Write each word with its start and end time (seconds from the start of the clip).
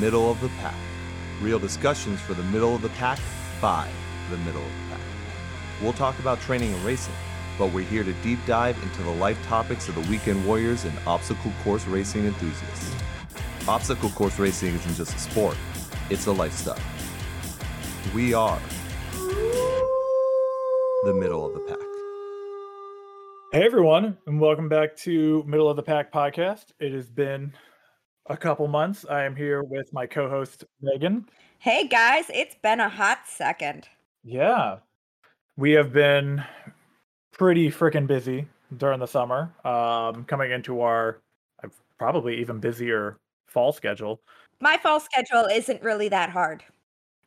Middle 0.00 0.28
of 0.28 0.40
the 0.40 0.48
Pack. 0.60 0.74
Real 1.40 1.60
discussions 1.60 2.20
for 2.20 2.34
the 2.34 2.42
middle 2.44 2.74
of 2.74 2.82
the 2.82 2.88
pack 2.90 3.20
by 3.60 3.88
the 4.28 4.36
middle 4.38 4.60
of 4.60 4.68
the 4.68 4.94
pack. 4.94 5.00
We'll 5.80 5.92
talk 5.92 6.18
about 6.18 6.40
training 6.40 6.74
and 6.74 6.84
racing, 6.84 7.14
but 7.58 7.72
we're 7.72 7.84
here 7.84 8.02
to 8.02 8.12
deep 8.14 8.40
dive 8.44 8.80
into 8.82 9.04
the 9.04 9.10
life 9.10 9.40
topics 9.46 9.88
of 9.88 9.94
the 9.94 10.00
weekend 10.10 10.44
warriors 10.46 10.84
and 10.84 10.98
obstacle 11.06 11.52
course 11.62 11.86
racing 11.86 12.26
enthusiasts. 12.26 12.92
Obstacle 13.68 14.10
course 14.10 14.36
racing 14.38 14.74
isn't 14.74 14.96
just 14.96 15.14
a 15.14 15.18
sport, 15.18 15.56
it's 16.10 16.26
a 16.26 16.32
lifestyle. 16.32 16.78
We 18.12 18.34
are 18.34 18.60
the 21.04 21.14
middle 21.14 21.46
of 21.46 21.54
the 21.54 21.60
pack. 21.60 21.78
Hey 23.52 23.64
everyone, 23.64 24.18
and 24.26 24.40
welcome 24.40 24.68
back 24.68 24.96
to 24.98 25.44
Middle 25.46 25.70
of 25.70 25.76
the 25.76 25.82
Pack 25.84 26.12
podcast. 26.12 26.72
It 26.80 26.92
has 26.92 27.08
been 27.08 27.52
a 28.26 28.36
couple 28.36 28.66
months. 28.68 29.04
I 29.08 29.24
am 29.24 29.36
here 29.36 29.62
with 29.62 29.92
my 29.92 30.06
co-host 30.06 30.64
Megan. 30.80 31.26
Hey 31.58 31.86
guys, 31.86 32.24
it's 32.32 32.54
been 32.62 32.80
a 32.80 32.88
hot 32.88 33.20
second. 33.26 33.88
Yeah. 34.22 34.78
We 35.56 35.72
have 35.72 35.92
been 35.92 36.42
pretty 37.32 37.70
freaking 37.70 38.06
busy 38.06 38.46
during 38.76 39.00
the 39.00 39.06
summer. 39.06 39.52
Um 39.64 40.24
coming 40.24 40.50
into 40.50 40.80
our 40.80 41.20
uh, 41.62 41.68
probably 41.98 42.40
even 42.40 42.60
busier 42.60 43.18
fall 43.46 43.72
schedule. 43.72 44.20
My 44.60 44.76
fall 44.78 45.00
schedule 45.00 45.44
isn't 45.44 45.82
really 45.82 46.08
that 46.08 46.30
hard. 46.30 46.64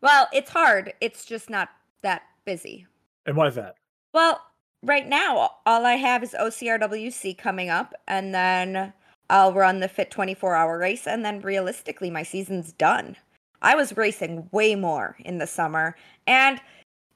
Well, 0.02 0.28
it's 0.34 0.50
hard. 0.50 0.94
It's 1.02 1.26
just 1.26 1.50
not 1.50 1.70
that 2.02 2.24
busy. 2.46 2.88
And 3.26 3.36
why 3.36 3.48
is 3.48 3.56
that? 3.56 3.76
Well, 4.14 4.42
right 4.84 5.08
now 5.08 5.52
all 5.66 5.86
I 5.86 5.94
have 5.94 6.24
is 6.24 6.36
OCRWC 6.40 7.38
coming 7.38 7.70
up 7.70 7.94
and 8.08 8.34
then 8.34 8.94
I'll 9.30 9.54
run 9.54 9.80
the 9.80 9.88
Fit 9.88 10.12
24 10.12 10.56
hour 10.56 10.78
race 10.78 11.08
and 11.08 11.24
then 11.26 11.42
realistically 11.42 12.10
my 12.10 12.24
season's 12.24 12.72
done. 12.72 13.16
I 13.62 13.76
was 13.76 13.98
racing 13.98 14.50
way 14.52 14.76
more 14.76 15.16
in 15.20 15.38
the 15.38 15.48
summer 15.48 15.96
and 16.26 16.62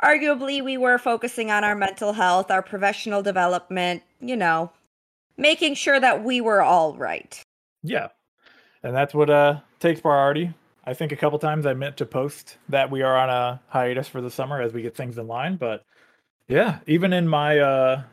arguably 0.03 0.63
we 0.63 0.77
were 0.77 0.97
focusing 0.97 1.51
on 1.51 1.63
our 1.63 1.75
mental 1.75 2.13
health, 2.13 2.49
our 2.49 2.61
professional 2.61 3.21
development, 3.21 4.03
you 4.19 4.35
know, 4.35 4.71
making 5.37 5.75
sure 5.75 5.99
that 5.99 6.23
we 6.23 6.41
were 6.41 6.61
all 6.61 6.95
right. 6.95 7.41
Yeah. 7.83 8.07
And 8.83 8.95
that's 8.95 9.13
what 9.13 9.29
uh 9.29 9.59
takes 9.79 10.01
priority. 10.01 10.53
I 10.83 10.93
think 10.93 11.11
a 11.11 11.15
couple 11.15 11.37
times 11.37 11.65
I 11.65 11.73
meant 11.73 11.97
to 11.97 12.05
post 12.05 12.57
that 12.69 12.89
we 12.89 13.03
are 13.03 13.15
on 13.15 13.29
a 13.29 13.61
hiatus 13.67 14.07
for 14.07 14.19
the 14.21 14.31
summer 14.31 14.61
as 14.61 14.73
we 14.73 14.81
get 14.81 14.95
things 14.95 15.17
in 15.17 15.27
line, 15.27 15.55
but 15.55 15.85
yeah, 16.47 16.79
even 16.87 17.13
in 17.13 17.27
my 17.27 17.59
uh 17.59 18.03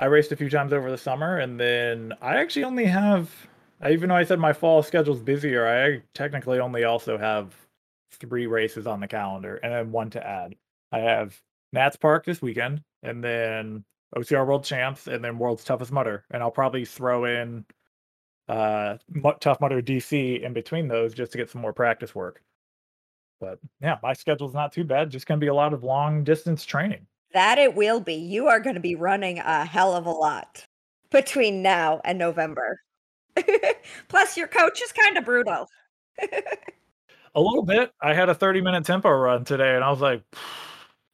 I 0.00 0.06
raced 0.06 0.32
a 0.32 0.36
few 0.36 0.50
times 0.50 0.72
over 0.72 0.90
the 0.90 0.98
summer 0.98 1.38
and 1.38 1.60
then 1.60 2.12
I 2.20 2.38
actually 2.38 2.64
only 2.64 2.86
have 2.86 3.30
even 3.88 4.08
though 4.08 4.16
I 4.16 4.24
said 4.24 4.40
my 4.40 4.52
fall 4.52 4.82
schedule's 4.82 5.22
busier, 5.22 5.66
I 5.68 6.02
technically 6.14 6.58
only 6.58 6.84
also 6.84 7.16
have 7.18 7.54
three 8.10 8.46
races 8.46 8.86
on 8.86 9.00
the 9.00 9.08
calendar 9.08 9.56
and 9.58 9.72
then 9.72 9.92
one 9.92 10.10
to 10.10 10.26
add. 10.26 10.56
I 10.92 10.98
have 11.00 11.40
Nats 11.72 11.96
Park 11.96 12.24
this 12.24 12.42
weekend 12.42 12.82
and 13.02 13.22
then 13.22 13.84
OCR 14.16 14.46
World 14.46 14.64
Champs 14.64 15.06
and 15.06 15.22
then 15.24 15.38
World's 15.38 15.64
Toughest 15.64 15.92
Mudder. 15.92 16.24
And 16.32 16.42
I'll 16.42 16.50
probably 16.50 16.84
throw 16.86 17.26
in 17.26 17.64
uh 18.48 18.98
Tough 19.40 19.60
Mudder 19.60 19.82
DC 19.82 20.42
in 20.42 20.52
between 20.54 20.88
those 20.88 21.14
just 21.14 21.32
to 21.32 21.38
get 21.38 21.50
some 21.50 21.60
more 21.62 21.74
practice 21.74 22.14
work. 22.14 22.42
But 23.40 23.58
yeah, 23.80 23.98
my 24.02 24.14
schedule's 24.14 24.54
not 24.54 24.72
too 24.72 24.84
bad. 24.84 25.10
Just 25.10 25.26
gonna 25.26 25.38
be 25.40 25.48
a 25.48 25.54
lot 25.54 25.74
of 25.74 25.84
long 25.84 26.24
distance 26.24 26.64
training. 26.64 27.06
That 27.32 27.58
it 27.58 27.74
will 27.74 28.00
be. 28.00 28.14
You 28.14 28.48
are 28.48 28.60
going 28.60 28.74
to 28.74 28.80
be 28.80 28.94
running 28.94 29.38
a 29.38 29.64
hell 29.64 29.94
of 29.94 30.06
a 30.06 30.10
lot 30.10 30.66
between 31.10 31.62
now 31.62 32.00
and 32.04 32.18
November. 32.18 32.80
Plus, 34.08 34.36
your 34.36 34.48
coach 34.48 34.82
is 34.82 34.92
kind 34.92 35.16
of 35.16 35.24
brutal. 35.24 35.66
a 37.34 37.40
little 37.40 37.64
bit. 37.64 37.92
I 38.00 38.14
had 38.14 38.28
a 38.28 38.34
30 38.34 38.60
minute 38.60 38.84
tempo 38.84 39.10
run 39.10 39.44
today, 39.44 39.74
and 39.74 39.84
I 39.84 39.90
was 39.90 40.00
like, 40.00 40.22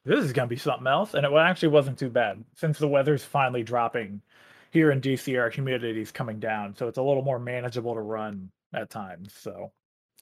this 0.04 0.24
is 0.24 0.32
going 0.32 0.48
to 0.48 0.54
be 0.54 0.58
something 0.58 0.86
else. 0.86 1.14
And 1.14 1.26
it 1.26 1.32
actually 1.32 1.68
wasn't 1.68 1.98
too 1.98 2.10
bad 2.10 2.42
since 2.54 2.78
the 2.78 2.88
weather's 2.88 3.24
finally 3.24 3.62
dropping 3.62 4.22
here 4.70 4.90
in 4.92 5.00
DC. 5.00 5.38
Our 5.38 5.50
humidity 5.50 6.00
is 6.00 6.12
coming 6.12 6.38
down, 6.38 6.74
so 6.76 6.88
it's 6.88 6.98
a 6.98 7.02
little 7.02 7.22
more 7.22 7.38
manageable 7.38 7.94
to 7.94 8.00
run 8.00 8.50
at 8.72 8.88
times. 8.88 9.34
So 9.38 9.72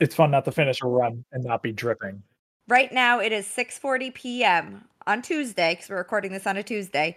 it's 0.00 0.14
fun 0.14 0.32
not 0.32 0.44
to 0.46 0.52
finish 0.52 0.80
a 0.82 0.88
run 0.88 1.24
and 1.30 1.44
not 1.44 1.62
be 1.62 1.72
dripping. 1.72 2.22
Right 2.66 2.92
now, 2.92 3.20
it 3.20 3.30
is 3.30 3.46
6:40 3.46 4.14
p.m 4.14 4.88
on 5.06 5.22
Tuesday 5.22 5.74
because 5.74 5.88
we're 5.88 5.96
recording 5.96 6.32
this 6.32 6.46
on 6.46 6.56
a 6.56 6.62
Tuesday. 6.62 7.16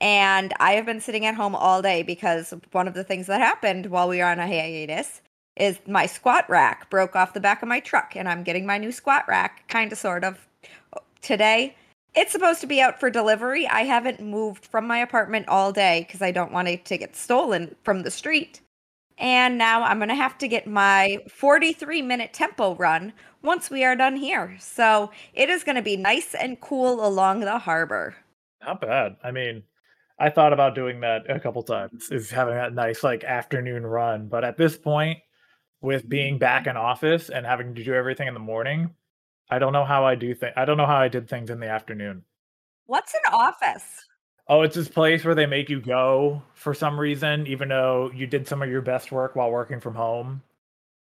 And 0.00 0.52
I 0.60 0.72
have 0.72 0.84
been 0.84 1.00
sitting 1.00 1.24
at 1.24 1.34
home 1.34 1.54
all 1.54 1.80
day 1.80 2.02
because 2.02 2.52
one 2.72 2.86
of 2.86 2.94
the 2.94 3.04
things 3.04 3.26
that 3.28 3.40
happened 3.40 3.86
while 3.86 4.08
we 4.08 4.18
were 4.18 4.24
on 4.24 4.38
a 4.38 4.46
hiatus 4.46 5.22
is 5.56 5.78
my 5.86 6.04
squat 6.06 6.48
rack 6.50 6.90
broke 6.90 7.16
off 7.16 7.32
the 7.32 7.40
back 7.40 7.62
of 7.62 7.68
my 7.68 7.80
truck 7.80 8.14
and 8.14 8.28
I'm 8.28 8.42
getting 8.42 8.66
my 8.66 8.76
new 8.76 8.92
squat 8.92 9.24
rack 9.26 9.66
kind 9.68 9.90
of 9.90 9.98
sort 9.98 10.22
of 10.22 10.46
today. 11.22 11.74
It's 12.14 12.32
supposed 12.32 12.60
to 12.60 12.66
be 12.66 12.80
out 12.80 13.00
for 13.00 13.10
delivery. 13.10 13.66
I 13.66 13.82
haven't 13.82 14.20
moved 14.20 14.66
from 14.66 14.86
my 14.86 14.98
apartment 14.98 15.48
all 15.48 15.72
day 15.72 16.04
because 16.06 16.22
I 16.22 16.30
don't 16.30 16.52
want 16.52 16.68
it 16.68 16.84
to 16.86 16.98
get 16.98 17.16
stolen 17.16 17.74
from 17.82 18.02
the 18.02 18.10
street. 18.10 18.60
And 19.18 19.56
now 19.56 19.82
I'm 19.82 19.98
going 19.98 20.10
to 20.10 20.14
have 20.14 20.36
to 20.38 20.48
get 20.48 20.66
my 20.66 21.18
43 21.28 22.02
minute 22.02 22.32
tempo 22.32 22.74
run 22.74 23.12
once 23.42 23.70
we 23.70 23.84
are 23.84 23.96
done 23.96 24.16
here. 24.16 24.56
So 24.60 25.10
it 25.32 25.48
is 25.48 25.64
going 25.64 25.76
to 25.76 25.82
be 25.82 25.96
nice 25.96 26.34
and 26.34 26.60
cool 26.60 27.06
along 27.06 27.40
the 27.40 27.58
harbor. 27.58 28.16
Not 28.64 28.80
bad. 28.80 29.16
I 29.22 29.30
mean, 29.30 29.62
I 30.18 30.30
thought 30.30 30.52
about 30.52 30.74
doing 30.74 31.00
that 31.00 31.30
a 31.30 31.40
couple 31.40 31.62
times, 31.62 32.10
is 32.10 32.30
having 32.30 32.54
that 32.54 32.74
nice 32.74 33.02
like 33.02 33.24
afternoon 33.24 33.86
run. 33.86 34.28
But 34.28 34.44
at 34.44 34.56
this 34.56 34.76
point, 34.76 35.18
with 35.80 36.02
mm-hmm. 36.02 36.08
being 36.08 36.38
back 36.38 36.66
in 36.66 36.76
office 36.76 37.28
and 37.28 37.46
having 37.46 37.74
to 37.74 37.84
do 37.84 37.94
everything 37.94 38.28
in 38.28 38.34
the 38.34 38.40
morning, 38.40 38.90
I 39.50 39.58
don't 39.58 39.72
know 39.72 39.84
how 39.84 40.04
I 40.04 40.14
do 40.14 40.34
things. 40.34 40.54
I 40.56 40.64
don't 40.64 40.76
know 40.76 40.86
how 40.86 40.96
I 40.96 41.08
did 41.08 41.28
things 41.28 41.50
in 41.50 41.60
the 41.60 41.68
afternoon. 41.68 42.22
What's 42.86 43.14
an 43.14 43.32
office? 43.32 44.06
Oh, 44.48 44.62
it's 44.62 44.76
this 44.76 44.88
place 44.88 45.24
where 45.24 45.34
they 45.34 45.46
make 45.46 45.68
you 45.68 45.80
go 45.80 46.40
for 46.54 46.72
some 46.72 47.00
reason, 47.00 47.46
even 47.48 47.68
though 47.68 48.12
you 48.14 48.28
did 48.28 48.46
some 48.46 48.62
of 48.62 48.70
your 48.70 48.80
best 48.82 49.10
work 49.10 49.34
while 49.34 49.50
working 49.50 49.80
from 49.80 49.94
home. 49.94 50.42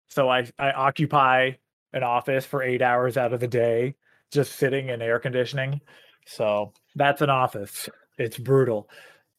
So 0.08 0.30
I, 0.30 0.50
I 0.58 0.72
occupy 0.72 1.52
an 1.94 2.02
office 2.02 2.46
for 2.46 2.64
eight 2.64 2.82
hours 2.82 3.18
out 3.18 3.32
of 3.32 3.40
the 3.40 3.48
day, 3.48 3.96
just 4.32 4.54
sitting 4.54 4.90
in 4.90 5.04
air 5.04 5.20
conditioning. 5.20 5.80
So 6.26 6.74
that's 6.96 7.22
an 7.22 7.30
office. 7.30 7.88
It's 8.18 8.38
brutal. 8.38 8.90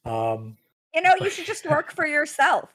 Um, 0.05 0.57
you 0.95 1.03
know, 1.03 1.15
you 1.21 1.29
should 1.29 1.47
just 1.47 1.67
work 1.71 1.93
for 1.93 2.07
yourself. 2.07 2.71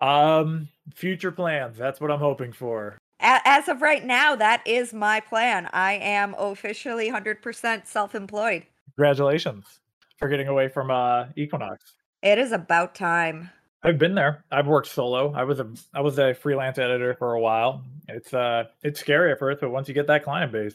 Um, 0.00 0.68
future 0.96 1.30
plans. 1.30 1.78
That's 1.78 2.00
what 2.00 2.10
I'm 2.10 2.18
hoping 2.18 2.52
for. 2.52 2.98
As 3.20 3.68
of 3.68 3.82
right 3.82 4.04
now, 4.04 4.34
that 4.34 4.62
is 4.66 4.92
my 4.92 5.20
plan. 5.20 5.70
I 5.72 5.94
am 5.94 6.34
officially 6.36 7.10
100% 7.10 7.86
self 7.86 8.14
employed. 8.16 8.66
Congratulations 8.96 9.80
for 10.18 10.28
getting 10.28 10.48
away 10.48 10.68
from 10.68 10.90
uh 10.90 11.26
Equinox. 11.36 11.94
It 12.22 12.38
is 12.38 12.52
about 12.52 12.94
time. 12.94 13.50
I've 13.82 13.98
been 13.98 14.14
there. 14.14 14.44
I've 14.50 14.66
worked 14.66 14.88
solo. 14.88 15.32
I 15.32 15.44
was 15.44 15.60
a 15.60 15.68
I 15.94 16.00
was 16.00 16.18
a 16.18 16.34
freelance 16.34 16.78
editor 16.78 17.14
for 17.14 17.34
a 17.34 17.40
while. 17.40 17.84
It's 18.08 18.34
uh 18.34 18.64
it's 18.82 19.00
scary 19.00 19.32
at 19.32 19.38
first, 19.38 19.60
but 19.60 19.70
once 19.70 19.88
you 19.88 19.94
get 19.94 20.06
that 20.08 20.24
client 20.24 20.52
base, 20.52 20.74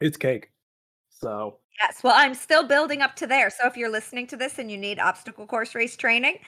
it's 0.00 0.16
cake. 0.16 0.50
So 1.10 1.58
Yes, 1.80 2.02
well, 2.02 2.14
I'm 2.16 2.34
still 2.34 2.66
building 2.66 3.02
up 3.02 3.16
to 3.16 3.26
there. 3.26 3.50
So 3.50 3.66
if 3.66 3.76
you're 3.76 3.90
listening 3.90 4.26
to 4.28 4.36
this 4.36 4.58
and 4.58 4.70
you 4.70 4.78
need 4.78 4.98
obstacle 4.98 5.46
course 5.46 5.74
race 5.74 5.96
training, 5.96 6.38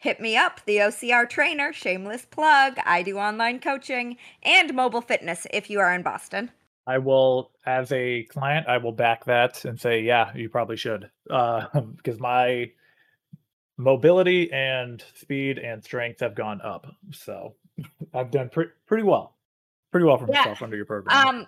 hit 0.00 0.20
me 0.20 0.36
up, 0.36 0.60
the 0.66 0.78
OCR 0.78 1.28
trainer, 1.28 1.72
shameless 1.72 2.26
plug. 2.26 2.78
I 2.84 3.02
do 3.02 3.18
online 3.18 3.58
coaching 3.60 4.18
and 4.42 4.74
mobile 4.74 5.00
fitness 5.00 5.46
if 5.50 5.70
you 5.70 5.80
are 5.80 5.94
in 5.94 6.02
Boston. 6.02 6.50
I 6.86 6.98
will, 6.98 7.50
as 7.64 7.90
a 7.92 8.24
client, 8.24 8.68
I 8.68 8.78
will 8.78 8.92
back 8.92 9.24
that 9.24 9.64
and 9.64 9.80
say, 9.80 10.00
yeah, 10.00 10.32
you 10.34 10.48
probably 10.48 10.76
should, 10.76 11.10
uh, 11.30 11.66
because 11.96 12.20
my 12.20 12.70
mobility 13.76 14.52
and 14.52 15.02
speed 15.14 15.58
and 15.58 15.82
strength 15.82 16.20
have 16.20 16.34
gone 16.34 16.60
up. 16.62 16.86
So 17.12 17.54
I've 18.14 18.30
done 18.30 18.48
pre- 18.48 18.70
pretty 18.86 19.02
well, 19.02 19.36
pretty 19.90 20.06
well 20.06 20.18
for 20.18 20.26
yeah. 20.30 20.40
myself 20.40 20.62
under 20.62 20.76
your 20.76 20.86
program. 20.86 21.26
Um, 21.26 21.46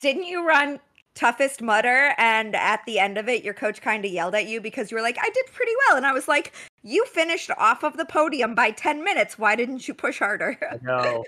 didn't 0.00 0.24
you 0.24 0.46
run 0.46 0.80
toughest 1.14 1.60
Mudder 1.60 2.14
and 2.16 2.56
at 2.56 2.80
the 2.86 2.98
end 2.98 3.18
of 3.18 3.28
it 3.28 3.44
your 3.44 3.52
coach 3.52 3.82
kind 3.82 4.04
of 4.04 4.10
yelled 4.10 4.34
at 4.34 4.46
you 4.46 4.62
because 4.62 4.90
you 4.90 4.96
were 4.96 5.02
like 5.02 5.18
i 5.20 5.28
did 5.28 5.46
pretty 5.52 5.72
well 5.86 5.98
and 5.98 6.06
i 6.06 6.12
was 6.12 6.26
like 6.26 6.54
you 6.82 7.04
finished 7.04 7.50
off 7.58 7.84
of 7.84 7.98
the 7.98 8.04
podium 8.06 8.54
by 8.54 8.70
10 8.70 9.04
minutes 9.04 9.38
why 9.38 9.54
didn't 9.54 9.86
you 9.86 9.92
push 9.92 10.20
harder 10.20 10.58
no 10.80 11.22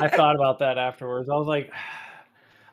i 0.00 0.08
thought 0.16 0.34
about 0.34 0.58
that 0.58 0.78
afterwards 0.78 1.28
i 1.28 1.36
was 1.36 1.46
like 1.46 1.70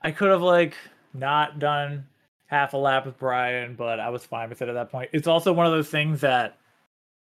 I 0.03 0.12
could 0.12 0.30
have 0.30 0.42
like 0.42 0.75
not 1.13 1.59
done 1.59 2.07
half 2.48 2.74
a 2.74 2.77
lap 2.77 3.06
with 3.06 3.18
Brian, 3.18 3.75
but 3.75 4.00
I 4.00 4.09
was 4.09 4.25
fine 4.25 4.50
with 4.50 4.62
it 4.62 4.69
at 4.69 4.74
that 4.74 4.92
point. 4.92 5.09
It's 5.13 5.27
also 5.27 5.53
one 5.53 5.65
of 5.65 5.71
those 5.71 5.89
things 5.89 6.21
that 6.21 6.57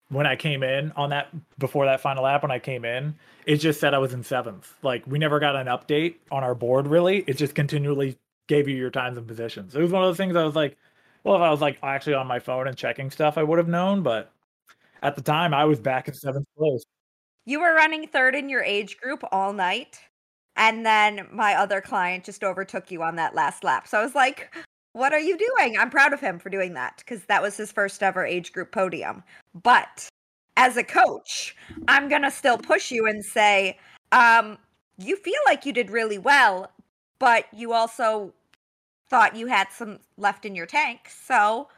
when 0.09 0.25
I 0.25 0.35
came 0.35 0.63
in 0.63 0.91
on 0.93 1.09
that 1.09 1.29
before 1.57 1.85
that 1.85 1.99
final 2.01 2.23
lap, 2.23 2.43
when 2.43 2.51
I 2.51 2.59
came 2.59 2.85
in, 2.85 3.15
it 3.45 3.57
just 3.57 3.79
said 3.79 3.93
I 3.93 3.97
was 3.97 4.13
in 4.13 4.23
seventh. 4.23 4.73
Like 4.83 5.05
we 5.07 5.19
never 5.19 5.39
got 5.39 5.55
an 5.55 5.67
update 5.67 6.15
on 6.31 6.43
our 6.43 6.55
board 6.55 6.87
really. 6.87 7.23
It 7.27 7.37
just 7.37 7.55
continually 7.55 8.17
gave 8.47 8.67
you 8.67 8.75
your 8.75 8.91
times 8.91 9.17
and 9.17 9.27
positions. 9.27 9.75
It 9.75 9.81
was 9.81 9.91
one 9.91 10.03
of 10.03 10.09
those 10.09 10.17
things 10.17 10.35
I 10.35 10.43
was 10.43 10.55
like, 10.55 10.77
well, 11.23 11.35
if 11.35 11.41
I 11.41 11.49
was 11.49 11.61
like 11.61 11.77
actually 11.83 12.13
on 12.13 12.27
my 12.27 12.39
phone 12.39 12.67
and 12.67 12.77
checking 12.77 13.11
stuff, 13.11 13.37
I 13.37 13.43
would 13.43 13.57
have 13.57 13.67
known, 13.67 14.03
but 14.03 14.31
at 15.01 15.15
the 15.15 15.21
time 15.21 15.53
I 15.53 15.65
was 15.65 15.79
back 15.79 16.07
in 16.07 16.13
seventh 16.13 16.47
place. 16.57 16.83
You 17.45 17.61
were 17.61 17.73
running 17.73 18.07
third 18.07 18.35
in 18.35 18.49
your 18.49 18.63
age 18.63 18.97
group 18.97 19.23
all 19.31 19.53
night? 19.53 19.99
And 20.57 20.85
then 20.85 21.27
my 21.31 21.53
other 21.53 21.79
client 21.81 22.25
just 22.25 22.43
overtook 22.43 22.91
you 22.91 23.03
on 23.03 23.15
that 23.15 23.35
last 23.35 23.63
lap. 23.63 23.87
So 23.87 23.99
I 23.99 24.03
was 24.03 24.15
like, 24.15 24.53
what 24.93 25.13
are 25.13 25.19
you 25.19 25.37
doing? 25.37 25.77
I'm 25.77 25.91
proud 25.91 26.11
of 26.11 26.19
him 26.19 26.39
for 26.39 26.49
doing 26.49 26.73
that 26.73 26.97
because 26.97 27.23
that 27.25 27.41
was 27.41 27.55
his 27.55 27.71
first 27.71 28.01
ever 28.01 28.25
age 28.25 28.51
group 28.51 28.71
podium. 28.71 29.23
But 29.61 30.09
as 30.57 30.75
a 30.75 30.83
coach, 30.83 31.55
I'm 31.87 32.09
going 32.09 32.23
to 32.23 32.31
still 32.31 32.57
push 32.57 32.89
you 32.89 33.05
and 33.05 33.23
say, 33.23 33.77
um, 34.11 34.57
you 34.97 35.15
feel 35.15 35.39
like 35.45 35.65
you 35.65 35.71
did 35.71 35.91
really 35.91 36.17
well, 36.17 36.71
but 37.19 37.45
you 37.53 37.73
also 37.73 38.33
thought 39.09 39.35
you 39.35 39.45
had 39.45 39.67
some 39.71 39.99
left 40.17 40.43
in 40.43 40.55
your 40.55 40.65
tank. 40.65 41.09
So 41.09 41.69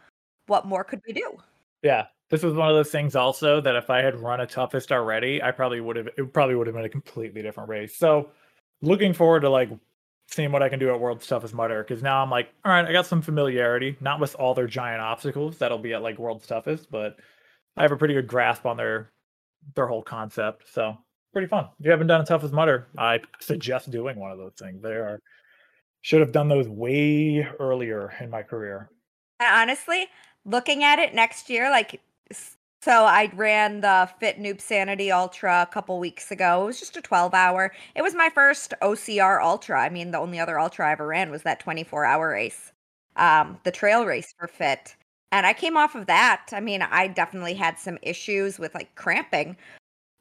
what 0.48 0.66
more 0.66 0.86
could 0.86 1.02
we 1.06 1.14
do? 1.14 1.38
Yeah. 1.84 2.06
This 2.30 2.44
was 2.44 2.54
one 2.54 2.70
of 2.70 2.76
those 2.76 2.92
things 2.92 3.16
also 3.16 3.60
that 3.60 3.76
if 3.76 3.90
I 3.90 4.02
had 4.02 4.16
run 4.16 4.40
a 4.40 4.46
toughest 4.46 4.92
already, 4.92 5.42
I 5.42 5.52
probably 5.52 5.81
would 5.81 5.96
have 5.96 6.10
it 6.16 6.31
probably 6.31 6.56
would 6.56 6.68
have 6.68 6.76
been 6.76 6.86
a 6.86 6.90
completely 6.90 7.42
different 7.42 7.70
race. 7.70 7.98
So 7.98 8.30
looking 8.81 9.14
forward 9.14 9.42
to 9.42 9.50
like 9.50 9.70
seeing 10.28 10.52
what 10.52 10.62
I 10.62 10.70
can 10.70 10.80
do 10.80 10.94
at 10.94 11.00
World's 11.00 11.28
Toughest 11.28 11.54
Mudder 11.54 11.84
because 11.84 12.04
now 12.04 12.22
I'm 12.22 12.30
like, 12.30 12.50
all 12.64 12.72
right, 12.72 12.86
I 12.86 12.92
got 12.92 13.06
some 13.06 13.22
familiarity, 13.22 13.98
not 14.00 14.20
with 14.20 14.36
all 14.36 14.54
their 14.54 14.68
giant 14.68 15.02
obstacles 15.02 15.58
that'll 15.58 15.80
be 15.80 15.94
at 15.94 16.04
like 16.04 16.20
World's 16.20 16.46
Toughest, 16.46 16.92
but 16.92 17.18
I 17.76 17.81
have 17.81 17.92
a 17.92 17.98
pretty 17.98 18.14
good 18.14 18.28
grasp 18.28 18.66
on 18.66 18.78
their 18.78 19.12
their 19.76 19.88
whole 19.88 20.04
concept. 20.04 20.72
So 20.72 20.98
pretty 21.34 21.48
fun. 21.48 21.66
If 21.80 21.86
you 21.86 21.92
haven't 21.92 22.08
done 22.08 22.22
a 22.22 22.26
Toughest 22.26 22.54
Mudder, 22.54 22.88
I 22.98 23.20
suggest 23.40 23.92
doing 23.92 24.18
one 24.20 24.31
of 24.31 24.38
those 24.38 24.54
things. 24.58 24.81
They 24.81 24.92
are 24.92 25.20
should 26.02 26.22
have 26.22 26.31
done 26.31 26.48
those 26.48 26.68
way 26.68 27.48
earlier 27.60 28.14
in 28.22 28.30
my 28.30 28.42
career. 28.42 28.90
honestly, 29.42 30.08
looking 30.46 30.84
at 30.84 31.00
it 31.00 31.14
next 31.14 31.50
year, 31.50 31.70
like 31.70 32.00
so 32.81 33.04
I 33.06 33.30
ran 33.36 33.81
the 33.81 34.10
Fit 34.20 34.40
Noob 34.40 34.62
Sanity 34.62 35.12
Ultra 35.12 35.64
a 35.70 35.74
couple 35.74 36.00
weeks 36.00 36.31
ago. 36.31 36.64
It 36.64 36.66
was 36.68 36.80
just 36.80 36.98
a 36.98 37.02
12 37.02 37.34
hour. 37.34 37.74
It 37.96 38.02
was 38.02 38.16
my 38.16 38.30
first 38.30 38.74
OCR 38.81 39.42
Ultra. 39.42 39.81
I 39.81 39.90
mean, 39.90 40.12
the 40.12 40.18
only 40.20 40.40
other 40.40 40.60
Ultra 40.60 40.88
I 40.88 40.92
ever 40.94 41.08
ran 41.08 41.30
was 41.31 41.44
that 41.44 41.60
24 41.60 42.06
hour 42.06 42.30
race, 42.30 42.72
um, 43.18 43.60
the 43.64 43.72
trail 43.72 44.06
race 44.06 44.34
for 44.38 44.48
Fit. 44.48 44.96
And 45.31 45.46
I 45.46 45.54
came 45.54 45.78
off 45.78 45.94
of 45.96 46.08
that. 46.08 46.48
I 46.54 46.60
mean, 46.62 46.81
I 46.81 47.08
definitely 47.08 47.54
had 47.54 47.78
some 47.78 47.98
issues 48.02 48.58
with 48.60 48.74
like 48.74 48.96
cramping, 48.96 49.58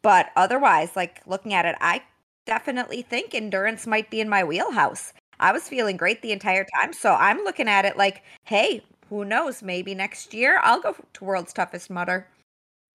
but 0.02 0.30
otherwise, 0.36 0.96
like 0.96 1.22
looking 1.26 1.54
at 1.54 1.66
it, 1.66 1.76
I 1.80 2.02
definitely 2.46 3.02
think 3.02 3.34
endurance 3.34 3.86
might 3.86 4.10
be 4.10 4.20
in 4.20 4.28
my 4.28 4.44
wheelhouse. 4.44 5.12
I 5.40 5.52
was 5.52 5.68
feeling 5.68 5.96
great 5.96 6.22
the 6.22 6.32
entire 6.32 6.66
time. 6.80 6.92
So 6.92 7.14
I'm 7.14 7.38
looking 7.44 7.68
at 7.68 7.84
it 7.84 7.96
like, 7.96 8.22
hey, 8.44 8.82
who 9.08 9.24
knows? 9.24 9.62
Maybe 9.62 9.94
next 9.94 10.34
year 10.34 10.60
I'll 10.62 10.80
go 10.80 10.96
to 11.14 11.24
World's 11.24 11.52
Toughest 11.52 11.90
Mudder. 11.90 12.26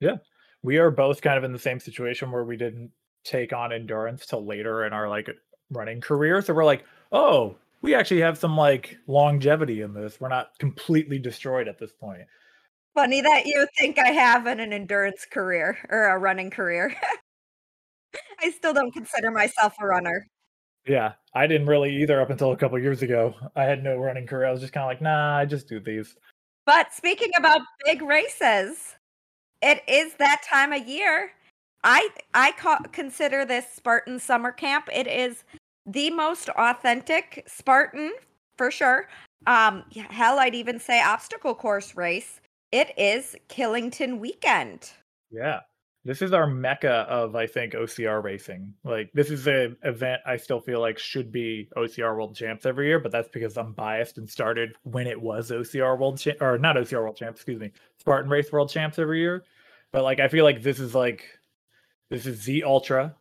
Yeah. 0.04 0.18
We 0.64 0.78
are 0.78 0.92
both 0.92 1.22
kind 1.22 1.38
of 1.38 1.44
in 1.44 1.54
the 1.54 1.60
same 1.60 1.80
situation 1.80 2.32
where 2.32 2.44
we 2.44 2.58
didn't 2.58 2.92
take 3.24 3.54
on 3.54 3.72
endurance 3.72 4.26
till 4.26 4.46
later 4.46 4.86
in 4.86 4.92
our 4.92 5.08
like 5.08 5.30
running 5.72 6.02
career. 6.02 6.42
So 6.42 6.54
we're 6.54 6.66
like, 6.66 6.84
oh, 7.12 7.56
we 7.82 7.96
actually 7.96 8.22
have 8.22 8.38
some 8.38 8.58
like 8.58 8.98
longevity 9.08 9.82
in 9.82 9.94
this. 9.94 10.20
We're 10.20 10.30
not 10.30 10.58
completely 10.60 11.20
destroyed 11.20 11.68
at 11.68 11.80
this 11.80 11.94
point. 11.94 12.22
Funny 12.96 13.22
that 13.22 13.46
you 13.46 13.66
think 13.80 13.98
I 13.98 14.10
have 14.10 14.46
an, 14.46 14.60
an 14.60 14.74
endurance 14.74 15.26
career 15.32 15.78
or 15.90 16.06
a 16.06 16.20
running 16.20 16.50
career. 16.50 16.94
I 18.42 18.52
still 18.52 18.74
don't 18.74 18.92
consider 18.92 19.32
myself 19.32 19.74
a 19.82 19.88
runner. 19.88 20.28
Yeah, 20.86 21.14
I 21.34 21.48
didn't 21.48 21.68
really 21.68 22.02
either 22.02 22.22
up 22.22 22.30
until 22.30 22.52
a 22.52 22.58
couple 22.58 22.78
years 22.78 23.02
ago. 23.02 23.34
I 23.56 23.64
had 23.64 23.84
no 23.84 23.98
running 23.98 24.28
career. 24.28 24.48
I 24.48 24.52
was 24.52 24.60
just 24.60 24.74
kind 24.74 24.84
of 24.84 24.90
like, 24.90 25.02
nah, 25.02 25.38
I 25.38 25.46
just 25.46 25.70
do 25.70 25.80
these. 25.80 26.16
But 26.66 26.94
speaking 26.94 27.32
about 27.38 27.62
big 27.86 28.02
races, 28.02 28.96
it 29.64 29.82
is 29.88 30.14
that 30.16 30.44
time 30.48 30.74
of 30.74 30.88
year. 30.88 31.32
I 31.84 32.10
I 32.34 32.52
ca- 32.52 32.84
consider 32.92 33.46
this 33.46 33.66
Spartan 33.74 34.20
summer 34.20 34.52
camp. 34.52 34.90
It 34.94 35.08
is 35.08 35.44
the 35.86 36.10
most 36.12 36.50
authentic 36.50 37.44
Spartan 37.48 38.14
for 38.58 38.70
sure. 38.70 39.08
Um, 39.48 39.84
hell, 40.10 40.40
I'd 40.40 40.56
even 40.56 40.80
say 40.80 41.02
obstacle 41.02 41.56
course 41.56 41.96
race. 41.96 42.40
It 42.72 42.92
is 42.98 43.36
Killington 43.50 44.20
weekend. 44.20 44.92
Yeah, 45.32 45.60
this 46.06 46.22
is 46.22 46.34
our 46.34 46.48
mecca 46.48 47.06
of 47.10 47.36
I 47.36 47.48
think 47.48 47.74
OCR 47.74 48.24
racing. 48.24 48.74
Like 48.84 49.12
this 49.14 49.30
is 49.30 49.48
an 49.48 49.78
event 49.84 50.22
I 50.26 50.38
still 50.38 50.60
feel 50.60 50.82
like 50.82 50.98
should 51.00 51.32
be 51.32 51.70
OCR 51.78 52.16
World 52.16 52.36
Champs 52.36 52.66
every 52.66 52.88
year, 52.88 53.00
but 53.00 53.12
that's 53.12 53.30
because 53.30 53.58
I'm 53.58 53.74
biased 53.74 54.18
and 54.18 54.30
started 54.30 54.76
when 54.84 55.08
it 55.08 55.20
was 55.20 55.52
OCR 55.52 55.98
World 55.98 56.18
Champ 56.20 56.42
or 56.42 56.58
not 56.58 56.76
OCR 56.76 57.02
World 57.02 57.18
Champs, 57.18 57.40
excuse 57.40 57.60
me, 57.60 57.72
Spartan 57.98 58.30
Race 58.30 58.52
World 58.52 58.70
Champs 58.70 59.00
every 59.00 59.20
year. 59.20 59.44
But 59.94 60.04
like 60.04 60.20
I 60.20 60.28
feel 60.28 60.44
like 60.44 60.62
this 60.62 60.80
is 60.80 60.94
like 60.94 61.24
this 62.10 62.26
is 62.26 62.42
Z 62.42 62.64
Ultra. 62.64 63.16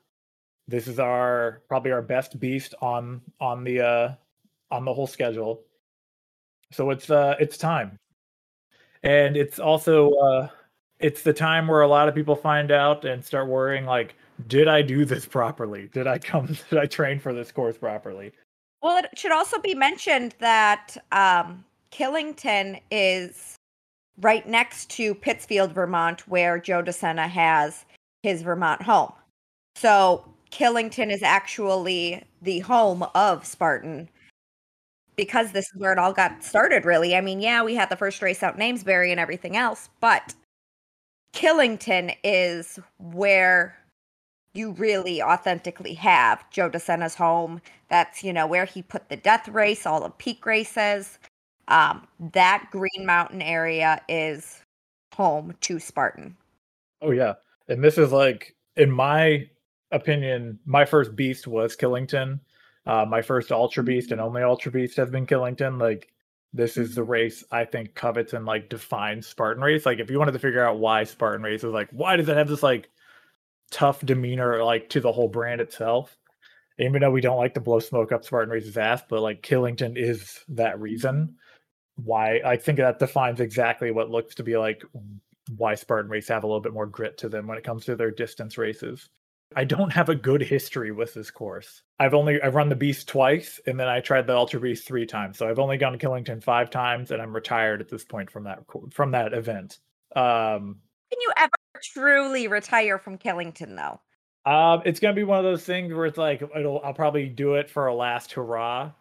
This 0.66 0.88
is 0.88 0.98
our 0.98 1.62
probably 1.68 1.92
our 1.92 2.02
best 2.02 2.40
beast 2.40 2.74
on 2.80 3.20
on 3.40 3.62
the 3.62 3.80
uh 3.80 4.14
on 4.70 4.84
the 4.84 4.92
whole 4.92 5.06
schedule. 5.06 5.62
So 6.72 6.90
it's 6.90 7.10
uh 7.10 7.36
it's 7.38 7.56
time. 7.56 7.98
And 9.04 9.36
it's 9.36 9.60
also 9.60 10.10
uh 10.12 10.48
it's 10.98 11.22
the 11.22 11.32
time 11.32 11.68
where 11.68 11.82
a 11.82 11.88
lot 11.88 12.08
of 12.08 12.14
people 12.14 12.36
find 12.36 12.70
out 12.70 13.04
and 13.04 13.22
start 13.22 13.48
worrying 13.48 13.84
like 13.84 14.14
did 14.46 14.68
i 14.68 14.80
do 14.80 15.04
this 15.04 15.26
properly 15.26 15.90
did 15.92 16.06
i 16.06 16.16
come 16.16 16.46
did 16.70 16.78
i 16.78 16.86
train 16.86 17.18
for 17.18 17.34
this 17.34 17.52
course 17.52 17.76
properly 17.76 18.32
well 18.82 18.96
it 18.96 19.06
should 19.18 19.32
also 19.32 19.58
be 19.60 19.74
mentioned 19.74 20.34
that 20.38 20.96
um, 21.10 21.64
killington 21.90 22.80
is 22.90 23.56
right 24.20 24.46
next 24.48 24.90
to 24.90 25.14
pittsfield 25.14 25.72
vermont 25.72 26.26
where 26.28 26.58
joe 26.58 26.82
DeSena 26.82 27.28
has 27.28 27.84
his 28.22 28.42
vermont 28.42 28.82
home 28.82 29.12
so 29.76 30.24
killington 30.50 31.10
is 31.10 31.22
actually 31.22 32.22
the 32.42 32.60
home 32.60 33.04
of 33.14 33.46
spartan 33.46 34.08
because 35.16 35.52
this 35.52 35.66
is 35.74 35.80
where 35.80 35.92
it 35.92 35.98
all 35.98 36.12
got 36.12 36.44
started 36.44 36.84
really 36.84 37.16
i 37.16 37.20
mean 37.20 37.40
yeah 37.40 37.62
we 37.62 37.74
had 37.74 37.88
the 37.88 37.96
first 37.96 38.20
race 38.22 38.42
out 38.42 38.54
in 38.54 38.62
amesbury 38.62 39.10
and 39.10 39.20
everything 39.20 39.56
else 39.56 39.88
but 40.00 40.34
Killington 41.32 42.14
is 42.22 42.78
where 42.98 43.76
you 44.54 44.72
really 44.72 45.22
authentically 45.22 45.94
have 45.94 46.48
Joe 46.50 46.68
DeSena's 46.68 47.14
home. 47.14 47.60
That's, 47.88 48.22
you 48.22 48.32
know, 48.32 48.46
where 48.46 48.66
he 48.66 48.82
put 48.82 49.08
the 49.08 49.16
death 49.16 49.48
race, 49.48 49.86
all 49.86 50.02
the 50.02 50.10
peak 50.10 50.44
races. 50.44 51.18
Um, 51.68 52.06
that 52.32 52.68
Green 52.70 53.06
Mountain 53.06 53.42
area 53.42 54.00
is 54.08 54.62
home 55.14 55.54
to 55.60 55.78
Spartan. 55.78 56.36
Oh, 57.00 57.10
yeah. 57.10 57.34
And 57.68 57.82
this 57.82 57.98
is 57.98 58.12
like, 58.12 58.54
in 58.76 58.90
my 58.90 59.48
opinion, 59.90 60.58
my 60.66 60.84
first 60.84 61.14
beast 61.14 61.46
was 61.46 61.76
Killington. 61.76 62.40
Uh, 62.84 63.04
my 63.08 63.22
first 63.22 63.52
Ultra 63.52 63.84
Beast 63.84 64.10
and 64.10 64.20
only 64.20 64.42
Ultra 64.42 64.72
Beast 64.72 64.96
has 64.96 65.10
been 65.10 65.26
Killington. 65.26 65.80
Like, 65.80 66.12
this 66.52 66.76
is 66.76 66.94
the 66.94 67.02
race 67.02 67.44
I 67.50 67.64
think 67.64 67.94
covets 67.94 68.34
and 68.34 68.44
like 68.44 68.68
defines 68.68 69.26
Spartan 69.26 69.62
race. 69.62 69.86
Like 69.86 69.98
if 69.98 70.10
you 70.10 70.18
wanted 70.18 70.32
to 70.32 70.38
figure 70.38 70.64
out 70.64 70.78
why 70.78 71.04
Spartan 71.04 71.42
race 71.42 71.64
is 71.64 71.72
like, 71.72 71.88
why 71.90 72.16
does 72.16 72.28
it 72.28 72.36
have 72.36 72.48
this 72.48 72.62
like 72.62 72.90
tough 73.70 74.04
demeanor 74.04 74.62
like 74.62 74.90
to 74.90 75.00
the 75.00 75.12
whole 75.12 75.28
brand 75.28 75.60
itself? 75.60 76.16
Even 76.78 77.00
though 77.00 77.10
we 77.10 77.20
don't 77.20 77.38
like 77.38 77.54
to 77.54 77.60
blow 77.60 77.78
smoke 77.80 78.12
up 78.12 78.24
Spartan 78.24 78.50
race's 78.50 78.76
ass, 78.76 79.02
but 79.08 79.22
like 79.22 79.42
Killington 79.42 79.96
is 79.96 80.40
that 80.48 80.80
reason 80.80 81.36
why 81.96 82.40
I 82.44 82.56
think 82.56 82.78
that 82.78 82.98
defines 82.98 83.40
exactly 83.40 83.90
what 83.90 84.10
looks 84.10 84.34
to 84.36 84.42
be 84.42 84.56
like 84.56 84.82
why 85.56 85.74
Spartan 85.74 86.10
race 86.10 86.28
have 86.28 86.44
a 86.44 86.46
little 86.46 86.60
bit 86.60 86.72
more 86.72 86.86
grit 86.86 87.18
to 87.18 87.28
them 87.28 87.46
when 87.46 87.58
it 87.58 87.64
comes 87.64 87.84
to 87.84 87.96
their 87.96 88.10
distance 88.10 88.56
races. 88.56 89.08
I 89.54 89.64
don't 89.64 89.92
have 89.92 90.08
a 90.08 90.14
good 90.14 90.40
history 90.40 90.92
with 90.92 91.12
this 91.12 91.30
course. 91.30 91.82
I've 91.98 92.14
only 92.14 92.40
I've 92.40 92.54
run 92.54 92.68
the 92.68 92.74
Beast 92.74 93.08
twice, 93.08 93.60
and 93.66 93.78
then 93.78 93.88
I 93.88 94.00
tried 94.00 94.26
the 94.26 94.34
Ultra 94.34 94.60
Beast 94.60 94.86
three 94.86 95.04
times. 95.04 95.36
So 95.36 95.48
I've 95.48 95.58
only 95.58 95.76
gone 95.76 95.92
to 95.92 95.98
Killington 95.98 96.42
five 96.42 96.70
times, 96.70 97.10
and 97.10 97.20
I'm 97.20 97.34
retired 97.34 97.80
at 97.80 97.88
this 97.88 98.04
point 98.04 98.30
from 98.30 98.44
that 98.44 98.60
from 98.90 99.10
that 99.10 99.34
event. 99.34 99.78
Um, 100.16 100.78
Can 101.10 101.20
you 101.20 101.32
ever 101.36 101.50
truly 101.82 102.48
retire 102.48 102.98
from 102.98 103.18
Killington 103.18 103.76
though? 103.76 104.00
Um, 104.50 104.82
it's 104.84 105.00
gonna 105.00 105.14
be 105.14 105.24
one 105.24 105.38
of 105.38 105.44
those 105.44 105.64
things 105.64 105.92
where 105.92 106.06
it's 106.06 106.18
like 106.18 106.42
it'll 106.56 106.80
I'll 106.82 106.94
probably 106.94 107.28
do 107.28 107.54
it 107.54 107.68
for 107.68 107.88
a 107.88 107.94
last 107.94 108.32
hurrah, 108.32 108.92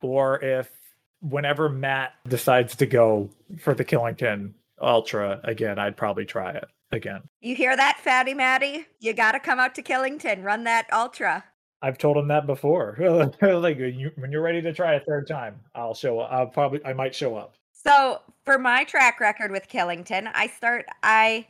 or 0.00 0.42
if 0.42 0.70
whenever 1.20 1.68
Matt 1.68 2.14
decides 2.28 2.76
to 2.76 2.86
go 2.86 3.30
for 3.58 3.74
the 3.74 3.84
Killington 3.84 4.52
Ultra 4.80 5.40
again, 5.44 5.78
I'd 5.78 5.96
probably 5.96 6.24
try 6.24 6.52
it 6.52 6.64
again. 6.92 7.22
You 7.40 7.54
hear 7.54 7.76
that, 7.76 7.98
Fatty 8.00 8.34
Matty? 8.34 8.86
You 8.98 9.12
got 9.12 9.32
to 9.32 9.40
come 9.40 9.58
out 9.58 9.74
to 9.76 9.82
Killington, 9.82 10.42
run 10.42 10.64
that 10.64 10.86
ultra. 10.92 11.44
I've 11.82 11.98
told 11.98 12.16
him 12.16 12.28
that 12.28 12.46
before. 12.46 12.96
like 13.40 13.78
when 13.78 14.32
you're 14.32 14.42
ready 14.42 14.60
to 14.62 14.72
try 14.72 14.94
a 14.94 15.00
third 15.00 15.26
time, 15.26 15.60
I'll 15.74 15.94
show 15.94 16.20
up. 16.20 16.32
I'll 16.32 16.46
probably 16.46 16.84
I 16.84 16.92
might 16.92 17.14
show 17.14 17.36
up. 17.36 17.54
So 17.72 18.20
for 18.44 18.58
my 18.58 18.84
track 18.84 19.20
record 19.20 19.50
with 19.50 19.68
Killington, 19.68 20.30
I 20.34 20.48
start 20.48 20.86
I 21.02 21.46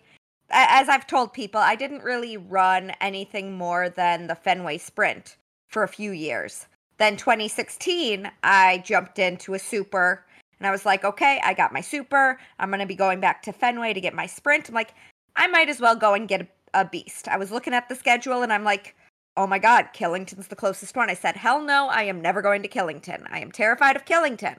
as 0.50 0.88
I've 0.88 1.06
told 1.06 1.32
people, 1.32 1.60
I 1.60 1.76
didn't 1.76 2.02
really 2.02 2.36
run 2.36 2.92
anything 3.00 3.56
more 3.56 3.88
than 3.88 4.26
the 4.26 4.34
Fenway 4.34 4.78
Sprint 4.78 5.36
for 5.68 5.82
a 5.82 5.88
few 5.88 6.10
years. 6.12 6.66
Then 7.00 7.16
2016, 7.16 8.30
I 8.42 8.78
jumped 8.84 9.18
into 9.18 9.54
a 9.54 9.58
super 9.58 10.26
and 10.58 10.66
I 10.66 10.70
was 10.70 10.84
like, 10.84 11.02
okay, 11.02 11.40
I 11.42 11.54
got 11.54 11.72
my 11.72 11.80
super. 11.80 12.38
I'm 12.58 12.68
going 12.68 12.80
to 12.80 12.86
be 12.86 12.94
going 12.94 13.20
back 13.20 13.40
to 13.44 13.54
Fenway 13.54 13.94
to 13.94 14.02
get 14.02 14.12
my 14.12 14.26
sprint. 14.26 14.68
I'm 14.68 14.74
like, 14.74 14.92
I 15.34 15.46
might 15.46 15.70
as 15.70 15.80
well 15.80 15.96
go 15.96 16.12
and 16.12 16.28
get 16.28 16.42
a, 16.42 16.48
a 16.74 16.84
beast. 16.84 17.26
I 17.26 17.38
was 17.38 17.50
looking 17.50 17.72
at 17.72 17.88
the 17.88 17.94
schedule 17.94 18.42
and 18.42 18.52
I'm 18.52 18.64
like, 18.64 18.94
oh 19.38 19.46
my 19.46 19.58
God, 19.58 19.88
Killington's 19.94 20.48
the 20.48 20.56
closest 20.56 20.94
one. 20.94 21.08
I 21.08 21.14
said, 21.14 21.36
hell 21.36 21.62
no, 21.62 21.88
I 21.88 22.02
am 22.02 22.20
never 22.20 22.42
going 22.42 22.60
to 22.64 22.68
Killington. 22.68 23.24
I 23.30 23.40
am 23.40 23.50
terrified 23.50 23.96
of 23.96 24.04
Killington. 24.04 24.58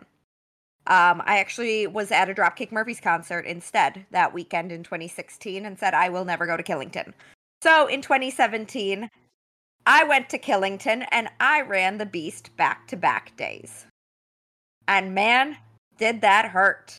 Um, 0.88 1.22
I 1.26 1.38
actually 1.38 1.86
was 1.86 2.10
at 2.10 2.28
a 2.28 2.34
Dropkick 2.34 2.72
Murphys 2.72 3.00
concert 3.00 3.46
instead 3.46 4.08
that 4.10 4.34
weekend 4.34 4.72
in 4.72 4.82
2016 4.82 5.64
and 5.64 5.78
said, 5.78 5.94
I 5.94 6.10
will 6.10 6.26
never 6.26 6.48
go 6.48 6.58
to 6.58 6.64
Killington. 6.64 7.14
So 7.62 7.86
in 7.86 8.02
2017, 8.02 9.08
I 9.86 10.04
went 10.04 10.30
to 10.30 10.38
Killington 10.38 11.06
and 11.12 11.30
I 11.40 11.62
ran 11.62 11.98
the 11.98 12.06
beast 12.06 12.56
back 12.58 12.88
to 12.90 12.98
back 12.98 13.36
days. 13.38 13.86
And 14.88 15.16
man, 15.16 15.58
did 15.98 16.22
that 16.22 16.46
hurt. 16.46 16.98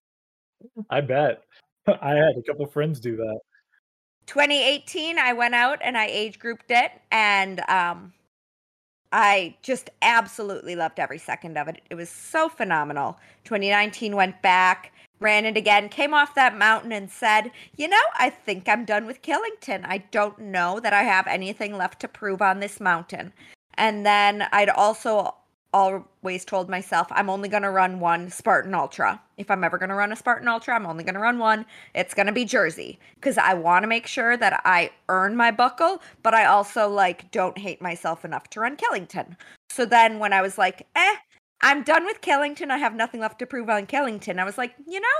I 0.90 1.00
bet. 1.00 1.42
I 1.86 2.10
had 2.10 2.36
a 2.38 2.42
couple 2.46 2.66
friends 2.66 3.00
do 3.00 3.16
that. 3.16 3.40
2018, 4.26 5.18
I 5.18 5.32
went 5.32 5.54
out 5.54 5.78
and 5.82 5.98
I 5.98 6.06
age 6.06 6.38
grouped 6.38 6.70
it, 6.70 6.92
and 7.10 7.60
um, 7.68 8.12
I 9.10 9.56
just 9.62 9.90
absolutely 10.00 10.76
loved 10.76 11.00
every 11.00 11.18
second 11.18 11.58
of 11.58 11.68
it. 11.68 11.82
It 11.90 11.96
was 11.96 12.08
so 12.08 12.48
phenomenal. 12.48 13.18
2019 13.44 14.14
went 14.14 14.40
back, 14.40 14.92
ran 15.22 15.46
it 15.46 15.56
again, 15.56 15.88
came 15.88 16.12
off 16.12 16.34
that 16.34 16.58
mountain 16.58 16.92
and 16.92 17.10
said, 17.10 17.50
You 17.76 17.88
know, 17.88 18.02
I 18.18 18.30
think 18.30 18.68
I'm 18.68 18.84
done 18.84 19.06
with 19.06 19.22
Killington. 19.22 19.84
I 19.84 19.98
don't 20.10 20.38
know 20.38 20.80
that 20.80 20.92
I 20.92 21.04
have 21.04 21.26
anything 21.26 21.76
left 21.76 22.00
to 22.00 22.08
prove 22.08 22.42
on 22.42 22.60
this 22.60 22.80
mountain. 22.80 23.32
And 23.74 24.04
then 24.04 24.46
I'd 24.52 24.68
also 24.68 25.34
always 25.72 26.44
told 26.44 26.68
myself 26.68 27.06
I'm 27.10 27.30
only 27.30 27.48
going 27.48 27.62
to 27.62 27.70
run 27.70 27.98
one 27.98 28.30
Spartan 28.30 28.74
Ultra. 28.74 29.20
If 29.38 29.50
I'm 29.50 29.64
ever 29.64 29.78
going 29.78 29.88
to 29.88 29.94
run 29.94 30.12
a 30.12 30.16
Spartan 30.16 30.48
Ultra, 30.48 30.74
I'm 30.74 30.86
only 30.86 31.04
going 31.04 31.14
to 31.14 31.20
run 31.20 31.38
one. 31.38 31.64
It's 31.94 32.14
going 32.14 32.26
to 32.26 32.32
be 32.32 32.44
Jersey 32.44 32.98
because 33.14 33.38
I 33.38 33.54
want 33.54 33.82
to 33.82 33.88
make 33.88 34.06
sure 34.06 34.36
that 34.36 34.60
I 34.64 34.90
earn 35.08 35.34
my 35.34 35.50
buckle, 35.50 36.02
but 36.22 36.34
I 36.34 36.44
also 36.44 36.88
like 36.88 37.30
don't 37.30 37.56
hate 37.56 37.80
myself 37.80 38.24
enough 38.24 38.50
to 38.50 38.60
run 38.60 38.76
Killington. 38.76 39.36
So 39.70 39.86
then 39.86 40.18
when 40.18 40.32
I 40.32 40.42
was 40.42 40.58
like, 40.58 40.86
"Eh, 40.94 41.16
I'm 41.62 41.82
done 41.82 42.04
with 42.04 42.20
Killington. 42.20 42.70
I 42.70 42.78
have 42.78 42.94
nothing 42.94 43.20
left 43.20 43.38
to 43.40 43.46
prove 43.46 43.70
on 43.70 43.86
Killington." 43.86 44.38
I 44.38 44.44
was 44.44 44.58
like, 44.58 44.74
"You 44.86 45.00
know, 45.00 45.18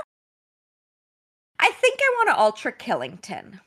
I 1.59 1.71
think 1.71 1.99
I 2.01 2.15
want 2.17 2.29
to 2.29 2.39
Ultra 2.41 2.73
Killington." 2.73 3.59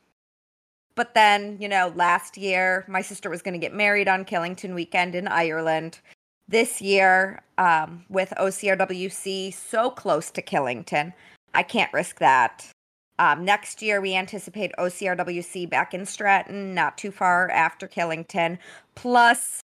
But 0.95 1.15
then, 1.15 1.59
you 1.61 1.69
know, 1.69 1.93
last 1.95 2.37
year 2.39 2.85
my 2.89 3.03
sister 3.03 3.29
was 3.31 3.43
going 3.43 3.55
to 3.55 3.59
get 3.59 3.75
married 3.75 4.09
on 4.09 4.25
Killington 4.25 4.75
weekend 4.75 5.15
in 5.15 5.29
Ireland 5.29 6.01
this 6.49 6.81
year 6.81 7.43
um, 7.59 8.05
with 8.09 8.33
OCRWC 8.39 9.53
so 9.53 9.91
close 9.91 10.31
to 10.31 10.43
Killington. 10.43 11.13
I 11.55 11.63
can't 11.63 11.93
risk 11.93 12.19
that. 12.19 12.71
Um, 13.19 13.45
next 13.45 13.81
year, 13.81 14.01
we 14.01 14.15
anticipate 14.15 14.73
OCRWC 14.79 15.71
back 15.71 15.95
in 15.95 16.05
Stratton, 16.05 16.75
not 16.75 16.99
too 16.99 17.11
far 17.11 17.51
after 17.51 17.89
Killington. 17.89 18.59
Plus, 18.95 19.61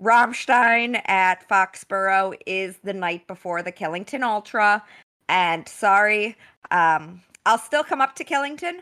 Rammstein 0.00 1.00
at 1.08 1.48
Foxborough 1.48 2.34
is 2.46 2.78
the 2.84 2.92
night 2.92 3.26
before 3.26 3.62
the 3.62 3.72
Killington 3.72 4.22
Ultra. 4.22 4.82
And 5.28 5.68
sorry, 5.68 6.36
um, 6.70 7.22
I'll 7.46 7.58
still 7.58 7.82
come 7.82 8.00
up 8.00 8.14
to 8.16 8.24
Killington, 8.24 8.80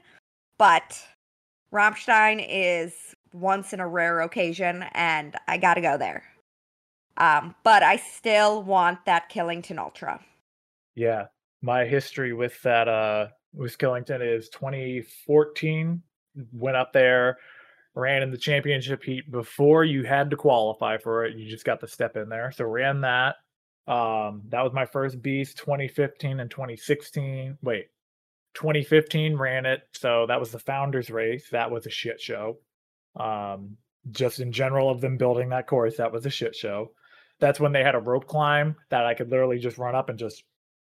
but 0.58 1.02
Rammstein 1.72 2.44
is 2.48 3.14
once 3.32 3.72
in 3.72 3.80
a 3.80 3.88
rare 3.88 4.20
occasion, 4.20 4.84
and 4.92 5.36
I 5.48 5.58
gotta 5.58 5.80
go 5.80 5.96
there. 5.96 6.24
Um, 7.16 7.54
but 7.62 7.82
I 7.82 7.96
still 7.96 8.62
want 8.62 9.04
that 9.06 9.30
Killington 9.30 9.78
Ultra. 9.78 10.20
Yeah, 10.94 11.26
my 11.62 11.84
history 11.84 12.32
with 12.32 12.60
that 12.62 12.88
uh 12.88 13.28
with 13.52 13.78
Killington 13.78 14.20
is 14.20 14.48
2014. 14.48 16.02
Went 16.52 16.76
up 16.76 16.92
there, 16.92 17.38
ran 17.94 18.22
in 18.22 18.30
the 18.30 18.38
championship 18.38 19.02
heat 19.02 19.30
before 19.30 19.84
you 19.84 20.02
had 20.02 20.30
to 20.30 20.36
qualify 20.36 20.98
for 20.98 21.24
it. 21.24 21.36
You 21.36 21.48
just 21.48 21.64
got 21.64 21.80
to 21.80 21.88
step 21.88 22.16
in 22.16 22.28
there. 22.28 22.52
So 22.52 22.64
ran 22.64 23.02
that. 23.02 23.36
Um, 23.86 24.42
that 24.48 24.62
was 24.62 24.72
my 24.72 24.86
first 24.86 25.22
beast. 25.22 25.58
2015 25.58 26.40
and 26.40 26.50
2016. 26.50 27.58
Wait, 27.62 27.86
2015 28.54 29.36
ran 29.36 29.66
it. 29.66 29.82
So 29.92 30.26
that 30.26 30.40
was 30.40 30.50
the 30.50 30.58
founders 30.58 31.10
race. 31.10 31.48
That 31.50 31.70
was 31.70 31.86
a 31.86 31.90
shit 31.90 32.20
show. 32.20 32.58
Um, 33.16 33.76
just 34.10 34.40
in 34.40 34.52
general 34.52 34.90
of 34.90 35.00
them 35.00 35.16
building 35.16 35.50
that 35.50 35.66
course, 35.66 35.96
that 35.96 36.12
was 36.12 36.26
a 36.26 36.30
shit 36.30 36.54
show 36.54 36.90
that's 37.40 37.60
when 37.60 37.72
they 37.72 37.82
had 37.82 37.94
a 37.94 38.00
rope 38.00 38.26
climb 38.26 38.76
that 38.90 39.04
I 39.04 39.14
could 39.14 39.30
literally 39.30 39.58
just 39.58 39.78
run 39.78 39.94
up 39.94 40.08
and 40.08 40.18
just 40.18 40.42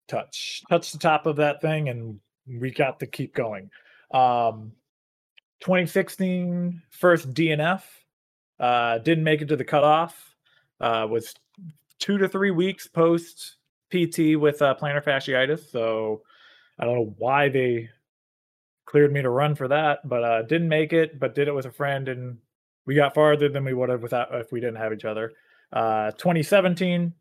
touch 0.08 0.62
touch 0.70 0.92
the 0.92 0.98
top 0.98 1.26
of 1.26 1.38
that 1.38 1.62
thing 1.62 1.90
and 1.90 2.20
we 2.48 2.72
got 2.72 3.00
to 3.00 3.08
keep 3.08 3.34
going. 3.34 3.70
Um 4.14 4.74
2016 5.64 6.82
first 6.92 7.34
DNF 7.34 7.82
uh 8.60 8.98
didn't 9.00 9.24
make 9.24 9.42
it 9.42 9.48
to 9.48 9.56
the 9.56 9.64
cutoff. 9.64 10.36
Uh 10.80 11.08
was 11.10 11.34
2 12.00 12.18
to 12.18 12.28
3 12.28 12.52
weeks 12.52 12.88
post 12.88 13.56
PT 13.90 14.38
with 14.38 14.62
uh, 14.62 14.76
plantar 14.80 15.04
fasciitis, 15.04 15.72
so 15.72 16.22
I 16.78 16.86
don't 16.86 16.96
know 16.96 17.16
why 17.18 17.50
they 17.50 17.90
cleared 18.86 19.14
me 19.14 19.22
to 19.22 19.30
run 19.30 19.56
for 19.56 19.68
that, 19.70 20.08
but 20.08 20.24
uh 20.24 20.42
didn't 20.44 20.70
make 20.70 20.94
it, 20.94 21.20
but 21.20 21.34
did 21.34 21.48
it 21.48 21.56
with 21.56 21.66
a 21.66 21.72
friend 21.72 22.10
and 22.10 22.38
we 22.86 22.96
got 22.96 23.14
farther 23.14 23.50
than 23.50 23.64
we 23.64 23.74
would 23.74 23.90
have 23.90 24.04
without 24.04 24.34
if 24.36 24.52
we 24.52 24.60
didn't 24.60 24.76
have 24.76 24.94
each 24.94 25.06
other. 25.06 25.34
Uh, 25.72 26.12
2017, 26.12 27.14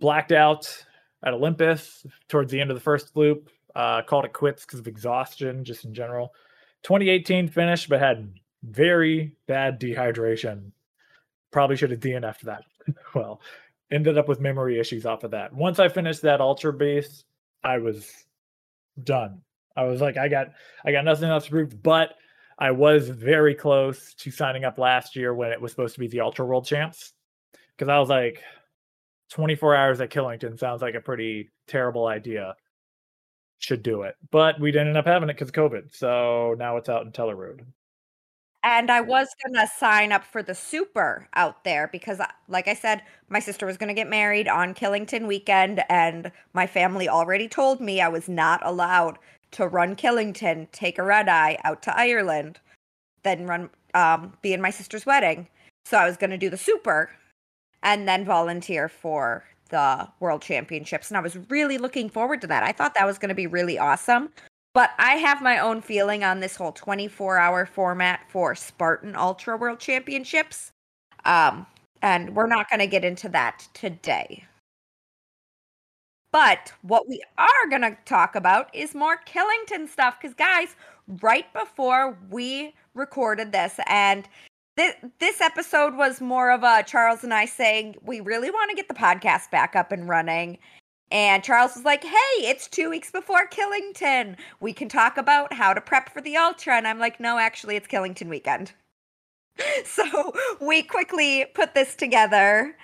blacked 0.00 0.32
out 0.32 0.84
at 1.24 1.34
Olympus 1.34 2.06
towards 2.28 2.50
the 2.50 2.60
end 2.60 2.70
of 2.70 2.76
the 2.76 2.80
first 2.80 3.16
loop. 3.16 3.50
Uh, 3.74 4.02
called 4.02 4.24
it 4.24 4.32
quits 4.32 4.64
because 4.64 4.78
of 4.78 4.86
exhaustion, 4.86 5.64
just 5.64 5.84
in 5.84 5.94
general. 5.94 6.32
2018 6.82 7.48
finished, 7.48 7.88
but 7.88 8.00
had 8.00 8.32
very 8.62 9.36
bad 9.46 9.80
dehydration. 9.80 10.72
Probably 11.50 11.76
should 11.76 11.90
have 11.90 12.00
DNF'd 12.00 12.46
that. 12.46 12.62
well, 13.14 13.40
ended 13.90 14.18
up 14.18 14.28
with 14.28 14.40
memory 14.40 14.78
issues 14.78 15.06
off 15.06 15.24
of 15.24 15.32
that. 15.32 15.52
Once 15.52 15.78
I 15.78 15.88
finished 15.88 16.22
that 16.22 16.40
ultra 16.40 16.72
beast, 16.72 17.24
I 17.62 17.78
was 17.78 18.10
done. 19.02 19.42
I 19.76 19.84
was 19.84 20.00
like, 20.00 20.16
I 20.16 20.28
got, 20.28 20.48
I 20.84 20.92
got 20.92 21.04
nothing 21.04 21.28
else 21.28 21.44
to 21.44 21.50
prove. 21.50 21.82
But 21.82 22.14
I 22.58 22.70
was 22.70 23.08
very 23.08 23.54
close 23.54 24.14
to 24.14 24.30
signing 24.30 24.64
up 24.64 24.78
last 24.78 25.16
year 25.16 25.34
when 25.34 25.52
it 25.52 25.60
was 25.60 25.72
supposed 25.72 25.94
to 25.94 26.00
be 26.00 26.08
the 26.08 26.20
Ultra 26.20 26.44
World 26.44 26.66
Champs 26.66 27.12
because 27.76 27.88
I 27.88 27.98
was 27.98 28.08
like, 28.08 28.42
24 29.30 29.74
hours 29.74 30.00
at 30.00 30.10
Killington 30.10 30.58
sounds 30.58 30.82
like 30.82 30.94
a 30.94 31.00
pretty 31.00 31.50
terrible 31.66 32.06
idea. 32.06 32.54
Should 33.62 33.84
do 33.84 34.02
it. 34.02 34.16
But 34.30 34.58
we 34.58 34.72
didn't 34.72 34.88
end 34.88 34.96
up 34.96 35.06
having 35.06 35.30
it 35.30 35.34
because 35.34 35.52
COVID. 35.52 35.94
So 35.94 36.56
now 36.58 36.76
it's 36.76 36.88
out 36.88 37.06
in 37.06 37.12
Teller 37.12 37.36
Road. 37.36 37.64
And 38.64 38.90
I 38.90 39.00
was 39.00 39.28
going 39.44 39.54
to 39.54 39.72
sign 39.76 40.12
up 40.12 40.24
for 40.24 40.42
the 40.42 40.54
super 40.54 41.28
out 41.34 41.64
there 41.64 41.88
because, 41.88 42.20
uh, 42.20 42.26
like 42.48 42.68
I 42.68 42.74
said, 42.74 43.02
my 43.28 43.40
sister 43.40 43.66
was 43.66 43.76
going 43.76 43.88
to 43.88 43.94
get 43.94 44.08
married 44.08 44.46
on 44.48 44.74
Killington 44.74 45.26
weekend. 45.26 45.82
And 45.88 46.32
my 46.52 46.66
family 46.66 47.08
already 47.08 47.48
told 47.48 47.80
me 47.80 48.00
I 48.00 48.08
was 48.08 48.28
not 48.28 48.64
allowed 48.64 49.18
to 49.52 49.68
run 49.68 49.94
Killington, 49.94 50.68
take 50.72 50.98
a 50.98 51.04
red 51.04 51.28
eye 51.28 51.58
out 51.62 51.82
to 51.82 51.96
Ireland, 51.96 52.58
then 53.22 53.46
run, 53.46 53.70
um, 53.94 54.32
be 54.42 54.52
in 54.52 54.60
my 54.60 54.70
sister's 54.70 55.06
wedding. 55.06 55.48
So 55.84 55.98
I 55.98 56.06
was 56.06 56.16
going 56.16 56.30
to 56.30 56.38
do 56.38 56.50
the 56.50 56.56
super 56.56 57.10
and 57.82 58.08
then 58.08 58.24
volunteer 58.24 58.88
for 58.88 59.44
the 59.72 60.06
World 60.20 60.42
Championships. 60.42 61.10
And 61.10 61.16
I 61.16 61.20
was 61.20 61.36
really 61.50 61.78
looking 61.78 62.08
forward 62.08 62.40
to 62.42 62.46
that. 62.46 62.62
I 62.62 62.70
thought 62.70 62.94
that 62.94 63.06
was 63.06 63.18
going 63.18 63.30
to 63.30 63.34
be 63.34 63.48
really 63.48 63.78
awesome. 63.78 64.30
But 64.74 64.90
I 64.98 65.16
have 65.16 65.42
my 65.42 65.58
own 65.58 65.82
feeling 65.82 66.22
on 66.22 66.40
this 66.40 66.56
whole 66.56 66.72
24 66.72 67.38
hour 67.38 67.66
format 67.66 68.20
for 68.28 68.54
Spartan 68.54 69.16
Ultra 69.16 69.56
World 69.56 69.80
Championships. 69.80 70.70
Um, 71.24 71.66
and 72.00 72.34
we're 72.34 72.46
not 72.46 72.70
going 72.70 72.80
to 72.80 72.86
get 72.86 73.04
into 73.04 73.28
that 73.30 73.66
today. 73.74 74.44
But 76.32 76.72
what 76.82 77.08
we 77.08 77.22
are 77.36 77.68
going 77.68 77.82
to 77.82 77.96
talk 78.06 78.34
about 78.34 78.74
is 78.74 78.94
more 78.94 79.18
Killington 79.26 79.86
stuff. 79.88 80.18
Because, 80.20 80.34
guys, 80.34 80.76
right 81.20 81.52
before 81.52 82.16
we 82.30 82.74
recorded 82.94 83.52
this, 83.52 83.78
and 83.86 84.26
this 85.18 85.40
episode 85.40 85.94
was 85.96 86.20
more 86.20 86.50
of 86.50 86.62
a 86.62 86.82
Charles 86.82 87.24
and 87.24 87.34
I 87.34 87.46
saying 87.46 87.96
we 88.02 88.20
really 88.20 88.50
want 88.50 88.70
to 88.70 88.76
get 88.76 88.88
the 88.88 88.94
podcast 88.94 89.50
back 89.50 89.76
up 89.76 89.92
and 89.92 90.08
running. 90.08 90.58
And 91.10 91.44
Charles 91.44 91.76
was 91.76 91.84
like, 91.84 92.02
"Hey, 92.02 92.36
it's 92.38 92.68
2 92.68 92.88
weeks 92.88 93.10
before 93.10 93.46
Killington. 93.46 94.36
We 94.60 94.72
can 94.72 94.88
talk 94.88 95.18
about 95.18 95.52
how 95.52 95.74
to 95.74 95.80
prep 95.80 96.08
for 96.12 96.22
the 96.22 96.36
ultra." 96.36 96.74
And 96.74 96.88
I'm 96.88 96.98
like, 96.98 97.20
"No, 97.20 97.38
actually, 97.38 97.76
it's 97.76 97.86
Killington 97.88 98.28
weekend." 98.28 98.72
so, 99.84 100.32
we 100.60 100.82
quickly 100.82 101.44
put 101.54 101.74
this 101.74 101.94
together 101.94 102.76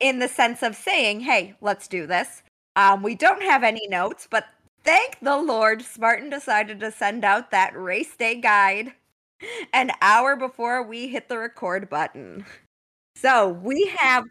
in 0.00 0.18
the 0.18 0.28
sense 0.28 0.62
of 0.62 0.74
saying, 0.76 1.20
"Hey, 1.20 1.54
let's 1.60 1.88
do 1.88 2.06
this." 2.06 2.42
Um, 2.76 3.02
we 3.02 3.14
don't 3.14 3.42
have 3.42 3.62
any 3.62 3.86
notes, 3.88 4.26
but 4.30 4.46
thank 4.84 5.20
the 5.20 5.36
Lord, 5.36 5.82
Spartan 5.82 6.30
decided 6.30 6.80
to 6.80 6.90
send 6.90 7.24
out 7.24 7.50
that 7.52 7.76
race 7.76 8.16
day 8.16 8.40
guide 8.40 8.92
an 9.72 9.90
hour 10.00 10.36
before 10.36 10.82
we 10.82 11.08
hit 11.08 11.28
the 11.28 11.38
record 11.38 11.88
button. 11.88 12.44
So 13.16 13.48
we 13.48 13.92
have 13.98 14.24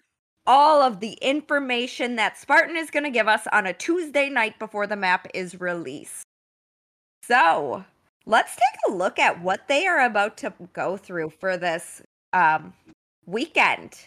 all 0.48 0.82
of 0.82 1.00
the 1.00 1.13
information 1.22 2.15
that 2.15 2.38
Spartan 2.38 2.75
is 2.75 2.89
going 2.89 3.03
to 3.03 3.12
give 3.12 3.27
us 3.27 3.48
on 3.51 3.68
a 3.68 3.74
Tuesday 3.74 4.30
night 4.30 4.58
before 4.60 4.88
the 4.88 4.96
map 4.96 5.27
is 5.34 5.60
released. 5.60 6.24
So 7.24 7.86
let's 8.25 8.56
take 8.56 8.80
a 8.89 8.96
look 8.96 9.20
at 9.20 9.41
what 9.41 9.68
they 9.68 9.86
are 9.88 10.03
about 10.03 10.38
to 10.38 10.53
go 10.74 10.98
through 10.98 11.30
for 11.30 11.58
this 11.58 12.01
um, 12.34 12.74
weekend, 13.25 13.98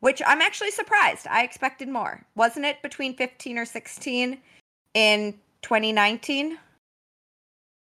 which 0.00 0.22
I'm 0.26 0.40
actually 0.40 0.70
surprised. 0.70 1.26
I 1.28 1.44
expected 1.44 1.88
more. 1.88 2.24
Wasn't 2.34 2.64
it 2.64 2.80
between 2.82 3.14
15 3.16 3.58
or 3.58 3.66
16 3.66 4.38
in 4.94 5.34
2019? 5.62 6.58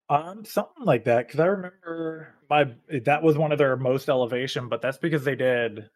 Um, 0.09 0.45
something 0.45 0.85
like 0.85 1.03
that. 1.05 1.27
Because 1.27 1.41
I 1.41 1.45
remember 1.45 2.33
my 2.49 2.71
that 3.03 3.23
was 3.23 3.37
one 3.37 3.51
of 3.51 3.57
their 3.57 3.75
most 3.75 4.09
elevation, 4.09 4.69
but 4.69 4.81
that's 4.81 4.97
because 4.97 5.23
they 5.23 5.35
did 5.35 5.89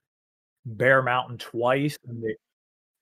Bear 0.66 1.02
Mountain 1.02 1.38
twice, 1.38 1.98
and 2.08 2.24
they 2.24 2.36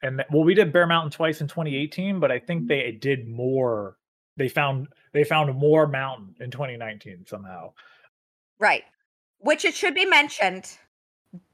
and 0.02 0.24
well, 0.32 0.44
we 0.44 0.54
did 0.54 0.74
Bear 0.74 0.88
Mountain 0.88 1.12
twice 1.12 1.42
in 1.42 1.48
2018, 1.48 2.20
but 2.20 2.32
I 2.32 2.40
think 2.40 2.68
they 2.68 2.92
did 2.92 3.28
more. 3.28 3.98
They 4.38 4.50
found 4.50 4.88
they 5.14 5.24
found 5.24 5.56
more 5.56 5.88
mountain 5.88 6.36
in 6.40 6.52
2019 6.52 7.26
somehow. 7.28 7.72
Right. 8.60 8.84
Which 9.40 9.66
it 9.66 9.76
should 9.76 9.96
be 9.96 10.06
mentioned. 10.06 10.78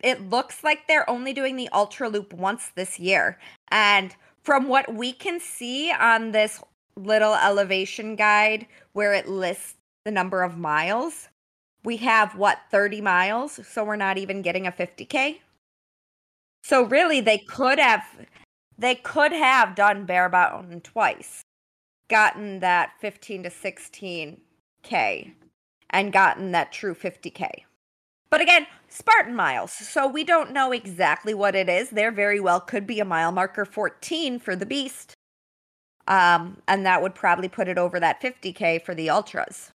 It 0.01 0.29
looks 0.29 0.63
like 0.63 0.88
they're 0.88 1.09
only 1.09 1.33
doing 1.33 1.55
the 1.55 1.69
Ultra 1.69 2.09
Loop 2.09 2.33
once 2.33 2.71
this 2.75 3.00
year. 3.00 3.39
And 3.69 4.15
from 4.43 4.67
what 4.67 4.93
we 4.93 5.13
can 5.13 5.39
see 5.39 5.91
on 5.91 6.31
this 6.31 6.61
little 6.95 7.35
elevation 7.35 8.15
guide 8.15 8.67
where 8.93 9.13
it 9.13 9.27
lists 9.27 9.75
the 10.05 10.11
number 10.11 10.43
of 10.43 10.57
miles, 10.57 11.29
we 11.83 11.97
have 11.97 12.35
what 12.35 12.59
30 12.69 13.01
miles, 13.01 13.59
so 13.67 13.83
we're 13.83 13.95
not 13.95 14.17
even 14.17 14.41
getting 14.41 14.67
a 14.67 14.71
50k. 14.71 15.39
So 16.63 16.83
really 16.83 17.21
they 17.21 17.39
could 17.39 17.79
have 17.79 18.03
they 18.77 18.95
could 18.95 19.31
have 19.31 19.75
done 19.75 20.05
Bear 20.05 20.27
Mountain 20.29 20.81
twice, 20.81 21.43
gotten 22.12 22.60
that 22.60 22.91
15 23.00 23.44
to 23.44 23.50
16k 23.50 25.34
and 25.89 26.13
gotten 26.13 26.51
that 26.51 26.72
true 26.72 26.94
50k. 26.94 27.50
But 28.30 28.41
again, 28.41 28.68
Spartan 28.89 29.36
miles. 29.36 29.72
So 29.72 30.08
we 30.08 30.24
don't 30.24 30.51
know 30.51 30.72
exactly 30.72 31.34
what 31.34 31.56
it 31.56 31.70
is. 31.70 31.89
There 31.89 32.12
very 32.12 32.39
well 32.39 32.60
could 32.60 32.86
be 32.86 33.00
a 33.00 33.06
mile 33.06 33.32
marker 33.32 33.65
14 33.65 34.39
for 34.39 34.56
the 34.56 34.65
beast. 34.65 35.13
Um, 36.08 36.62
and 36.68 36.86
that 36.86 37.01
would 37.01 37.15
probably 37.15 37.48
put 37.48 37.68
it 37.68 37.77
over 37.77 38.00
that 38.00 38.22
50k 38.22 38.84
for 38.84 38.94
the 38.94 39.10
ultras. 39.10 39.72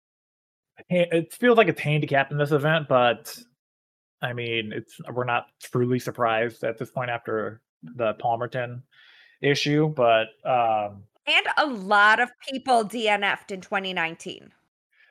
It 0.88 1.32
feels 1.32 1.58
like 1.58 1.68
it's 1.68 1.80
handicapped 1.80 2.32
in 2.32 2.38
this 2.38 2.50
event, 2.50 2.88
but 2.88 3.38
I 4.22 4.32
mean, 4.32 4.72
it's 4.72 4.98
we're 5.12 5.24
not 5.24 5.46
truly 5.62 5.98
surprised 5.98 6.64
at 6.64 6.78
this 6.78 6.90
point 6.90 7.10
after 7.10 7.60
the 7.82 8.14
Palmerton 8.14 8.82
issue, 9.42 9.88
but 9.88 10.28
um 10.44 11.02
and 11.26 11.46
a 11.56 11.66
lot 11.66 12.20
of 12.20 12.30
people 12.48 12.84
DNF'd 12.84 13.52
in 13.52 13.60
2019. 13.60 14.50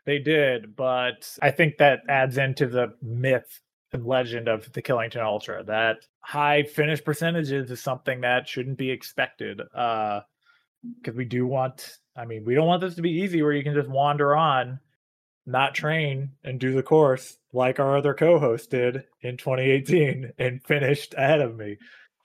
They 0.05 0.19
did, 0.19 0.75
but 0.75 1.37
I 1.41 1.51
think 1.51 1.77
that 1.77 2.01
adds 2.09 2.37
into 2.37 2.67
the 2.67 2.95
myth 3.01 3.61
and 3.93 4.05
legend 4.05 4.47
of 4.47 4.71
the 4.73 4.81
Killington 4.81 5.23
Ultra. 5.23 5.63
That 5.63 5.97
high 6.21 6.63
finish 6.63 7.03
percentages 7.03 7.69
is 7.69 7.81
something 7.81 8.21
that 8.21 8.47
shouldn't 8.47 8.77
be 8.77 8.89
expected. 8.89 9.61
Uh 9.75 10.21
because 10.99 11.15
we 11.15 11.25
do 11.25 11.45
want 11.45 11.99
I 12.15 12.25
mean, 12.25 12.43
we 12.43 12.55
don't 12.55 12.67
want 12.67 12.81
this 12.81 12.95
to 12.95 13.01
be 13.01 13.11
easy 13.11 13.41
where 13.41 13.53
you 13.53 13.63
can 13.63 13.73
just 13.73 13.87
wander 13.87 14.35
on, 14.35 14.79
not 15.45 15.73
train 15.73 16.31
and 16.43 16.59
do 16.59 16.73
the 16.73 16.83
course 16.83 17.37
like 17.53 17.79
our 17.79 17.97
other 17.97 18.13
co-host 18.13 18.69
did 18.71 19.05
in 19.21 19.37
2018 19.37 20.31
and 20.37 20.63
finished 20.63 21.13
ahead 21.17 21.41
of 21.41 21.55
me. 21.55 21.77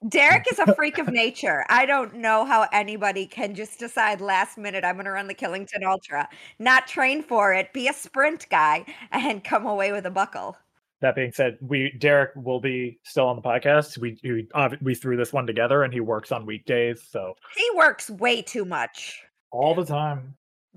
Derek 0.09 0.47
is 0.51 0.59
a 0.59 0.75
freak 0.77 0.99
of 0.99 1.09
nature. 1.09 1.65
I 1.69 1.87
don't 1.87 2.15
know 2.15 2.45
how 2.45 2.67
anybody 2.73 3.27
can 3.27 3.55
just 3.55 3.79
decide 3.79 4.21
last 4.21 4.59
minute 4.59 4.85
I'm 4.85 4.97
going 4.97 5.07
to 5.07 5.11
run 5.11 5.27
the 5.27 5.35
Killington 5.35 5.85
Ultra, 5.85 6.29
not 6.59 6.87
train 6.87 7.23
for 7.23 7.53
it, 7.53 7.73
be 7.73 7.89
a 7.89 7.93
sprint 7.93 8.47
guy, 8.51 8.85
and 9.11 9.43
come 9.43 9.67
away 9.67 9.93
with 9.93 10.07
a 10.07 10.11
buckle. 10.11 10.57
That 11.01 11.15
being 11.15 11.33
said, 11.33 11.59
we 11.61 11.93
Derek 11.99 12.31
will 12.37 12.61
be 12.61 12.99
still 13.03 13.27
on 13.27 13.37
the 13.37 13.43
podcast. 13.43 13.99
We 13.99 14.19
we, 14.23 14.49
uh, 14.55 14.71
we 14.81 14.95
threw 14.95 15.17
this 15.17 15.33
one 15.33 15.47
together, 15.47 15.83
and 15.83 15.93
he 15.93 16.01
works 16.01 16.33
on 16.33 16.47
weekdays, 16.47 17.03
so 17.11 17.35
he 17.55 17.69
works 17.77 18.09
way 18.09 18.41
too 18.41 18.65
much 18.65 19.23
all 19.51 19.75
the 19.75 19.85
time. 19.85 20.35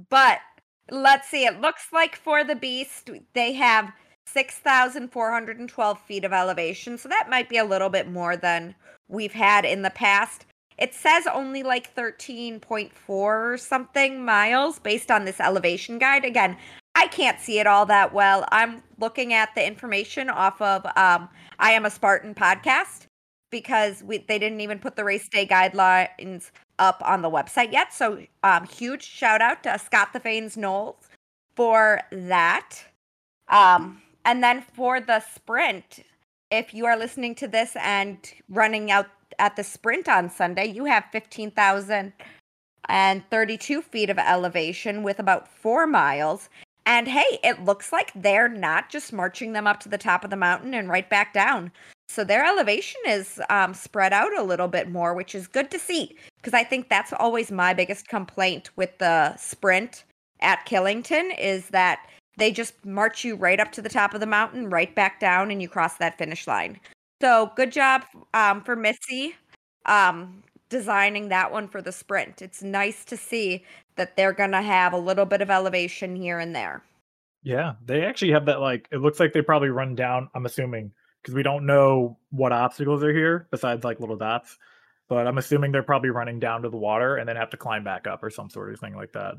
But 0.10 0.40
let's 0.92 1.30
see. 1.30 1.46
It 1.46 1.62
looks 1.62 1.94
like 1.94 2.18
for 2.18 2.44
the 2.44 2.56
beast, 2.56 3.10
they 3.34 3.54
have 3.54 3.94
6,412 4.34 6.02
feet 6.02 6.24
of 6.24 6.34
elevation. 6.34 6.98
So 6.98 7.10
that 7.10 7.30
might 7.30 7.50
be 7.50 7.58
a 7.58 7.66
little 7.66 7.90
bit 7.90 8.10
more 8.10 8.36
than 8.38 8.76
we've 9.08 9.34
had 9.34 9.66
in 9.66 9.82
the 9.82 9.90
past. 9.90 10.46
It 10.78 10.94
says 10.94 11.28
only 11.28 11.64
like 11.64 11.94
13.4 11.96 12.92
or 13.10 13.58
something 13.58 14.24
miles 14.24 14.80
based 14.80 15.12
on 15.12 15.26
this 15.26 15.40
elevation 15.40 16.00
guide. 16.00 16.24
Again, 16.24 16.56
I 16.96 17.08
can't 17.08 17.40
see 17.40 17.60
it 17.60 17.68
all 17.68 17.86
that 17.88 18.14
well. 18.14 18.46
I'm 18.52 18.82
looking 18.98 19.34
at 19.34 19.54
the 19.56 19.66
information 19.66 20.30
off 20.30 20.62
of 20.62 20.86
um, 20.96 21.30
I 21.60 21.72
Am 21.72 21.86
a 21.86 21.90
Spartan 21.90 22.34
podcast 22.34 23.08
because 23.52 24.04
we, 24.04 24.20
they 24.20 24.40
didn't 24.40 24.62
even 24.62 24.80
put 24.80 24.96
the 24.96 25.04
race 25.04 25.28
day 25.28 25.46
guidelines 25.46 26.52
up 26.78 27.02
on 27.06 27.22
the 27.22 27.30
website 27.30 27.72
yet. 27.74 27.94
So, 27.94 28.26
um, 28.44 28.66
huge 28.66 29.04
shout 29.04 29.42
out 29.42 29.64
to 29.64 29.78
Scott 29.80 30.14
the 30.14 30.20
Fanes 30.20 30.56
Knowles 30.56 31.10
for 31.56 32.02
that. 32.12 32.84
Um, 33.50 34.02
and 34.26 34.44
then 34.44 34.62
for 34.62 35.00
the 35.00 35.22
sprint, 35.22 36.02
if 36.52 36.74
you 36.74 36.86
are 36.86 36.98
listening 36.98 37.36
to 37.36 37.48
this 37.48 37.78
and 37.82 38.18
running 38.50 38.92
out 38.92 39.08
at 39.38 39.56
the 39.56 39.64
sprint 39.64 40.10
on 40.10 40.30
Sunday, 40.30 40.66
you 40.66 40.84
have 40.86 41.06
15,032 41.12 43.82
feet 43.82 44.10
of 44.10 44.18
elevation 44.18 45.04
with 45.04 45.20
about 45.20 45.48
four 45.48 45.86
miles. 45.88 46.50
And 46.86 47.08
hey, 47.08 47.40
it 47.44 47.64
looks 47.64 47.92
like 47.92 48.12
they're 48.16 48.48
not 48.50 48.90
just 48.90 49.14
marching 49.14 49.54
them 49.54 49.68
up 49.68 49.80
to 49.82 49.90
the 49.90 49.98
top 49.98 50.24
of 50.24 50.32
the 50.32 50.36
mountain 50.36 50.74
and 50.74 50.90
right 50.90 51.10
back 51.10 51.34
down. 51.34 51.72
So 52.08 52.24
their 52.24 52.44
elevation 52.44 53.02
is 53.06 53.40
um, 53.52 53.76
spread 53.76 54.14
out 54.14 54.36
a 54.36 54.44
little 54.44 54.68
bit 54.68 54.90
more, 54.90 55.14
which 55.14 55.36
is 55.36 55.48
good 55.48 55.70
to 55.70 55.78
see 55.78 56.16
because 56.38 56.56
I 56.56 56.64
think 56.64 56.90
that's 56.90 57.14
always 57.14 57.52
my 57.52 57.72
biggest 57.74 58.08
complaint 58.08 58.72
with 58.76 58.98
the 58.98 59.38
sprint 59.38 60.06
at 60.42 60.66
Killington 60.66 61.38
is 61.38 61.70
that 61.70 62.08
they 62.40 62.52
just 62.52 62.86
march 62.86 63.24
you 63.24 63.36
right 63.36 63.60
up 63.60 63.72
to 63.74 63.82
the 63.82 63.90
top 63.90 64.14
of 64.14 64.20
the 64.20 64.26
mountain, 64.26 64.70
right 64.70 64.94
back 64.96 65.20
down, 65.20 65.52
and 65.52 65.62
you 65.62 65.70
cross 65.70 65.98
that 65.98 66.18
finish 66.18 66.48
line. 66.48 66.80
So 67.22 67.52
good 67.56 67.72
job 67.72 68.04
um, 68.34 68.64
for 68.64 68.76
Missy 68.76 69.36
um, 69.86 70.44
designing 70.70 71.30
that 71.30 71.52
one 71.52 71.68
for 71.68 71.82
the 71.82 71.92
sprint. 71.92 72.42
It's 72.42 72.64
nice 72.64 73.04
to 73.06 73.18
see 73.18 73.66
that 73.96 74.16
they're 74.16 74.34
going 74.34 74.52
to 74.52 74.62
have 74.62 74.94
a 74.94 74.98
little 74.98 75.26
bit 75.26 75.42
of 75.42 75.50
elevation 75.50 76.16
here 76.16 76.40
and 76.40 76.56
there. 76.56 76.84
Yeah, 77.44 77.74
they 77.86 78.06
actually 78.06 78.32
have 78.32 78.46
that. 78.46 78.62
Like, 78.62 78.88
it 78.92 78.98
looks 78.98 79.20
like 79.20 79.34
they 79.34 79.42
probably 79.42 79.70
run 79.70 79.96
down. 79.96 80.30
I'm 80.36 80.46
assuming 80.46 80.92
because 81.22 81.36
we 81.36 81.44
don't 81.44 81.66
know 81.66 82.18
what 82.32 82.52
obstacles 82.52 83.04
are 83.04 83.14
here 83.14 83.48
besides 83.52 83.84
like 83.84 84.00
little 84.00 84.18
dots. 84.18 84.58
But 85.08 85.26
I'm 85.26 85.40
assuming 85.40 85.72
they're 85.72 85.84
probably 85.84 86.12
running 86.12 86.40
down 86.40 86.62
to 86.62 86.70
the 86.70 86.78
water 86.78 87.18
and 87.18 87.28
then 87.28 87.36
have 87.36 87.50
to 87.50 87.58
climb 87.58 87.84
back 87.84 88.06
up 88.06 88.22
or 88.22 88.30
some 88.30 88.50
sort 88.50 88.72
of 88.72 88.80
thing 88.80 88.96
like 88.96 89.12
that. 89.14 89.36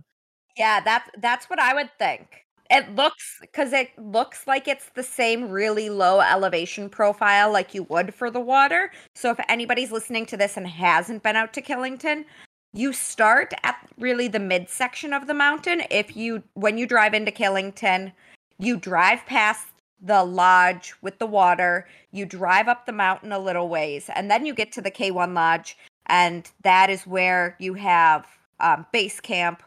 Yeah, 0.56 0.80
that's 0.80 1.08
that's 1.18 1.48
what 1.48 1.60
I 1.60 1.74
would 1.74 1.90
think. 1.96 2.44
It 2.70 2.94
looks 2.94 3.38
because 3.40 3.72
it 3.72 3.90
looks 3.98 4.46
like 4.46 4.68
it's 4.68 4.90
the 4.94 5.02
same 5.02 5.50
really 5.50 5.90
low 5.90 6.20
elevation 6.20 6.88
profile 6.88 7.52
like 7.52 7.74
you 7.74 7.82
would 7.84 8.14
for 8.14 8.30
the 8.30 8.40
water. 8.40 8.92
So 9.16 9.30
if 9.30 9.40
anybody's 9.48 9.90
listening 9.90 10.24
to 10.26 10.36
this 10.36 10.56
and 10.56 10.68
hasn't 10.68 11.24
been 11.24 11.34
out 11.34 11.52
to 11.54 11.62
Killington, 11.62 12.24
you 12.72 12.92
start 12.92 13.52
at 13.64 13.88
really 13.98 14.28
the 14.28 14.38
midsection 14.38 15.12
of 15.12 15.26
the 15.26 15.34
mountain. 15.34 15.82
If 15.90 16.16
you 16.16 16.44
when 16.54 16.78
you 16.78 16.86
drive 16.86 17.12
into 17.12 17.32
Killington, 17.32 18.12
you 18.58 18.76
drive 18.76 19.26
past 19.26 19.66
the 20.00 20.22
lodge 20.22 20.94
with 21.02 21.18
the 21.18 21.26
water, 21.26 21.88
you 22.12 22.24
drive 22.24 22.68
up 22.68 22.86
the 22.86 22.92
mountain 22.92 23.32
a 23.32 23.38
little 23.38 23.68
ways, 23.68 24.08
and 24.14 24.30
then 24.30 24.46
you 24.46 24.54
get 24.54 24.72
to 24.72 24.80
the 24.80 24.90
K1 24.90 25.34
lodge, 25.34 25.76
and 26.06 26.50
that 26.62 26.88
is 26.88 27.06
where 27.06 27.56
you 27.58 27.74
have 27.74 28.26
um, 28.60 28.86
base 28.92 29.20
camp. 29.20 29.62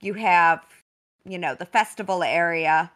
You 0.00 0.14
have 0.14 0.64
you 1.24 1.38
know, 1.38 1.54
the 1.54 1.66
festival 1.66 2.22
area, 2.22 2.90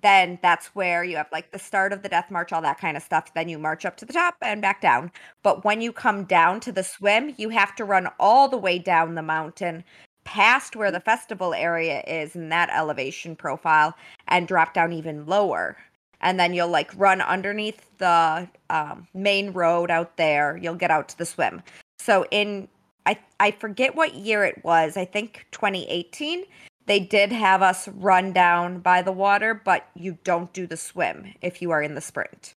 then 0.00 0.38
that's 0.42 0.68
where 0.68 1.04
you 1.04 1.16
have 1.16 1.28
like 1.32 1.50
the 1.52 1.58
start 1.58 1.92
of 1.92 2.02
the 2.02 2.08
death 2.08 2.30
march, 2.30 2.52
all 2.52 2.62
that 2.62 2.78
kind 2.78 2.96
of 2.96 3.02
stuff. 3.02 3.32
Then 3.34 3.48
you 3.48 3.58
march 3.58 3.84
up 3.84 3.96
to 3.98 4.04
the 4.04 4.12
top 4.12 4.36
and 4.42 4.62
back 4.62 4.80
down. 4.80 5.10
But 5.42 5.64
when 5.64 5.80
you 5.80 5.92
come 5.92 6.24
down 6.24 6.60
to 6.60 6.72
the 6.72 6.84
swim, 6.84 7.34
you 7.36 7.48
have 7.50 7.74
to 7.76 7.84
run 7.84 8.08
all 8.18 8.48
the 8.48 8.58
way 8.58 8.78
down 8.78 9.14
the 9.14 9.22
mountain 9.22 9.84
past 10.24 10.76
where 10.76 10.90
the 10.90 11.00
festival 11.00 11.54
area 11.54 12.02
is 12.06 12.36
in 12.36 12.50
that 12.50 12.68
elevation 12.70 13.34
profile 13.34 13.96
and 14.28 14.46
drop 14.46 14.74
down 14.74 14.92
even 14.92 15.26
lower. 15.26 15.76
And 16.20 16.38
then 16.38 16.52
you'll 16.52 16.68
like 16.68 16.92
run 16.96 17.20
underneath 17.20 17.86
the 17.98 18.48
um, 18.70 19.06
main 19.14 19.52
road 19.52 19.90
out 19.90 20.16
there. 20.16 20.58
You'll 20.60 20.74
get 20.74 20.90
out 20.90 21.08
to 21.08 21.18
the 21.18 21.24
swim. 21.26 21.62
So 21.98 22.26
in 22.30 22.68
I 23.06 23.18
I 23.40 23.52
forget 23.52 23.94
what 23.94 24.14
year 24.14 24.44
it 24.44 24.62
was. 24.64 24.96
I 24.96 25.06
think 25.06 25.46
2018 25.52 26.44
they 26.88 26.98
did 26.98 27.30
have 27.30 27.60
us 27.60 27.86
run 27.88 28.32
down 28.32 28.80
by 28.80 29.02
the 29.02 29.12
water, 29.12 29.52
but 29.52 29.86
you 29.94 30.16
don't 30.24 30.52
do 30.54 30.66
the 30.66 30.76
swim 30.76 31.34
if 31.42 31.60
you 31.60 31.70
are 31.70 31.82
in 31.82 31.94
the 31.94 32.00
sprint. 32.00 32.54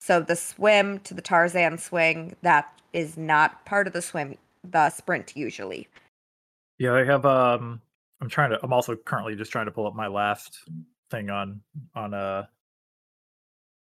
So 0.00 0.20
the 0.20 0.36
swim 0.36 1.00
to 1.00 1.14
the 1.14 1.22
Tarzan 1.22 1.78
swing 1.78 2.34
that 2.40 2.80
is 2.94 3.18
not 3.18 3.64
part 3.66 3.86
of 3.86 3.92
the 3.92 4.00
swim, 4.00 4.36
the 4.64 4.88
sprint 4.88 5.36
usually. 5.36 5.86
Yeah, 6.78 6.94
I 6.94 7.04
have. 7.04 7.26
Um, 7.26 7.82
I'm 8.20 8.28
trying 8.30 8.50
to. 8.50 8.60
I'm 8.62 8.72
also 8.72 8.96
currently 8.96 9.36
just 9.36 9.52
trying 9.52 9.66
to 9.66 9.70
pull 9.70 9.86
up 9.86 9.94
my 9.94 10.08
last 10.08 10.58
thing 11.10 11.28
on 11.28 11.60
on 11.94 12.14
uh 12.14 12.44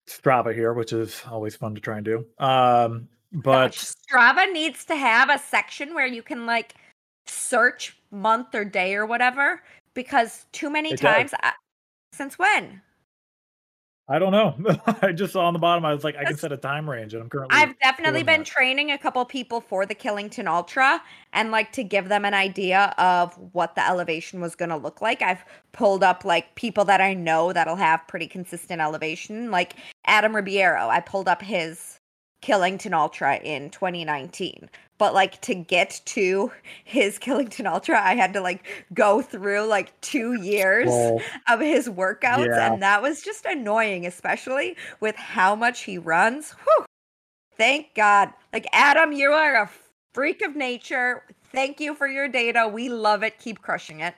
Strava 0.10 0.53
here, 0.53 0.73
which 0.73 0.91
is 0.91 1.21
always 1.31 1.55
fun 1.55 1.73
to 1.73 1.81
try 1.81 1.97
and 1.97 2.05
do. 2.05 2.25
Um, 2.38 3.08
but 3.31 3.71
Strava 3.71 4.51
needs 4.51 4.84
to 4.86 4.95
have 4.95 5.29
a 5.29 5.39
section 5.39 5.93
where 5.93 6.05
you 6.05 6.21
can 6.21 6.45
like 6.45 6.75
search 7.27 7.97
month 8.12 8.53
or 8.53 8.65
day 8.65 8.95
or 8.95 9.05
whatever 9.05 9.62
because 9.95 10.45
too 10.51 10.69
many 10.69 10.93
It 10.93 10.97
times 10.97 11.34
I, 11.41 11.53
since 12.13 12.38
when 12.38 12.81
I 14.08 14.19
don't 14.19 14.31
know. 14.31 14.55
I 15.01 15.12
just 15.13 15.34
saw 15.34 15.45
on 15.47 15.53
the 15.53 15.60
bottom. 15.60 15.84
I 15.84 15.91
was 15.91 16.03
like, 16.03 16.15
I 16.15 16.25
can 16.25 16.38
set 16.38 16.51
a 16.51 16.58
time 16.58 16.88
range, 16.88 17.15
and 17.15 17.23
I'm 17.23 17.29
currently. 17.29 17.58
I've 17.58 17.77
definitely 17.79 18.21
been 18.21 18.41
that. 18.41 18.45
training 18.45 18.91
a 18.91 18.99
couple 18.99 19.25
people 19.25 19.62
for 19.62 19.86
the 19.86 19.95
Killington 19.95 20.47
Ultra 20.47 21.01
and 21.34 21.49
like 21.49 21.71
to 21.71 21.84
give 21.84 22.08
them 22.08 22.23
an 22.23 22.36
idea 22.36 22.93
of 22.99 23.34
what 23.53 23.73
the 23.73 23.88
elevation 23.88 24.41
was 24.41 24.55
going 24.55 24.69
to 24.69 24.77
look 24.77 25.01
like. 25.01 25.23
I've 25.23 25.43
pulled 25.71 26.03
up 26.03 26.23
like 26.23 26.53
people 26.53 26.86
that 26.86 27.01
I 27.01 27.15
know 27.15 27.51
that'll 27.51 27.77
have 27.77 28.08
pretty 28.08 28.27
consistent 28.27 28.79
elevation, 28.79 29.49
like 29.49 29.73
Adam 30.05 30.36
Ribeiro. 30.36 30.88
I 30.88 30.99
pulled 30.99 31.27
up 31.27 31.41
his 31.41 31.99
Killington 32.45 32.93
Ultra 32.93 33.38
in 33.38 33.71
2019. 33.71 34.69
But 34.97 35.13
like 35.13 35.41
to 35.41 35.55
get 35.55 35.99
to 36.05 36.51
his 36.84 37.17
Killington 37.19 37.65
Ultra, 37.65 37.99
I 37.99 38.15
had 38.15 38.34
to 38.34 38.41
like 38.41 38.65
go 38.93 39.21
through 39.21 39.65
like 39.67 39.99
2 40.01 40.34
years 40.41 40.88
Well, 40.88 41.21
of 41.49 41.60
his 41.60 41.89
workouts 41.89 42.45
Yeah. 42.45 42.71
and 42.73 42.84
that 42.84 43.01
was 43.01 43.21
just 43.23 43.45
annoying 43.45 44.05
especially 44.05 44.77
with 44.99 45.15
how 45.15 45.55
much 45.55 45.81
he 45.81 45.97
runs 45.97 46.51
Whew. 46.51 46.86
thank 47.58 47.93
god 47.95 48.29
like 48.53 48.67
adam 48.73 49.12
you 49.12 49.31
are 49.31 49.55
a 49.63 49.69
freak 50.13 50.41
of 50.43 50.55
nature 50.55 51.23
thank 51.51 51.79
you 51.79 51.95
for 51.95 52.08
your 52.08 52.27
data 52.27 52.67
we 52.67 52.89
love 52.89 53.23
it 53.23 53.39
keep 53.39 53.62
crushing 53.62 53.99
it 54.01 54.13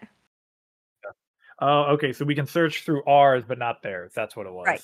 Oh, 1.60 1.86
okay. 1.94 2.14
So 2.14 2.24
we 2.24 2.36
can 2.36 2.46
search 2.46 2.84
through 2.84 3.04
ours, 3.06 3.44
but 3.48 3.58
not 3.58 3.82
theirs. 3.82 4.12
That's 4.16 4.36
what 4.36 4.46
it 4.46 4.54
was. 4.54 4.68
right. 4.68 4.82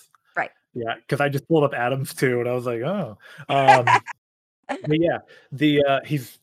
Yeah, 0.73 0.95
because 0.95 1.21
I 1.21 1.29
just 1.29 1.47
pulled 1.47 1.63
up 1.63 1.73
Adams 1.73 2.13
too, 2.13 2.39
and 2.39 2.49
I 2.49 2.53
was 2.53 2.65
like, 2.65 2.81
oh. 2.81 3.17
Um, 3.49 3.86
but 4.67 4.99
yeah, 4.99 5.19
the 5.51 5.83
uh, 5.83 5.99
he's. 6.05 6.39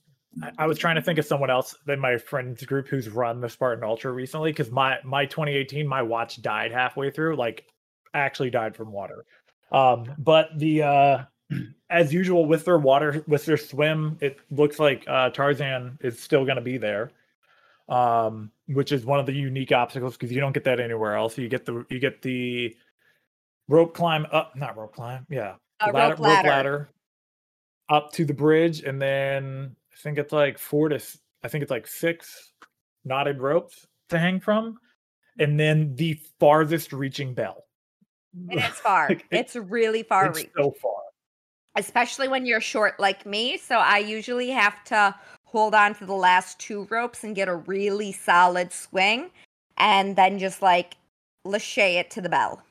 I- 0.58 0.66
was 0.66 0.78
trying 0.78 0.94
to 0.94 1.02
think 1.02 1.18
of 1.18 1.24
someone 1.24 1.50
else 1.50 1.74
in 1.88 1.98
my 1.98 2.16
friends 2.16 2.64
group 2.64 2.86
who's 2.86 3.08
run 3.08 3.40
the 3.40 3.48
Spartan 3.48 3.82
Ultra 3.82 4.12
recently 4.12 4.52
because 4.52 4.70
my 4.70 4.98
my 5.04 5.26
2018 5.26 5.86
my 5.88 6.02
watch 6.02 6.40
died 6.40 6.70
halfway 6.70 7.10
through, 7.10 7.34
like 7.34 7.64
actually 8.14 8.50
died 8.50 8.76
from 8.76 8.92
water. 8.92 9.24
Um, 9.72 10.14
but 10.18 10.50
the 10.56 10.82
uh, 10.82 11.24
as 11.90 12.14
usual 12.14 12.46
with 12.46 12.64
their 12.64 12.78
water 12.78 13.24
with 13.26 13.44
their 13.44 13.56
swim, 13.56 14.18
it 14.20 14.38
looks 14.50 14.78
like 14.78 15.04
uh, 15.08 15.30
Tarzan 15.30 15.98
is 16.00 16.20
still 16.20 16.44
going 16.44 16.56
to 16.56 16.62
be 16.62 16.78
there 16.78 17.10
um, 17.90 18.52
which 18.68 18.92
is 18.92 19.04
one 19.04 19.18
of 19.18 19.26
the 19.26 19.32
unique 19.32 19.72
obstacles 19.72 20.16
because 20.16 20.32
you 20.32 20.40
don't 20.40 20.52
get 20.52 20.64
that 20.64 20.80
anywhere 20.80 21.16
else. 21.16 21.36
You 21.36 21.48
get 21.48 21.66
the 21.66 21.84
you 21.90 21.98
get 21.98 22.22
the 22.22 22.74
rope 23.70 23.94
climb 23.94 24.26
up, 24.32 24.54
not 24.56 24.76
rope 24.76 24.94
climb, 24.94 25.24
yeah, 25.30 25.54
A 25.80 25.92
rope 25.92 26.18
ladder. 26.18 26.90
up 27.88 28.12
to 28.12 28.24
the 28.24 28.34
bridge, 28.34 28.82
and 28.82 29.00
then 29.00 29.74
I 29.92 29.96
think 30.02 30.18
it's 30.18 30.32
like 30.32 30.58
four 30.58 30.88
to 30.90 31.00
I 31.42 31.48
think 31.48 31.62
it's 31.62 31.70
like 31.70 31.86
six 31.86 32.52
knotted 33.04 33.40
ropes 33.40 33.86
to 34.10 34.18
hang 34.18 34.40
from, 34.40 34.78
and 35.38 35.58
then 35.58 35.94
the 35.96 36.18
farthest 36.38 36.92
reaching 36.92 37.32
bell. 37.32 37.64
And 38.50 38.58
it 38.60 38.64
is 38.70 38.74
far 38.86 39.08
Like, 39.08 39.26
it- 39.30 39.38
it's 39.38 39.56
really 39.56 40.02
far 40.02 40.26
it's 40.26 40.38
reach 40.38 40.50
so 40.56 40.72
far. 40.82 41.00
especially 41.76 42.28
when 42.28 42.44
you're 42.46 42.60
short 42.60 42.98
like 43.00 43.24
me 43.26 43.56
so 43.56 43.76
i 43.76 43.98
usually 43.98 44.50
have 44.50 44.82
to 44.84 45.14
hold 45.44 45.74
on 45.74 45.94
to 45.96 46.06
the 46.06 46.14
last 46.14 46.58
two 46.60 46.86
ropes 46.90 47.24
and 47.24 47.34
get 47.34 47.48
a 47.48 47.56
really 47.56 48.12
solid 48.12 48.72
swing 48.72 49.30
and 49.78 50.14
then 50.16 50.38
just 50.38 50.62
like 50.62 50.96
lachey 51.46 51.94
it 51.98 52.08
to 52.10 52.20
the 52.20 52.28
bell 52.28 52.62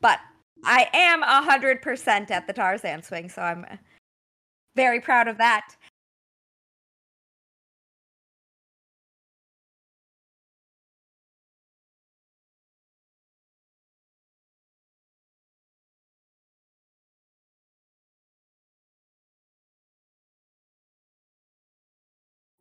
but 0.00 0.18
i 0.64 0.88
am 0.92 1.22
100% 1.22 2.30
at 2.30 2.46
the 2.46 2.52
tarzan 2.52 3.02
swing 3.02 3.28
so 3.28 3.42
i'm 3.42 3.64
very 4.76 5.00
proud 5.00 5.28
of 5.28 5.38
that 5.38 5.76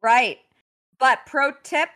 Right. 0.01 0.39
But 0.99 1.19
pro 1.25 1.51
tip 1.63 1.89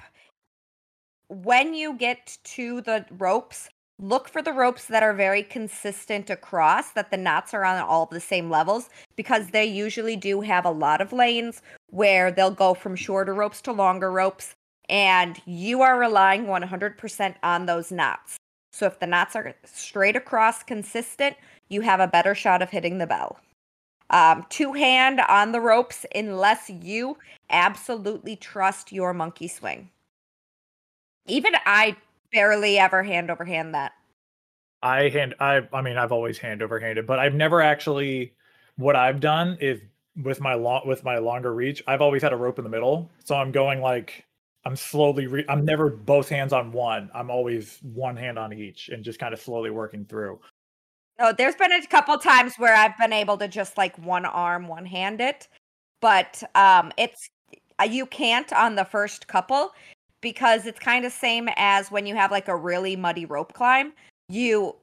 when 1.30 1.74
you 1.74 1.94
get 1.94 2.38
to 2.44 2.82
the 2.82 3.06
ropes, 3.18 3.70
look 4.02 4.28
for 4.28 4.42
the 4.42 4.52
ropes 4.52 4.86
that 4.88 5.04
are 5.04 5.14
very 5.14 5.44
consistent 5.44 6.30
across, 6.30 6.92
that 6.92 7.12
the 7.12 7.18
knots 7.18 7.54
are 7.54 7.64
on 7.64 7.80
all 7.82 8.08
the 8.08 8.20
same 8.20 8.50
levels, 8.50 8.90
because 9.16 9.52
they 9.52 9.66
usually 9.66 10.16
do 10.16 10.42
have 10.42 10.66
a 10.66 10.72
lot 10.72 11.00
of 11.00 11.14
lanes 11.14 11.62
where 11.92 12.32
they'll 12.32 12.52
go 12.52 12.74
from 12.74 12.96
shorter 12.96 13.34
ropes 13.34 13.62
to 13.62 13.72
longer 13.72 14.12
ropes, 14.12 14.56
and 14.90 15.40
you 15.46 15.82
are 15.82 16.00
relying 16.00 16.48
100% 16.48 17.36
on 17.44 17.66
those 17.68 17.92
knots. 17.92 18.38
So 18.74 18.88
if 18.88 19.00
the 19.00 19.08
knots 19.08 19.36
are 19.36 19.54
straight 19.66 20.16
across 20.16 20.64
consistent, 20.64 21.38
you 21.70 21.82
have 21.82 22.00
a 22.00 22.08
better 22.08 22.34
shot 22.34 22.62
of 22.62 22.72
hitting 22.72 22.98
the 22.98 23.08
bell. 23.08 23.40
Um, 24.10 24.46
two 24.50 24.74
hand 24.74 25.22
on 25.22 25.52
the 25.52 25.62
ropes 25.62 26.06
unless 26.14 26.70
you 26.70 27.18
absolutely 27.50 28.36
trust 28.36 28.92
your 28.92 29.14
monkey 29.14 29.48
swing. 29.48 29.90
Even 31.28 31.54
I 31.66 31.96
barely 32.32 32.78
ever 32.78 33.04
hand 33.04 33.30
over 33.30 33.46
hand 33.46 33.74
that. 33.76 33.94
I 34.82 35.10
hand 35.10 35.36
I 35.40 35.68
I 35.74 35.82
mean 35.82 35.98
I've 35.98 36.12
always 36.12 36.38
hand 36.38 36.62
over 36.62 36.80
handed, 36.80 37.06
but 37.06 37.20
I've 37.20 37.36
never 37.36 37.62
actually 37.62 38.34
what 38.78 38.96
I've 38.96 39.20
done 39.20 39.58
is 39.62 39.80
with 40.24 40.42
my 40.42 40.54
long 40.56 40.88
with 40.88 41.04
my 41.04 41.18
longer 41.18 41.54
reach, 41.54 41.84
I've 41.88 42.02
always 42.02 42.22
had 42.22 42.34
a 42.34 42.38
rope 42.38 42.58
in 42.58 42.64
the 42.64 42.70
middle. 42.70 43.10
So 43.24 43.36
I'm 43.36 43.52
going 43.52 43.82
like 43.82 44.26
I'm 44.66 44.76
slowly 44.76 45.28
re- 45.28 45.46
I'm 45.50 45.66
never 45.66 45.90
both 45.90 46.30
hands 46.30 46.54
on 46.54 46.72
one. 46.72 47.10
I'm 47.14 47.30
always 47.30 47.80
one 47.82 48.16
hand 48.16 48.38
on 48.38 48.54
each 48.54 48.90
and 48.90 49.04
just 49.04 49.20
kind 49.20 49.34
of 49.34 49.40
slowly 49.40 49.70
working 49.70 50.06
through. 50.06 50.40
Oh, 51.20 51.34
there's 51.38 51.56
been 51.56 51.72
a 51.72 51.86
couple 51.88 52.18
times 52.18 52.56
where 52.58 52.76
I've 52.76 52.98
been 52.98 53.14
able 53.14 53.38
to 53.38 53.48
just 53.48 53.78
like 53.78 53.96
one 53.98 54.26
arm, 54.26 54.68
one 54.68 54.86
hand 54.86 55.22
it, 55.22 55.48
but 56.00 56.42
um, 56.56 56.92
it's 56.98 57.30
uh, 57.80 57.84
you 57.84 58.06
can't 58.06 58.52
on 58.54 58.76
the 58.76 58.86
first 58.86 59.28
couple 59.28 59.72
because 60.22 60.66
it's 60.66 60.80
kind 60.80 61.06
of 61.06 61.12
same 61.12 61.50
as 61.58 61.92
when 61.92 62.06
you 62.06 62.16
have 62.16 62.32
like 62.32 62.48
a 62.48 62.56
really 62.56 62.96
muddy 62.96 63.26
rope 63.26 63.54
climb. 63.54 63.94
You 64.30 64.76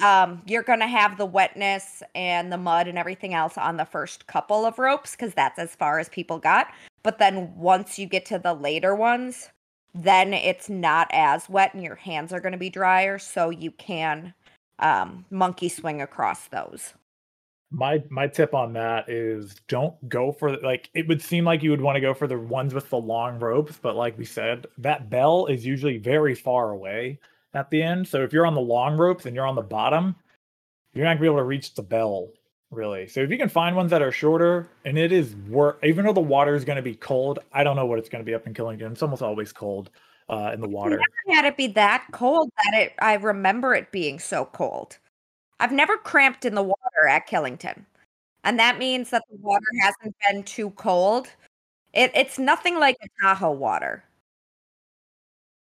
um 0.00 0.42
you're 0.46 0.62
going 0.62 0.80
to 0.80 0.86
have 0.86 1.16
the 1.16 1.26
wetness 1.26 2.02
and 2.14 2.52
the 2.52 2.58
mud 2.58 2.88
and 2.88 2.98
everything 2.98 3.34
else 3.34 3.56
on 3.56 3.76
the 3.76 3.84
first 3.84 4.26
couple 4.26 4.64
of 4.66 4.78
ropes 4.78 5.12
because 5.12 5.32
that's 5.34 5.58
as 5.58 5.74
far 5.74 5.98
as 5.98 6.08
people 6.08 6.38
got. 6.38 6.68
But 7.02 7.18
then 7.18 7.54
once 7.56 7.98
you 7.98 8.06
get 8.06 8.24
to 8.26 8.38
the 8.38 8.54
later 8.54 8.94
ones, 8.94 9.50
then 9.94 10.34
it's 10.34 10.68
not 10.68 11.08
as 11.12 11.48
wet 11.48 11.74
and 11.74 11.84
your 11.84 11.94
hands 11.94 12.32
are 12.32 12.40
going 12.40 12.52
to 12.52 12.58
be 12.58 12.70
drier, 12.70 13.18
so 13.18 13.50
you 13.50 13.70
can 13.70 14.34
um, 14.80 15.24
monkey 15.30 15.68
swing 15.68 16.02
across 16.02 16.48
those. 16.48 16.94
My 17.70 18.02
my 18.08 18.28
tip 18.28 18.54
on 18.54 18.72
that 18.74 19.08
is 19.08 19.56
don't 19.68 20.08
go 20.08 20.30
for 20.30 20.56
like 20.58 20.90
it 20.94 21.08
would 21.08 21.20
seem 21.20 21.44
like 21.44 21.62
you 21.62 21.70
would 21.70 21.80
want 21.80 21.96
to 21.96 22.00
go 22.00 22.14
for 22.14 22.26
the 22.26 22.38
ones 22.38 22.72
with 22.72 22.88
the 22.90 22.98
long 22.98 23.38
ropes, 23.40 23.78
but 23.80 23.96
like 23.96 24.16
we 24.16 24.24
said, 24.24 24.66
that 24.78 25.10
bell 25.10 25.46
is 25.46 25.66
usually 25.66 25.98
very 25.98 26.34
far 26.34 26.70
away 26.70 27.18
at 27.52 27.70
the 27.70 27.82
end. 27.82 28.06
So 28.06 28.22
if 28.22 28.32
you're 28.32 28.46
on 28.46 28.54
the 28.54 28.60
long 28.60 28.96
ropes 28.96 29.26
and 29.26 29.34
you're 29.34 29.46
on 29.46 29.56
the 29.56 29.62
bottom, 29.62 30.14
you're 30.92 31.04
not 31.04 31.14
gonna 31.14 31.20
be 31.20 31.26
able 31.26 31.38
to 31.38 31.44
reach 31.44 31.74
the 31.74 31.82
bell 31.82 32.28
really. 32.74 33.06
So 33.06 33.20
if 33.20 33.30
you 33.30 33.38
can 33.38 33.48
find 33.48 33.76
ones 33.76 33.90
that 33.90 34.02
are 34.02 34.12
shorter, 34.12 34.68
and 34.84 34.98
it 34.98 35.12
is 35.12 35.34
work, 35.48 35.78
even 35.82 36.04
though 36.04 36.12
the 36.12 36.20
water 36.20 36.54
is 36.54 36.64
going 36.64 36.76
to 36.76 36.82
be 36.82 36.94
cold, 36.94 37.38
I 37.52 37.64
don't 37.64 37.76
know 37.76 37.86
what 37.86 37.98
it's 37.98 38.08
going 38.08 38.24
to 38.24 38.26
be 38.26 38.34
up 38.34 38.46
in 38.46 38.54
Killington. 38.54 38.92
It's 38.92 39.02
almost 39.02 39.22
always 39.22 39.52
cold 39.52 39.90
uh, 40.28 40.50
in 40.52 40.60
the 40.60 40.68
water. 40.68 40.98
Never 40.98 41.36
had 41.36 41.44
it 41.44 41.56
be 41.56 41.68
that 41.68 42.06
cold 42.12 42.50
that 42.56 42.80
it. 42.80 42.94
I 42.98 43.14
remember 43.14 43.74
it 43.74 43.92
being 43.92 44.18
so 44.18 44.44
cold. 44.44 44.98
I've 45.64 45.72
never 45.72 45.96
cramped 45.96 46.44
in 46.44 46.54
the 46.54 46.62
water 46.62 47.08
at 47.08 47.26
Killington, 47.26 47.86
and 48.44 48.58
that 48.58 48.78
means 48.78 49.08
that 49.08 49.22
the 49.30 49.38
water 49.38 49.64
hasn't 49.80 50.14
been 50.28 50.42
too 50.42 50.68
cold. 50.72 51.28
It, 51.94 52.12
it's 52.14 52.38
nothing 52.38 52.78
like 52.78 52.98
a 53.02 53.06
Tahoe 53.22 53.50
water. 53.52 54.04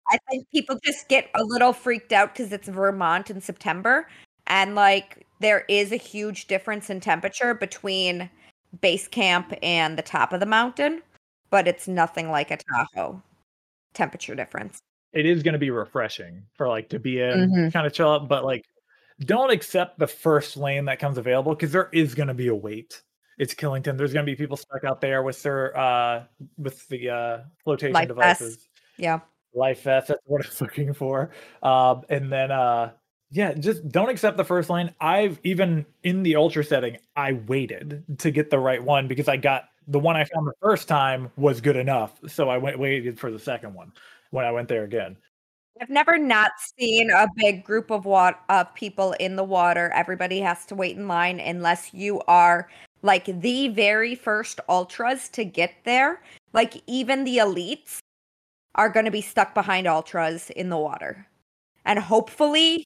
I 0.08 0.16
think 0.30 0.46
people 0.50 0.78
just 0.82 1.06
get 1.08 1.28
a 1.34 1.44
little 1.44 1.74
freaked 1.74 2.12
out 2.14 2.32
because 2.32 2.50
it's 2.50 2.66
Vermont 2.66 3.28
in 3.28 3.42
September, 3.42 4.08
and 4.46 4.74
like 4.74 5.26
there 5.40 5.66
is 5.68 5.92
a 5.92 5.96
huge 5.96 6.46
difference 6.46 6.88
in 6.88 7.00
temperature 7.00 7.52
between 7.52 8.30
base 8.80 9.06
camp 9.06 9.52
and 9.62 9.98
the 9.98 10.02
top 10.02 10.32
of 10.32 10.40
the 10.40 10.46
mountain, 10.46 11.02
but 11.50 11.68
it's 11.68 11.86
nothing 11.86 12.30
like 12.30 12.50
a 12.50 12.56
Tahoe 12.56 13.20
temperature 13.92 14.34
difference. 14.34 14.78
it 15.12 15.26
is 15.26 15.42
going 15.42 15.52
to 15.52 15.58
be 15.58 15.70
refreshing 15.70 16.40
for 16.54 16.68
like 16.68 16.88
to 16.88 16.98
be 17.00 17.20
in 17.20 17.50
Mhm. 17.50 17.72
kind 17.72 17.84
of 17.86 17.92
chill 17.92 18.08
out 18.12 18.28
but 18.28 18.44
like 18.44 18.64
don't 19.20 19.50
accept 19.50 19.98
the 19.98 20.06
first 20.06 20.56
lane 20.56 20.86
that 20.86 20.98
comes 20.98 21.18
available 21.18 21.54
because 21.54 21.72
there 21.72 21.88
is 21.92 22.14
going 22.14 22.28
to 22.28 22.34
be 22.34 22.48
a 22.48 22.54
wait. 22.54 23.02
It's 23.38 23.54
Killington. 23.54 23.96
There's 23.96 24.12
going 24.12 24.24
to 24.24 24.30
be 24.30 24.36
people 24.36 24.56
stuck 24.56 24.84
out 24.84 25.00
there 25.00 25.22
with 25.22 25.42
their 25.42 25.76
uh 25.76 26.24
with 26.58 26.86
the 26.88 27.10
uh 27.10 27.38
flotation 27.64 27.94
Life 27.94 28.08
devices. 28.08 28.68
Yeah. 28.98 29.20
Life 29.54 29.82
vest. 29.82 30.08
That's 30.08 30.20
what 30.24 30.44
I'm 30.44 30.52
looking 30.60 30.92
for. 30.92 31.30
Um, 31.62 32.02
and 32.08 32.30
then 32.30 32.50
uh 32.50 32.92
yeah, 33.32 33.54
just 33.54 33.88
don't 33.88 34.08
accept 34.08 34.36
the 34.36 34.44
first 34.44 34.68
lane. 34.70 34.92
I've 35.00 35.38
even 35.44 35.86
in 36.02 36.22
the 36.22 36.36
ultra 36.36 36.64
setting, 36.64 36.98
I 37.14 37.32
waited 37.32 38.04
to 38.18 38.30
get 38.30 38.50
the 38.50 38.58
right 38.58 38.82
one 38.82 39.06
because 39.06 39.28
I 39.28 39.36
got 39.36 39.64
the 39.86 39.98
one 39.98 40.16
I 40.16 40.24
found 40.24 40.46
the 40.46 40.52
first 40.60 40.88
time 40.88 41.30
was 41.36 41.60
good 41.60 41.76
enough. 41.76 42.12
So 42.28 42.48
I 42.48 42.58
went 42.58 42.78
waited 42.78 43.18
for 43.18 43.30
the 43.30 43.38
second 43.38 43.74
one 43.74 43.92
when 44.30 44.44
I 44.44 44.50
went 44.50 44.68
there 44.68 44.84
again. 44.84 45.16
I've 45.80 45.90
never 45.90 46.18
not 46.18 46.52
seen 46.78 47.10
a 47.10 47.26
big 47.36 47.64
group 47.64 47.90
of 47.90 48.04
wat- 48.04 48.44
of 48.50 48.74
people 48.74 49.12
in 49.12 49.36
the 49.36 49.44
water. 49.44 49.90
Everybody 49.94 50.40
has 50.40 50.66
to 50.66 50.74
wait 50.74 50.96
in 50.96 51.08
line 51.08 51.40
unless 51.40 51.94
you 51.94 52.20
are 52.28 52.68
like 53.02 53.24
the 53.24 53.68
very 53.68 54.14
first 54.14 54.60
ultras 54.68 55.28
to 55.30 55.44
get 55.44 55.72
there. 55.84 56.22
Like 56.52 56.82
even 56.86 57.24
the 57.24 57.38
elites 57.38 57.98
are 58.74 58.90
going 58.90 59.06
to 59.06 59.10
be 59.10 59.22
stuck 59.22 59.54
behind 59.54 59.86
ultras 59.86 60.50
in 60.50 60.68
the 60.68 60.76
water. 60.78 61.26
And 61.86 61.98
hopefully 61.98 62.84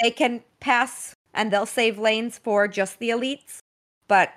they 0.00 0.10
can 0.10 0.42
pass 0.60 1.14
and 1.34 1.52
they'll 1.52 1.66
save 1.66 1.98
lanes 1.98 2.38
for 2.38 2.68
just 2.68 2.98
the 3.00 3.10
elites, 3.10 3.58
but 4.06 4.32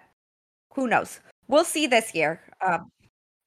who 0.73 0.87
knows? 0.87 1.19
We'll 1.47 1.65
see 1.65 1.85
this 1.87 2.15
year. 2.15 2.41
Um, 2.65 2.91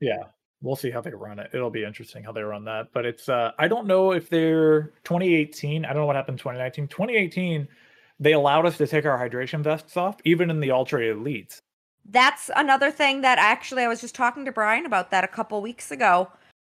Yeah, 0.01 0.25
we'll 0.65 0.77
see 0.77 0.91
how 0.91 1.01
they 1.01 1.11
run 1.11 1.39
it. 1.39 1.51
It'll 1.53 1.71
be 1.71 1.85
interesting 1.85 2.25
how 2.25 2.33
they 2.33 2.43
run 2.43 2.65
that. 2.65 2.89
But 2.93 3.07
it's 3.07 3.29
uh 3.29 3.53
I 3.59 3.69
don't 3.69 3.87
know 3.87 4.13
if 4.13 4.29
they're 4.29 4.93
2018. 5.05 5.85
I 5.85 5.89
don't 5.89 6.03
know 6.03 6.07
what 6.07 6.17
happened 6.17 6.35
in 6.35 6.39
2019. 6.39 6.89
2018, 6.89 7.69
they 8.19 8.33
allowed 8.33 8.67
us 8.67 8.77
to 8.79 8.87
take 8.87 9.05
our 9.05 9.19
hydration 9.19 9.63
vests 9.63 9.97
off, 9.97 10.17
even 10.25 10.51
in 10.51 10.61
the 10.61 10.71
ultra 10.71 11.01
elites. 11.01 11.61
That's 12.11 12.51
another 12.57 12.91
thing 12.91 13.23
that 13.23 13.39
actually 13.39 13.83
I 13.83 13.89
was 13.89 14.01
just 14.01 14.15
talking 14.15 14.45
to 14.45 14.53
Brian 14.53 14.87
about 14.87 15.11
that 15.11 15.25
a 15.25 15.29
couple 15.29 15.61
weeks 15.63 15.91
ago 15.91 16.31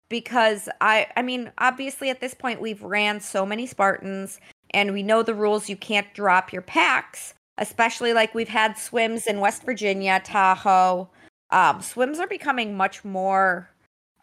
because 0.10 0.70
I 0.82 1.08
I 1.16 1.22
mean 1.22 1.52
obviously 1.58 2.10
at 2.10 2.22
this 2.22 2.34
point 2.34 2.62
we've 2.62 2.84
ran 2.84 3.20
so 3.20 3.46
many 3.46 3.66
Spartans 3.66 4.40
and 4.72 4.94
we 4.94 5.04
know 5.04 5.24
the 5.24 5.34
rules 5.34 5.70
you 5.70 5.78
can't 5.78 6.14
drop 6.14 6.54
your 6.54 6.62
packs 6.62 7.34
especially 7.58 8.14
like 8.14 8.36
we've 8.36 8.48
had 8.48 8.78
swims 8.78 9.28
in 9.28 9.40
West 9.40 9.64
Virginia, 9.64 10.22
Tahoe. 10.24 11.10
Um, 11.50 11.82
swims 11.82 12.20
are 12.20 12.28
becoming 12.28 12.76
much 12.76 13.04
more 13.04 13.70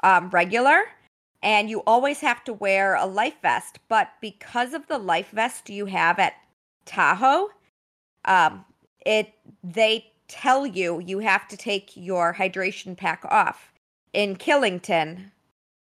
um, 0.04 0.30
regular 0.30 0.84
and 1.42 1.68
you 1.68 1.82
always 1.86 2.20
have 2.20 2.44
to 2.44 2.52
wear 2.52 2.94
a 2.94 3.06
life 3.06 3.36
vest 3.42 3.80
but 3.88 4.10
because 4.20 4.72
of 4.72 4.86
the 4.86 4.98
life 4.98 5.30
vest 5.30 5.68
you 5.68 5.86
have 5.86 6.20
at 6.20 6.34
Tahoe 6.86 7.48
um, 8.24 8.64
it 9.04 9.32
they 9.62 10.12
tell 10.28 10.66
you 10.66 11.00
you 11.00 11.18
have 11.20 11.46
to 11.48 11.56
take 11.56 11.92
your 11.94 12.34
hydration 12.34 12.96
pack 12.96 13.24
off. 13.28 13.72
In 14.12 14.36
Killington, 14.36 15.30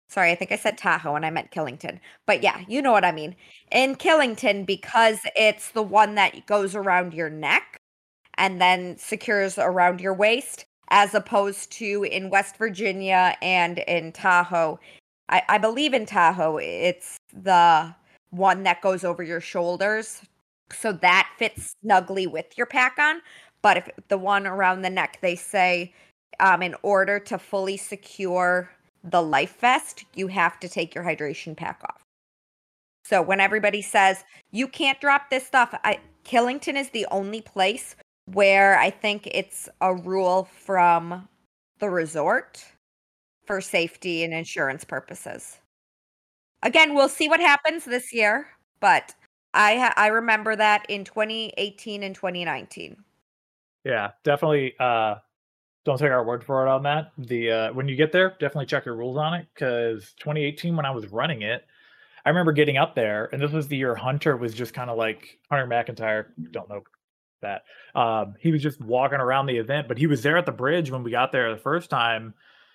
sorry, 0.08 0.30
I 0.30 0.34
think 0.34 0.52
I 0.52 0.56
said 0.56 0.78
Tahoe 0.78 1.14
and 1.14 1.26
I 1.26 1.30
meant 1.30 1.50
Killington, 1.50 1.98
but 2.26 2.42
yeah, 2.42 2.62
you 2.68 2.80
know 2.80 2.92
what 2.92 3.04
I 3.04 3.12
mean. 3.12 3.36
In 3.70 3.96
Killington, 3.96 4.64
because 4.64 5.20
it's 5.36 5.70
the 5.70 5.82
one 5.82 6.14
that 6.14 6.46
goes 6.46 6.74
around 6.74 7.12
your 7.14 7.30
neck 7.30 7.76
and 8.36 8.60
then 8.60 8.96
secures 8.98 9.58
around 9.58 10.00
your 10.00 10.14
waist, 10.14 10.64
as 10.88 11.14
opposed 11.14 11.70
to 11.72 12.04
in 12.04 12.30
West 12.30 12.56
Virginia 12.56 13.36
and 13.42 13.78
in 13.78 14.12
Tahoe. 14.12 14.78
I, 15.28 15.42
I 15.48 15.58
believe 15.58 15.94
in 15.94 16.06
Tahoe, 16.06 16.58
it's 16.58 17.16
the 17.32 17.94
one 18.30 18.62
that 18.64 18.82
goes 18.82 19.04
over 19.04 19.22
your 19.22 19.40
shoulders. 19.40 20.22
So 20.72 20.92
that 20.92 21.30
fits 21.38 21.74
snugly 21.80 22.26
with 22.26 22.56
your 22.56 22.66
pack 22.66 22.98
on. 22.98 23.20
But 23.62 23.76
if 23.76 23.88
the 24.08 24.18
one 24.18 24.46
around 24.46 24.82
the 24.82 24.90
neck, 24.90 25.18
they 25.20 25.36
say, 25.36 25.94
um, 26.40 26.62
in 26.62 26.74
order 26.82 27.18
to 27.20 27.38
fully 27.38 27.76
secure 27.76 28.70
the 29.04 29.22
life 29.22 29.58
vest, 29.60 30.04
you 30.14 30.26
have 30.28 30.58
to 30.60 30.68
take 30.68 30.94
your 30.94 31.04
hydration 31.04 31.56
pack 31.56 31.80
off. 31.84 32.02
So 33.04 33.22
when 33.22 33.40
everybody 33.40 33.82
says 33.82 34.24
you 34.50 34.66
can't 34.66 35.00
drop 35.00 35.30
this 35.30 35.46
stuff, 35.46 35.74
I, 35.84 35.98
Killington 36.24 36.76
is 36.76 36.90
the 36.90 37.06
only 37.10 37.40
place 37.40 37.96
where 38.26 38.78
I 38.78 38.90
think 38.90 39.28
it's 39.30 39.68
a 39.80 39.94
rule 39.94 40.44
from 40.44 41.28
the 41.78 41.90
resort 41.90 42.64
for 43.44 43.60
safety 43.60 44.24
and 44.24 44.32
insurance 44.32 44.84
purposes. 44.84 45.58
Again, 46.62 46.94
we'll 46.94 47.08
see 47.08 47.28
what 47.28 47.40
happens 47.40 47.84
this 47.84 48.12
year, 48.12 48.46
but 48.80 49.14
I 49.52 49.76
ha- 49.76 49.94
I 49.96 50.06
remember 50.08 50.56
that 50.56 50.86
in 50.88 51.04
2018 51.04 52.02
and 52.02 52.14
2019. 52.14 52.96
Yeah, 53.84 54.12
definitely. 54.24 54.74
Uh, 54.80 55.16
don't 55.84 55.98
take 55.98 56.10
our 56.10 56.24
word 56.24 56.42
for 56.42 56.66
it 56.66 56.70
on 56.70 56.82
that. 56.84 57.12
The 57.18 57.50
uh, 57.50 57.72
when 57.74 57.86
you 57.86 57.96
get 57.96 58.12
there, 58.12 58.30
definitely 58.40 58.66
check 58.66 58.86
your 58.86 58.96
rules 58.96 59.18
on 59.18 59.34
it 59.34 59.46
because 59.54 60.14
2018 60.18 60.74
when 60.74 60.86
I 60.86 60.90
was 60.90 61.06
running 61.08 61.42
it, 61.42 61.66
I 62.24 62.30
remember 62.30 62.52
getting 62.52 62.78
up 62.78 62.94
there, 62.94 63.28
and 63.32 63.42
this 63.42 63.52
was 63.52 63.68
the 63.68 63.76
year 63.76 63.94
Hunter 63.94 64.36
was 64.38 64.54
just 64.54 64.72
kind 64.72 64.88
of 64.88 64.96
like 64.96 65.38
Hunter 65.50 65.66
McIntyre. 65.66 66.28
Don't 66.50 66.70
know 66.70 66.82
that. 67.44 67.64
Um, 67.94 68.34
he 68.40 68.52
was 68.52 68.62
just 68.62 68.80
walking 68.80 69.20
around 69.20 69.46
the 69.46 69.56
event, 69.56 69.88
but 69.88 69.96
he 69.96 70.06
was 70.06 70.22
there 70.22 70.36
at 70.36 70.46
the 70.46 70.52
bridge 70.52 70.90
when 70.90 71.02
we 71.02 71.10
got 71.10 71.32
there 71.32 71.50
the 71.50 71.60
first 71.60 71.88
time, 71.88 72.34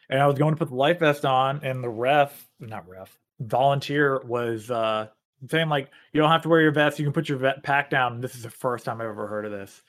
and 0.10 0.20
I 0.20 0.28
was 0.28 0.40
going 0.40 0.54
to 0.54 0.58
put 0.58 0.70
the 0.70 0.76
life 0.76 1.00
vest 1.00 1.26
on, 1.26 1.62
and 1.64 1.84
the 1.84 1.90
ref, 1.90 2.48
not 2.60 2.88
ref, 2.88 3.18
volunteer 3.40 4.22
was 4.26 4.70
uh, 4.72 5.08
saying 5.48 5.70
like, 5.70 5.90
"You 6.14 6.22
don't 6.22 6.32
have 6.32 6.42
to 6.44 6.50
wear 6.50 6.62
your 6.62 6.72
vest. 6.72 7.00
You 7.00 7.06
can 7.06 7.14
put 7.14 7.30
your 7.30 7.38
vet 7.38 7.64
pack 7.64 7.90
down." 7.90 8.22
This 8.22 8.36
is 8.36 8.44
the 8.44 8.50
first 8.50 8.86
time 8.86 9.02
I've 9.02 9.08
ever 9.08 9.28
heard 9.28 9.46
of 9.46 9.52
this. 9.52 9.82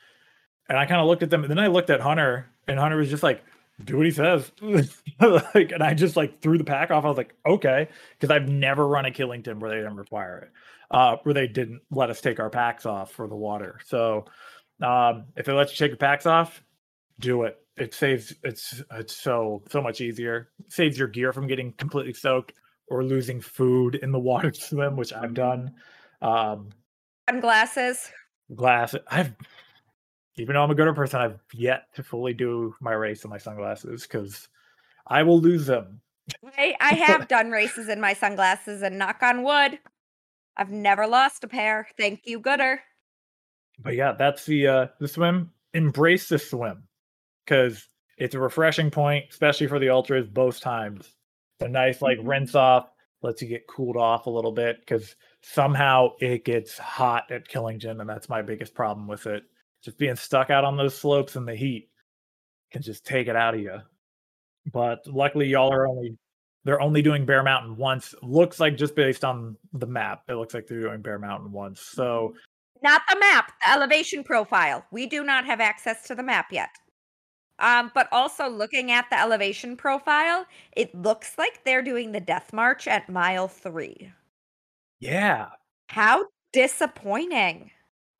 And 0.68 0.78
I 0.78 0.86
kind 0.86 1.00
of 1.00 1.06
looked 1.06 1.22
at 1.22 1.30
them, 1.30 1.42
and 1.42 1.50
then 1.50 1.58
I 1.58 1.66
looked 1.66 1.90
at 1.90 2.00
Hunter, 2.00 2.46
and 2.68 2.78
Hunter 2.78 2.96
was 2.96 3.10
just 3.10 3.22
like, 3.22 3.42
"Do 3.84 3.96
what 3.96 4.06
he 4.06 4.12
says." 4.12 4.50
like, 5.20 5.72
and 5.72 5.82
I 5.82 5.94
just 5.94 6.16
like 6.16 6.40
threw 6.40 6.58
the 6.58 6.64
pack 6.64 6.90
off. 6.90 7.04
I 7.04 7.08
was 7.08 7.16
like, 7.16 7.34
"Okay," 7.44 7.88
because 8.18 8.30
I've 8.30 8.48
never 8.48 8.86
run 8.86 9.06
a 9.06 9.10
Killington 9.10 9.58
where 9.58 9.70
they 9.70 9.76
didn't 9.76 9.96
require 9.96 10.38
it, 10.38 10.50
uh, 10.90 11.16
where 11.22 11.34
they 11.34 11.48
didn't 11.48 11.82
let 11.90 12.10
us 12.10 12.20
take 12.20 12.40
our 12.40 12.50
packs 12.50 12.86
off 12.86 13.12
for 13.12 13.26
the 13.26 13.36
water. 13.36 13.80
So, 13.86 14.26
um, 14.82 15.26
if 15.36 15.46
they 15.46 15.52
let 15.52 15.70
you 15.70 15.76
take 15.76 15.90
your 15.90 15.96
packs 15.96 16.26
off, 16.26 16.62
do 17.18 17.44
it. 17.44 17.58
It 17.76 17.94
saves. 17.94 18.34
It's 18.42 18.82
it's 18.92 19.14
so 19.14 19.62
so 19.70 19.80
much 19.80 20.00
easier. 20.00 20.50
saves 20.68 20.98
your 20.98 21.08
gear 21.08 21.32
from 21.32 21.46
getting 21.46 21.72
completely 21.72 22.12
soaked 22.12 22.52
or 22.88 23.04
losing 23.04 23.40
food 23.40 23.94
in 23.96 24.12
the 24.12 24.18
water 24.18 24.52
swim, 24.54 24.96
which 24.96 25.12
I've 25.12 25.34
done. 25.34 25.72
Um, 26.20 26.70
Sunglasses. 27.28 28.10
glass. 28.54 28.94
I've 29.08 29.34
even 30.36 30.54
though 30.54 30.62
I'm 30.62 30.70
a 30.70 30.74
Goodr 30.74 30.94
person, 30.94 31.20
I've 31.20 31.40
yet 31.52 31.84
to 31.94 32.02
fully 32.02 32.34
do 32.34 32.74
my 32.80 32.92
race 32.92 33.24
in 33.24 33.30
my 33.30 33.38
sunglasses 33.38 34.02
because 34.02 34.48
I 35.06 35.22
will 35.22 35.40
lose 35.40 35.66
them. 35.66 36.00
I, 36.56 36.74
I 36.80 36.94
have 37.06 37.28
done 37.28 37.50
races 37.50 37.88
in 37.88 38.00
my 38.00 38.14
sunglasses, 38.14 38.82
and 38.82 38.98
knock 38.98 39.22
on 39.22 39.42
wood, 39.42 39.78
I've 40.56 40.70
never 40.70 41.06
lost 41.06 41.44
a 41.44 41.48
pair. 41.48 41.88
Thank 41.96 42.22
you, 42.24 42.40
Goodr. 42.40 42.78
But 43.82 43.94
yeah, 43.94 44.12
that's 44.12 44.44
the 44.44 44.66
uh 44.66 44.86
the 44.98 45.08
swim. 45.08 45.50
Embrace 45.74 46.28
the 46.28 46.38
swim 46.38 46.84
because 47.44 47.88
it's 48.18 48.34
a 48.34 48.40
refreshing 48.40 48.90
point, 48.90 49.26
especially 49.30 49.66
for 49.66 49.78
the 49.78 49.88
ultras. 49.88 50.28
Both 50.28 50.60
times, 50.60 51.14
a 51.60 51.68
nice 51.68 52.02
like 52.02 52.18
rinse 52.22 52.54
off 52.54 52.90
lets 53.22 53.42
you 53.42 53.48
get 53.48 53.66
cooled 53.66 53.96
off 53.96 54.26
a 54.26 54.30
little 54.30 54.52
bit 54.52 54.80
because 54.80 55.14
somehow 55.42 56.12
it 56.20 56.44
gets 56.44 56.78
hot 56.78 57.30
at 57.30 57.48
Killington, 57.48 58.00
and 58.00 58.08
that's 58.08 58.28
my 58.28 58.42
biggest 58.42 58.74
problem 58.74 59.06
with 59.06 59.26
it. 59.26 59.44
Just 59.82 59.98
being 59.98 60.16
stuck 60.16 60.50
out 60.50 60.64
on 60.64 60.76
those 60.76 60.96
slopes 60.96 61.36
in 61.36 61.44
the 61.44 61.54
heat 61.54 61.88
can 62.70 62.82
just 62.82 63.04
take 63.04 63.28
it 63.28 63.36
out 63.36 63.54
of 63.54 63.60
you. 63.60 63.78
But 64.72 65.06
luckily, 65.06 65.48
y'all 65.48 65.72
are 65.72 65.86
only 65.86 66.16
they're 66.64 66.80
only 66.80 67.00
doing 67.00 67.24
Bear 67.24 67.42
Mountain 67.42 67.76
once. 67.76 68.14
Looks 68.22 68.60
like 68.60 68.76
just 68.76 68.94
based 68.94 69.24
on 69.24 69.56
the 69.72 69.86
map, 69.86 70.24
it 70.28 70.34
looks 70.34 70.52
like 70.52 70.66
they're 70.66 70.80
doing 70.80 71.00
Bear 71.00 71.18
Mountain 71.18 71.52
once. 71.52 71.80
So 71.80 72.34
Not 72.82 73.02
the 73.08 73.18
map, 73.18 73.52
the 73.60 73.70
elevation 73.72 74.24
profile. 74.24 74.84
We 74.90 75.06
do 75.06 75.22
not 75.24 75.44
have 75.46 75.60
access 75.60 76.06
to 76.08 76.14
the 76.14 76.22
map 76.22 76.46
yet. 76.52 76.70
Um, 77.58 77.90
but 77.94 78.08
also 78.10 78.48
looking 78.48 78.90
at 78.90 79.10
the 79.10 79.20
elevation 79.20 79.76
profile, 79.76 80.46
it 80.72 80.94
looks 80.94 81.36
like 81.36 81.62
they're 81.64 81.82
doing 81.82 82.12
the 82.12 82.20
death 82.20 82.52
march 82.54 82.88
at 82.88 83.08
mile 83.10 83.48
three. 83.48 84.10
yeah, 84.98 85.48
How 85.88 86.26
disappointing. 86.52 87.70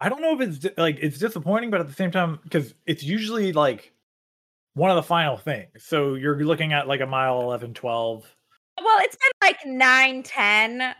I 0.01 0.09
don't 0.09 0.23
know 0.23 0.35
if 0.35 0.41
it's 0.41 0.59
di- 0.59 0.75
like 0.77 0.99
it's 1.01 1.19
disappointing, 1.19 1.71
but 1.71 1.81
at 1.81 1.87
the 1.89 1.93
same 1.95 2.11
time, 2.11 2.39
because 2.43 2.75
it's 2.87 3.03
usually 3.03 3.53
like 3.53 3.93
one 4.75 4.91
of 4.91 4.97
the 4.97 5.03
final 5.03 5.37
things. 5.37 5.69
So 5.85 6.15
you're 6.15 6.43
looking 6.45 6.73
at 6.73 6.89
like 6.89 7.01
a 7.01 7.07
mile 7.07 7.41
11, 7.43 7.75
12. 7.75 8.37
Well, 8.83 8.99
it's 9.01 9.17
been 9.17 9.49
like 9.49 9.59
9, 9.67 10.23
10. 10.23 10.95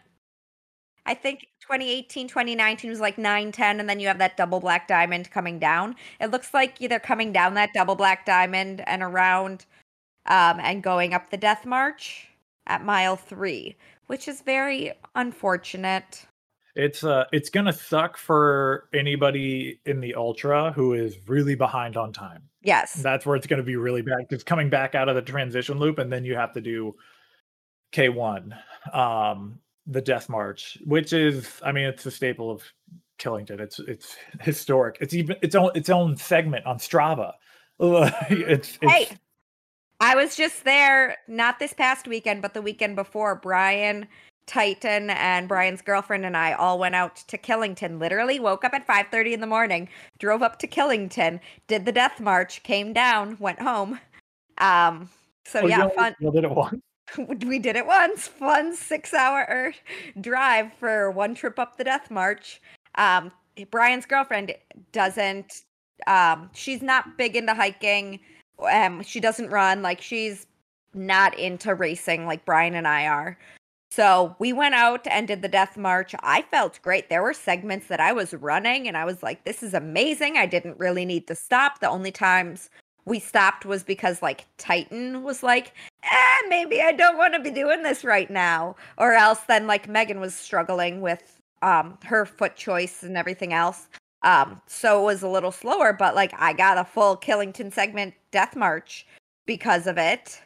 I 1.07 1.15
think 1.15 1.47
2018, 1.71 2.27
2019 2.27 2.91
was 2.91 2.99
like 2.99 3.17
9, 3.17 3.53
10, 3.53 3.79
and 3.79 3.89
then 3.89 4.01
you 4.01 4.09
have 4.09 4.19
that 4.19 4.37
double 4.37 4.59
black 4.59 4.89
diamond 4.89 5.31
coming 5.31 5.61
down. 5.61 5.95
It 6.21 6.33
looks 6.33 6.53
like 6.53 6.81
they're 6.81 6.99
coming 6.99 7.33
down 7.33 7.55
that 7.55 7.73
double 7.73 7.95
black 7.95 8.27
diamond 8.27 8.83
and 8.89 9.05
around 9.05 9.67
um, 10.27 10.59
and 10.61 10.83
going 10.83 11.15
up 11.15 11.31
the 11.31 11.37
death 11.37 11.65
march 11.65 12.27
at 12.67 12.85
mile 12.85 13.15
three, 13.15 13.77
which 14.09 14.27
is 14.27 14.41
very 14.41 14.93
unfortunate. 15.15 16.27
It's 16.75 17.05
uh 17.05 17.25
it's 17.33 17.51
gonna 17.51 17.73
suck 17.73 18.17
for 18.17 18.89
anybody 18.95 19.81
in 19.87 20.01
the 20.01 20.15
ultra 20.15 20.73
who 20.73 20.95
is 20.95 21.17
really 21.29 21.55
behind 21.55 21.97
on 21.97 22.13
time. 22.13 22.43
Yes. 22.63 22.95
That's 22.95 23.27
where 23.27 23.37
it's 23.37 23.47
gonna 23.47 23.63
be 23.63 23.77
really 23.77 24.03
bad 24.03 24.27
because 24.29 24.43
coming 24.43 24.71
back 24.71 24.97
out 24.97 25.09
of 25.09 25.15
the 25.15 25.23
transition 25.23 25.79
loop 25.79 25.99
and 25.99 26.13
then 26.13 26.25
you 26.25 26.35
have 26.37 26.53
to 26.55 26.61
do 26.61 26.95
K1, 27.93 28.57
um, 28.93 29.59
the 29.91 30.01
death 30.01 30.29
march, 30.29 30.79
which 30.85 31.13
is 31.13 31.61
I 31.65 31.73
mean 31.73 31.85
it's 31.85 32.07
a 32.07 32.11
staple 32.11 32.51
of 32.51 32.63
Killington. 33.19 33.61
It's 33.61 33.79
it's 33.81 34.17
historic. 34.41 34.97
It's 35.01 35.13
even 35.13 35.37
its 35.43 35.55
own 35.55 35.71
its 35.75 35.91
own 35.91 36.17
segment 36.17 36.65
on 36.65 36.79
Strava. 36.79 37.35
it's, 37.81 38.79
it's 38.83 38.93
Hey, 38.93 39.09
I 40.01 40.15
was 40.15 40.37
just 40.37 40.65
there, 40.65 41.17
not 41.29 41.59
this 41.59 41.73
past 41.73 42.07
weekend, 42.07 42.43
but 42.43 42.55
the 42.55 42.63
weekend 42.63 42.95
before. 42.95 43.35
Brian, 43.37 44.07
Titan, 44.47 45.11
and 45.11 45.49
Brian's 45.49 45.83
girlfriend 45.83 46.25
and 46.25 46.37
I 46.37 46.53
all 46.53 46.79
went 46.79 46.95
out 46.95 47.17
to 47.17 47.39
Killington. 47.39 47.99
Literally 47.99 48.39
woke 48.39 48.65
up 48.65 48.75
at 48.75 48.87
5:30 48.87 49.33
in 49.33 49.41
the 49.41 49.47
morning, 49.47 49.89
drove 50.19 50.43
up 50.43 50.59
to 50.61 50.67
Killington, 50.67 51.41
did 51.67 51.85
the 51.85 51.93
death 51.93 52.21
march, 52.21 52.63
came 52.63 52.93
down, 52.93 53.37
went 53.41 53.61
home. 53.61 53.99
Um, 54.59 55.09
so 55.47 55.61
oh, 55.63 55.67
yeah, 55.67 55.89
fun. 55.89 56.15
You 56.21 56.31
did 56.31 56.45
it 56.45 56.51
once. 56.51 56.81
we 57.47 57.59
did 57.59 57.77
it 57.77 57.87
once. 57.87 58.29
Fun 58.29 58.75
six-hour 58.75 59.75
drive 60.21 60.73
for 60.75 61.11
one 61.11 61.35
trip 61.35 61.59
up 61.59 61.79
the 61.79 61.85
death 61.85 62.11
march. 62.11 62.61
Um, 62.97 63.33
Brian's 63.71 64.07
girlfriend 64.07 64.55
doesn't. 64.93 65.63
Um, 66.07 66.51
she's 66.55 66.83
not 66.83 67.19
big 67.19 67.37
into 67.37 67.55
hiking 67.55 68.21
um 68.71 69.03
she 69.03 69.21
doesn't 69.21 69.51
run 69.51 69.83
like 69.83 70.01
she's 70.01 70.47
not 70.95 71.39
into 71.39 71.75
racing 71.75 72.27
like 72.27 72.45
Brian 72.45 72.75
and 72.75 72.89
I 72.89 73.07
are. 73.07 73.39
So 73.93 74.35
we 74.39 74.53
went 74.53 74.75
out 74.75 75.07
and 75.07 75.27
did 75.27 75.43
the 75.43 75.49
death 75.49 75.77
march. 75.77 76.15
I 76.21 76.43
felt 76.43 76.81
great. 76.83 77.09
There 77.09 77.23
were 77.23 77.33
segments 77.33 77.87
that 77.89 78.01
I 78.01 78.13
was 78.13 78.35
running 78.35 78.87
and 78.87 78.97
I 78.97 79.05
was 79.05 79.23
like, 79.23 79.45
this 79.45 79.63
is 79.63 79.75
amazing. 79.75 80.37
I 80.37 80.47
didn't 80.47 80.79
really 80.79 81.05
need 81.05 81.27
to 81.29 81.35
stop. 81.35 81.81
The 81.81 81.89
only 81.89 82.13
times 82.13 82.71
we 83.05 83.19
stopped 83.19 83.65
was 83.65 83.83
because 83.83 84.23
like 84.23 84.47
Titan 84.59 85.23
was 85.23 85.43
like, 85.43 85.75
eh, 86.03 86.39
maybe 86.49 86.81
I 86.81 86.93
don't 86.93 87.19
want 87.19 87.35
to 87.35 87.41
be 87.41 87.51
doing 87.51 87.83
this 87.83 88.05
right 88.05 88.31
now. 88.31 88.77
Or 88.99 89.13
else 89.13 89.41
then 89.49 89.67
like 89.67 89.89
Megan 89.89 90.21
was 90.21 90.35
struggling 90.35 91.01
with 91.01 91.41
um 91.63 91.99
her 92.05 92.25
foot 92.25 92.57
choice 92.57 93.03
and 93.03 93.17
everything 93.17 93.53
else. 93.53 93.89
Um, 94.23 94.61
so 94.67 95.01
it 95.01 95.05
was 95.05 95.23
a 95.23 95.29
little 95.29 95.53
slower, 95.53 95.93
but 95.93 96.15
like 96.15 96.33
I 96.39 96.53
got 96.53 96.79
a 96.79 96.85
full 96.85 97.17
Killington 97.17 97.73
segment 97.73 98.15
death 98.31 98.55
march 98.55 99.07
because 99.47 99.87
of 99.87 99.99
it. 99.99 100.41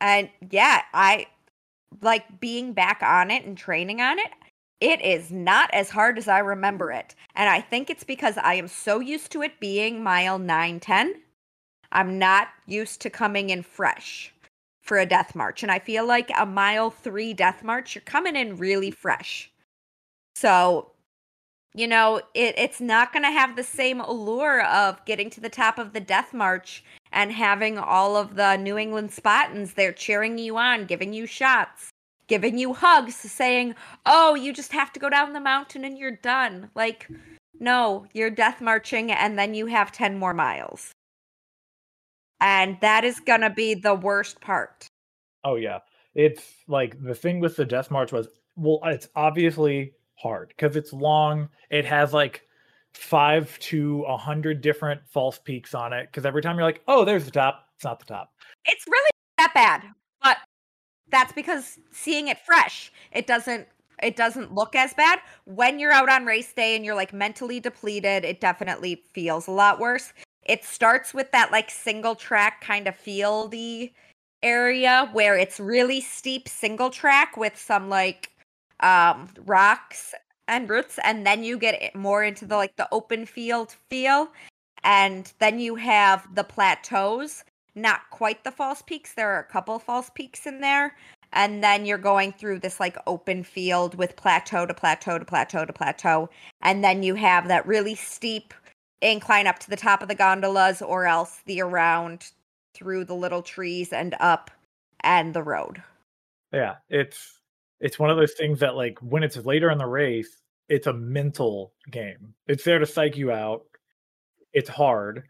And 0.00 0.28
yeah, 0.50 0.82
I 0.92 1.26
like 2.02 2.40
being 2.40 2.72
back 2.72 3.02
on 3.02 3.30
it 3.30 3.44
and 3.44 3.56
training 3.56 4.00
on 4.00 4.18
it. 4.18 4.30
It 4.80 5.00
is 5.00 5.30
not 5.30 5.72
as 5.72 5.88
hard 5.88 6.18
as 6.18 6.28
I 6.28 6.40
remember 6.40 6.92
it. 6.92 7.14
And 7.34 7.48
I 7.48 7.62
think 7.62 7.88
it's 7.88 8.04
because 8.04 8.36
I 8.36 8.54
am 8.54 8.68
so 8.68 9.00
used 9.00 9.32
to 9.32 9.42
it 9.42 9.58
being 9.58 10.02
mile 10.02 10.38
9 10.38 10.80
10. 10.80 11.14
I'm 11.96 12.18
not 12.18 12.48
used 12.66 13.00
to 13.00 13.10
coming 13.10 13.50
in 13.50 13.62
fresh 13.62 14.32
for 14.82 14.98
a 14.98 15.06
death 15.06 15.34
march. 15.34 15.62
And 15.62 15.72
I 15.72 15.78
feel 15.78 16.06
like 16.06 16.30
a 16.38 16.46
mile 16.46 16.90
three 16.90 17.34
death 17.34 17.64
march, 17.64 17.94
you're 17.94 18.02
coming 18.02 18.36
in 18.36 18.58
really 18.58 18.90
fresh. 18.90 19.50
So 20.36 20.92
you 21.76 21.86
know, 21.86 22.22
it, 22.32 22.54
it's 22.56 22.80
not 22.80 23.12
going 23.12 23.22
to 23.22 23.30
have 23.30 23.54
the 23.54 23.62
same 23.62 24.00
allure 24.00 24.64
of 24.64 25.04
getting 25.04 25.28
to 25.28 25.42
the 25.42 25.50
top 25.50 25.78
of 25.78 25.92
the 25.92 26.00
death 26.00 26.32
march 26.32 26.82
and 27.12 27.30
having 27.30 27.76
all 27.76 28.16
of 28.16 28.34
the 28.34 28.56
New 28.56 28.78
England 28.78 29.12
Spartans 29.12 29.74
there 29.74 29.92
cheering 29.92 30.38
you 30.38 30.56
on, 30.56 30.86
giving 30.86 31.12
you 31.12 31.26
shots, 31.26 31.90
giving 32.28 32.56
you 32.56 32.72
hugs, 32.72 33.14
saying, 33.14 33.74
oh, 34.06 34.34
you 34.34 34.54
just 34.54 34.72
have 34.72 34.90
to 34.94 35.00
go 35.00 35.10
down 35.10 35.34
the 35.34 35.40
mountain 35.40 35.84
and 35.84 35.98
you're 35.98 36.12
done. 36.12 36.70
Like, 36.74 37.10
no, 37.60 38.06
you're 38.14 38.30
death 38.30 38.62
marching 38.62 39.12
and 39.12 39.38
then 39.38 39.52
you 39.52 39.66
have 39.66 39.92
10 39.92 40.18
more 40.18 40.34
miles. 40.34 40.92
And 42.40 42.76
that 42.80 43.04
is 43.04 43.20
going 43.20 43.40
to 43.40 43.50
be 43.50 43.74
the 43.74 43.94
worst 43.94 44.40
part. 44.40 44.86
Oh, 45.44 45.56
yeah. 45.56 45.78
It's 46.14 46.42
like 46.68 47.02
the 47.02 47.14
thing 47.14 47.40
with 47.40 47.56
the 47.56 47.64
death 47.64 47.90
march 47.90 48.12
was, 48.12 48.28
well, 48.56 48.80
it's 48.84 49.08
obviously 49.16 49.92
hard 50.14 50.48
because 50.48 50.76
it's 50.76 50.92
long. 50.92 51.48
It 51.70 51.84
has 51.84 52.12
like 52.12 52.42
five 52.94 53.58
to 53.58 54.02
a 54.08 54.16
hundred 54.16 54.60
different 54.60 55.00
false 55.06 55.38
peaks 55.38 55.74
on 55.74 55.92
it. 55.92 56.08
Because 56.10 56.24
every 56.24 56.42
time 56.42 56.56
you're 56.56 56.64
like, 56.64 56.82
oh, 56.88 57.04
there's 57.04 57.24
the 57.24 57.30
top, 57.30 57.68
it's 57.74 57.84
not 57.84 57.98
the 57.98 58.06
top. 58.06 58.32
It's 58.64 58.86
really 58.86 59.10
that 59.38 59.52
bad, 59.54 59.82
but 60.22 60.38
that's 61.10 61.32
because 61.32 61.78
seeing 61.92 62.28
it 62.28 62.38
fresh, 62.44 62.90
it 63.12 63.26
doesn't 63.26 63.68
it 64.02 64.16
doesn't 64.16 64.52
look 64.52 64.74
as 64.74 64.92
bad. 64.92 65.20
When 65.44 65.78
you're 65.78 65.92
out 65.92 66.10
on 66.10 66.26
race 66.26 66.52
day 66.52 66.76
and 66.76 66.84
you're 66.84 66.94
like 66.94 67.12
mentally 67.12 67.60
depleted, 67.60 68.24
it 68.24 68.40
definitely 68.40 69.02
feels 69.12 69.46
a 69.46 69.52
lot 69.52 69.78
worse. 69.78 70.12
It 70.48 70.64
starts 70.64 71.12
with 71.12 71.32
that 71.32 71.52
like 71.52 71.70
single 71.70 72.14
track 72.14 72.60
kind 72.60 72.86
of 72.86 72.96
fieldy 72.96 73.92
area 74.42 75.08
where 75.12 75.36
it's 75.36 75.58
really 75.58 76.00
steep 76.00 76.48
single 76.48 76.90
track 76.90 77.36
with 77.36 77.56
some 77.58 77.88
like 77.88 78.30
um 78.80 79.28
rocks 79.44 80.14
and 80.48 80.68
roots 80.68 80.98
and 81.02 81.26
then 81.26 81.42
you 81.42 81.58
get 81.58 81.94
more 81.94 82.22
into 82.22 82.44
the 82.44 82.54
like 82.54 82.76
the 82.76 82.88
open 82.92 83.26
field 83.26 83.74
feel 83.88 84.28
and 84.84 85.32
then 85.38 85.58
you 85.58 85.74
have 85.74 86.26
the 86.34 86.44
plateaus 86.44 87.42
not 87.74 88.02
quite 88.10 88.44
the 88.44 88.50
false 88.50 88.82
peaks 88.82 89.14
there 89.14 89.30
are 89.30 89.40
a 89.40 89.52
couple 89.52 89.78
false 89.78 90.10
peaks 90.14 90.46
in 90.46 90.60
there 90.60 90.94
and 91.32 91.62
then 91.64 91.84
you're 91.84 91.98
going 91.98 92.32
through 92.32 92.58
this 92.58 92.78
like 92.78 92.96
open 93.06 93.42
field 93.42 93.94
with 93.96 94.16
plateau 94.16 94.66
to 94.66 94.74
plateau 94.74 95.18
to 95.18 95.24
plateau 95.24 95.64
to 95.64 95.72
plateau 95.72 96.28
and 96.60 96.84
then 96.84 97.02
you 97.02 97.14
have 97.14 97.48
that 97.48 97.66
really 97.66 97.94
steep 97.94 98.54
incline 99.00 99.46
up 99.46 99.58
to 99.58 99.70
the 99.70 99.76
top 99.76 100.02
of 100.02 100.08
the 100.08 100.14
gondolas 100.14 100.82
or 100.82 101.06
else 101.06 101.40
the 101.46 101.60
around 101.60 102.30
through 102.74 103.04
the 103.04 103.14
little 103.14 103.42
trees 103.42 103.92
and 103.92 104.14
up 104.20 104.50
and 105.00 105.34
the 105.34 105.42
road 105.42 105.82
yeah 106.52 106.76
it's 106.88 107.36
it's 107.80 107.98
one 107.98 108.10
of 108.10 108.16
those 108.16 108.32
things 108.32 108.60
that 108.60 108.74
like 108.74 108.98
when 109.00 109.22
it's 109.22 109.36
later 109.36 109.70
in 109.70 109.78
the 109.78 109.86
race, 109.86 110.40
it's 110.68 110.86
a 110.86 110.92
mental 110.92 111.72
game. 111.90 112.34
It's 112.46 112.64
there 112.64 112.78
to 112.78 112.86
psych 112.86 113.16
you 113.16 113.30
out. 113.30 113.64
It's 114.52 114.68
hard. 114.68 115.24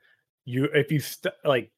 You 0.44 0.68
if 0.72 0.92
you 0.92 1.00
st- 1.00 1.34
like 1.44 1.70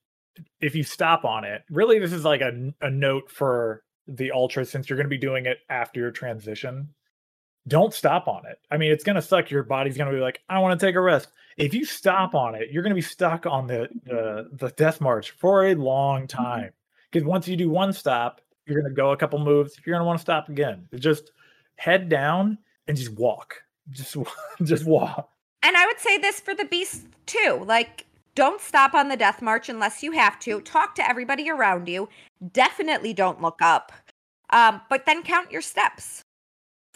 if 0.60 0.74
you 0.74 0.82
stop 0.82 1.24
on 1.24 1.44
it, 1.44 1.62
really 1.70 1.98
this 1.98 2.12
is 2.12 2.24
like 2.24 2.42
a, 2.42 2.72
a 2.80 2.90
note 2.90 3.30
for 3.30 3.82
the 4.06 4.30
ultra 4.32 4.64
since 4.64 4.88
you're 4.88 4.96
going 4.96 5.06
to 5.06 5.10
be 5.10 5.18
doing 5.18 5.46
it 5.46 5.58
after 5.68 6.00
your 6.00 6.10
transition. 6.10 6.88
Don't 7.68 7.94
stop 7.94 8.28
on 8.28 8.46
it. 8.46 8.58
I 8.70 8.76
mean, 8.76 8.90
it's 8.90 9.04
going 9.04 9.16
to 9.16 9.22
suck. 9.22 9.50
Your 9.50 9.62
body's 9.62 9.96
going 9.96 10.10
to 10.10 10.16
be 10.16 10.22
like, 10.22 10.40
I 10.48 10.58
want 10.58 10.78
to 10.78 10.86
take 10.86 10.96
a 10.96 11.00
rest. 11.00 11.28
If 11.56 11.74
you 11.74 11.84
stop 11.84 12.34
on 12.34 12.54
it, 12.54 12.70
you're 12.70 12.82
going 12.82 12.90
to 12.90 12.94
be 12.94 13.00
stuck 13.00 13.46
on 13.46 13.66
the 13.66 13.88
the, 14.04 14.48
the 14.52 14.70
death 14.70 15.00
march 15.00 15.30
for 15.32 15.66
a 15.66 15.74
long 15.74 16.26
mm-hmm. 16.26 16.42
time. 16.42 16.70
Because 17.10 17.26
once 17.26 17.48
you 17.48 17.56
do 17.56 17.70
one 17.70 17.92
stop, 17.92 18.40
you're 18.66 18.80
going 18.80 18.92
to 18.92 18.96
go 18.96 19.12
a 19.12 19.16
couple 19.16 19.38
moves. 19.38 19.80
You're 19.84 19.94
going 19.94 20.02
to 20.02 20.06
want 20.06 20.18
to 20.18 20.22
stop 20.22 20.48
again. 20.48 20.86
Just 20.96 21.32
head 21.76 22.08
down 22.08 22.58
and 22.86 22.96
just 22.96 23.12
walk. 23.12 23.54
Just 23.90 24.16
just 24.62 24.84
walk. 24.84 25.30
And 25.62 25.76
I 25.76 25.86
would 25.86 25.98
say 25.98 26.18
this 26.18 26.40
for 26.40 26.54
the 26.54 26.64
beast 26.64 27.06
too. 27.26 27.62
Like 27.66 28.06
don't 28.38 28.60
stop 28.60 28.94
on 28.94 29.08
the 29.08 29.16
death 29.16 29.42
march 29.42 29.68
unless 29.68 30.00
you 30.00 30.12
have 30.12 30.38
to. 30.38 30.60
Talk 30.60 30.94
to 30.94 31.08
everybody 31.08 31.50
around 31.50 31.88
you. 31.88 32.08
Definitely 32.52 33.12
don't 33.12 33.42
look 33.42 33.60
up. 33.60 33.90
Um, 34.50 34.80
but 34.88 35.06
then 35.06 35.24
count 35.24 35.50
your 35.50 35.60
steps. 35.60 36.22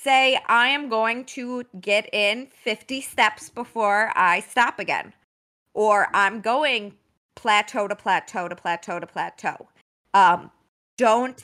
Say, 0.02 0.40
I 0.46 0.68
am 0.68 0.88
going 0.88 1.24
to 1.26 1.64
get 1.80 2.12
in 2.12 2.48
50 2.64 3.00
steps 3.00 3.50
before 3.50 4.10
I 4.16 4.40
stop 4.40 4.80
again. 4.80 5.12
Or 5.74 6.08
I'm 6.12 6.40
going 6.40 6.94
plateau 7.36 7.86
to 7.86 7.94
plateau 7.94 8.48
to 8.48 8.56
plateau 8.56 8.98
to 8.98 9.06
plateau. 9.06 9.68
Um, 10.12 10.50
don't 10.98 11.42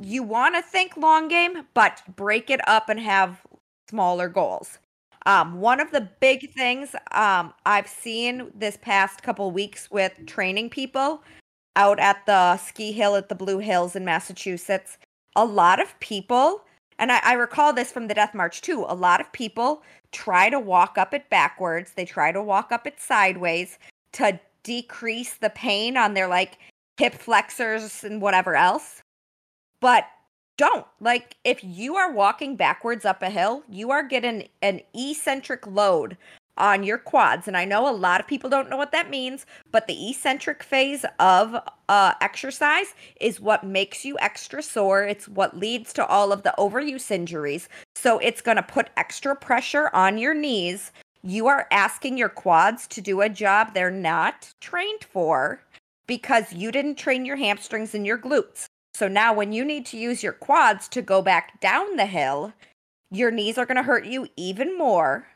you 0.00 0.22
want 0.22 0.54
to 0.54 0.62
think 0.62 0.96
long 0.96 1.28
game, 1.28 1.66
but 1.74 2.00
break 2.16 2.48
it 2.48 2.66
up 2.66 2.88
and 2.88 2.98
have 2.98 3.42
smaller 3.90 4.28
goals. 4.28 4.78
Um, 5.26 5.60
one 5.60 5.80
of 5.80 5.90
the 5.90 6.08
big 6.20 6.52
things 6.52 6.94
um, 7.12 7.52
I've 7.66 7.88
seen 7.88 8.50
this 8.54 8.78
past 8.80 9.22
couple 9.22 9.50
weeks 9.50 9.90
with 9.90 10.12
training 10.26 10.70
people 10.70 11.22
out 11.76 11.98
at 11.98 12.24
the 12.26 12.56
ski 12.56 12.92
hill 12.92 13.16
at 13.16 13.28
the 13.28 13.34
Blue 13.34 13.58
Hills 13.58 13.96
in 13.96 14.04
Massachusetts, 14.04 14.96
a 15.36 15.44
lot 15.44 15.80
of 15.80 15.98
people, 16.00 16.62
and 16.98 17.12
I, 17.12 17.20
I 17.22 17.32
recall 17.34 17.72
this 17.72 17.92
from 17.92 18.08
the 18.08 18.14
Death 18.14 18.34
March 18.34 18.60
too, 18.60 18.84
a 18.88 18.94
lot 18.94 19.20
of 19.20 19.32
people 19.32 19.82
try 20.12 20.48
to 20.50 20.60
walk 20.60 20.96
up 20.96 21.12
it 21.14 21.28
backwards. 21.30 21.92
They 21.92 22.04
try 22.04 22.32
to 22.32 22.42
walk 22.42 22.72
up 22.72 22.86
it 22.86 23.00
sideways 23.00 23.78
to 24.12 24.38
decrease 24.62 25.34
the 25.34 25.50
pain 25.50 25.96
on 25.96 26.14
their 26.14 26.28
like 26.28 26.58
hip 26.96 27.14
flexors 27.14 28.04
and 28.04 28.22
whatever 28.22 28.54
else. 28.54 29.02
But 29.80 30.06
don't. 30.56 30.86
Like, 31.00 31.36
if 31.44 31.62
you 31.62 31.96
are 31.96 32.12
walking 32.12 32.56
backwards 32.56 33.04
up 33.04 33.22
a 33.22 33.30
hill, 33.30 33.64
you 33.68 33.90
are 33.90 34.02
getting 34.02 34.48
an 34.62 34.80
eccentric 34.94 35.66
load 35.66 36.16
on 36.56 36.82
your 36.84 36.98
quads. 36.98 37.48
And 37.48 37.56
I 37.56 37.64
know 37.64 37.88
a 37.88 37.92
lot 37.94 38.20
of 38.20 38.26
people 38.26 38.48
don't 38.48 38.70
know 38.70 38.76
what 38.76 38.92
that 38.92 39.10
means, 39.10 39.46
but 39.72 39.86
the 39.86 40.10
eccentric 40.10 40.62
phase 40.62 41.04
of 41.18 41.56
uh, 41.88 42.14
exercise 42.20 42.94
is 43.20 43.40
what 43.40 43.64
makes 43.64 44.04
you 44.04 44.16
extra 44.20 44.62
sore. 44.62 45.04
It's 45.04 45.28
what 45.28 45.56
leads 45.56 45.92
to 45.94 46.06
all 46.06 46.32
of 46.32 46.42
the 46.42 46.54
overuse 46.58 47.10
injuries. 47.10 47.68
So 47.94 48.18
it's 48.18 48.40
going 48.40 48.56
to 48.56 48.62
put 48.62 48.90
extra 48.96 49.34
pressure 49.34 49.90
on 49.92 50.18
your 50.18 50.34
knees. 50.34 50.92
You 51.22 51.46
are 51.46 51.66
asking 51.70 52.18
your 52.18 52.28
quads 52.28 52.86
to 52.88 53.00
do 53.00 53.20
a 53.20 53.28
job 53.28 53.74
they're 53.74 53.90
not 53.90 54.52
trained 54.60 55.04
for 55.04 55.60
because 56.06 56.52
you 56.52 56.70
didn't 56.70 56.96
train 56.96 57.24
your 57.24 57.36
hamstrings 57.36 57.94
and 57.94 58.06
your 58.06 58.18
glutes. 58.18 58.66
So 58.94 59.08
now 59.08 59.34
when 59.34 59.52
you 59.52 59.64
need 59.64 59.86
to 59.86 59.96
use 59.96 60.22
your 60.22 60.34
quads 60.34 60.86
to 60.88 61.02
go 61.02 61.20
back 61.20 61.60
down 61.60 61.96
the 61.96 62.06
hill, 62.06 62.52
your 63.10 63.30
knees 63.30 63.58
are 63.58 63.66
going 63.66 63.76
to 63.76 63.82
hurt 63.82 64.06
you 64.06 64.28
even 64.36 64.76
more 64.78 65.26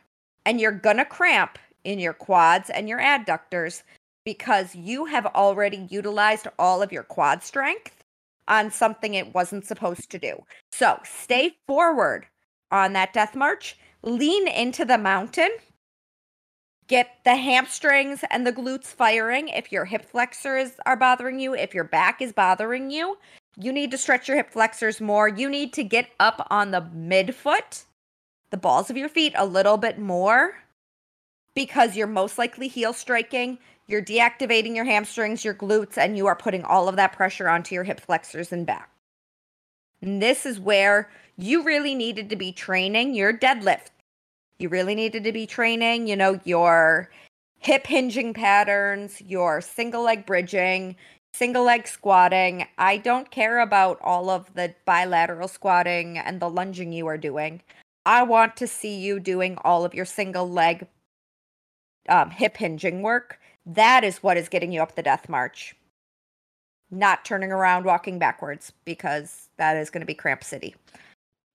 and 0.48 0.62
you're 0.62 0.72
going 0.72 0.96
to 0.96 1.04
cramp 1.04 1.58
in 1.84 1.98
your 1.98 2.14
quads 2.14 2.70
and 2.70 2.88
your 2.88 2.98
adductors 2.98 3.82
because 4.24 4.74
you 4.74 5.04
have 5.04 5.26
already 5.26 5.86
utilized 5.90 6.48
all 6.58 6.80
of 6.80 6.90
your 6.90 7.02
quad 7.02 7.42
strength 7.42 8.02
on 8.48 8.70
something 8.70 9.12
it 9.12 9.34
wasn't 9.34 9.66
supposed 9.66 10.10
to 10.10 10.18
do. 10.18 10.42
So 10.72 11.00
stay 11.04 11.58
forward 11.66 12.24
on 12.70 12.94
that 12.94 13.12
death 13.12 13.36
march, 13.36 13.76
lean 14.02 14.48
into 14.48 14.86
the 14.86 14.96
mountain, 14.96 15.50
get 16.86 17.18
the 17.26 17.36
hamstrings 17.36 18.24
and 18.30 18.46
the 18.46 18.52
glutes 18.52 18.86
firing. 18.86 19.48
If 19.48 19.70
your 19.70 19.84
hip 19.84 20.06
flexors 20.06 20.70
are 20.86 20.96
bothering 20.96 21.40
you, 21.40 21.54
if 21.54 21.74
your 21.74 21.84
back 21.84 22.22
is 22.22 22.32
bothering 22.32 22.90
you, 22.90 23.18
you 23.58 23.70
need 23.70 23.90
to 23.90 23.98
stretch 23.98 24.28
your 24.28 24.38
hip 24.38 24.50
flexors 24.50 24.98
more. 24.98 25.28
You 25.28 25.50
need 25.50 25.74
to 25.74 25.84
get 25.84 26.08
up 26.18 26.46
on 26.48 26.70
the 26.70 26.80
midfoot 26.80 27.84
the 28.50 28.56
balls 28.56 28.90
of 28.90 28.96
your 28.96 29.08
feet 29.08 29.32
a 29.36 29.46
little 29.46 29.76
bit 29.76 29.98
more 29.98 30.54
because 31.54 31.96
you're 31.96 32.06
most 32.06 32.38
likely 32.38 32.68
heel 32.68 32.92
striking, 32.92 33.58
you're 33.86 34.02
deactivating 34.02 34.76
your 34.76 34.84
hamstrings, 34.84 35.44
your 35.44 35.54
glutes, 35.54 35.96
and 35.96 36.16
you 36.16 36.26
are 36.26 36.36
putting 36.36 36.62
all 36.62 36.88
of 36.88 36.96
that 36.96 37.12
pressure 37.12 37.48
onto 37.48 37.74
your 37.74 37.84
hip 37.84 38.00
flexors 38.00 38.52
and 38.52 38.66
back. 38.66 38.90
And 40.00 40.22
this 40.22 40.46
is 40.46 40.60
where 40.60 41.10
you 41.36 41.64
really 41.64 41.94
needed 41.94 42.30
to 42.30 42.36
be 42.36 42.52
training 42.52 43.14
your 43.14 43.32
deadlift. 43.32 43.88
You 44.58 44.68
really 44.68 44.94
needed 44.94 45.24
to 45.24 45.32
be 45.32 45.46
training, 45.46 46.06
you 46.06 46.16
know, 46.16 46.40
your 46.44 47.10
hip 47.58 47.86
hinging 47.86 48.34
patterns, 48.34 49.20
your 49.20 49.60
single 49.60 50.02
leg 50.02 50.26
bridging, 50.26 50.96
single 51.32 51.64
leg 51.64 51.88
squatting. 51.88 52.66
I 52.76 52.98
don't 52.98 53.30
care 53.30 53.60
about 53.60 53.98
all 54.02 54.30
of 54.30 54.52
the 54.54 54.74
bilateral 54.84 55.48
squatting 55.48 56.18
and 56.18 56.40
the 56.40 56.50
lunging 56.50 56.92
you 56.92 57.06
are 57.06 57.18
doing. 57.18 57.62
I 58.08 58.22
want 58.22 58.56
to 58.56 58.66
see 58.66 58.96
you 58.96 59.20
doing 59.20 59.58
all 59.64 59.84
of 59.84 59.92
your 59.92 60.06
single 60.06 60.48
leg 60.48 60.86
um, 62.08 62.30
hip 62.30 62.56
hinging 62.56 63.02
work. 63.02 63.38
That 63.66 64.02
is 64.02 64.22
what 64.22 64.38
is 64.38 64.48
getting 64.48 64.72
you 64.72 64.80
up 64.80 64.94
the 64.94 65.02
death 65.02 65.28
march. 65.28 65.76
Not 66.90 67.26
turning 67.26 67.52
around, 67.52 67.84
walking 67.84 68.18
backwards, 68.18 68.72
because 68.86 69.50
that 69.58 69.76
is 69.76 69.90
going 69.90 70.00
to 70.00 70.06
be 70.06 70.14
cramp 70.14 70.42
city. 70.42 70.74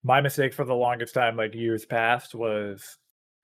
My 0.03 0.21
mistake 0.21 0.53
for 0.53 0.63
the 0.63 0.75
longest 0.75 1.15
time, 1.15 1.35
like 1.35 1.55
years 1.55 1.87
past, 1.87 2.35
was 2.35 2.99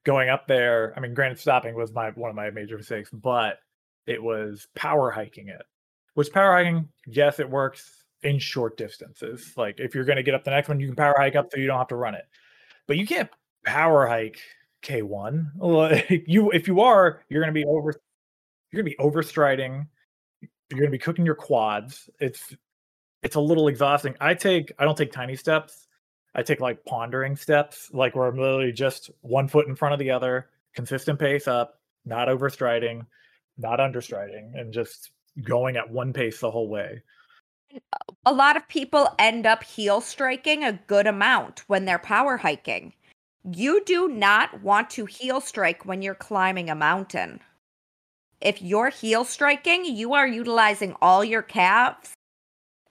going 0.05 0.29
up 0.29 0.45
there. 0.45 0.93
I 0.95 0.99
mean, 0.99 1.15
granted, 1.15 1.39
stopping 1.39 1.73
was 1.73 1.91
my 1.91 2.11
one 2.11 2.29
of 2.29 2.35
my 2.35 2.51
major 2.51 2.77
mistakes, 2.77 3.09
but 3.11 3.57
it 4.05 4.21
was 4.21 4.67
power 4.75 5.09
hiking 5.09 5.47
it. 5.47 5.63
Which 6.13 6.31
power 6.31 6.55
hiking, 6.55 6.87
yes, 7.07 7.39
it 7.39 7.49
works 7.49 8.03
in 8.21 8.37
short 8.37 8.77
distances. 8.77 9.51
Like 9.57 9.79
if 9.79 9.95
you're 9.95 10.05
going 10.05 10.17
to 10.17 10.23
get 10.23 10.35
up 10.35 10.43
the 10.43 10.51
next 10.51 10.69
one, 10.69 10.79
you 10.79 10.85
can 10.85 10.95
power 10.95 11.15
hike 11.17 11.35
up 11.35 11.47
so 11.51 11.59
you 11.59 11.65
don't 11.65 11.79
have 11.79 11.87
to 11.87 11.95
run 11.95 12.13
it 12.13 12.25
but 12.89 12.97
you 12.97 13.05
can't 13.05 13.29
power 13.65 14.07
hike 14.07 14.41
K1. 14.83 15.51
Like 15.59 16.23
you, 16.27 16.49
if 16.51 16.67
you 16.67 16.81
are, 16.81 17.23
you're 17.29 17.41
going 17.41 17.53
to 17.53 17.57
be 17.57 17.65
over. 17.65 17.93
You're 18.71 18.83
to 18.83 18.89
be 18.89 18.95
overstriding. 18.99 19.87
You're 20.41 20.79
going 20.79 20.91
to 20.91 20.91
be 20.91 20.97
cooking 20.97 21.25
your 21.25 21.35
quads. 21.35 22.09
It's 22.19 22.55
it's 23.23 23.35
a 23.35 23.39
little 23.39 23.67
exhausting. 23.67 24.15
I 24.19 24.33
take 24.33 24.73
I 24.79 24.85
don't 24.85 24.97
take 24.97 25.11
tiny 25.11 25.35
steps. 25.35 25.87
I 26.35 26.41
take 26.41 26.59
like 26.59 26.83
pondering 26.85 27.35
steps, 27.35 27.89
like 27.93 28.15
where 28.15 28.27
I'm 28.27 28.37
literally 28.37 28.71
just 28.71 29.09
one 29.21 29.47
foot 29.47 29.67
in 29.67 29.75
front 29.75 29.93
of 29.93 29.99
the 29.99 30.11
other, 30.11 30.49
consistent 30.73 31.19
pace 31.19 31.47
up, 31.47 31.79
not 32.05 32.27
overstriding, 32.27 33.05
not 33.57 33.79
understriding, 33.79 34.59
and 34.59 34.73
just 34.73 35.11
going 35.43 35.77
at 35.77 35.89
one 35.89 36.13
pace 36.13 36.39
the 36.39 36.51
whole 36.51 36.69
way 36.69 37.01
a 38.25 38.33
lot 38.33 38.57
of 38.57 38.67
people 38.67 39.09
end 39.17 39.45
up 39.45 39.63
heel 39.63 40.01
striking 40.01 40.63
a 40.63 40.79
good 40.87 41.07
amount 41.07 41.63
when 41.67 41.85
they're 41.85 41.99
power 41.99 42.37
hiking. 42.37 42.93
You 43.43 43.83
do 43.85 44.07
not 44.07 44.61
want 44.61 44.89
to 44.91 45.05
heel 45.05 45.41
strike 45.41 45.85
when 45.85 46.01
you're 46.01 46.15
climbing 46.15 46.69
a 46.69 46.75
mountain. 46.75 47.39
If 48.41 48.61
you're 48.61 48.89
heel 48.89 49.23
striking, 49.23 49.85
you 49.85 50.13
are 50.13 50.27
utilizing 50.27 50.95
all 51.01 51.23
your 51.23 51.41
calves. 51.41 52.13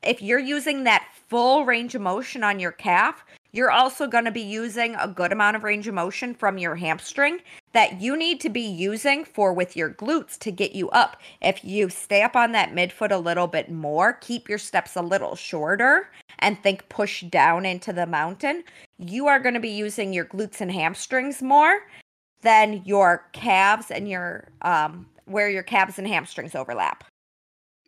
If 0.03 0.23
you're 0.23 0.39
using 0.39 0.85
that 0.85 1.09
full 1.29 1.65
range 1.65 1.95
of 1.95 2.03
motion 2.03 2.45
on 2.45 2.61
your 2.61 2.73
calf, 2.73 3.25
you're 3.53 3.71
also 3.71 4.07
going 4.07 4.27
to 4.27 4.31
be 4.31 4.43
using 4.43 4.95
a 4.95 5.09
good 5.09 5.33
amount 5.33 5.57
of 5.57 5.65
range 5.65 5.89
of 5.89 5.95
motion 5.95 6.35
from 6.35 6.59
your 6.59 6.77
hamstring 6.77 7.41
that 7.79 8.01
you 8.01 8.17
need 8.17 8.41
to 8.41 8.49
be 8.49 8.61
using 8.61 9.25
for 9.25 9.53
with 9.53 9.77
your 9.77 9.89
glutes 9.89 10.37
to 10.37 10.51
get 10.51 10.73
you 10.73 10.91
up. 10.91 11.17
If 11.41 11.65
you 11.65 11.89
stay 11.89 12.23
up 12.23 12.35
on 12.35 12.51
that 12.51 12.73
midfoot 12.73 13.13
a 13.13 13.19
little 13.19 13.47
bit 13.47 13.71
more, 13.71 14.15
keep 14.15 14.49
your 14.49 14.59
steps 14.59 14.97
a 14.97 15.01
little 15.01 15.37
shorter, 15.37 16.11
and 16.41 16.61
think 16.61 16.89
push 16.89 17.23
down 17.23 17.65
into 17.65 17.93
the 17.93 18.05
mountain, 18.05 18.65
you 18.99 19.29
are 19.29 19.39
going 19.39 19.55
to 19.55 19.61
be 19.61 19.69
using 19.69 20.13
your 20.13 20.25
glutes 20.25 20.61
and 20.61 20.73
hamstrings 20.73 21.41
more 21.41 21.87
than 22.43 22.83
your 22.85 23.29
calves 23.33 23.93
and 23.93 24.09
your 24.09 24.49
um 24.63 25.07
where 25.27 25.49
your 25.49 25.63
calves 25.63 26.01
and 26.01 26.09
hamstrings 26.09 26.57
overlap. 26.57 27.05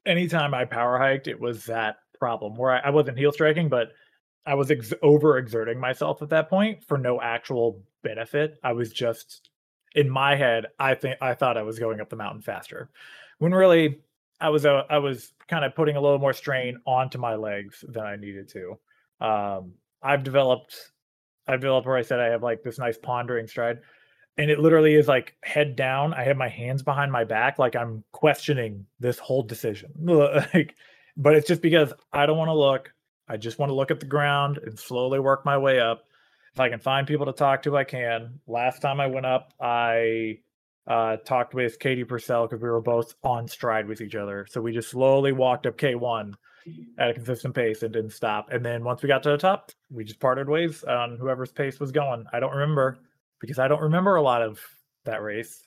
Anytime 0.06 0.54
I 0.54 0.66
power 0.66 0.98
hiked, 0.98 1.26
it 1.26 1.40
was 1.40 1.64
that 1.64 1.96
problem 2.16 2.54
where 2.54 2.70
I, 2.70 2.78
I 2.78 2.90
wasn't 2.90 3.18
heel 3.18 3.32
striking, 3.32 3.68
but 3.68 3.88
I 4.46 4.54
was 4.54 4.70
ex- 4.70 4.94
over 5.02 5.36
exerting 5.36 5.80
myself 5.80 6.22
at 6.22 6.30
that 6.30 6.48
point 6.48 6.84
for 6.84 6.96
no 6.96 7.20
actual 7.20 7.82
benefit. 8.04 8.56
I 8.62 8.72
was 8.72 8.92
just 8.92 9.49
in 9.94 10.08
my 10.08 10.36
head. 10.36 10.66
I 10.78 10.94
think 10.94 11.16
I 11.20 11.34
thought 11.34 11.56
I 11.56 11.62
was 11.62 11.78
going 11.78 12.00
up 12.00 12.08
the 12.08 12.16
mountain 12.16 12.42
faster, 12.42 12.90
when 13.38 13.52
really 13.52 14.00
I 14.40 14.48
was 14.48 14.64
uh, 14.66 14.84
I 14.88 14.98
was 14.98 15.32
kind 15.48 15.64
of 15.64 15.74
putting 15.74 15.96
a 15.96 16.00
little 16.00 16.18
more 16.18 16.32
strain 16.32 16.78
onto 16.86 17.18
my 17.18 17.34
legs 17.34 17.84
than 17.88 18.04
I 18.04 18.16
needed 18.16 18.48
to. 18.50 18.78
Um, 19.20 19.72
I've 20.02 20.22
developed 20.22 20.92
I've 21.46 21.60
developed 21.60 21.86
where 21.86 21.96
I 21.96 22.02
said 22.02 22.20
I 22.20 22.26
have 22.26 22.42
like 22.42 22.62
this 22.62 22.78
nice 22.78 22.96
pondering 22.96 23.46
stride, 23.46 23.80
and 24.38 24.50
it 24.50 24.58
literally 24.58 24.94
is 24.94 25.08
like 25.08 25.36
head 25.42 25.76
down. 25.76 26.14
I 26.14 26.24
have 26.24 26.36
my 26.36 26.48
hands 26.48 26.82
behind 26.82 27.12
my 27.12 27.24
back, 27.24 27.58
like 27.58 27.76
I'm 27.76 28.04
questioning 28.12 28.86
this 28.98 29.18
whole 29.18 29.42
decision. 29.42 29.92
like, 30.00 30.74
but 31.16 31.34
it's 31.34 31.48
just 31.48 31.62
because 31.62 31.92
I 32.12 32.26
don't 32.26 32.38
want 32.38 32.48
to 32.48 32.54
look. 32.54 32.92
I 33.28 33.36
just 33.36 33.58
want 33.58 33.70
to 33.70 33.74
look 33.74 33.90
at 33.90 34.00
the 34.00 34.06
ground 34.06 34.58
and 34.58 34.78
slowly 34.78 35.20
work 35.20 35.44
my 35.44 35.58
way 35.58 35.80
up. 35.80 36.04
If 36.52 36.60
I 36.60 36.68
can 36.68 36.80
find 36.80 37.06
people 37.06 37.26
to 37.26 37.32
talk 37.32 37.62
to, 37.62 37.76
I 37.76 37.84
can. 37.84 38.40
Last 38.46 38.82
time 38.82 39.00
I 39.00 39.06
went 39.06 39.26
up, 39.26 39.54
I 39.60 40.38
uh, 40.86 41.16
talked 41.18 41.54
with 41.54 41.78
Katie 41.78 42.04
Purcell 42.04 42.46
because 42.46 42.62
we 42.62 42.68
were 42.68 42.80
both 42.80 43.14
on 43.22 43.46
stride 43.46 43.86
with 43.86 44.00
each 44.00 44.16
other. 44.16 44.46
So 44.50 44.60
we 44.60 44.72
just 44.72 44.90
slowly 44.90 45.32
walked 45.32 45.66
up 45.66 45.76
K1 45.78 46.34
at 46.98 47.10
a 47.10 47.14
consistent 47.14 47.54
pace 47.54 47.82
and 47.82 47.92
didn't 47.92 48.12
stop. 48.12 48.50
And 48.50 48.64
then 48.64 48.84
once 48.84 49.02
we 49.02 49.08
got 49.08 49.22
to 49.22 49.30
the 49.30 49.38
top, 49.38 49.70
we 49.90 50.04
just 50.04 50.20
parted 50.20 50.48
ways 50.48 50.84
on 50.84 51.16
whoever's 51.18 51.52
pace 51.52 51.78
was 51.78 51.92
going. 51.92 52.24
I 52.32 52.40
don't 52.40 52.52
remember 52.52 52.98
because 53.40 53.58
I 53.58 53.68
don't 53.68 53.82
remember 53.82 54.16
a 54.16 54.22
lot 54.22 54.42
of 54.42 54.60
that 55.04 55.22
race 55.22 55.62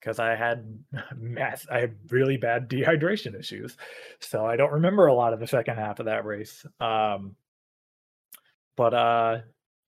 because 0.00 0.18
I 0.18 0.36
had 0.36 0.78
mass, 1.16 1.66
I 1.70 1.80
had 1.80 1.96
really 2.10 2.36
bad 2.36 2.68
dehydration 2.70 3.38
issues, 3.38 3.76
so 4.20 4.46
I 4.46 4.56
don't 4.56 4.72
remember 4.72 5.06
a 5.06 5.14
lot 5.14 5.32
of 5.32 5.40
the 5.40 5.46
second 5.46 5.76
half 5.76 5.98
of 6.00 6.06
that 6.06 6.24
race. 6.24 6.64
Um, 6.80 7.34
but 8.76 8.94
uh, 8.94 9.38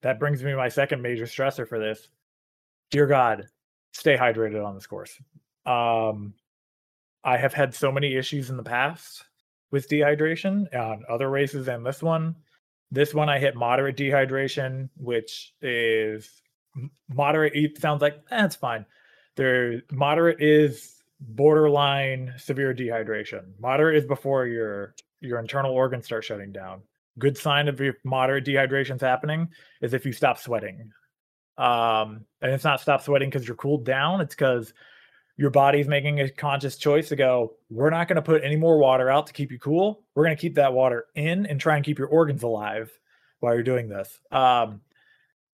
that 0.03 0.19
brings 0.19 0.43
me 0.43 0.55
my 0.55 0.69
second 0.69 1.03
major 1.03 1.25
stressor 1.25 1.69
for 1.69 1.79
this. 1.79 2.09
Dear 2.91 3.07
God, 3.07 3.49
stay 3.93 4.17
hydrated 4.17 4.65
on 4.65 4.75
this 4.75 4.87
course. 4.87 5.19
Um, 5.67 6.35
I 7.25 7.37
have 7.37 7.53
had 7.53 7.75
so 7.75 7.93
many 7.93 8.15
issues 8.17 8.51
in 8.51 8.57
the 8.57 8.63
past 8.63 9.25
with 9.71 9.89
dehydration 9.89 10.75
on 10.75 11.05
other 11.09 11.29
races 11.29 11.69
and 11.69 11.85
this 11.85 12.03
one. 12.03 12.37
This 12.91 13.13
one 13.13 13.29
I 13.29 13.39
hit 13.39 13.55
moderate 13.55 13.97
dehydration, 13.97 14.89
which 14.97 15.53
is 15.61 16.41
moderate. 17.09 17.55
It 17.55 17.79
sounds 17.79 18.01
like 18.01 18.27
that's 18.31 18.57
eh, 18.57 18.59
fine 18.59 18.87
there 19.39 19.83
moderate 19.93 20.43
is 20.43 20.97
borderline 21.21 22.35
severe 22.37 22.75
dehydration. 22.75 23.53
Moderate 23.61 23.97
is 23.97 24.05
before 24.05 24.47
your 24.47 24.95
your 25.21 25.39
internal 25.39 25.73
organs 25.73 26.05
start 26.05 26.25
shutting 26.25 26.53
down. 26.53 26.83
Good 27.19 27.37
sign 27.37 27.69
of 27.69 27.81
your 27.81 27.95
moderate 28.05 28.45
dehydration 28.45 28.97
is 28.97 29.03
happening 29.03 29.49
is 29.83 29.95
if 29.95 30.07
you 30.07 30.13
stop 30.13 30.39
sweating. 30.39 30.91
Um, 31.57 32.25
and 32.41 32.53
it's 32.53 32.65
not 32.65 32.81
stop 32.81 33.03
sweating 33.03 33.31
because 33.31 33.47
you're 33.47 33.57
cooled 33.57 33.85
down. 33.85 34.21
It's 34.21 34.35
because 34.35 34.73
your 35.37 35.51
body's 35.51 35.89
making 35.89 36.21
a 36.21 36.29
conscious 36.29 36.77
choice 36.77 37.09
to 37.09 37.17
go, 37.17 37.55
we're 37.71 37.91
not 37.91 38.09
going 38.09 38.17
to 38.17 38.23
put 38.23 38.43
any 38.43 38.57
more 38.57 38.79
water 38.79 39.09
out 39.09 39.29
to 39.29 39.33
keep 39.33 39.53
you 39.53 39.59
cool. 39.59 40.03
We're 40.15 40.25
going 40.25 40.37
to 40.37 40.41
keep 40.41 40.57
that 40.57 40.73
water 40.73 41.07
in 41.15 41.47
and 41.47 41.61
try 41.61 41.77
and 41.77 41.85
keep 41.85 41.99
your 41.99 42.09
organs 42.09 42.43
alive 42.43 42.91
while 43.41 43.55
you're 43.55 43.63
doing 43.63 43.89
this. 43.89 44.21
Um, 44.31 44.81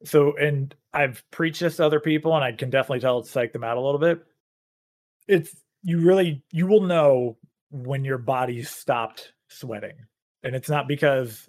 so 0.04 0.36
and 0.36 0.74
I've 0.92 1.22
preached 1.30 1.60
this 1.60 1.76
to 1.76 1.84
other 1.84 2.00
people, 2.00 2.34
and 2.34 2.44
I 2.44 2.52
can 2.52 2.70
definitely 2.70 3.00
tell 3.00 3.18
it's 3.18 3.32
psyched 3.32 3.52
them 3.52 3.64
out 3.64 3.76
a 3.76 3.80
little 3.80 4.00
bit. 4.00 4.22
It's 5.26 5.54
you 5.82 6.00
really 6.00 6.42
you 6.50 6.66
will 6.66 6.82
know 6.82 7.36
when 7.70 8.04
your 8.04 8.18
body 8.18 8.62
stopped 8.62 9.32
sweating, 9.48 9.96
and 10.44 10.54
it's 10.54 10.68
not 10.68 10.86
because 10.86 11.48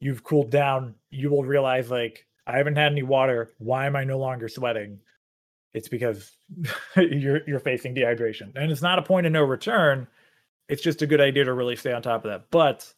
you've 0.00 0.24
cooled 0.24 0.50
down. 0.50 0.94
You 1.10 1.30
will 1.30 1.44
realize 1.44 1.90
like 1.90 2.26
I 2.46 2.56
haven't 2.56 2.76
had 2.76 2.92
any 2.92 3.02
water. 3.02 3.50
Why 3.58 3.86
am 3.86 3.96
I 3.96 4.04
no 4.04 4.18
longer 4.18 4.48
sweating? 4.48 5.00
It's 5.74 5.88
because 5.88 6.32
you're 6.96 7.40
you're 7.46 7.60
facing 7.60 7.94
dehydration, 7.94 8.56
and 8.56 8.72
it's 8.72 8.82
not 8.82 8.98
a 8.98 9.02
point 9.02 9.26
of 9.26 9.32
no 9.32 9.42
return. 9.42 10.06
It's 10.68 10.82
just 10.82 11.02
a 11.02 11.06
good 11.06 11.20
idea 11.20 11.44
to 11.44 11.52
really 11.52 11.76
stay 11.76 11.92
on 11.92 12.02
top 12.02 12.24
of 12.24 12.30
that. 12.30 12.50
But 12.50 12.92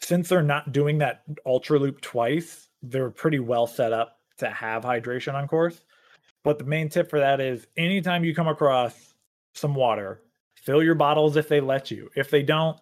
since 0.00 0.28
they're 0.28 0.42
not 0.42 0.72
doing 0.72 0.98
that 0.98 1.22
ultra 1.44 1.78
loop 1.78 2.00
twice, 2.00 2.68
they're 2.82 3.10
pretty 3.10 3.38
well 3.38 3.66
set 3.66 3.92
up 3.92 4.18
to 4.38 4.48
have 4.48 4.84
hydration 4.84 5.34
on 5.34 5.46
course. 5.46 5.80
But 6.42 6.58
the 6.58 6.64
main 6.64 6.88
tip 6.88 7.10
for 7.10 7.18
that 7.18 7.40
is 7.40 7.66
anytime 7.76 8.24
you 8.24 8.34
come 8.34 8.48
across 8.48 9.14
some 9.54 9.74
water, 9.74 10.22
fill 10.54 10.82
your 10.82 10.94
bottles 10.94 11.36
if 11.36 11.48
they 11.48 11.60
let 11.60 11.90
you. 11.90 12.08
If 12.16 12.30
they 12.30 12.42
don't, 12.42 12.80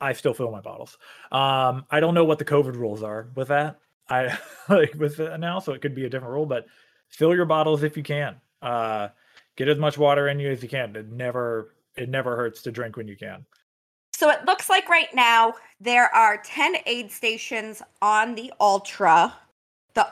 I 0.00 0.12
still 0.12 0.34
fill 0.34 0.50
my 0.50 0.60
bottles. 0.60 0.98
Um, 1.32 1.84
I 1.90 2.00
don't 2.00 2.14
know 2.14 2.24
what 2.24 2.38
the 2.38 2.44
COVID 2.44 2.74
rules 2.74 3.02
are 3.02 3.28
with 3.34 3.48
that. 3.48 3.78
I 4.08 4.38
like 4.68 4.94
with 4.94 5.20
it 5.20 5.40
now, 5.40 5.58
so 5.58 5.72
it 5.72 5.82
could 5.82 5.94
be 5.94 6.04
a 6.04 6.10
different 6.10 6.34
rule, 6.34 6.46
but 6.46 6.66
fill 7.08 7.34
your 7.34 7.46
bottles 7.46 7.82
if 7.82 7.96
you 7.96 8.02
can. 8.02 8.36
Uh, 8.62 9.08
get 9.56 9.68
as 9.68 9.78
much 9.78 9.98
water 9.98 10.28
in 10.28 10.38
you 10.38 10.50
as 10.50 10.62
you 10.62 10.68
can. 10.68 10.94
It 10.96 11.10
never 11.10 11.74
it 11.96 12.08
never 12.08 12.36
hurts 12.36 12.62
to 12.62 12.72
drink 12.72 12.96
when 12.96 13.08
you 13.08 13.16
can. 13.16 13.44
So 14.12 14.30
it 14.30 14.44
looks 14.44 14.70
like 14.70 14.88
right 14.88 15.14
now 15.14 15.54
there 15.80 16.14
are 16.14 16.38
10 16.38 16.76
aid 16.86 17.10
stations 17.10 17.82
on 18.00 18.34
the 18.34 18.52
Ultra. 18.60 19.34
The 19.94 20.06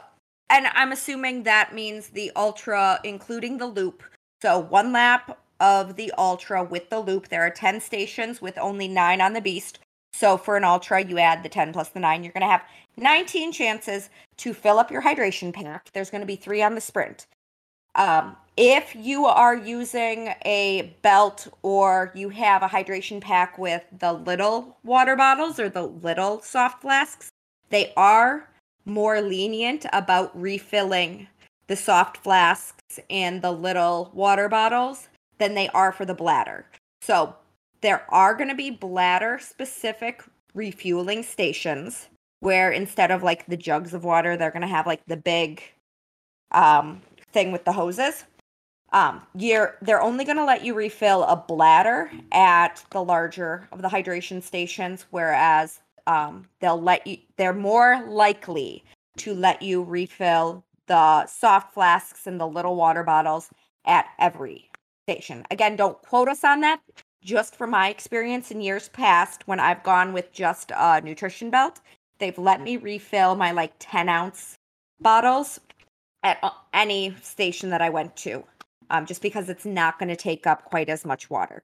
and 0.51 0.67
I'm 0.69 0.93
assuming 0.93 1.43
that 1.45 1.75
means 1.75 2.09
the 2.09 2.33
Ultra 2.37 3.01
including 3.05 3.59
the 3.59 3.67
loop. 3.67 4.03
So 4.43 4.59
one 4.59 4.93
lap 4.93 5.39
of 5.65 5.97
the 5.97 6.13
Ultra 6.19 6.63
with 6.63 6.91
the 6.91 7.01
loop. 7.01 7.29
There 7.29 7.41
are 7.41 7.51
10 7.51 7.81
stations 7.81 8.43
with 8.43 8.59
only 8.59 8.87
9 8.87 9.23
on 9.23 9.33
the 9.33 9.41
Beast. 9.41 9.79
So 10.13 10.37
for 10.37 10.59
an 10.59 10.65
Ultra, 10.65 11.03
you 11.03 11.19
add 11.19 11.43
the 11.43 11.49
10 11.49 11.73
plus 11.73 11.89
the 11.89 12.01
9, 12.01 12.23
you're 12.23 12.35
going 12.35 12.43
to 12.43 12.47
have 12.47 12.65
19 12.99 13.51
chances 13.51 14.11
to 14.37 14.53
fill 14.53 14.79
up 14.79 14.91
your 14.91 15.01
hydration 15.01 15.55
pack. 15.55 15.89
There's 15.95 16.11
going 16.11 16.21
to 16.21 16.27
be 16.27 16.37
3 16.37 16.63
on 16.63 16.75
the 16.75 16.83
sprint. 16.83 17.27
Um, 17.95 18.37
if 18.59 18.95
you 18.95 19.25
are 19.25 19.57
using 19.57 20.35
a 20.45 20.95
belt 21.01 21.49
or 21.63 22.13
you 22.15 22.29
have 22.29 22.63
a 22.63 22.69
hydration 22.69 23.23
pack 23.23 23.57
with 23.57 23.85
the 23.99 24.13
little 24.13 24.77
water 24.85 25.17
bottles 25.17 25.59
or 25.59 25.71
the 25.71 25.87
little 25.87 26.43
soft 26.43 26.83
flasks, 26.83 27.31
they 27.71 27.95
are 27.97 28.51
more 28.85 29.23
lenient 29.23 29.87
about 29.95 30.39
refilling 30.39 31.27
the 31.69 31.77
soft 31.77 32.19
flasks 32.19 33.01
and 33.09 33.41
the 33.41 33.51
little 33.51 34.11
water 34.13 34.51
bottles 34.51 35.09
than 35.39 35.55
they 35.55 35.69
are 35.69 35.93
for 35.93 36.05
the 36.05 36.15
bladder. 36.15 36.67
So 37.01 37.35
there 37.81 38.05
are 38.11 38.35
going 38.35 38.49
to 38.49 38.55
be 38.55 38.71
bladder 38.71 39.39
specific 39.41 40.23
refueling 40.55 41.23
stations 41.23 42.09
where 42.41 42.71
instead 42.71 43.11
of 43.11 43.23
like 43.23 43.47
the 43.47 43.57
jugs 43.57 43.95
of 43.95 44.05
water, 44.05 44.37
they're 44.37 44.51
going 44.51 44.63
to 44.63 44.69
have 44.69 44.87
like 44.87 45.05
the 45.07 45.17
big 45.17 45.63
um, 46.51 47.03
thing 47.33 47.53
with 47.53 47.65
the 47.65 47.73
hoses 47.73 48.25
um, 48.95 49.23
you're 49.37 49.77
they're 49.83 50.01
only 50.01 50.25
going 50.25 50.37
to 50.37 50.45
let 50.45 50.65
you 50.65 50.73
refill 50.73 51.25
a 51.25 51.37
bladder 51.37 52.11
at 52.31 52.83
the 52.91 53.03
larger 53.03 53.69
of 53.73 53.83
the 53.83 53.89
hydration 53.89 54.41
stations, 54.41 55.05
whereas 55.11 55.81
um, 56.07 56.47
they'll 56.61 56.81
let 56.81 57.05
you. 57.05 57.19
They're 57.37 57.53
more 57.53 58.05
likely 58.09 58.85
to 59.19 59.35
let 59.35 59.63
you 59.63 59.83
refill 59.83 60.65
the 60.87 61.27
soft 61.27 61.75
flasks 61.75 62.29
and 62.29 62.41
the 62.41 62.47
little 62.47 62.77
water 62.77 63.03
bottles 63.03 63.51
at 63.85 64.07
every 64.21 64.71
station. 65.05 65.45
Again, 65.51 65.77
don't 65.77 66.01
quote 66.03 66.29
us 66.29 66.45
on 66.45 66.61
that. 66.61 66.81
Just 67.23 67.57
from 67.57 67.71
my 67.71 67.89
experience 67.89 68.51
in 68.51 68.61
years 68.61 68.89
past, 68.89 69.47
when 69.49 69.61
I've 69.61 69.83
gone 69.83 70.13
with 70.13 70.33
just 70.33 70.73
a 70.77 71.01
nutrition 71.03 71.51
belt, 71.51 71.81
they've 72.19 72.37
let 72.37 72.61
me 72.61 72.77
refill 72.77 73.35
my 73.35 73.53
like 73.53 73.73
10 73.79 74.09
ounce 74.09 74.59
bottles 75.01 75.61
at 76.23 76.39
any 76.73 77.15
station 77.23 77.71
that 77.71 77.83
I 77.83 77.91
went 77.91 78.17
to 78.17 78.45
um, 78.91 79.07
just 79.07 79.23
because 79.23 79.49
it's 79.49 79.65
not 79.65 79.99
going 79.99 80.09
to 80.09 80.17
take 80.17 80.47
up 80.47 80.65
quite 80.65 80.89
as 80.89 81.05
much 81.05 81.31
water. 81.31 81.63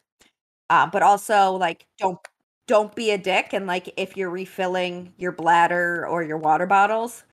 Uh, 0.69 0.87
but 0.87 1.03
also, 1.03 1.53
like, 1.53 1.87
don't 1.99 2.19
don't 2.67 2.95
be 2.95 3.11
a 3.11 3.19
dick 3.19 3.53
and 3.53 3.67
like 3.67 3.93
if 3.97 4.17
you're 4.17 4.31
refilling 4.31 5.13
your 5.19 5.33
bladder 5.33 6.07
or 6.07 6.23
your 6.23 6.39
water 6.39 6.67
bottles, 6.67 7.25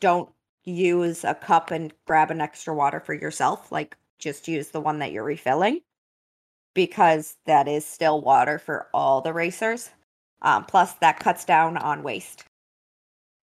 don't 0.00 0.30
use 0.64 1.24
a 1.24 1.34
cup 1.34 1.70
and 1.70 1.92
grab 2.06 2.30
an 2.30 2.40
extra 2.40 2.74
water 2.74 3.00
for 3.00 3.14
yourself. 3.14 3.70
Like, 3.72 3.96
just 4.20 4.48
use 4.48 4.68
the 4.68 4.80
one 4.80 4.98
that 5.00 5.12
you're 5.12 5.24
refilling 5.24 5.80
because 6.74 7.36
that 7.46 7.66
is 7.66 7.84
still 7.84 8.20
water 8.20 8.58
for 8.58 8.86
all 8.94 9.20
the 9.20 9.32
racers. 9.32 9.90
Um, 10.42 10.64
plus, 10.64 10.92
that 10.94 11.18
cuts 11.18 11.44
down 11.44 11.76
on 11.76 12.02
waste. 12.02 12.44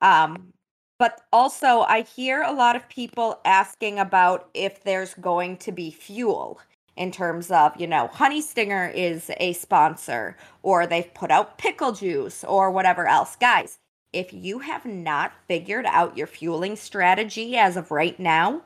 Um, 0.02 0.54
but 1.00 1.22
also, 1.32 1.82
I 1.82 2.02
hear 2.02 2.42
a 2.42 2.54
lot 2.54 2.76
of 2.76 2.90
people 2.90 3.40
asking 3.46 4.00
about 4.00 4.50
if 4.54 4.84
there's 4.84 5.14
going 5.16 5.58
to 5.58 5.72
be 5.72 5.92
fuel 5.92 6.60
in 6.96 7.12
terms 7.12 7.52
of, 7.52 7.80
you 7.80 7.86
know, 7.86 8.08
Honey 8.08 8.42
Stinger 8.42 8.88
is 8.88 9.30
a 9.38 9.54
sponsor 9.54 10.36
or 10.64 10.88
they've 10.88 11.14
put 11.14 11.30
out 11.30 11.60
pickle 11.60 11.92
juice 11.92 12.44
or 12.44 12.72
whatever 12.72 13.08
else. 13.08 13.36
Guys, 13.36 13.78
if 14.12 14.34
you 14.34 14.60
have 14.60 14.86
not 14.86 15.34
figured 15.48 15.86
out 15.86 16.18
your 16.18 16.26
fueling 16.26 16.76
strategy 16.76 17.56
as 17.56 17.78
of 17.78 17.92
right 17.92 18.20
now, 18.20 18.64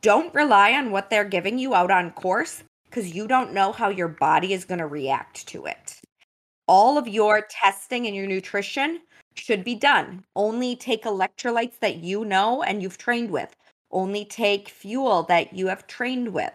don't 0.00 0.34
rely 0.34 0.72
on 0.72 0.90
what 0.90 1.10
they're 1.10 1.24
giving 1.24 1.58
you 1.58 1.74
out 1.74 1.90
on 1.90 2.10
course 2.12 2.62
because 2.86 3.14
you 3.14 3.26
don't 3.26 3.52
know 3.52 3.72
how 3.72 3.88
your 3.88 4.08
body 4.08 4.52
is 4.52 4.64
going 4.64 4.78
to 4.78 4.86
react 4.86 5.46
to 5.48 5.66
it. 5.66 6.00
All 6.66 6.98
of 6.98 7.06
your 7.06 7.46
testing 7.48 8.06
and 8.06 8.16
your 8.16 8.26
nutrition 8.26 9.00
should 9.34 9.64
be 9.64 9.74
done. 9.74 10.24
Only 10.34 10.76
take 10.76 11.04
electrolytes 11.04 11.78
that 11.80 11.96
you 11.96 12.24
know 12.24 12.62
and 12.62 12.82
you've 12.82 12.98
trained 12.98 13.30
with. 13.30 13.54
Only 13.90 14.24
take 14.24 14.68
fuel 14.68 15.22
that 15.24 15.52
you 15.52 15.68
have 15.68 15.86
trained 15.86 16.32
with. 16.32 16.52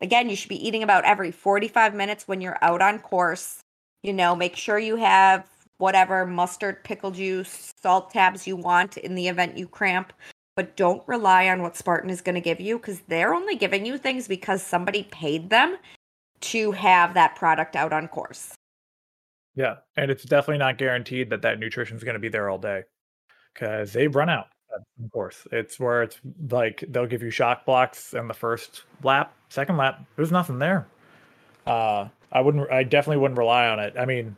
Again, 0.00 0.30
you 0.30 0.36
should 0.36 0.48
be 0.48 0.66
eating 0.66 0.82
about 0.82 1.04
every 1.04 1.32
45 1.32 1.94
minutes 1.94 2.28
when 2.28 2.40
you're 2.40 2.58
out 2.62 2.82
on 2.82 3.00
course. 3.00 3.60
You 4.02 4.12
know, 4.12 4.36
make 4.36 4.54
sure 4.54 4.78
you 4.78 4.96
have 4.96 5.48
whatever 5.78 6.26
mustard, 6.26 6.84
pickle 6.84 7.10
juice, 7.10 7.72
salt 7.80 8.10
tabs 8.10 8.46
you 8.46 8.56
want 8.56 8.96
in 8.98 9.14
the 9.14 9.26
event 9.26 9.58
you 9.58 9.66
cramp. 9.66 10.12
But 10.58 10.74
don't 10.74 11.06
rely 11.06 11.48
on 11.50 11.62
what 11.62 11.76
Spartan 11.76 12.10
is 12.10 12.20
going 12.20 12.34
to 12.34 12.40
give 12.40 12.60
you 12.60 12.78
because 12.78 12.98
they're 13.02 13.32
only 13.32 13.54
giving 13.54 13.86
you 13.86 13.96
things 13.96 14.26
because 14.26 14.60
somebody 14.60 15.04
paid 15.04 15.50
them 15.50 15.76
to 16.40 16.72
have 16.72 17.14
that 17.14 17.36
product 17.36 17.76
out 17.76 17.92
on 17.92 18.08
course. 18.08 18.54
Yeah, 19.54 19.76
and 19.96 20.10
it's 20.10 20.24
definitely 20.24 20.58
not 20.58 20.76
guaranteed 20.76 21.30
that 21.30 21.42
that 21.42 21.60
nutrition 21.60 21.96
is 21.96 22.02
going 22.02 22.14
to 22.14 22.18
be 22.18 22.28
there 22.28 22.48
all 22.48 22.58
day 22.58 22.82
because 23.54 23.92
they 23.92 24.08
run 24.08 24.28
out. 24.28 24.48
Of 24.74 25.12
course, 25.12 25.46
it's 25.52 25.78
where 25.78 26.02
it's 26.02 26.18
like 26.50 26.82
they'll 26.88 27.06
give 27.06 27.22
you 27.22 27.30
shock 27.30 27.64
blocks 27.64 28.12
in 28.12 28.26
the 28.26 28.34
first 28.34 28.82
lap, 29.04 29.32
second 29.50 29.76
lap. 29.76 30.04
There's 30.16 30.32
nothing 30.32 30.58
there. 30.58 30.88
Uh, 31.68 32.08
I 32.32 32.40
wouldn't. 32.40 32.68
I 32.68 32.82
definitely 32.82 33.18
wouldn't 33.18 33.38
rely 33.38 33.68
on 33.68 33.78
it. 33.78 33.94
I 33.96 34.06
mean, 34.06 34.34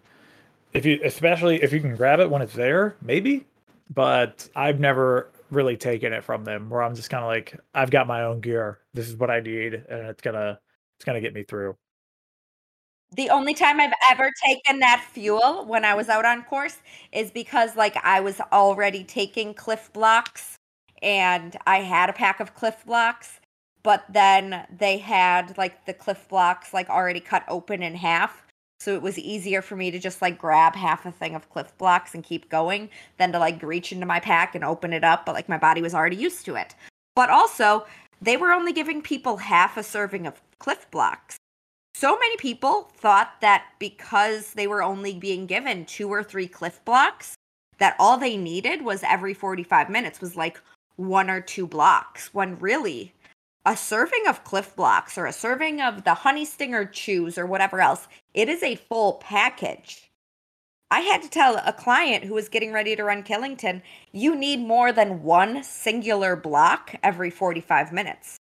if 0.75 0.85
you, 0.85 1.01
especially 1.03 1.63
if 1.63 1.73
you 1.73 1.81
can 1.81 1.97
grab 1.97 2.21
it 2.21 2.29
when 2.29 2.43
it's 2.43 2.53
there, 2.53 2.95
maybe. 3.01 3.47
But 3.93 4.47
I've 4.55 4.79
never 4.79 5.31
really 5.51 5.77
taken 5.77 6.13
it 6.13 6.25
from 6.25 6.45
them. 6.45 6.71
Where 6.71 6.83
I'm 6.83 6.95
just 6.95 7.11
kind 7.11 7.23
of 7.23 7.29
like, 7.29 7.59
I've 7.75 7.91
got 7.91 8.07
my 8.07 8.23
own 8.23 8.41
gear. 8.41 8.81
This 8.95 9.09
is 9.09 9.17
what 9.17 9.31
I 9.31 9.41
need, 9.41 9.75
and 9.75 10.07
it's 10.07 10.23
gonna, 10.23 10.59
it's 10.97 11.05
gonna 11.05 11.21
get 11.21 11.35
me 11.35 11.43
through. 11.43 11.77
The 13.13 13.31
only 13.31 13.55
time 13.55 13.81
I've 13.81 13.93
ever 14.11 14.31
taken 14.45 14.79
that 14.81 15.05
fuel 15.13 15.65
when 15.67 15.85
I 15.85 15.95
was 15.95 16.09
out 16.09 16.25
on 16.25 16.45
course 16.45 16.79
is 17.11 17.33
because 17.33 17.75
like 17.75 17.97
I 18.05 18.21
was 18.21 18.41
already 18.53 19.03
taking 19.03 19.53
Clif 19.53 19.93
Bloks 19.93 20.57
and 21.03 21.57
I 21.67 21.79
had 21.79 22.09
a 22.09 22.13
pack 22.13 22.39
of 22.39 22.55
Clif 22.55 22.85
Bloks, 22.87 23.41
but 23.83 24.05
then 24.09 24.65
they 24.79 24.99
had 24.99 25.59
like 25.59 25.87
the 25.87 25.95
Clif 25.95 26.29
Bloks 26.29 26.73
like 26.73 26.89
already 26.89 27.19
cut 27.19 27.43
open 27.49 27.83
in 27.83 27.97
half. 27.97 28.47
So 28.81 28.95
it 28.95 29.03
was 29.03 29.19
easier 29.19 29.61
for 29.61 29.77
me 29.77 29.91
to 29.91 29.99
just 29.99 30.23
like 30.23 30.39
grab 30.39 30.75
half 30.75 31.05
a 31.05 31.13
thing 31.13 31.35
of 31.35 31.51
Clif 31.51 31.77
Bloks 31.77 32.15
and 32.15 32.25
keep 32.25 32.49
going 32.49 32.89
than 33.19 33.31
to 33.33 33.39
like 33.39 33.63
reach 33.63 33.93
into 33.93 34.07
my 34.07 34.21
pack 34.21 34.55
and 34.55 34.65
open 34.65 34.95
it 34.95 35.05
up, 35.05 35.27
but 35.27 35.35
like 35.35 35.49
my 35.49 35.59
body 35.59 35.83
was 35.83 35.95
already 35.95 36.17
used 36.17 36.47
to 36.47 36.55
it. 36.55 36.75
But 37.15 37.29
also, 37.29 37.87
they 38.23 38.39
were 38.39 38.53
only 38.53 38.73
giving 38.73 39.03
people 39.03 39.37
half 39.37 39.77
a 39.77 39.83
serving 39.83 40.27
of 40.27 40.41
Clif 40.59 40.91
Bloks. 40.91 41.37
so 41.95 42.19
many 42.19 42.37
people 42.39 42.91
thought 42.97 43.41
that 43.41 43.65
because 43.79 44.55
they 44.55 44.67
were 44.67 44.83
only 44.83 45.15
being 45.15 45.45
given 45.47 45.85
two 45.85 46.09
or 46.09 46.23
three 46.23 46.49
Clif 46.49 46.83
Bloks, 46.85 47.35
that 47.79 47.97
all 47.99 48.17
they 48.17 48.37
needed 48.37 48.83
was 48.83 49.03
every 49.03 49.35
45 49.35 49.91
minutes 49.91 50.21
was 50.21 50.37
like 50.37 50.61
one 50.97 51.29
or 51.29 51.41
two 51.41 51.67
blocks 51.67 52.33
when 52.33 52.59
really 52.59 53.13
a 53.67 53.77
serving 53.77 54.25
of 54.27 54.45
Clif 54.45 54.75
Bloks 54.77 55.19
or 55.19 55.27
a 55.27 55.33
serving 55.33 55.81
of 55.81 56.05
the 56.05 56.15
honey 56.15 56.45
stinger 56.45 56.85
chews 56.85 57.37
or 57.37 57.47
whatever 57.47 57.81
else 57.81 58.07
it 58.35 58.49
is 58.49 58.63
a 58.63 58.77
full 58.77 59.15
package 59.15 60.11
I 60.91 61.01
had 61.01 61.23
to 61.23 61.31
tell 61.31 61.57
a 61.65 61.73
client 61.73 62.25
who 62.25 62.35
was 62.35 62.49
getting 62.49 62.73
ready 62.73 62.97
to 62.97 63.05
run 63.05 63.23
Killington, 63.23 63.83
you 64.11 64.35
need 64.35 64.59
more 64.59 64.93
than 64.93 65.23
one 65.23 65.63
singular 65.63 66.35
block 66.35 66.95
every 67.03 67.31
45 67.31 67.93
minutes. 67.93 68.37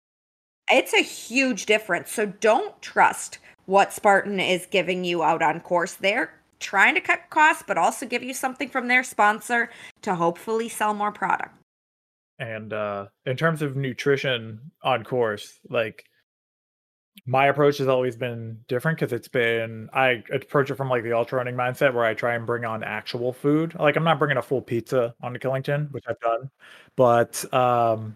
It's 0.71 0.93
a 0.93 1.01
huge 1.01 1.65
difference. 1.65 2.11
So 2.11 2.25
don't 2.25 2.81
trust 2.81 3.39
what 3.65 3.91
Spartan 3.91 4.39
is 4.39 4.65
giving 4.65 5.03
you 5.03 5.23
out 5.23 5.41
on 5.41 5.59
course. 5.59 5.93
They're 5.95 6.33
trying 6.59 6.95
to 6.95 7.01
cut 7.01 7.29
costs, 7.29 7.63
but 7.67 7.77
also 7.77 8.05
give 8.05 8.23
you 8.23 8.33
something 8.33 8.69
from 8.69 8.87
their 8.87 9.03
sponsor 9.03 9.69
to 10.03 10.15
hopefully 10.15 10.69
sell 10.69 10.93
more 10.93 11.11
product. 11.11 11.53
And 12.39 12.71
uh, 12.71 13.07
in 13.25 13.35
terms 13.35 13.61
of 13.61 13.75
nutrition 13.75 14.59
on 14.83 15.03
course, 15.03 15.59
like 15.69 16.05
my 17.25 17.47
approach 17.47 17.77
has 17.79 17.87
always 17.87 18.15
been 18.15 18.59
different 18.67 18.97
because 18.99 19.13
it's 19.13 19.27
been 19.27 19.89
I 19.93 20.23
approach 20.31 20.69
it 20.69 20.75
from 20.75 20.89
like 20.89 21.03
the 21.03 21.13
ultra 21.13 21.37
running 21.37 21.55
mindset 21.55 21.93
where 21.93 22.05
I 22.05 22.13
try 22.13 22.35
and 22.35 22.45
bring 22.45 22.65
on 22.65 22.83
actual 22.83 23.33
food. 23.33 23.75
Like 23.75 23.95
I'm 23.95 24.03
not 24.03 24.19
bringing 24.19 24.37
a 24.37 24.41
full 24.41 24.61
pizza 24.61 25.13
onto 25.21 25.39
Killington, 25.39 25.91
which 25.91 26.05
I've 26.07 26.19
done, 26.19 26.49
but 26.95 27.51
um, 27.53 28.15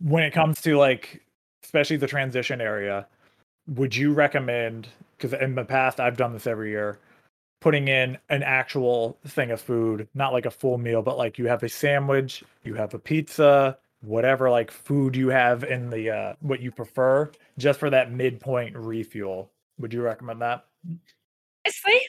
when 0.00 0.22
it 0.22 0.32
comes 0.32 0.60
to 0.62 0.76
like 0.76 1.22
especially 1.64 1.96
the 1.96 2.06
transition 2.06 2.60
area, 2.60 3.06
would 3.68 3.94
you 3.94 4.12
recommend? 4.12 4.88
Because 5.16 5.32
in 5.32 5.54
the 5.54 5.64
past 5.64 6.00
I've 6.00 6.16
done 6.16 6.32
this 6.32 6.46
every 6.46 6.70
year, 6.70 6.98
putting 7.60 7.88
in 7.88 8.18
an 8.28 8.42
actual 8.42 9.18
thing 9.26 9.50
of 9.50 9.60
food, 9.60 10.08
not 10.14 10.32
like 10.32 10.46
a 10.46 10.50
full 10.50 10.78
meal, 10.78 11.02
but 11.02 11.16
like 11.16 11.38
you 11.38 11.46
have 11.46 11.62
a 11.62 11.68
sandwich, 11.68 12.44
you 12.64 12.74
have 12.74 12.94
a 12.94 12.98
pizza, 12.98 13.78
whatever 14.06 14.48
like 14.48 14.70
food 14.70 15.16
you 15.16 15.28
have 15.28 15.64
in 15.64 15.90
the 15.90 16.10
uh 16.10 16.34
what 16.40 16.60
you 16.60 16.70
prefer 16.70 17.30
just 17.58 17.80
for 17.80 17.90
that 17.90 18.12
midpoint 18.12 18.76
refuel. 18.76 19.50
Would 19.78 19.92
you 19.92 20.02
recommend 20.02 20.40
that? 20.42 20.64
Honestly 21.64 22.00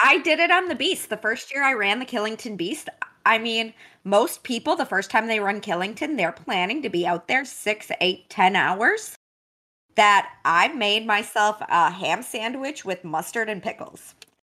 i 0.00 0.18
did 0.18 0.40
it 0.40 0.50
on 0.50 0.68
the 0.68 0.74
beast. 0.74 1.10
The 1.10 1.16
first 1.16 1.52
year 1.52 1.62
i 1.62 1.74
ran 1.74 1.98
the 1.98 2.06
killington 2.06 2.56
beast 2.56 2.88
i 3.26 3.38
mean 3.38 3.74
most 4.04 4.42
people 4.42 4.74
the 4.74 4.86
first 4.86 5.10
time 5.10 5.26
they 5.26 5.40
run 5.40 5.60
killington 5.60 6.16
they're 6.16 6.32
planning 6.32 6.82
to 6.82 6.88
be 6.88 7.06
out 7.06 7.28
there 7.28 7.44
six 7.44 7.90
eight 8.00 8.28
ten 8.30 8.56
hours 8.56 9.16
that 9.96 10.30
i 10.44 10.68
made 10.68 11.06
myself 11.06 11.60
a 11.68 11.90
ham 11.90 12.22
sandwich 12.22 12.84
with 12.84 13.04
mustard 13.04 13.48
and 13.50 13.62
pickles. 13.62 14.14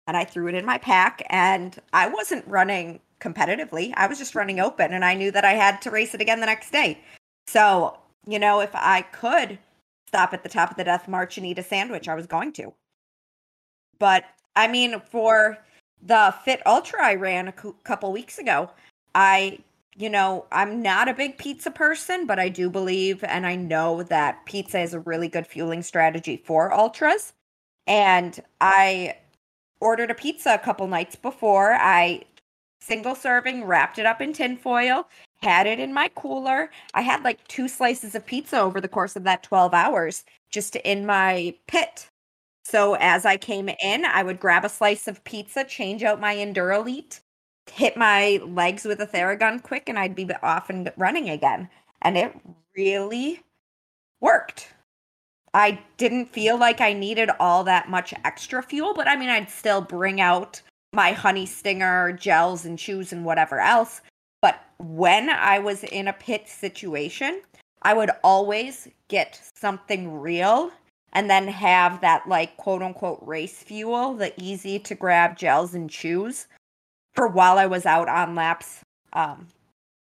And 0.06 0.18
i 0.18 0.24
threw 0.24 0.48
it 0.48 0.54
in 0.54 0.66
my 0.66 0.76
pack 0.76 1.24
and 1.30 1.78
i 1.94 2.06
wasn't 2.08 2.46
running 2.46 3.00
competitively. 3.24 3.92
I 3.96 4.06
was 4.06 4.18
just 4.18 4.34
running 4.34 4.60
open 4.60 4.92
and 4.92 5.04
I 5.04 5.14
knew 5.14 5.30
that 5.30 5.44
I 5.44 5.52
had 5.52 5.80
to 5.82 5.90
race 5.90 6.14
it 6.14 6.20
again 6.20 6.40
the 6.40 6.46
next 6.46 6.70
day. 6.70 7.00
So, 7.46 7.98
you 8.26 8.38
know, 8.38 8.60
if 8.60 8.70
I 8.74 9.02
could 9.02 9.58
stop 10.06 10.34
at 10.34 10.42
the 10.42 10.48
top 10.48 10.70
of 10.70 10.76
the 10.76 10.84
death 10.84 11.08
march 11.08 11.38
and 11.38 11.46
eat 11.46 11.58
a 11.58 11.62
sandwich, 11.62 12.08
I 12.08 12.14
was 12.14 12.26
going 12.26 12.52
to. 12.54 12.72
But 13.98 14.24
I 14.54 14.68
mean, 14.68 15.00
for 15.00 15.58
the 16.02 16.34
Fit 16.44 16.60
Ultra 16.66 17.04
I 17.04 17.14
ran 17.14 17.48
a 17.48 17.52
couple 17.52 18.12
weeks 18.12 18.38
ago, 18.38 18.70
I, 19.14 19.58
you 19.96 20.10
know, 20.10 20.46
I'm 20.52 20.82
not 20.82 21.08
a 21.08 21.14
big 21.14 21.38
pizza 21.38 21.70
person, 21.70 22.26
but 22.26 22.38
I 22.38 22.48
do 22.48 22.68
believe 22.68 23.24
and 23.24 23.46
I 23.46 23.56
know 23.56 24.02
that 24.04 24.44
pizza 24.44 24.80
is 24.80 24.92
a 24.92 25.00
really 25.00 25.28
good 25.28 25.46
fueling 25.46 25.82
strategy 25.82 26.42
for 26.44 26.72
ultras. 26.72 27.32
And 27.86 28.40
I 28.60 29.16
ordered 29.80 30.10
a 30.10 30.14
pizza 30.14 30.54
a 30.54 30.58
couple 30.58 30.86
nights 30.86 31.16
before. 31.16 31.74
I 31.74 32.22
single 32.84 33.14
serving, 33.14 33.64
wrapped 33.64 33.98
it 33.98 34.06
up 34.06 34.20
in 34.20 34.32
tinfoil, 34.32 35.08
had 35.42 35.66
it 35.66 35.80
in 35.80 35.92
my 35.92 36.10
cooler. 36.14 36.70
I 36.92 37.00
had 37.00 37.24
like 37.24 37.46
two 37.48 37.68
slices 37.68 38.14
of 38.14 38.26
pizza 38.26 38.60
over 38.60 38.80
the 38.80 38.88
course 38.88 39.16
of 39.16 39.24
that 39.24 39.42
12 39.42 39.72
hours 39.72 40.24
just 40.50 40.76
in 40.76 41.06
my 41.06 41.54
pit. 41.66 42.08
So 42.64 42.94
as 43.00 43.26
I 43.26 43.36
came 43.36 43.68
in, 43.68 44.04
I 44.04 44.22
would 44.22 44.40
grab 44.40 44.64
a 44.64 44.68
slice 44.68 45.06
of 45.08 45.22
pizza, 45.24 45.64
change 45.64 46.02
out 46.02 46.20
my 46.20 46.34
Endurolite, 46.34 47.20
hit 47.70 47.96
my 47.96 48.40
legs 48.46 48.84
with 48.84 49.00
a 49.00 49.06
Theragun 49.06 49.62
quick, 49.62 49.88
and 49.88 49.98
I'd 49.98 50.14
be 50.14 50.28
off 50.42 50.70
and 50.70 50.92
running 50.96 51.28
again. 51.28 51.68
And 52.02 52.16
it 52.16 52.34
really 52.76 53.42
worked. 54.20 54.72
I 55.52 55.78
didn't 55.98 56.26
feel 56.26 56.58
like 56.58 56.80
I 56.80 56.92
needed 56.92 57.30
all 57.38 57.64
that 57.64 57.88
much 57.88 58.12
extra 58.24 58.62
fuel, 58.62 58.94
but 58.94 59.06
I 59.06 59.16
mean, 59.16 59.28
I'd 59.28 59.50
still 59.50 59.80
bring 59.80 60.20
out 60.20 60.60
my 60.94 61.12
honey 61.12 61.46
stinger 61.46 62.12
gels 62.12 62.64
and 62.64 62.78
chews 62.78 63.12
and 63.12 63.24
whatever 63.24 63.58
else. 63.58 64.00
But 64.40 64.62
when 64.78 65.30
I 65.30 65.58
was 65.58 65.84
in 65.84 66.08
a 66.08 66.12
pit 66.12 66.48
situation, 66.48 67.42
I 67.82 67.94
would 67.94 68.10
always 68.22 68.88
get 69.08 69.40
something 69.56 70.20
real 70.20 70.70
and 71.12 71.28
then 71.28 71.46
have 71.48 72.00
that 72.00 72.28
like 72.28 72.56
quote 72.56 72.82
unquote 72.82 73.20
race 73.22 73.62
fuel, 73.62 74.14
the 74.14 74.32
easy 74.40 74.78
to 74.80 74.94
grab 74.94 75.36
gels 75.36 75.74
and 75.74 75.90
chews 75.90 76.46
for 77.14 77.28
while 77.28 77.58
I 77.58 77.66
was 77.66 77.86
out 77.86 78.08
on 78.08 78.34
laps. 78.34 78.80
Um, 79.12 79.48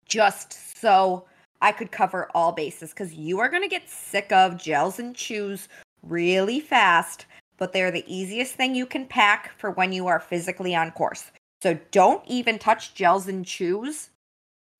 just 0.07 0.77
so 0.77 1.25
I 1.61 1.71
could 1.71 1.91
cover 1.91 2.29
all 2.33 2.51
bases 2.51 2.89
because 2.89 3.13
you 3.13 3.39
are 3.39 3.49
going 3.49 3.63
to 3.63 3.69
get 3.69 3.89
sick 3.89 4.31
of 4.31 4.57
gels 4.57 4.99
and 4.99 5.15
chews 5.15 5.69
really 6.03 6.59
fast 6.59 7.25
but 7.59 7.73
they're 7.73 7.91
the 7.91 8.05
easiest 8.07 8.55
thing 8.55 8.73
you 8.73 8.85
can 8.85 9.05
pack 9.05 9.51
for 9.59 9.69
when 9.71 9.91
you 9.91 10.07
are 10.07 10.19
physically 10.19 10.73
on 10.73 10.91
course. 10.91 11.31
So 11.61 11.77
don't 11.91 12.25
even 12.25 12.57
touch 12.57 12.95
gels 12.95 13.27
and 13.27 13.45
chews 13.45 14.09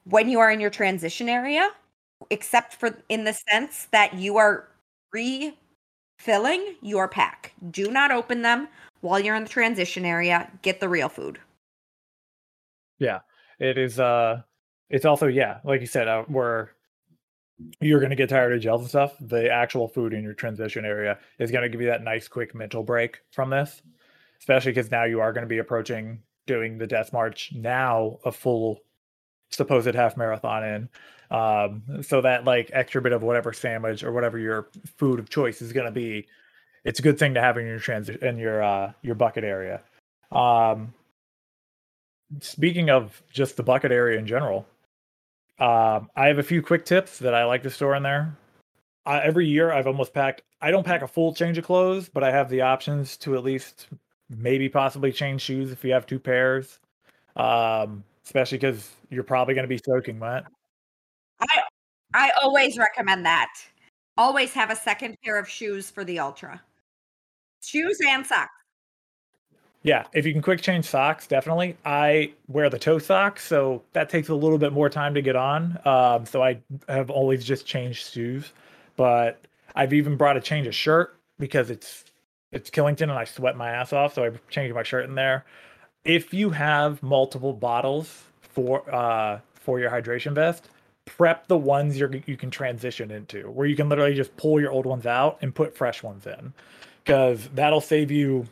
when 0.06 0.30
you 0.30 0.40
are 0.40 0.50
in 0.50 0.62
your 0.62 0.70
transition 0.70 1.28
area, 1.30 1.70
except 2.30 2.74
for 2.74 2.98
in 3.10 3.26
the 3.26 3.34
sense 3.34 3.88
that 3.92 4.14
you 4.16 4.38
are 4.38 4.70
refilling 5.12 6.76
your 6.82 7.08
pack. 7.08 7.54
Do 7.70 7.92
not 7.92 8.12
open 8.12 8.42
them 8.42 8.70
while 9.02 9.20
you're 9.20 9.36
in 9.36 9.44
the 9.44 9.50
transition 9.50 10.06
area. 10.06 10.50
Get 10.62 10.80
the 10.80 10.90
real 10.90 11.10
food. 11.10 11.40
Yeah, 12.98 13.20
it 13.60 13.78
is. 13.78 14.00
Uh, 14.00 14.42
it's 14.90 15.06
also 15.06 15.28
yeah, 15.28 15.60
like 15.64 15.82
you 15.82 15.88
said, 15.88 16.08
uh, 16.08 16.24
we're 16.30 16.70
you're 17.82 17.99
going 17.99 18.10
to 18.10 18.16
get 18.16 18.30
tired 18.30 18.53
of 18.53 18.62
gels 18.62 18.82
and 18.82 18.89
stuff. 18.89 19.16
The 19.20 19.49
actual 19.51 19.88
food 19.88 20.14
in 20.14 20.24
your 20.24 20.34
transition 20.34 20.86
area 20.86 21.18
is 21.39 21.51
going 21.51 21.64
to 21.64 21.70
give 21.70 21.82
you 21.82 21.88
that 21.88 22.03
nice, 22.03 22.28
quick 22.28 22.55
mental 22.55 22.84
break 22.84 23.20
from 23.32 23.49
this, 23.49 23.82
especially 24.39 24.72
because 24.72 24.91
now 24.91 25.03
you 25.03 25.20
are 25.20 25.34
going 25.34 25.43
to 25.43 25.49
be 25.49 25.57
approaching 25.60 26.22
doing 26.47 26.78
the 26.78 26.88
death 26.88 27.14
march 27.14 27.51
now 27.53 28.18
a 28.26 28.32
full 28.32 28.80
supposed 29.51 29.93
half 29.93 30.18
marathon 30.18 30.64
in. 30.64 30.89
Um, 31.32 31.84
so 32.01 32.22
that 32.22 32.45
like 32.45 32.72
extra 32.74 33.01
bit 33.01 33.12
of 33.12 33.22
whatever 33.22 33.53
sandwich 33.53 34.03
or 34.03 34.12
whatever 34.12 34.39
your 34.39 34.70
food 34.97 35.20
of 35.20 35.30
choice 35.30 35.62
is 35.62 35.74
going 35.74 35.86
to 35.86 35.91
be, 35.91 36.28
it's 36.84 36.99
a 36.99 37.03
good 37.03 37.20
thing 37.20 37.36
to 37.36 37.41
have 37.41 37.57
in 37.57 37.68
your 37.68 37.80
transit 37.80 38.24
in 38.24 38.38
your 38.38 38.64
uh, 38.64 38.93
your 39.01 39.16
bucket 39.16 39.43
area. 39.43 39.82
Um, 40.32 40.93
speaking 42.39 42.89
of 42.89 43.22
just 43.32 43.57
the 43.57 43.64
bucket 43.64 43.91
area 43.91 44.18
in 44.18 44.26
general, 44.26 44.66
um, 45.60 46.10
I 46.16 46.28
have 46.28 46.38
a 46.38 46.43
few 46.43 46.62
quick 46.62 46.86
tips 46.86 47.20
that 47.20 47.34
I 47.34 47.45
like 47.45 47.64
to 47.64 47.70
store 47.70 47.95
in 47.95 48.03
there. 48.03 48.36
Uh, 49.05 49.20
every 49.24 49.47
year, 49.47 49.72
I've 49.72 49.88
almost 49.88 50.14
packed. 50.14 50.43
I 50.62 50.72
don't 50.72 50.86
pack 50.86 51.01
a 51.01 51.07
full 51.07 51.34
change 51.34 51.57
of 51.57 51.66
clothes, 51.66 52.10
but 52.10 52.24
I 52.24 52.32
have 52.32 52.49
the 52.49 52.62
options 52.62 53.18
to 53.18 53.36
at 53.36 53.43
least 53.43 53.88
maybe 54.30 54.70
possibly 54.70 55.12
change 55.12 55.41
shoes 55.41 55.72
if 55.72 55.84
you 55.84 55.91
have 55.93 56.05
two 56.05 56.20
pairs. 56.20 56.80
Um, 57.36 58.03
especially 58.26 58.57
because 58.57 58.91
you're 59.10 59.24
probably 59.24 59.55
going 59.55 59.64
to 59.64 59.70
be 59.70 59.80
soaking 59.84 60.20
wet. 60.20 60.43
I 61.41 61.62
I 62.14 62.32
always 62.41 62.78
recommend 62.78 63.26
that. 63.26 63.49
Always 64.18 64.53
have 64.53 64.70
a 64.70 64.76
second 64.76 65.18
pair 65.24 65.39
of 65.39 65.47
shoes 65.47 65.89
for 65.89 66.03
the 66.03 66.20
ultra. 66.20 66.62
Shoes 67.62 67.97
and 68.07 68.26
socks. 68.26 68.51
Yeah, 69.82 70.06
if 70.14 70.26
you 70.26 70.34
can 70.34 70.42
quick 70.42 70.62
change 70.62 70.86
socks, 70.86 71.26
definitely. 71.26 71.78
I 71.86 72.34
wear 72.48 72.70
the 72.70 72.80
toe 72.80 73.00
socks, 73.00 73.48
so 73.48 73.82
that 73.94 74.10
takes 74.10 74.28
a 74.28 74.36
little 74.36 74.58
bit 74.58 74.74
more 74.74 74.90
time 74.90 75.14
to 75.14 75.22
get 75.22 75.38
on. 75.38 75.80
Um, 75.86 76.26
so 76.26 76.44
I 76.44 76.60
have 76.90 77.10
always 77.10 77.46
just 77.46 77.66
changed 77.66 78.12
shoes, 78.12 78.52
but 78.98 79.42
I've 79.76 79.94
even 79.94 80.18
brought 80.18 80.36
a 80.36 80.42
change 80.42 80.68
of 80.68 80.76
shirt 80.76 81.18
because 81.40 81.70
it's 81.70 82.04
it's 82.52 82.70
Killington 82.70 83.04
and 83.04 83.14
I 83.14 83.24
sweat 83.24 83.56
my 83.56 83.70
ass 83.70 83.94
off, 83.94 84.16
so 84.16 84.26
I 84.26 84.32
changed 84.50 84.76
my 84.76 84.84
shirt 84.84 85.06
in 85.06 85.16
there. 85.16 85.46
If 86.04 86.34
you 86.34 86.50
have 86.50 87.02
multiple 87.02 87.54
bottles 87.54 88.24
for 88.42 88.84
uh 88.94 89.40
for 89.54 89.80
your 89.80 89.92
hydration 89.92 90.34
vest, 90.34 90.68
prep 91.06 91.48
the 91.48 91.58
ones 91.58 91.98
you're 91.98 92.14
you 92.26 92.36
can 92.36 92.52
transition 92.52 93.12
into, 93.12 93.50
where 93.50 93.66
you 93.66 93.78
can 93.78 93.88
literally 93.88 94.14
just 94.16 94.36
pull 94.36 94.60
your 94.60 94.72
old 94.72 94.86
ones 94.86 95.06
out 95.06 95.38
and 95.42 95.56
put 95.56 95.78
fresh 95.78 96.04
ones 96.04 96.28
in, 96.28 96.54
because 97.06 97.48
that'll 97.54 97.80
save 97.80 98.12
you 98.12 98.46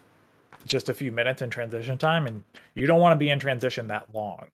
just 0.67 0.89
a 0.89 0.93
few 0.93 1.11
minutes 1.11 1.41
in 1.41 1.49
transition 1.49 1.97
time, 1.97 2.27
and 2.27 2.43
you 2.75 2.87
don't 2.87 2.99
want 2.99 3.13
to 3.13 3.17
be 3.17 3.29
in 3.29 3.39
transition 3.39 3.87
that 3.87 4.13
long. 4.13 4.47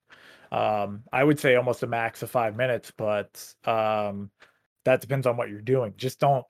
Um, 0.51 1.03
I 1.11 1.24
would 1.24 1.39
say 1.39 1.55
almost 1.55 1.84
a 1.84 1.88
max 1.88 2.22
of 2.22 2.30
five 2.32 2.55
minutes, 2.55 2.91
but 2.95 3.53
um, 3.66 4.30
that 4.86 5.01
depends 5.01 5.28
on 5.28 5.38
what 5.38 5.49
you're 5.49 5.61
doing. 5.61 5.93
Just 5.97 6.20
don't. 6.20 6.45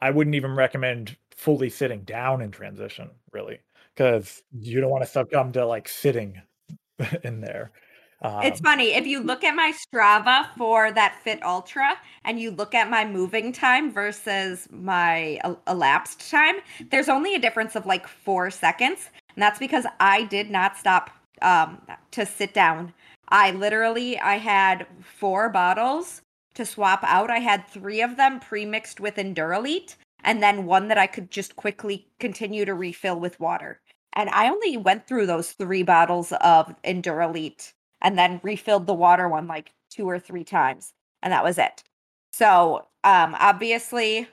I 0.00 0.10
wouldn't 0.10 0.36
even 0.36 0.54
recommend 0.54 1.16
fully 1.30 1.70
sitting 1.70 2.02
down 2.04 2.42
in 2.42 2.50
transition, 2.50 3.10
really, 3.32 3.58
because 3.94 4.42
you 4.52 4.80
don't 4.80 4.90
want 4.90 5.04
to 5.04 5.10
succumb 5.10 5.52
to 5.52 5.66
like 5.66 5.88
sitting 5.88 6.40
in 7.24 7.40
there. 7.40 7.72
Um, 8.22 8.42
it's 8.42 8.60
funny 8.60 8.94
if 8.94 9.06
you 9.06 9.20
look 9.20 9.44
at 9.44 9.54
my 9.54 9.72
Strava 9.72 10.48
for 10.56 10.90
that 10.92 11.20
Fit 11.22 11.42
Ultra 11.42 11.96
and 12.24 12.40
you 12.40 12.50
look 12.50 12.74
at 12.74 12.88
my 12.88 13.04
moving 13.04 13.52
time 13.52 13.92
versus 13.92 14.66
my 14.70 15.38
elapsed 15.68 16.30
time, 16.30 16.56
there's 16.90 17.08
only 17.08 17.34
a 17.34 17.38
difference 17.38 17.76
of 17.76 17.84
like 17.84 18.06
four 18.06 18.50
seconds. 18.50 19.10
And 19.34 19.42
that's 19.42 19.58
because 19.58 19.84
I 20.00 20.24
did 20.24 20.50
not 20.50 20.76
stop 20.76 21.10
um, 21.42 21.82
to 22.12 22.24
sit 22.24 22.54
down. 22.54 22.94
I 23.28 23.50
literally 23.50 24.18
I 24.18 24.36
had 24.38 24.86
four 25.02 25.50
bottles 25.50 26.22
to 26.54 26.64
swap 26.64 27.00
out. 27.02 27.30
I 27.30 27.38
had 27.40 27.66
three 27.68 28.00
of 28.00 28.16
them 28.16 28.40
pre-mixed 28.40 28.98
with 28.98 29.16
Enduralite 29.16 29.96
and 30.24 30.42
then 30.42 30.64
one 30.64 30.88
that 30.88 30.96
I 30.96 31.06
could 31.06 31.30
just 31.30 31.54
quickly 31.56 32.08
continue 32.18 32.64
to 32.64 32.72
refill 32.72 33.20
with 33.20 33.38
water. 33.38 33.80
And 34.14 34.30
I 34.30 34.48
only 34.48 34.78
went 34.78 35.06
through 35.06 35.26
those 35.26 35.52
three 35.52 35.82
bottles 35.82 36.32
of 36.40 36.74
Enduralite 36.82 37.74
and 38.02 38.18
then 38.18 38.40
refilled 38.42 38.86
the 38.86 38.94
water 38.94 39.28
one 39.28 39.46
like 39.46 39.72
two 39.90 40.08
or 40.08 40.18
three 40.18 40.44
times. 40.44 40.92
And 41.22 41.32
that 41.32 41.44
was 41.44 41.58
it. 41.58 41.82
So 42.32 42.86
um 43.04 43.34
obviously 43.38 44.28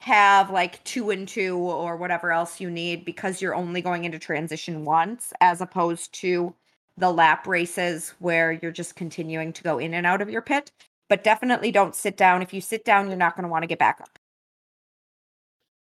have 0.00 0.50
like 0.50 0.82
two 0.84 1.10
and 1.10 1.26
two 1.26 1.56
or 1.56 1.96
whatever 1.96 2.30
else 2.30 2.60
you 2.60 2.70
need 2.70 3.04
because 3.04 3.40
you're 3.40 3.54
only 3.54 3.80
going 3.80 4.04
into 4.04 4.18
transition 4.18 4.84
once 4.84 5.32
as 5.40 5.62
opposed 5.62 6.12
to 6.12 6.54
the 6.96 7.10
lap 7.10 7.46
races 7.46 8.14
where 8.18 8.52
you're 8.52 8.70
just 8.70 8.96
continuing 8.96 9.52
to 9.52 9.62
go 9.62 9.78
in 9.78 9.94
and 9.94 10.06
out 10.06 10.20
of 10.20 10.30
your 10.30 10.42
pit. 10.42 10.70
But 11.08 11.24
definitely 11.24 11.70
don't 11.70 11.94
sit 11.94 12.16
down. 12.16 12.42
If 12.42 12.52
you 12.54 12.60
sit 12.60 12.84
down, 12.84 13.08
you're 13.08 13.16
not 13.16 13.36
going 13.36 13.44
to 13.44 13.48
want 13.48 13.62
to 13.62 13.66
get 13.66 13.78
back 13.78 14.00
up. 14.00 14.18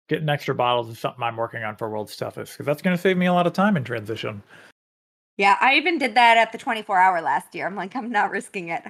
Getting 0.10 0.30
extra 0.30 0.56
bottles 0.56 0.90
is 0.90 1.00
something 1.00 1.24
I'm 1.24 1.38
working 1.38 1.64
on 1.64 1.76
for 1.76 1.90
World's 1.90 2.16
Toughest 2.16 2.54
because 2.54 2.66
that's 2.66 2.82
going 2.82 2.96
to 2.96 3.02
save 3.02 3.18
me 3.18 3.26
a 3.26 3.34
lot 3.34 3.48
of 3.48 3.54
time 3.54 3.78
in 3.78 3.84
transition. 3.84 4.44
Yeah, 5.38 5.58
I 5.60 5.76
even 5.76 5.98
did 5.98 6.14
that 6.16 6.38
at 6.38 6.52
the 6.52 6.60
24 6.60 6.98
hour 6.98 7.22
last 7.22 7.56
year. 7.56 7.66
I'm 7.66 7.76
like, 7.76 7.96
I'm 7.96 8.12
not 8.12 8.30
risking 8.30 8.70
it. 8.70 8.84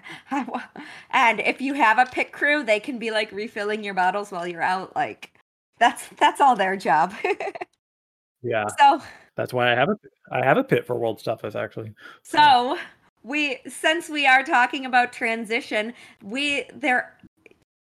and 1.12 1.40
if 1.40 1.62
you 1.62 1.74
have 1.74 1.98
a 1.98 2.06
pit 2.06 2.34
crew, 2.34 2.64
they 2.64 2.80
can 2.80 3.00
be 3.00 3.12
like 3.12 3.32
refilling 3.32 3.84
your 3.84 3.94
bottles 3.94 4.32
while 4.32 4.46
you're 4.46 4.62
out. 4.62 4.94
Like, 4.96 5.34
that's 5.80 6.08
that's 6.18 6.42
all 6.42 6.56
their 6.56 6.76
job. 6.76 7.14
yeah. 8.42 8.66
So 8.78 9.02
that's 9.36 9.54
why 9.54 9.72
I 9.72 9.76
have 9.76 9.90
a 9.90 9.96
I 10.32 10.46
have 10.46 10.58
a 10.58 10.64
pit 10.64 10.86
for 10.86 10.96
World's 10.96 11.24
Toughest 11.24 11.56
actually. 11.56 11.94
So 12.24 12.78
we 13.24 13.60
since 13.68 14.10
we 14.10 14.28
are 14.28 14.44
talking 14.44 14.86
about 14.86 15.14
transition, 15.14 15.94
we 16.22 16.66
there 16.74 17.18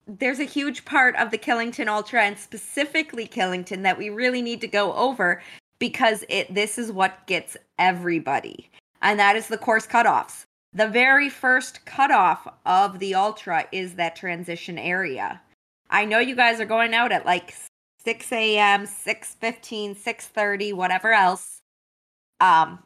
there's 0.07 0.39
a 0.39 0.45
huge 0.45 0.85
part 0.85 1.15
of 1.17 1.31
the 1.31 1.37
Killington 1.37 1.87
Ultra 1.87 2.23
and 2.23 2.37
specifically 2.37 3.27
Killington 3.27 3.83
that 3.83 3.97
we 3.97 4.09
really 4.09 4.41
need 4.41 4.61
to 4.61 4.67
go 4.67 4.93
over 4.93 5.41
because 5.79 6.23
it 6.29 6.53
this 6.53 6.77
is 6.77 6.91
what 6.91 7.25
gets 7.27 7.57
everybody. 7.79 8.69
And 9.01 9.19
that 9.19 9.35
is 9.35 9.47
the 9.47 9.57
course 9.57 9.87
cutoffs. 9.87 10.45
The 10.73 10.87
very 10.87 11.29
first 11.29 11.85
cutoff 11.85 12.47
of 12.65 12.99
the 12.99 13.15
ultra 13.15 13.67
is 13.71 13.95
that 13.95 14.15
transition 14.15 14.77
area. 14.77 15.41
I 15.89 16.05
know 16.05 16.19
you 16.19 16.35
guys 16.35 16.59
are 16.59 16.65
going 16.65 16.93
out 16.93 17.11
at 17.11 17.25
like 17.25 17.53
6 18.03 18.31
a.m., 18.31 18.85
6:15, 18.85 19.95
6:30, 19.95 20.73
whatever 20.73 21.13
else. 21.13 21.61
Um, 22.39 22.79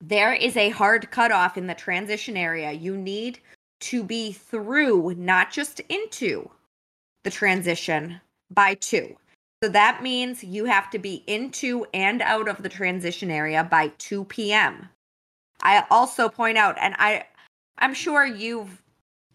there 0.00 0.34
is 0.34 0.56
a 0.56 0.70
hard 0.70 1.10
cutoff 1.10 1.56
in 1.56 1.66
the 1.66 1.74
transition 1.74 2.36
area. 2.36 2.72
You 2.72 2.96
need 2.96 3.38
to 3.80 4.02
be 4.02 4.32
through, 4.32 5.14
not 5.14 5.50
just 5.50 5.80
into 5.88 6.50
the 7.22 7.30
transition 7.30 8.20
by 8.50 8.74
two. 8.74 9.16
So 9.64 9.70
that 9.70 10.02
means 10.02 10.44
you 10.44 10.66
have 10.66 10.90
to 10.90 10.98
be 10.98 11.24
into 11.26 11.86
and 11.94 12.20
out 12.20 12.48
of 12.48 12.62
the 12.62 12.68
transition 12.68 13.30
area 13.30 13.64
by 13.64 13.92
2 13.96 14.24
p.m. 14.24 14.90
I 15.62 15.86
also 15.90 16.28
point 16.28 16.58
out, 16.58 16.76
and 16.78 16.94
I, 16.98 17.24
I'm 17.78 17.94
sure 17.94 18.26
you've 18.26 18.82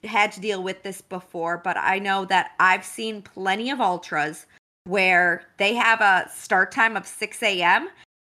had 0.03 0.31
to 0.33 0.39
deal 0.39 0.61
with 0.61 0.83
this 0.83 1.01
before, 1.01 1.57
but 1.57 1.77
I 1.77 1.97
know 1.97 2.25
that 2.25 2.51
I've 2.59 2.85
seen 2.85 3.23
plenty 3.23 3.71
of 3.71 3.81
ultras 3.81 4.45
where 4.83 5.47
they 5.57 5.73
have 5.73 5.99
a 5.99 6.29
start 6.31 6.71
time 6.71 6.95
of 6.95 7.07
6 7.07 7.41
a.m. 7.41 7.89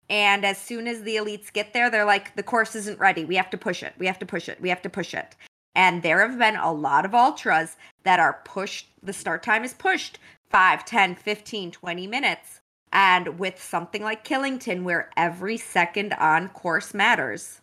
And 0.09 0.45
as 0.45 0.57
soon 0.57 0.87
as 0.87 1.03
the 1.03 1.17
elites 1.17 1.53
get 1.53 1.73
there, 1.73 1.91
they're 1.91 2.05
like, 2.05 2.37
the 2.37 2.45
course 2.45 2.77
isn't 2.77 3.01
ready. 3.01 3.25
We 3.25 3.35
have 3.35 3.51
to 3.51 3.59
push 3.59 3.83
it. 3.83 3.95
We 3.99 4.07
have 4.07 4.21
to 4.21 4.27
push 4.27 4.49
it. 4.49 4.61
We 4.61 4.69
have 4.69 4.83
to 4.83 4.89
push 4.89 5.15
it. 5.15 5.35
And 5.75 6.05
there 6.05 6.21
have 6.21 6.39
been 6.39 6.55
a 6.55 6.73
lot 6.73 7.05
of 7.05 7.13
ultras 7.13 7.77
that 8.05 8.21
are 8.21 8.41
pushed, 8.45 8.87
the 9.03 9.13
start 9.13 9.43
time 9.43 9.65
is 9.65 9.75
pushed 9.75 10.21
5, 10.51 10.85
10, 10.85 11.15
15, 11.15 11.71
20 11.71 12.07
minutes. 12.07 12.61
And 12.93 13.39
with 13.39 13.63
something 13.63 14.03
like 14.03 14.25
Killington, 14.25 14.83
where 14.83 15.11
every 15.17 15.59
second 15.59 16.15
on 16.15 16.49
course 16.49 16.95
matters, 16.95 17.61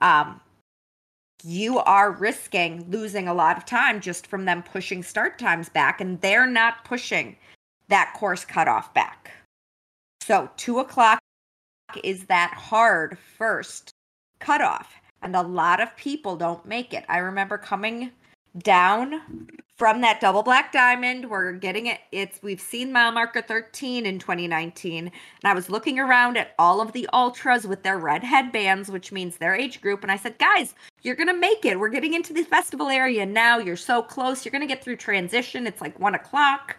um, 0.00 0.40
you 1.44 1.78
are 1.78 2.10
risking 2.10 2.90
losing 2.90 3.28
a 3.28 3.34
lot 3.34 3.56
of 3.56 3.66
time 3.66 4.00
just 4.00 4.26
from 4.26 4.44
them 4.44 4.62
pushing 4.62 5.02
start 5.02 5.38
times 5.38 5.68
back, 5.68 6.00
and 6.00 6.20
they're 6.20 6.46
not 6.46 6.84
pushing 6.84 7.36
that 7.88 8.14
course 8.14 8.44
cutoff 8.44 8.92
back. 8.94 9.30
So, 10.22 10.48
two 10.56 10.78
o'clock 10.78 11.20
is 12.02 12.24
that 12.24 12.54
hard 12.54 13.18
first 13.18 13.90
cutoff, 14.40 14.94
and 15.22 15.36
a 15.36 15.42
lot 15.42 15.80
of 15.80 15.94
people 15.96 16.34
don't 16.36 16.64
make 16.64 16.94
it. 16.94 17.04
I 17.08 17.18
remember 17.18 17.58
coming 17.58 18.10
down 18.58 19.20
from 19.76 20.00
that 20.00 20.20
double 20.20 20.42
black 20.42 20.72
diamond. 20.72 21.28
We're 21.28 21.52
getting 21.52 21.86
it. 21.86 22.00
It's 22.12 22.40
we've 22.42 22.60
seen 22.60 22.92
mile 22.92 23.10
marker 23.12 23.42
13 23.42 24.06
in 24.06 24.18
2019 24.18 25.06
and 25.06 25.12
i 25.44 25.52
was 25.52 25.68
looking 25.68 25.98
around 25.98 26.36
at 26.36 26.54
all 26.58 26.80
of 26.80 26.92
the 26.92 27.08
ultras 27.12 27.66
with 27.66 27.82
their 27.82 27.98
red 27.98 28.22
headbands 28.22 28.88
which 28.88 29.10
means 29.10 29.36
their 29.36 29.54
age 29.54 29.80
group. 29.80 30.02
And 30.02 30.12
i 30.12 30.16
said 30.16 30.38
guys 30.38 30.74
you're 31.02 31.16
gonna 31.16 31.36
make 31.36 31.64
it. 31.64 31.78
We're 31.78 31.88
getting 31.88 32.14
into 32.14 32.32
the 32.32 32.44
festival 32.44 32.88
area 32.88 33.26
now. 33.26 33.58
You're 33.58 33.76
so 33.76 34.02
close. 34.02 34.44
You're 34.44 34.52
gonna 34.52 34.66
get 34.66 34.82
through 34.82 34.96
transition. 34.96 35.66
It's 35.66 35.80
like 35.80 35.98
one 35.98 36.14
o'clock. 36.14 36.76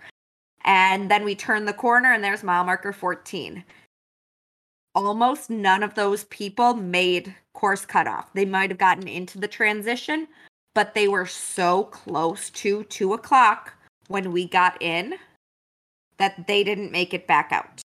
And 0.63 1.11
then 1.11 1.23
we 1.26 1.36
turn 1.36 1.65
the 1.65 1.73
corner 1.73 2.11
and 2.13 2.23
there's 2.23 2.43
mile 2.43 2.63
marker 2.63 2.93
14 2.93 3.63
almost 4.95 5.49
none 5.49 5.84
of 5.84 5.93
those 5.93 6.23
people 6.26 6.73
made 6.73 7.36
course 7.53 7.86
cutoff. 7.86 8.32
They 8.34 8.45
might 8.45 8.69
have 8.69 8.80
gotten 8.80 9.09
into 9.09 9.38
the 9.38 9.47
transition 9.47 10.26
but 10.76 10.93
they 10.93 11.07
were 11.07 11.26
so 11.26 11.86
close 11.86 12.51
to 12.51 12.84
two 12.84 13.13
o'clock 13.13 13.73
when 14.07 14.32
we 14.32 14.47
got 14.47 14.80
in 14.82 15.15
that 16.17 16.45
they 16.45 16.63
didn't 16.63 16.91
make 16.91 17.13
it 17.13 17.26
back 17.26 17.51
out. 17.51 17.82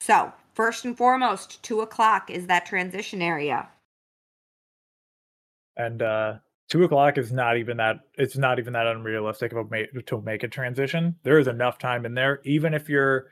So, 0.00 0.32
first 0.54 0.84
and 0.84 0.96
foremost, 0.96 1.62
two 1.62 1.82
o'clock 1.82 2.30
is 2.30 2.46
that 2.46 2.66
transition 2.66 3.22
area. 3.22 3.68
And 5.76 6.02
uh 6.02 6.34
two 6.68 6.82
o'clock 6.84 7.18
is 7.18 7.32
not 7.32 7.56
even 7.56 7.76
that 7.76 8.00
it's 8.14 8.36
not 8.36 8.58
even 8.58 8.72
that 8.72 8.86
unrealistic 8.86 9.52
of 9.52 9.72
a 9.72 9.86
to 10.02 10.20
make 10.22 10.42
a 10.42 10.48
transition. 10.48 11.14
There 11.22 11.38
is 11.38 11.46
enough 11.46 11.78
time 11.78 12.04
in 12.04 12.14
there, 12.14 12.40
even 12.44 12.74
if 12.74 12.88
you're 12.88 13.28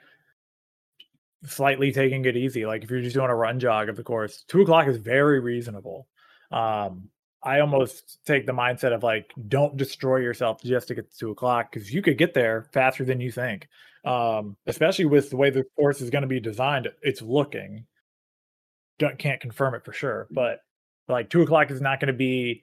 slightly 1.45 1.91
taking 1.93 2.25
it 2.25 2.37
easy. 2.37 2.67
Like 2.67 2.85
if 2.85 2.91
you're 2.91 3.03
just 3.03 3.15
doing 3.15 3.31
a 3.31 3.35
run 3.35 3.59
jog 3.59 3.89
of 3.89 3.97
the 3.97 4.05
course, 4.05 4.45
two 4.47 4.63
o'clock 4.63 4.87
is 4.87 4.99
very 4.99 5.41
reasonable. 5.41 6.07
Um 6.53 7.11
I 7.43 7.61
almost 7.61 8.19
take 8.25 8.47
the 8.47 8.53
mindset 8.53 8.93
of 8.93 9.03
like, 9.03 9.33
don't 9.49 9.77
destroy 9.77 10.19
yourself 10.19 10.63
just 10.63 10.89
to 10.89 10.95
get 10.95 11.11
to 11.11 11.19
two 11.19 11.31
o'clock 11.31 11.71
because 11.71 11.93
you 11.93 12.03
could 12.03 12.19
get 12.19 12.35
there 12.35 12.69
faster 12.73 13.05
than 13.05 13.21
you 13.21 13.31
think. 13.31 13.69
Um, 14.05 14.57
especially 14.67 15.05
with 15.07 15.31
the 15.31 15.37
way 15.37 15.51
the 15.51 15.65
course 15.77 16.01
is 16.01 16.11
going 16.11 16.23
to 16.23 16.29
be 16.29 16.41
designed, 16.41 16.89
it's 17.03 17.23
looking. 17.23 17.87
Don't 18.99 19.19
can't 19.19 19.41
confirm 19.41 19.75
it 19.75 19.85
for 19.85 19.93
sure, 19.93 20.25
mm-hmm. 20.25 20.35
but 20.35 20.61
like 21.09 21.29
two 21.29 21.43
o'clock 21.43 21.71
is 21.71 21.81
not 21.81 22.01
going 22.01 22.09
to 22.09 22.13
be. 22.13 22.63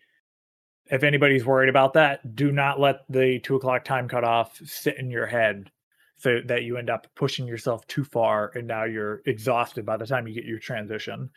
If 0.88 1.04
anybody's 1.04 1.46
worried 1.46 1.70
about 1.70 1.94
that, 1.94 2.36
do 2.36 2.52
not 2.52 2.80
let 2.80 3.02
the 3.10 3.40
two 3.40 3.56
o'clock 3.56 3.86
time 3.86 4.10
cutoff 4.10 4.60
sit 4.66 4.98
in 4.98 5.10
your 5.10 5.26
head 5.26 5.72
so 6.18 6.40
that 6.46 6.64
you 6.64 6.78
end 6.78 6.90
up 6.90 7.08
pushing 7.16 7.48
yourself 7.48 7.86
too 7.88 8.04
far 8.04 8.52
and 8.56 8.68
now 8.68 8.84
you're 8.84 9.22
exhausted 9.26 9.86
by 9.86 9.98
the 9.98 10.06
time 10.06 10.28
you 10.28 10.34
get 10.34 10.46
your 10.46 10.60
transition. 10.60 11.30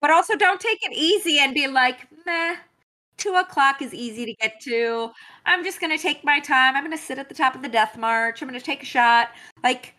But 0.00 0.10
also 0.10 0.36
don't 0.36 0.60
take 0.60 0.78
it 0.82 0.92
easy 0.92 1.38
and 1.40 1.54
be 1.54 1.66
like, 1.66 2.06
meh, 2.24 2.56
two 3.16 3.34
o'clock 3.34 3.82
is 3.82 3.92
easy 3.92 4.24
to 4.26 4.34
get 4.34 4.60
to. 4.62 5.10
I'm 5.44 5.64
just 5.64 5.80
gonna 5.80 5.98
take 5.98 6.24
my 6.24 6.40
time. 6.40 6.76
I'm 6.76 6.84
gonna 6.84 6.96
sit 6.96 7.18
at 7.18 7.28
the 7.28 7.34
top 7.34 7.54
of 7.54 7.62
the 7.62 7.68
death 7.68 7.98
march. 7.98 8.40
I'm 8.40 8.48
gonna 8.48 8.60
take 8.60 8.82
a 8.82 8.86
shot. 8.86 9.30
Like, 9.62 9.94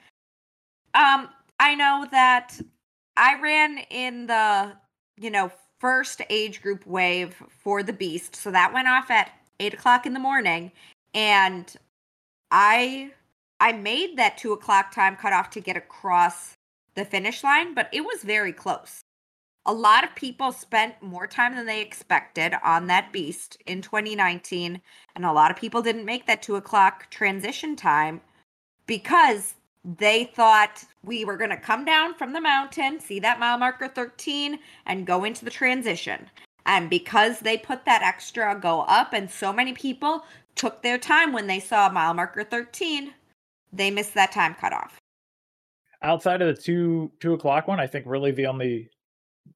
um, 0.95 1.29
I 1.59 1.75
know 1.75 2.07
that 2.11 2.59
I 3.17 3.39
ran 3.41 3.79
in 3.89 4.27
the, 4.27 4.73
you 5.17 5.29
know, 5.29 5.51
first 5.79 6.21
age 6.29 6.61
group 6.61 6.85
wave 6.87 7.35
for 7.49 7.83
the 7.83 7.93
beast. 7.93 8.35
So 8.35 8.51
that 8.51 8.73
went 8.73 8.87
off 8.87 9.11
at 9.11 9.31
eight 9.59 9.73
o'clock 9.73 10.05
in 10.05 10.13
the 10.13 10.19
morning. 10.19 10.71
And 11.13 11.75
I 12.51 13.11
I 13.59 13.73
made 13.73 14.17
that 14.17 14.37
two 14.37 14.53
o'clock 14.53 14.93
time 14.93 15.17
cutoff 15.17 15.49
to 15.51 15.61
get 15.61 15.77
across 15.77 16.55
the 16.95 17.05
finish 17.05 17.43
line, 17.43 17.73
but 17.73 17.89
it 17.93 18.01
was 18.01 18.23
very 18.23 18.53
close 18.53 19.01
a 19.69 19.73
lot 19.73 20.03
of 20.03 20.15
people 20.15 20.51
spent 20.51 20.99
more 20.99 21.27
time 21.27 21.55
than 21.55 21.67
they 21.67 21.79
expected 21.79 22.55
on 22.63 22.87
that 22.87 23.13
beast 23.13 23.61
in 23.67 23.83
2019 23.83 24.81
and 25.15 25.25
a 25.25 25.31
lot 25.31 25.51
of 25.51 25.57
people 25.57 25.83
didn't 25.83 26.05
make 26.05 26.25
that 26.25 26.41
two 26.41 26.55
o'clock 26.55 27.07
transition 27.11 27.75
time 27.75 28.19
because 28.87 29.53
they 29.99 30.23
thought 30.23 30.83
we 31.03 31.23
were 31.23 31.37
going 31.37 31.51
to 31.51 31.55
come 31.55 31.85
down 31.85 32.15
from 32.15 32.33
the 32.33 32.41
mountain 32.41 32.99
see 32.99 33.19
that 33.19 33.39
mile 33.39 33.59
marker 33.59 33.87
13 33.87 34.57
and 34.87 35.05
go 35.05 35.23
into 35.23 35.45
the 35.45 35.51
transition. 35.51 36.27
And 36.65 36.89
because 36.89 37.39
they 37.39 37.55
put 37.55 37.85
that 37.85 38.01
extra 38.01 38.59
go 38.59 38.81
up 38.87 39.13
and 39.13 39.29
so 39.29 39.53
many 39.53 39.73
people 39.73 40.23
took 40.55 40.81
their 40.81 40.97
time 40.97 41.31
when 41.31 41.45
they 41.45 41.59
saw 41.59 41.89
mile 41.89 42.15
marker 42.15 42.43
13 42.43 43.13
they 43.71 43.91
missed 43.91 44.15
that 44.15 44.31
time 44.31 44.55
cutoff. 44.55 44.97
Outside 46.01 46.41
of 46.41 46.55
the 46.55 46.59
two 46.59 47.11
two 47.19 47.33
o'clock 47.33 47.67
one, 47.67 47.79
I 47.79 47.85
think 47.85 48.05
really 48.07 48.31
the 48.31 48.47
only 48.47 48.89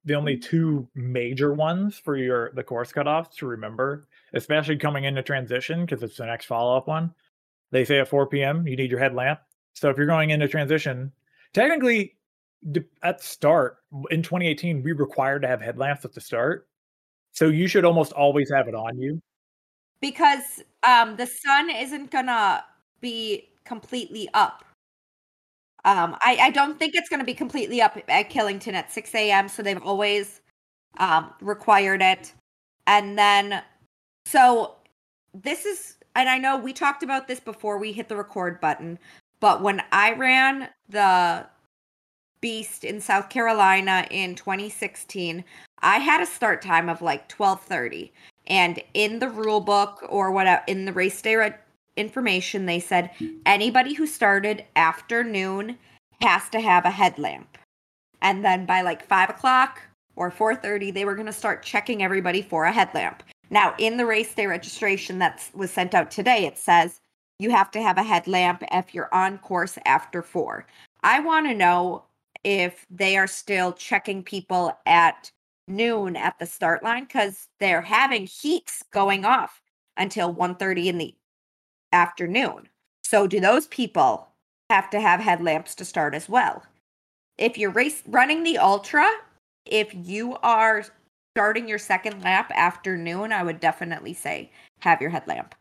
the 0.04 0.14
only 0.14 0.36
two 0.36 0.88
major 0.94 1.52
ones 1.52 1.98
for 1.98 2.16
your 2.16 2.50
the 2.54 2.62
course 2.62 2.92
cutoffs 2.92 3.34
to 3.36 3.46
remember, 3.46 4.06
especially 4.32 4.76
coming 4.76 5.04
into 5.04 5.22
transition 5.22 5.84
because 5.84 6.02
it's 6.02 6.16
the 6.16 6.26
next 6.26 6.46
follow 6.46 6.76
up 6.76 6.88
one. 6.88 7.12
They 7.70 7.84
say 7.84 7.98
at 7.98 8.08
4 8.08 8.26
p.m. 8.28 8.66
you 8.66 8.76
need 8.76 8.90
your 8.90 9.00
headlamp. 9.00 9.40
So 9.74 9.90
if 9.90 9.96
you're 9.96 10.06
going 10.06 10.30
into 10.30 10.48
transition, 10.48 11.12
technically 11.52 12.16
at 13.02 13.22
start 13.22 13.78
in 14.10 14.22
2018 14.22 14.82
we 14.82 14.92
required 14.92 15.42
to 15.42 15.48
have 15.48 15.60
headlamps 15.60 16.04
at 16.04 16.12
the 16.12 16.20
start. 16.20 16.68
So 17.32 17.48
you 17.48 17.66
should 17.66 17.84
almost 17.84 18.12
always 18.12 18.50
have 18.50 18.68
it 18.68 18.74
on 18.74 18.98
you 18.98 19.20
because 20.00 20.62
um 20.82 21.16
the 21.16 21.26
sun 21.26 21.70
isn't 21.70 22.10
gonna 22.10 22.64
be 23.00 23.50
completely 23.64 24.28
up 24.34 24.64
um, 25.84 26.16
I, 26.20 26.38
I 26.40 26.50
don't 26.50 26.78
think 26.78 26.94
it's 26.94 27.08
going 27.08 27.20
to 27.20 27.26
be 27.26 27.34
completely 27.34 27.82
up 27.82 27.98
at 28.08 28.30
Killington 28.30 28.72
at 28.72 28.92
6 28.92 29.14
a.m. 29.14 29.48
So 29.48 29.62
they've 29.62 29.82
always 29.82 30.40
um, 30.98 31.32
required 31.40 32.02
it. 32.02 32.32
And 32.86 33.18
then, 33.18 33.62
so 34.26 34.76
this 35.34 35.66
is, 35.66 35.96
and 36.14 36.28
I 36.28 36.38
know 36.38 36.56
we 36.56 36.72
talked 36.72 37.02
about 37.02 37.28
this 37.28 37.40
before 37.40 37.78
we 37.78 37.92
hit 37.92 38.08
the 38.08 38.16
record 38.16 38.60
button, 38.60 38.98
but 39.40 39.62
when 39.62 39.82
I 39.92 40.12
ran 40.14 40.68
the 40.88 41.46
Beast 42.40 42.84
in 42.84 43.00
South 43.00 43.30
Carolina 43.30 44.06
in 44.10 44.34
2016, 44.34 45.44
I 45.80 45.98
had 45.98 46.20
a 46.20 46.26
start 46.26 46.60
time 46.60 46.88
of 46.88 47.02
like 47.02 47.28
12:30. 47.28 48.10
And 48.46 48.82
in 48.92 49.18
the 49.18 49.30
rule 49.30 49.60
book 49.60 50.04
or 50.08 50.30
whatever, 50.30 50.62
in 50.66 50.84
the 50.84 50.92
race 50.92 51.20
day 51.22 51.36
information, 51.96 52.66
they 52.66 52.80
said 52.80 53.10
anybody 53.46 53.94
who 53.94 54.06
started 54.06 54.64
after 54.76 55.24
noon 55.24 55.78
has 56.20 56.48
to 56.50 56.60
have 56.60 56.84
a 56.84 56.90
headlamp. 56.90 57.58
And 58.22 58.44
then 58.44 58.66
by 58.66 58.80
like 58.82 59.06
five 59.06 59.30
o'clock 59.30 59.80
or 60.16 60.30
4:30, 60.30 60.92
they 60.92 61.04
were 61.04 61.14
going 61.14 61.26
to 61.26 61.32
start 61.32 61.62
checking 61.62 62.02
everybody 62.02 62.42
for 62.42 62.64
a 62.64 62.72
headlamp. 62.72 63.22
Now, 63.50 63.74
in 63.78 63.96
the 63.96 64.06
race 64.06 64.34
day 64.34 64.46
registration 64.46 65.18
that 65.18 65.48
was 65.54 65.70
sent 65.70 65.94
out 65.94 66.10
today, 66.10 66.46
it 66.46 66.58
says 66.58 67.00
you 67.38 67.50
have 67.50 67.70
to 67.72 67.82
have 67.82 67.98
a 67.98 68.02
headlamp 68.02 68.62
if 68.72 68.94
you're 68.94 69.12
on 69.14 69.38
course 69.38 69.78
after 69.84 70.22
four. 70.22 70.66
I 71.02 71.20
want 71.20 71.46
to 71.46 71.54
know 71.54 72.04
if 72.44 72.86
they 72.90 73.16
are 73.16 73.26
still 73.26 73.72
checking 73.72 74.22
people 74.22 74.78
at 74.86 75.30
noon 75.66 76.16
at 76.16 76.38
the 76.38 76.46
start 76.46 76.82
line 76.82 77.04
because 77.04 77.48
they're 77.58 77.82
having 77.82 78.26
heats 78.26 78.82
going 78.92 79.24
off 79.24 79.62
until 79.96 80.34
1.30 80.34 80.86
in 80.86 80.98
the 80.98 81.14
afternoon. 81.94 82.68
So 83.02 83.26
do 83.26 83.40
those 83.40 83.66
people 83.68 84.28
have 84.68 84.90
to 84.90 85.00
have 85.00 85.20
headlamps 85.20 85.74
to 85.76 85.84
start 85.84 86.14
as 86.14 86.28
well? 86.28 86.62
If 87.38 87.56
you're 87.56 87.70
race 87.70 88.02
running 88.06 88.42
the 88.42 88.58
ultra, 88.58 89.08
if 89.64 89.94
you 89.94 90.36
are 90.42 90.84
starting 91.34 91.68
your 91.68 91.78
second 91.78 92.22
lap 92.22 92.52
afternoon, 92.54 93.32
I 93.32 93.42
would 93.42 93.60
definitely 93.60 94.12
say 94.12 94.50
have 94.80 95.00
your 95.00 95.10
headlamp. 95.10 95.54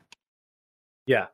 Yeah, 1.05 1.27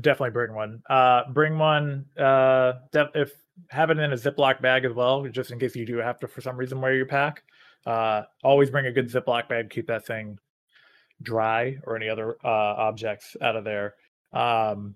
definitely 0.00 0.30
bring 0.30 0.54
one. 0.54 0.82
Uh, 0.88 1.22
bring 1.32 1.58
one. 1.58 2.04
Uh, 2.18 2.74
def- 2.92 3.14
if 3.14 3.32
have 3.70 3.90
it 3.90 3.98
in 3.98 4.12
a 4.12 4.16
Ziploc 4.16 4.60
bag 4.60 4.84
as 4.84 4.92
well, 4.92 5.26
just 5.28 5.50
in 5.50 5.58
case 5.58 5.74
you 5.74 5.86
do 5.86 5.96
have 5.96 6.18
to, 6.20 6.28
for 6.28 6.40
some 6.40 6.56
reason, 6.56 6.80
wear 6.80 6.94
your 6.94 7.06
pack. 7.06 7.42
Uh, 7.86 8.22
always 8.44 8.70
bring 8.70 8.86
a 8.86 8.92
good 8.92 9.10
Ziploc 9.10 9.48
bag. 9.48 9.70
Keep 9.70 9.86
that 9.86 10.06
thing 10.06 10.38
dry 11.22 11.78
or 11.84 11.96
any 11.96 12.08
other 12.08 12.36
uh, 12.44 12.48
objects 12.48 13.36
out 13.40 13.56
of 13.56 13.64
there. 13.64 13.94
Um, 14.36 14.94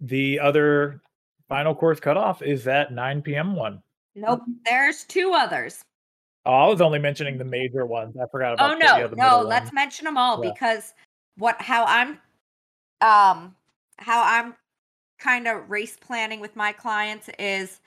the 0.00 0.40
other 0.40 1.02
final 1.48 1.74
course 1.74 2.00
cutoff 2.00 2.42
is 2.42 2.64
that 2.64 2.92
9 2.92 3.22
p.m. 3.22 3.54
one. 3.54 3.82
Nope, 4.14 4.42
there's 4.64 5.04
two 5.04 5.32
others. 5.34 5.82
Oh, 6.46 6.52
I 6.52 6.66
was 6.68 6.80
only 6.80 6.98
mentioning 6.98 7.38
the 7.38 7.44
major 7.44 7.86
ones. 7.86 8.16
I 8.16 8.26
forgot 8.30 8.54
about. 8.54 8.72
Oh 8.72 8.78
no, 8.78 9.08
the, 9.08 9.16
no, 9.16 9.40
let's 9.40 9.72
mention 9.72 10.04
them 10.04 10.16
all 10.16 10.42
yeah. 10.42 10.50
because 10.52 10.94
what 11.36 11.60
how 11.60 11.84
I'm 11.84 12.10
um 13.00 13.54
how 13.98 14.22
I'm 14.22 14.54
kind 15.18 15.48
of 15.48 15.68
race 15.70 15.96
planning 16.00 16.40
with 16.40 16.54
my 16.54 16.70
clients 16.70 17.28
is 17.38 17.80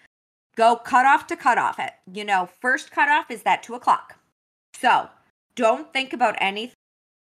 go 0.56 0.76
cutoff 0.76 1.28
to 1.28 1.36
cut 1.36 1.58
off 1.58 1.80
it. 1.80 1.92
You 2.12 2.26
know, 2.26 2.50
first 2.60 2.92
cutoff 2.92 3.30
is 3.30 3.44
that 3.44 3.64
two 3.64 3.76
o'clock. 3.76 4.16
So 4.74 5.08
don't 5.56 5.92
think 5.94 6.14
about 6.14 6.36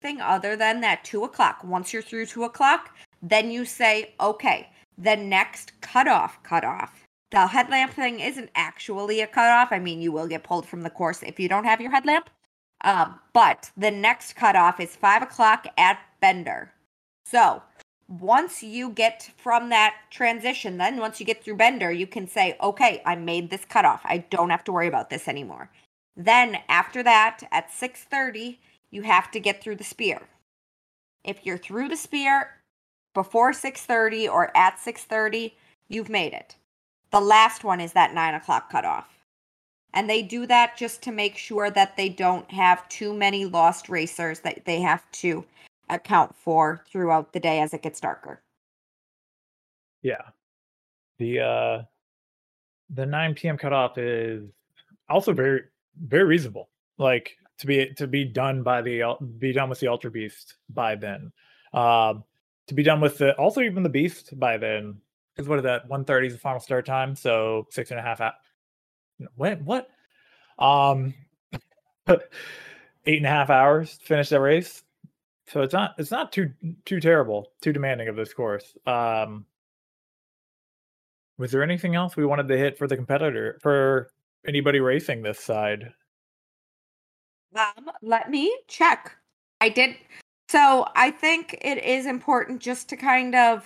anything 0.04 0.22
other 0.22 0.56
than 0.56 0.82
that 0.82 1.04
two 1.04 1.24
o'clock. 1.24 1.64
Once 1.64 1.94
you're 1.94 2.02
through 2.02 2.26
two 2.26 2.44
o'clock, 2.44 2.96
then 3.22 3.52
you 3.52 3.66
say, 3.66 4.14
okay, 4.20 4.70
the 4.98 5.16
next 5.16 5.80
cutoff, 5.82 6.42
cutoff. 6.44 7.06
The 7.32 7.48
headlamp 7.48 7.94
thing 7.94 8.20
isn't 8.20 8.50
actually 8.56 9.22
a 9.22 9.28
cutoff. 9.28 9.70
I 9.72 9.80
mean, 9.80 10.02
you 10.02 10.12
will 10.12 10.28
get 10.28 10.44
pulled 10.44 10.66
from 10.66 10.82
the 10.82 10.90
course 10.90 11.24
if 11.24 11.40
you 11.40 11.48
don't 11.48 11.64
have 11.64 11.80
your 11.80 11.92
headlamp. 11.92 12.30
Um, 12.84 13.20
but 13.32 13.72
the 13.78 13.92
next 13.92 14.36
cutoff 14.36 14.80
is 14.80 14.96
five 14.96 15.22
o'clock 15.22 15.68
at 15.78 16.00
Bender. 16.20 16.72
So 17.26 17.62
once 18.10 18.64
you 18.64 18.90
get 18.90 19.32
from 19.38 19.70
that 19.70 19.96
transition, 20.10 20.78
then 20.78 20.98
once 20.98 21.20
you 21.20 21.26
get 21.26 21.44
through 21.44 21.56
Bender, 21.56 21.92
you 21.92 22.08
can 22.08 22.28
say, 22.28 22.58
okay, 22.62 23.02
I 23.06 23.16
made 23.16 23.50
this 23.50 23.64
cutoff. 23.66 24.02
I 24.04 24.18
don't 24.30 24.50
have 24.50 24.64
to 24.66 24.72
worry 24.72 24.88
about 24.88 25.10
this 25.10 25.28
anymore. 25.28 25.70
Then 26.18 26.58
after 26.68 27.02
that, 27.04 27.42
at 27.52 27.72
6:30, 27.72 28.58
you 28.92 29.02
have 29.04 29.32
to 29.32 29.40
get 29.40 29.62
through 29.62 29.78
the 29.78 29.84
spear. 29.84 30.22
If 31.24 31.46
you're 31.46 31.58
through 31.58 31.90
the 31.90 31.98
spear 31.98 32.62
before 33.14 33.52
6.30 33.52 34.30
or 34.30 34.56
at 34.56 34.78
6.30, 34.78 35.54
you've 35.88 36.10
made 36.10 36.34
it. 36.34 36.56
The 37.12 37.22
last 37.22 37.64
one 37.64 37.82
is 37.82 37.94
that 37.94 38.14
9 38.14 38.34
o'clock 38.36 38.70
cutoff. 38.70 39.08
And 39.94 40.10
they 40.10 40.22
do 40.22 40.46
that 40.48 40.78
just 40.78 41.02
to 41.04 41.12
make 41.12 41.36
sure 41.36 41.70
that 41.70 41.98
they 41.98 42.08
don't 42.08 42.50
have 42.52 42.88
too 42.88 43.14
many 43.14 43.46
lost 43.46 43.90
racers 43.90 44.40
that 44.42 44.64
they 44.66 44.80
have 44.80 45.10
to 45.14 45.46
account 45.90 46.34
for 46.36 46.82
throughout 46.90 47.34
the 47.34 47.40
day 47.40 47.60
as 47.60 47.74
it 47.74 47.82
gets 47.82 48.00
darker. 48.00 48.42
Yeah. 50.02 50.22
The 51.20 51.40
uh 51.40 51.82
the 52.90 53.06
9 53.06 53.36
p.m. 53.36 53.58
cutoff 53.58 53.98
is 53.98 54.50
also 55.10 55.34
very 55.34 55.64
very 56.02 56.24
reasonable. 56.24 56.70
Like 56.98 57.38
to 57.62 57.68
be 57.68 57.94
to 57.94 58.08
be 58.08 58.26
done 58.26 58.64
by 58.64 58.82
the 58.82 59.16
be 59.38 59.54
done 59.54 59.70
with 59.70 59.80
the 59.80 59.88
Ultra 59.88 60.12
Beast 60.12 60.56
by 60.70 60.96
then. 60.96 61.32
Um, 61.74 62.24
to 62.68 62.74
be 62.74 62.84
done 62.84 63.00
with 63.00 63.20
the 63.20 63.36
also 63.38 63.62
even 63.62 63.84
the 63.84 63.90
Beast 63.90 64.38
by 64.38 64.58
then. 64.58 65.00
Because 65.36 65.48
what 65.48 65.60
is 65.60 65.64
that? 65.64 65.88
One 65.88 66.04
thirty 66.04 66.28
is 66.28 66.34
the 66.34 66.40
final 66.40 66.60
start 66.60 66.86
time, 66.86 67.16
so 67.16 67.68
six 67.70 67.92
and 67.92 68.00
a 68.00 68.04
half. 68.04 68.20
At 68.20 68.34
what 69.36 69.62
what? 69.62 69.90
Um, 70.58 71.14
eight 72.10 73.18
and 73.18 73.26
a 73.26 73.30
half 73.30 73.50
hours 73.50 73.98
to 74.00 74.06
finish 74.06 74.30
that 74.30 74.42
race. 74.42 74.84
So 75.48 75.62
it's 75.62 75.74
not 75.74 75.94
it's 76.00 76.12
not 76.12 76.32
too 76.32 76.52
too 76.86 77.00
terrible, 77.00 77.52
too 77.62 77.74
demanding 77.74 78.08
of 78.08 78.16
this 78.16 78.34
course. 78.34 78.76
Um, 78.88 79.46
was 81.38 81.52
there 81.52 81.64
anything 81.64 81.94
else 81.94 82.18
we 82.18 82.26
wanted 82.26 82.48
to 82.48 82.58
hit 82.58 82.78
for 82.78 82.88
the 82.88 82.96
competitor 82.96 83.60
for 83.62 84.10
anybody 84.48 84.80
racing 84.80 85.22
this 85.22 85.40
side? 85.40 85.94
Um, 87.56 87.92
let 88.02 88.30
me 88.30 88.56
check. 88.68 89.16
I 89.60 89.70
did. 89.70 89.96
So 90.50 90.88
I 90.96 91.12
think 91.12 91.58
it 91.62 91.84
is 91.84 92.06
important 92.06 92.62
just 92.62 92.90
to 92.90 92.98
kind 92.98 93.36
of 93.36 93.66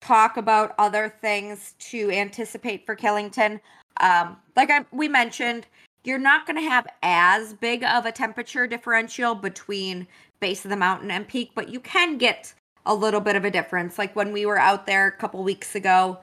talk 0.00 0.36
about 0.36 0.74
other 0.78 1.08
things 1.20 1.74
to 1.78 2.10
anticipate 2.10 2.86
for 2.86 2.96
Killington. 2.96 3.60
Um, 4.00 4.36
like 4.56 4.70
I, 4.70 4.84
we 4.92 5.08
mentioned, 5.08 5.66
you're 6.04 6.18
not 6.18 6.46
going 6.46 6.56
to 6.56 6.68
have 6.68 6.86
as 7.02 7.52
big 7.54 7.84
of 7.84 8.06
a 8.06 8.12
temperature 8.12 8.66
differential 8.66 9.34
between 9.34 10.06
base 10.40 10.64
of 10.64 10.70
the 10.70 10.76
mountain 10.76 11.10
and 11.10 11.26
peak, 11.26 11.50
but 11.54 11.68
you 11.68 11.80
can 11.80 12.16
get 12.16 12.54
a 12.86 12.94
little 12.94 13.20
bit 13.20 13.36
of 13.36 13.44
a 13.44 13.50
difference. 13.50 13.98
Like 13.98 14.14
when 14.16 14.32
we 14.32 14.46
were 14.46 14.58
out 14.58 14.86
there 14.86 15.08
a 15.08 15.12
couple 15.12 15.42
weeks 15.42 15.74
ago, 15.74 16.18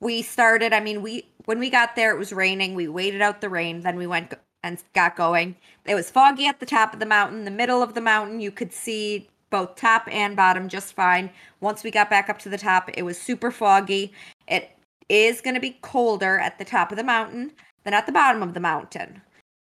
we 0.00 0.22
started. 0.22 0.72
I 0.72 0.80
mean, 0.80 1.02
we 1.02 1.26
when 1.44 1.58
we 1.58 1.68
got 1.68 1.96
there, 1.96 2.14
it 2.14 2.18
was 2.18 2.32
raining. 2.32 2.74
We 2.74 2.88
waited 2.88 3.20
out 3.20 3.40
the 3.40 3.48
rain, 3.48 3.80
then 3.80 3.96
we 3.96 4.06
went 4.06 4.32
and 4.64 4.82
got 4.94 5.14
going. 5.14 5.54
It 5.84 5.94
was 5.94 6.10
foggy 6.10 6.46
at 6.46 6.58
the 6.58 6.66
top 6.66 6.94
of 6.94 6.98
the 6.98 7.06
mountain. 7.06 7.44
The 7.44 7.50
middle 7.50 7.82
of 7.82 7.94
the 7.94 8.00
mountain, 8.00 8.40
you 8.40 8.50
could 8.50 8.72
see 8.72 9.28
both 9.50 9.76
top 9.76 10.08
and 10.10 10.34
bottom 10.34 10.68
just 10.68 10.94
fine. 10.94 11.30
Once 11.60 11.84
we 11.84 11.90
got 11.90 12.10
back 12.10 12.30
up 12.30 12.38
to 12.40 12.48
the 12.48 12.58
top, 12.58 12.90
it 12.94 13.02
was 13.02 13.20
super 13.20 13.50
foggy. 13.50 14.12
It 14.48 14.70
is 15.10 15.42
going 15.42 15.54
to 15.54 15.60
be 15.60 15.78
colder 15.82 16.38
at 16.38 16.58
the 16.58 16.64
top 16.64 16.90
of 16.90 16.96
the 16.96 17.04
mountain 17.04 17.52
than 17.84 17.92
at 17.92 18.06
the 18.06 18.12
bottom 18.12 18.42
of 18.42 18.54
the 18.54 18.60
mountain. 18.60 19.20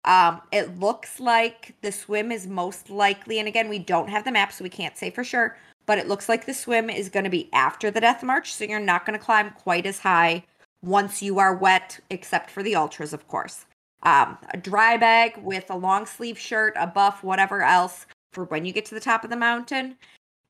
Um, 0.04 0.42
it 0.50 0.80
looks 0.80 1.20
like 1.20 1.76
the 1.80 1.92
swim 1.92 2.32
is 2.32 2.46
most 2.46 2.90
likely, 2.90 3.38
and 3.38 3.46
again, 3.46 3.68
we 3.68 3.78
don't 3.78 4.10
have 4.10 4.24
the 4.24 4.32
map, 4.32 4.52
so 4.52 4.64
we 4.64 4.70
can't 4.70 4.96
say 4.96 5.10
for 5.10 5.22
sure, 5.22 5.56
but 5.86 5.98
it 5.98 6.08
looks 6.08 6.28
like 6.28 6.44
the 6.44 6.54
swim 6.54 6.90
is 6.90 7.08
going 7.08 7.24
to 7.24 7.30
be 7.30 7.48
after 7.52 7.90
the 7.90 8.00
death 8.00 8.22
march, 8.22 8.52
so 8.52 8.64
you're 8.64 8.80
not 8.80 9.04
going 9.04 9.18
to 9.18 9.24
climb 9.24 9.50
quite 9.50 9.86
as 9.86 10.00
high 10.00 10.44
once 10.82 11.22
you 11.22 11.38
are 11.38 11.54
wet, 11.54 12.00
except 12.10 12.50
for 12.50 12.62
the 12.62 12.74
ultras, 12.74 13.12
of 13.12 13.28
course 13.28 13.66
um, 14.02 14.38
a 14.52 14.56
dry 14.56 14.96
bag 14.96 15.36
with 15.38 15.70
a 15.70 15.76
long 15.76 16.06
sleeve 16.06 16.38
shirt, 16.38 16.74
a 16.76 16.86
buff, 16.86 17.22
whatever 17.22 17.62
else 17.62 18.06
for 18.32 18.44
when 18.44 18.64
you 18.64 18.72
get 18.72 18.84
to 18.86 18.94
the 18.94 19.00
top 19.00 19.24
of 19.24 19.30
the 19.30 19.36
mountain 19.36 19.96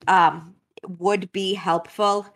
um, 0.07 0.55
would 0.87 1.31
be 1.33 1.55
helpful. 1.55 2.27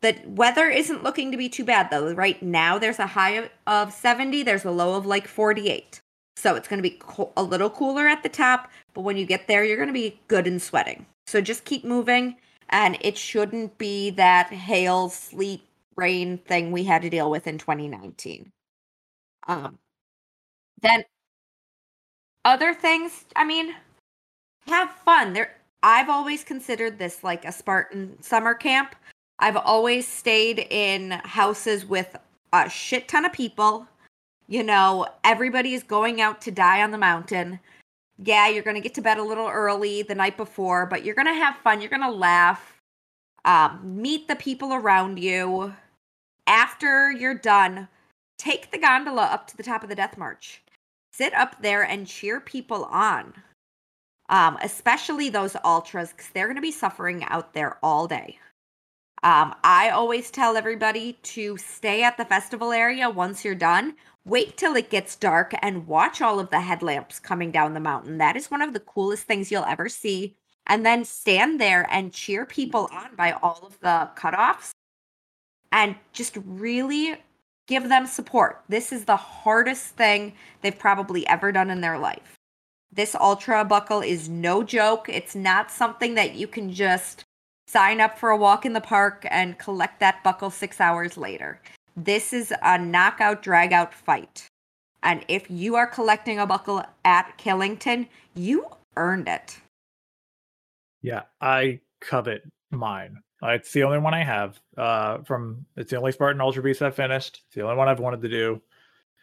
The 0.00 0.16
weather 0.26 0.68
isn't 0.68 1.02
looking 1.02 1.32
to 1.32 1.38
be 1.38 1.48
too 1.48 1.64
bad 1.64 1.90
though. 1.90 2.12
Right 2.12 2.40
now, 2.42 2.78
there's 2.78 2.98
a 2.98 3.06
high 3.06 3.50
of 3.66 3.92
70, 3.92 4.42
there's 4.42 4.64
a 4.64 4.70
low 4.70 4.94
of 4.94 5.06
like 5.06 5.26
48. 5.26 6.00
So 6.36 6.54
it's 6.54 6.68
going 6.68 6.78
to 6.78 6.88
be 6.88 6.96
co- 7.00 7.32
a 7.36 7.42
little 7.42 7.70
cooler 7.70 8.06
at 8.06 8.22
the 8.22 8.28
top, 8.28 8.70
but 8.94 9.00
when 9.00 9.16
you 9.16 9.26
get 9.26 9.48
there, 9.48 9.64
you're 9.64 9.76
going 9.76 9.88
to 9.88 9.92
be 9.92 10.20
good 10.28 10.46
and 10.46 10.62
sweating. 10.62 11.04
So 11.26 11.40
just 11.40 11.64
keep 11.64 11.84
moving, 11.84 12.36
and 12.70 12.96
it 13.00 13.18
shouldn't 13.18 13.76
be 13.76 14.10
that 14.10 14.52
hail, 14.52 15.08
sleet, 15.08 15.62
rain 15.96 16.38
thing 16.38 16.70
we 16.70 16.84
had 16.84 17.02
to 17.02 17.10
deal 17.10 17.28
with 17.28 17.48
in 17.48 17.58
2019. 17.58 18.52
Um, 19.48 19.78
then 20.82 21.04
other 22.44 22.74
things, 22.74 23.24
I 23.36 23.44
mean, 23.44 23.74
have 24.66 24.90
fun. 24.90 25.32
There, 25.32 25.54
I've 25.82 26.08
always 26.08 26.44
considered 26.44 26.98
this 26.98 27.22
like 27.22 27.44
a 27.44 27.52
Spartan 27.52 28.20
summer 28.22 28.54
camp. 28.54 28.94
I've 29.38 29.56
always 29.56 30.06
stayed 30.06 30.66
in 30.70 31.12
houses 31.24 31.86
with 31.86 32.16
a 32.52 32.68
shit 32.68 33.08
ton 33.08 33.24
of 33.24 33.32
people. 33.32 33.86
You 34.48 34.62
know, 34.62 35.06
everybody 35.24 35.74
is 35.74 35.82
going 35.82 36.20
out 36.20 36.40
to 36.42 36.50
die 36.50 36.82
on 36.82 36.90
the 36.90 36.98
mountain. 36.98 37.60
Yeah, 38.18 38.48
you're 38.48 38.64
going 38.64 38.76
to 38.76 38.82
get 38.82 38.94
to 38.94 39.02
bed 39.02 39.18
a 39.18 39.22
little 39.22 39.46
early 39.46 40.02
the 40.02 40.14
night 40.14 40.36
before, 40.36 40.86
but 40.86 41.04
you're 41.04 41.14
going 41.14 41.26
to 41.26 41.34
have 41.34 41.56
fun. 41.58 41.80
You're 41.80 41.90
going 41.90 42.02
to 42.02 42.10
laugh, 42.10 42.80
um, 43.44 43.80
meet 43.84 44.26
the 44.26 44.34
people 44.34 44.74
around 44.74 45.18
you. 45.18 45.74
After 46.46 47.12
you're 47.12 47.34
done, 47.34 47.86
take 48.38 48.70
the 48.70 48.78
gondola 48.78 49.24
up 49.24 49.46
to 49.48 49.56
the 49.56 49.62
top 49.62 49.82
of 49.82 49.88
the 49.88 49.94
Death 49.94 50.16
March. 50.18 50.62
Sit 51.18 51.34
up 51.34 51.60
there 51.60 51.82
and 51.82 52.06
cheer 52.06 52.38
people 52.38 52.84
on, 52.84 53.34
um, 54.28 54.56
especially 54.62 55.28
those 55.28 55.56
ultras, 55.64 56.12
because 56.12 56.28
they're 56.28 56.46
going 56.46 56.54
to 56.54 56.62
be 56.62 56.70
suffering 56.70 57.24
out 57.24 57.54
there 57.54 57.76
all 57.82 58.06
day. 58.06 58.38
Um, 59.24 59.52
I 59.64 59.90
always 59.90 60.30
tell 60.30 60.56
everybody 60.56 61.14
to 61.24 61.56
stay 61.56 62.04
at 62.04 62.18
the 62.18 62.24
festival 62.24 62.70
area 62.70 63.10
once 63.10 63.44
you're 63.44 63.56
done. 63.56 63.96
Wait 64.24 64.56
till 64.56 64.76
it 64.76 64.90
gets 64.90 65.16
dark 65.16 65.54
and 65.60 65.88
watch 65.88 66.22
all 66.22 66.38
of 66.38 66.50
the 66.50 66.60
headlamps 66.60 67.18
coming 67.18 67.50
down 67.50 67.74
the 67.74 67.80
mountain. 67.80 68.18
That 68.18 68.36
is 68.36 68.48
one 68.48 68.62
of 68.62 68.72
the 68.72 68.78
coolest 68.78 69.24
things 69.24 69.50
you'll 69.50 69.64
ever 69.64 69.88
see. 69.88 70.36
And 70.68 70.86
then 70.86 71.04
stand 71.04 71.60
there 71.60 71.84
and 71.90 72.12
cheer 72.12 72.46
people 72.46 72.88
on 72.92 73.16
by 73.16 73.32
all 73.32 73.58
of 73.66 73.80
the 73.80 74.08
cutoffs 74.14 74.70
and 75.72 75.96
just 76.12 76.38
really 76.44 77.16
give 77.68 77.88
them 77.88 78.06
support. 78.06 78.62
This 78.68 78.92
is 78.92 79.04
the 79.04 79.16
hardest 79.16 79.94
thing 79.94 80.32
they've 80.62 80.76
probably 80.76 81.24
ever 81.28 81.52
done 81.52 81.70
in 81.70 81.80
their 81.80 81.98
life. 81.98 82.34
This 82.90 83.14
ultra 83.14 83.64
buckle 83.64 84.00
is 84.00 84.28
no 84.28 84.64
joke. 84.64 85.08
It's 85.08 85.36
not 85.36 85.70
something 85.70 86.14
that 86.14 86.34
you 86.34 86.48
can 86.48 86.72
just 86.72 87.24
sign 87.68 88.00
up 88.00 88.18
for 88.18 88.30
a 88.30 88.36
walk 88.36 88.64
in 88.64 88.72
the 88.72 88.80
park 88.80 89.26
and 89.30 89.58
collect 89.58 90.00
that 90.00 90.24
buckle 90.24 90.50
six 90.50 90.80
hours 90.80 91.16
later. 91.18 91.60
This 91.94 92.32
is 92.32 92.52
a 92.62 92.78
knockout, 92.78 93.42
drag 93.42 93.72
out 93.72 93.92
fight. 93.92 94.46
And 95.02 95.24
if 95.28 95.50
you 95.50 95.76
are 95.76 95.86
collecting 95.86 96.38
a 96.38 96.46
buckle 96.46 96.82
at 97.04 97.36
Killington, 97.38 98.08
you 98.34 98.66
earned 98.96 99.28
it. 99.28 99.60
Yeah, 101.02 101.22
I 101.40 101.80
covet 102.00 102.42
mine. 102.70 103.22
Uh, 103.42 103.50
it's 103.50 103.72
the 103.72 103.84
only 103.84 103.98
one 103.98 104.14
I 104.14 104.24
have. 104.24 104.58
Uh, 104.76 105.18
from 105.22 105.66
it's 105.76 105.90
the 105.90 105.96
only 105.96 106.12
Spartan 106.12 106.40
Ultra 106.40 106.62
Beast 106.62 106.82
I've 106.82 106.94
finished. 106.94 107.42
It's 107.46 107.54
the 107.54 107.62
only 107.62 107.76
one 107.76 107.88
I've 107.88 108.00
wanted 108.00 108.22
to 108.22 108.28
do, 108.28 108.62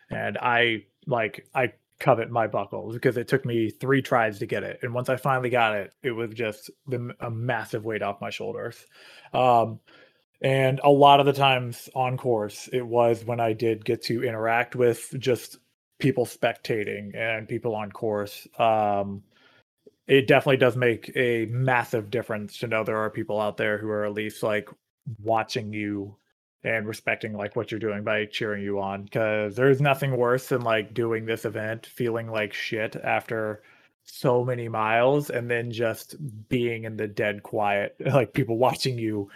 and 0.09 0.37
I 0.37 0.85
like 1.05 1.47
I 1.53 1.73
covet 1.99 2.29
my 2.29 2.47
buckle 2.47 2.91
because 2.91 3.17
it 3.17 3.27
took 3.27 3.45
me 3.45 3.69
three 3.69 4.01
tries 4.01 4.39
to 4.39 4.45
get 4.45 4.63
it, 4.63 4.79
and 4.81 4.93
once 4.93 5.09
I 5.09 5.17
finally 5.17 5.49
got 5.49 5.75
it, 5.75 5.93
it 6.03 6.11
was 6.11 6.33
just 6.33 6.69
the, 6.87 7.13
a 7.19 7.29
massive 7.29 7.85
weight 7.85 8.01
off 8.01 8.21
my 8.21 8.29
shoulders. 8.29 8.85
Um, 9.33 9.79
and 10.41 10.79
a 10.83 10.89
lot 10.89 11.19
of 11.19 11.25
the 11.25 11.33
times 11.33 11.89
on 11.95 12.17
course, 12.17 12.69
it 12.71 12.85
was 12.85 13.25
when 13.25 13.39
I 13.39 13.53
did 13.53 13.85
get 13.85 14.03
to 14.03 14.23
interact 14.23 14.75
with 14.75 15.13
just 15.17 15.57
people 15.99 16.25
spectating 16.25 17.15
and 17.15 17.47
people 17.47 17.75
on 17.75 17.91
course. 17.91 18.47
Um, 18.59 19.23
it 20.07 20.27
definitely 20.27 20.57
does 20.57 20.75
make 20.75 21.11
a 21.15 21.45
massive 21.47 22.09
difference 22.09 22.57
to 22.59 22.67
know 22.67 22.83
there 22.83 22.97
are 22.97 23.09
people 23.09 23.39
out 23.39 23.57
there 23.57 23.77
who 23.77 23.89
are 23.89 24.05
at 24.05 24.13
least 24.13 24.43
like 24.43 24.69
watching 25.23 25.73
you 25.73 26.15
and 26.63 26.87
respecting 26.87 27.33
like 27.33 27.55
what 27.55 27.71
you're 27.71 27.79
doing 27.79 28.03
by 28.03 28.25
cheering 28.25 28.63
you 28.63 28.79
on 28.79 29.03
because 29.03 29.55
there's 29.55 29.81
nothing 29.81 30.17
worse 30.17 30.49
than 30.49 30.61
like 30.61 30.93
doing 30.93 31.25
this 31.25 31.45
event 31.45 31.85
feeling 31.85 32.27
like 32.27 32.53
shit 32.53 32.95
after 32.97 33.61
so 34.03 34.43
many 34.43 34.67
miles 34.67 35.29
and 35.29 35.49
then 35.49 35.71
just 35.71 36.15
being 36.49 36.83
in 36.83 36.97
the 36.97 37.07
dead 37.07 37.43
quiet 37.43 37.95
like 38.05 38.33
people 38.33 38.57
watching 38.57 38.97
you 38.97 39.29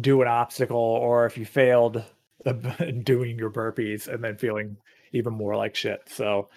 do 0.00 0.22
an 0.22 0.28
obstacle 0.28 0.76
or 0.76 1.26
if 1.26 1.36
you 1.36 1.44
failed 1.44 2.02
doing 3.02 3.38
your 3.38 3.50
burpees 3.50 4.08
and 4.08 4.22
then 4.22 4.36
feeling 4.36 4.76
even 5.12 5.32
more 5.32 5.56
like 5.56 5.74
shit. 5.74 6.02
So 6.06 6.48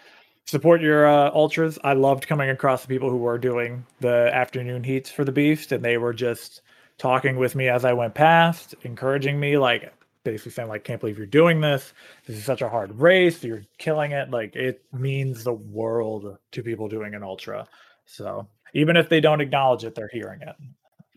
support 0.46 0.82
your 0.82 1.08
uh, 1.08 1.32
ultras. 1.32 1.78
I 1.84 1.93
loved 1.93 2.28
coming 2.28 2.50
across 2.50 2.82
the 2.82 2.88
people 2.88 3.10
who 3.10 3.18
were 3.18 3.38
doing 3.38 3.86
the 4.00 4.30
afternoon 4.34 4.84
heats 4.84 5.10
for 5.10 5.24
the 5.24 5.32
Beast, 5.32 5.72
and 5.72 5.84
they 5.84 5.98
were 5.98 6.14
just 6.14 6.62
talking 6.98 7.38
with 7.38 7.56
me 7.56 7.68
as 7.68 7.84
I 7.84 7.93
went 7.93 8.14
past, 8.14 8.76
encouraging 8.84 9.39
me, 9.39 9.58
like 9.58 9.91
basically 10.24 10.52
saying, 10.52 10.70
like, 10.70 10.84
can't 10.84 11.00
believe 11.00 11.18
you're 11.18 11.28
doing 11.28 11.62
this. 11.62 11.93
This 12.26 12.38
is 12.38 12.46
such 12.46 12.62
a 12.62 12.70
hard 12.70 13.00
race. 13.00 13.43
You're 13.43 13.64
killing 13.78 14.12
it. 14.12 14.32
Like 14.32 14.56
it 14.56 14.84
means 14.93 15.43
the 15.43 15.54
world 15.54 16.38
to 16.52 16.64
people 16.64 16.88
doing 16.88 17.14
an 17.16 17.24
ultra. 17.24 17.68
So 18.06 18.48
even 18.74 18.98
if 18.98 19.10
they 19.10 19.20
don't 19.20 19.41
acknowledge 19.41 19.84
it, 19.84 19.96
they're 19.96 20.10
hearing 20.12 20.41
it. 20.41 20.56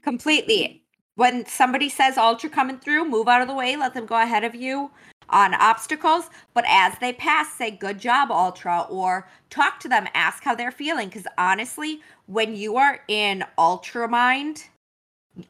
Completely. 0.02 0.82
When 1.16 1.44
somebody 1.46 1.88
says 1.88 2.16
ultra 2.16 2.48
coming 2.48 2.78
through, 2.78 3.08
move 3.08 3.28
out 3.28 3.42
of 3.42 3.48
the 3.48 3.54
way, 3.54 3.76
let 3.76 3.92
them 3.94 4.06
go 4.06 4.20
ahead 4.20 4.44
of 4.44 4.54
you 4.54 4.90
on 5.30 5.54
obstacles, 5.54 6.30
but 6.54 6.64
as 6.68 6.98
they 6.98 7.12
pass, 7.12 7.52
say, 7.52 7.70
good 7.70 7.98
job, 7.98 8.30
Ultra, 8.30 8.86
or 8.88 9.28
talk 9.50 9.80
to 9.80 9.88
them, 9.88 10.08
ask 10.14 10.42
how 10.42 10.54
they're 10.54 10.70
feeling. 10.70 11.08
Because 11.08 11.26
honestly, 11.36 12.00
when 12.26 12.56
you 12.56 12.76
are 12.76 13.00
in 13.08 13.44
Ultra 13.56 14.08
Mind, 14.08 14.64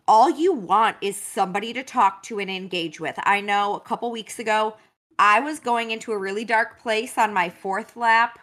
all 0.06 0.30
you 0.30 0.52
want 0.52 0.96
is 1.00 1.16
somebody 1.16 1.72
to 1.72 1.82
talk 1.82 2.22
to 2.24 2.38
and 2.38 2.50
engage 2.50 3.00
with. 3.00 3.14
I 3.22 3.40
know 3.40 3.74
a 3.74 3.80
couple 3.80 4.10
weeks 4.10 4.38
ago, 4.38 4.76
I 5.18 5.40
was 5.40 5.58
going 5.58 5.90
into 5.90 6.12
a 6.12 6.18
really 6.18 6.44
dark 6.44 6.80
place 6.80 7.18
on 7.18 7.32
my 7.32 7.48
fourth 7.48 7.96
lap. 7.96 8.38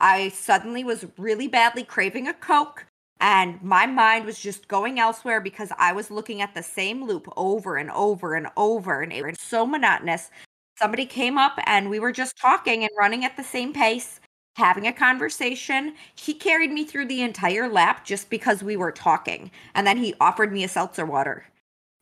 I 0.00 0.28
suddenly 0.30 0.84
was 0.84 1.06
really 1.18 1.48
badly 1.48 1.84
craving 1.84 2.28
a 2.28 2.34
Coke, 2.34 2.86
and 3.20 3.62
my 3.62 3.86
mind 3.86 4.24
was 4.24 4.38
just 4.38 4.68
going 4.68 4.98
elsewhere 4.98 5.40
because 5.40 5.70
I 5.78 5.92
was 5.92 6.10
looking 6.10 6.42
at 6.42 6.54
the 6.54 6.62
same 6.62 7.04
loop 7.04 7.28
over 7.36 7.76
and 7.76 7.90
over 7.90 8.34
and 8.34 8.48
over, 8.56 9.02
and 9.02 9.12
it 9.12 9.24
was 9.24 9.36
so 9.38 9.66
monotonous 9.66 10.30
somebody 10.78 11.06
came 11.06 11.38
up 11.38 11.58
and 11.66 11.90
we 11.90 12.00
were 12.00 12.12
just 12.12 12.36
talking 12.38 12.82
and 12.82 12.90
running 12.98 13.24
at 13.24 13.36
the 13.36 13.44
same 13.44 13.72
pace, 13.72 14.20
having 14.56 14.86
a 14.86 14.92
conversation. 14.92 15.94
He 16.14 16.34
carried 16.34 16.70
me 16.70 16.84
through 16.84 17.06
the 17.06 17.22
entire 17.22 17.68
lap 17.68 18.04
just 18.04 18.30
because 18.30 18.62
we 18.62 18.76
were 18.76 18.92
talking. 18.92 19.50
And 19.74 19.86
then 19.86 19.96
he 19.96 20.14
offered 20.20 20.52
me 20.52 20.64
a 20.64 20.68
seltzer 20.68 21.06
water. 21.06 21.44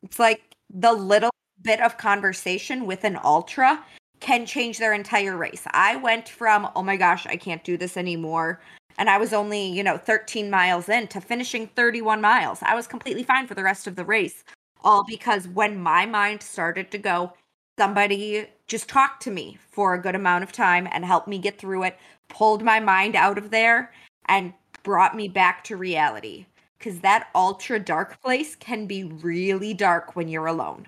It's 0.02 0.18
like 0.18 0.42
the 0.70 0.92
little 0.92 1.30
bit 1.62 1.80
of 1.80 1.98
conversation 1.98 2.86
with 2.86 3.04
an 3.04 3.18
ultra 3.22 3.84
can 4.20 4.46
change 4.46 4.78
their 4.78 4.94
entire 4.94 5.36
race. 5.36 5.62
I 5.72 5.96
went 5.96 6.28
from, 6.28 6.68
oh 6.76 6.82
my 6.82 6.96
gosh, 6.96 7.26
I 7.26 7.36
can't 7.36 7.64
do 7.64 7.76
this 7.76 7.96
anymore. 7.96 8.60
And 8.98 9.10
I 9.10 9.18
was 9.18 9.32
only, 9.32 9.66
you 9.66 9.82
know, 9.82 9.96
13 9.96 10.50
miles 10.50 10.88
in 10.88 11.08
to 11.08 11.20
finishing 11.20 11.66
31 11.68 12.20
miles. 12.20 12.60
I 12.62 12.74
was 12.74 12.86
completely 12.86 13.22
fine 13.22 13.46
for 13.46 13.54
the 13.54 13.62
rest 13.62 13.86
of 13.86 13.96
the 13.96 14.04
race. 14.04 14.44
All 14.84 15.04
because 15.04 15.48
when 15.48 15.80
my 15.80 16.06
mind 16.06 16.42
started 16.42 16.90
to 16.90 16.98
go, 16.98 17.32
somebody 17.78 18.46
just 18.72 18.88
talked 18.88 19.22
to 19.22 19.30
me 19.30 19.58
for 19.70 19.92
a 19.92 20.00
good 20.00 20.14
amount 20.14 20.42
of 20.42 20.50
time 20.50 20.88
and 20.90 21.04
helped 21.04 21.28
me 21.28 21.36
get 21.36 21.58
through 21.58 21.82
it, 21.82 21.98
pulled 22.28 22.64
my 22.64 22.80
mind 22.80 23.14
out 23.14 23.36
of 23.36 23.50
there, 23.50 23.92
and 24.24 24.54
brought 24.82 25.14
me 25.14 25.28
back 25.28 25.62
to 25.62 25.76
reality. 25.76 26.46
Because 26.78 27.00
that 27.00 27.28
ultra 27.34 27.78
dark 27.78 28.20
place 28.22 28.56
can 28.56 28.86
be 28.86 29.04
really 29.04 29.74
dark 29.74 30.16
when 30.16 30.26
you're 30.26 30.46
alone. 30.46 30.86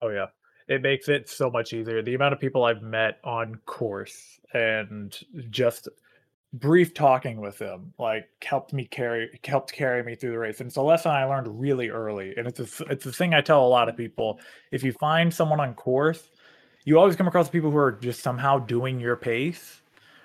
Oh, 0.00 0.08
yeah. 0.08 0.28
It 0.68 0.80
makes 0.80 1.10
it 1.10 1.28
so 1.28 1.50
much 1.50 1.74
easier. 1.74 2.00
The 2.00 2.14
amount 2.14 2.32
of 2.32 2.40
people 2.40 2.64
I've 2.64 2.82
met 2.82 3.18
on 3.22 3.56
course 3.66 4.40
and 4.54 5.14
just 5.50 5.88
brief 6.54 6.94
talking 6.94 7.42
with 7.42 7.58
them 7.58 7.92
like 7.98 8.26
helped 8.42 8.72
me 8.72 8.86
carry 8.86 9.38
helped 9.44 9.72
carry 9.72 10.02
me 10.02 10.14
through 10.14 10.30
the 10.30 10.38
race 10.38 10.60
and 10.60 10.68
it's 10.68 10.76
a 10.76 10.80
lesson 10.80 11.10
i 11.10 11.24
learned 11.24 11.60
really 11.60 11.90
early 11.90 12.32
and 12.36 12.46
it's 12.46 12.80
a, 12.80 12.84
it's 12.84 13.04
the 13.04 13.12
thing 13.12 13.34
i 13.34 13.42
tell 13.42 13.66
a 13.66 13.68
lot 13.68 13.88
of 13.90 13.96
people 13.96 14.38
if 14.70 14.82
you 14.82 14.92
find 14.92 15.34
someone 15.34 15.60
on 15.60 15.74
course 15.74 16.30
you 16.86 16.98
always 16.98 17.16
come 17.16 17.28
across 17.28 17.50
people 17.50 17.70
who 17.70 17.76
are 17.76 17.92
just 17.92 18.22
somehow 18.22 18.58
doing 18.58 18.98
your 18.98 19.16
pace 19.16 19.82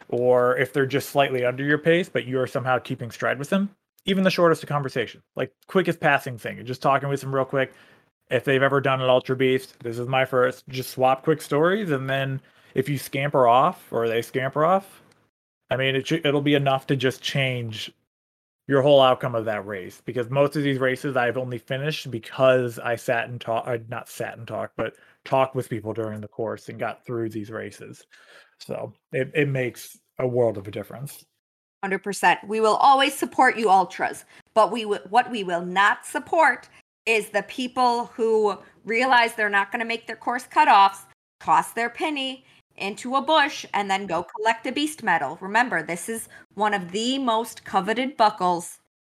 or 0.07 0.57
if 0.57 0.71
they're 0.71 0.85
just 0.85 1.09
slightly 1.09 1.43
under 1.43 1.63
your 1.63 1.77
pace 1.77 2.07
but 2.07 2.25
you're 2.25 2.47
somehow 2.47 2.79
keeping 2.79 3.11
stride 3.11 3.37
with 3.37 3.49
them 3.49 3.69
even 4.05 4.23
the 4.23 4.29
shortest 4.29 4.63
of 4.63 4.69
conversation 4.69 5.21
like 5.35 5.51
quickest 5.67 5.99
passing 5.99 6.37
thing 6.37 6.63
just 6.65 6.81
talking 6.81 7.09
with 7.09 7.19
them 7.21 7.35
real 7.35 7.45
quick. 7.45 7.73
If 8.29 8.45
they've 8.45 8.63
ever 8.63 8.79
done 8.79 9.01
an 9.01 9.09
ultra 9.09 9.35
beast 9.35 9.77
this 9.79 9.99
is 9.99 10.07
my 10.07 10.23
first 10.23 10.63
just 10.69 10.91
swap 10.91 11.23
quick 11.23 11.41
stories 11.41 11.91
and 11.91 12.09
then 12.09 12.39
if 12.75 12.87
you 12.87 12.97
scamper 12.97 13.47
off 13.47 13.91
or 13.91 14.07
they 14.07 14.21
scamper 14.21 14.63
off 14.63 15.01
I 15.71 15.77
mean, 15.77 15.95
it 15.95 16.11
it'll 16.11 16.41
be 16.41 16.53
enough 16.53 16.85
to 16.87 16.97
just 16.97 17.21
change 17.21 17.91
your 18.67 18.81
whole 18.81 19.01
outcome 19.01 19.35
of 19.35 19.45
that 19.45 19.65
race 19.65 20.01
because 20.05 20.29
most 20.29 20.55
of 20.55 20.63
these 20.63 20.79
races 20.79 21.15
I've 21.15 21.37
only 21.37 21.57
finished 21.57 22.11
because 22.11 22.77
I 22.77 22.97
sat 22.97 23.29
and 23.29 23.39
talk 23.39 23.67
uh, 23.67 23.77
not 23.89 24.09
sat 24.09 24.37
and 24.37 24.47
talked 24.47 24.75
but 24.75 24.95
talked 25.25 25.55
with 25.55 25.69
people 25.69 25.93
during 25.93 26.21
the 26.21 26.27
course 26.27 26.69
and 26.69 26.79
got 26.79 27.05
through 27.05 27.29
these 27.29 27.51
races. 27.51 28.05
So 28.59 28.93
it, 29.11 29.31
it 29.33 29.49
makes 29.49 29.97
a 30.19 30.27
world 30.27 30.57
of 30.57 30.67
a 30.67 30.71
difference. 30.71 31.25
100%. 31.83 32.47
We 32.47 32.61
will 32.61 32.75
always 32.75 33.13
support 33.13 33.57
you 33.57 33.69
ultras, 33.69 34.25
but 34.53 34.71
we 34.71 34.83
w- 34.83 35.01
what 35.09 35.31
we 35.31 35.43
will 35.43 35.65
not 35.65 36.05
support 36.05 36.69
is 37.05 37.29
the 37.29 37.43
people 37.43 38.05
who 38.07 38.57
realize 38.85 39.33
they're 39.33 39.49
not 39.49 39.71
going 39.71 39.79
to 39.79 39.85
make 39.85 40.05
their 40.05 40.15
course 40.15 40.45
cutoffs, 40.45 41.05
toss 41.39 41.71
their 41.71 41.89
penny 41.89 42.45
into 42.77 43.15
a 43.15 43.21
bush 43.21 43.65
and 43.73 43.89
then 43.89 44.05
go 44.05 44.23
collect 44.23 44.67
a 44.67 44.71
beast 44.71 45.03
medal. 45.03 45.37
Remember, 45.41 45.81
this 45.81 46.07
is 46.07 46.29
one 46.53 46.73
of 46.73 46.91
the 46.91 47.17
most 47.17 47.65
coveted 47.65 48.15
buckles 48.15 48.79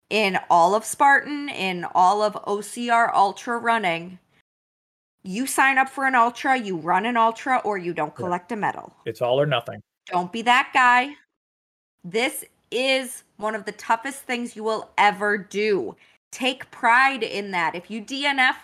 in 0.10 0.38
all 0.50 0.76
of 0.76 0.86
Spartan, 0.86 1.50
in 1.50 1.86
all 1.96 2.22
of 2.22 2.34
OCR 2.46 3.12
ultra 3.14 3.58
running. 3.58 4.20
You 5.24 5.46
sign 5.46 5.78
up 5.78 5.90
for 5.90 6.06
an 6.06 6.16
ultra, 6.16 6.58
you 6.58 6.78
run 6.78 7.06
an 7.06 7.18
ultra, 7.18 7.62
or 7.64 7.78
you 7.78 7.94
don't 7.94 8.16
collect 8.16 8.52
yeah. 8.52 8.58
a 8.58 8.60
medal. 8.60 8.94
It's 9.06 9.22
all 9.22 9.40
or 9.40 9.46
nothing. 9.46 9.82
Don't 10.08 10.32
be 10.32 10.42
that 10.44 10.72
guy. 10.74 11.16
This 12.04 12.44
is 12.72 13.24
one 13.38 13.54
of 13.54 13.66
the 13.66 13.72
toughest 13.74 14.22
things 14.22 14.56
you 14.56 14.64
will 14.64 14.90
ever 14.98 15.38
do. 15.38 15.96
Take 16.32 16.72
pride 16.72 17.24
in 17.24 17.52
that. 17.52 17.76
If 17.76 17.92
you 17.92 18.02
DNF, 18.02 18.56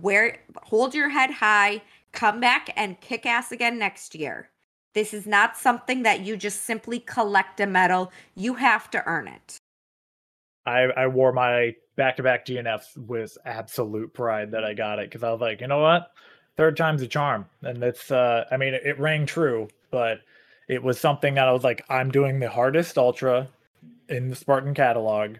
wear 0.00 0.38
hold 0.62 0.94
your 0.94 1.08
head 1.08 1.30
high, 1.30 1.82
come 2.12 2.40
back 2.40 2.70
and 2.76 3.00
kick 3.00 3.26
ass 3.26 3.50
again 3.50 3.78
next 3.78 4.14
year. 4.14 4.50
This 4.92 5.12
is 5.12 5.26
not 5.26 5.56
something 5.56 6.04
that 6.04 6.20
you 6.20 6.36
just 6.36 6.64
simply 6.64 7.00
collect 7.00 7.58
a 7.58 7.66
medal. 7.66 8.12
You 8.36 8.54
have 8.54 8.90
to 8.92 9.04
earn 9.06 9.26
it. 9.26 9.58
I, 10.66 10.82
I 10.96 11.06
wore 11.06 11.32
my 11.32 11.74
back 11.96 12.16
to 12.16 12.22
back 12.22 12.46
DNFs 12.46 12.96
with 12.96 13.36
absolute 13.44 14.12
pride 14.14 14.50
that 14.52 14.64
I 14.64 14.74
got 14.74 14.98
it 14.98 15.10
because 15.10 15.22
I 15.22 15.30
was 15.30 15.40
like, 15.40 15.60
you 15.60 15.66
know 15.66 15.80
what? 15.80 16.10
Third 16.56 16.76
time's 16.76 17.02
a 17.02 17.08
charm. 17.08 17.46
And 17.62 17.82
it's, 17.82 18.10
uh, 18.10 18.44
I 18.50 18.56
mean, 18.56 18.74
it, 18.74 18.82
it 18.84 18.98
rang 18.98 19.26
true, 19.26 19.68
but 19.90 20.20
it 20.68 20.82
was 20.82 20.98
something 20.98 21.34
that 21.34 21.48
I 21.48 21.52
was 21.52 21.64
like, 21.64 21.84
I'm 21.88 22.10
doing 22.10 22.40
the 22.40 22.48
hardest 22.48 22.96
ultra 22.96 23.48
in 24.08 24.30
the 24.30 24.36
Spartan 24.36 24.74
catalog, 24.74 25.36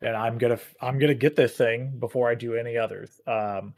and 0.00 0.16
I'm 0.16 0.38
gonna 0.38 0.58
I'm 0.80 0.98
gonna 0.98 1.14
get 1.14 1.36
this 1.36 1.56
thing 1.56 1.92
before 1.98 2.28
I 2.28 2.34
do 2.34 2.54
any 2.54 2.76
others. 2.76 3.20
Um, 3.26 3.74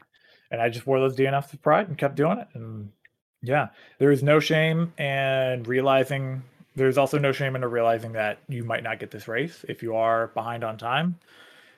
and 0.51 0.61
I 0.61 0.69
just 0.69 0.87
wore 0.87 0.99
those 0.99 1.15
DNFs 1.15 1.51
with 1.51 1.61
pride 1.61 1.87
and 1.87 1.97
kept 1.97 2.15
doing 2.15 2.37
it. 2.37 2.47
And 2.53 2.91
yeah, 3.41 3.69
there 3.99 4.11
is 4.11 4.23
no 4.23 4.39
shame 4.39 4.93
and 4.97 5.67
realizing 5.67 6.43
there's 6.75 6.97
also 6.97 7.17
no 7.17 7.31
shame 7.31 7.55
in 7.55 7.63
realizing 7.63 8.11
that 8.13 8.39
you 8.49 8.63
might 8.63 8.83
not 8.83 8.99
get 8.99 9.11
this 9.11 9.27
race 9.27 9.63
if 9.67 9.81
you 9.81 9.95
are 9.95 10.27
behind 10.27 10.63
on 10.63 10.77
time 10.77 11.17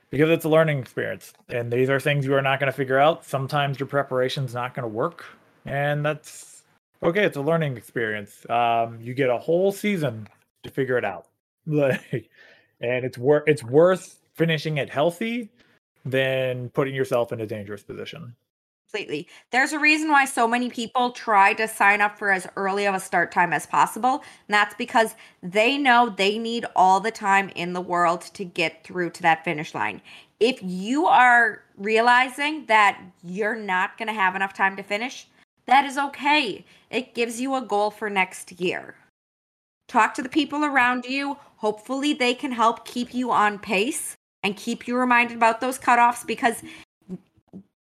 because 0.09 0.29
it's 0.29 0.45
a 0.45 0.49
learning 0.49 0.79
experience. 0.79 1.33
And 1.49 1.71
these 1.71 1.89
are 1.89 1.99
things 1.99 2.25
you 2.25 2.33
are 2.33 2.41
not 2.41 2.59
going 2.59 2.71
to 2.71 2.75
figure 2.75 2.99
out. 2.99 3.25
Sometimes 3.25 3.79
your 3.79 3.87
preparation's 3.87 4.53
not 4.53 4.73
going 4.73 4.83
to 4.83 4.89
work 4.89 5.25
and 5.65 6.05
that's 6.05 6.63
okay 7.03 7.23
it's 7.23 7.37
a 7.37 7.41
learning 7.41 7.77
experience. 7.77 8.49
Um, 8.49 8.99
you 9.01 9.13
get 9.13 9.29
a 9.29 9.37
whole 9.37 9.71
season 9.71 10.27
to 10.63 10.69
figure 10.69 10.97
it 10.97 11.05
out. 11.05 11.27
Like 11.69 12.29
and 12.79 13.03
it's 13.03 13.17
worth 13.17 13.43
it's 13.45 13.61
worth 13.61 14.21
finishing 14.35 14.77
it 14.77 14.89
healthy 14.89 15.49
than 16.05 16.69
putting 16.69 16.95
yourself 16.95 17.33
in 17.33 17.41
a 17.41 17.45
dangerous 17.45 17.83
position 17.83 18.33
completely. 18.87 19.27
There's 19.51 19.73
a 19.73 19.79
reason 19.79 20.09
why 20.09 20.25
so 20.25 20.47
many 20.47 20.69
people 20.69 21.11
try 21.11 21.53
to 21.53 21.67
sign 21.67 21.99
up 21.99 22.17
for 22.17 22.31
as 22.31 22.47
early 22.55 22.85
of 22.85 22.95
a 22.95 22.99
start 22.99 23.31
time 23.31 23.51
as 23.51 23.65
possible. 23.65 24.23
And 24.47 24.53
that's 24.53 24.75
because 24.75 25.15
they 25.43 25.77
know 25.77 26.09
they 26.09 26.37
need 26.37 26.65
all 26.75 26.99
the 26.99 27.11
time 27.11 27.49
in 27.49 27.73
the 27.73 27.81
world 27.81 28.21
to 28.33 28.45
get 28.45 28.83
through 28.83 29.09
to 29.11 29.21
that 29.23 29.43
finish 29.43 29.75
line. 29.75 30.01
If 30.39 30.59
you 30.61 31.05
are 31.07 31.63
realizing 31.77 32.65
that 32.67 33.01
you're 33.23 33.55
not 33.55 33.97
going 33.97 34.07
to 34.07 34.13
have 34.13 34.35
enough 34.35 34.53
time 34.53 34.77
to 34.77 34.83
finish, 34.83 35.27
that 35.65 35.83
is 35.83 35.97
okay. 35.97 36.63
It 36.89 37.13
gives 37.13 37.41
you 37.41 37.55
a 37.55 37.61
goal 37.61 37.91
for 37.91 38.09
next 38.09 38.53
year. 38.59 38.95
Talk 39.89 40.13
to 40.13 40.21
the 40.21 40.29
people 40.29 40.63
around 40.63 41.05
you. 41.05 41.37
Hopefully, 41.57 42.13
they 42.13 42.33
can 42.33 42.51
help 42.51 42.85
keep 42.85 43.13
you 43.13 43.31
on 43.31 43.59
pace 43.59 44.15
and 44.43 44.55
keep 44.55 44.87
you 44.87 44.95
reminded 44.95 45.35
about 45.35 45.59
those 45.59 45.79
cutoffs 45.79 46.25
because 46.25 46.61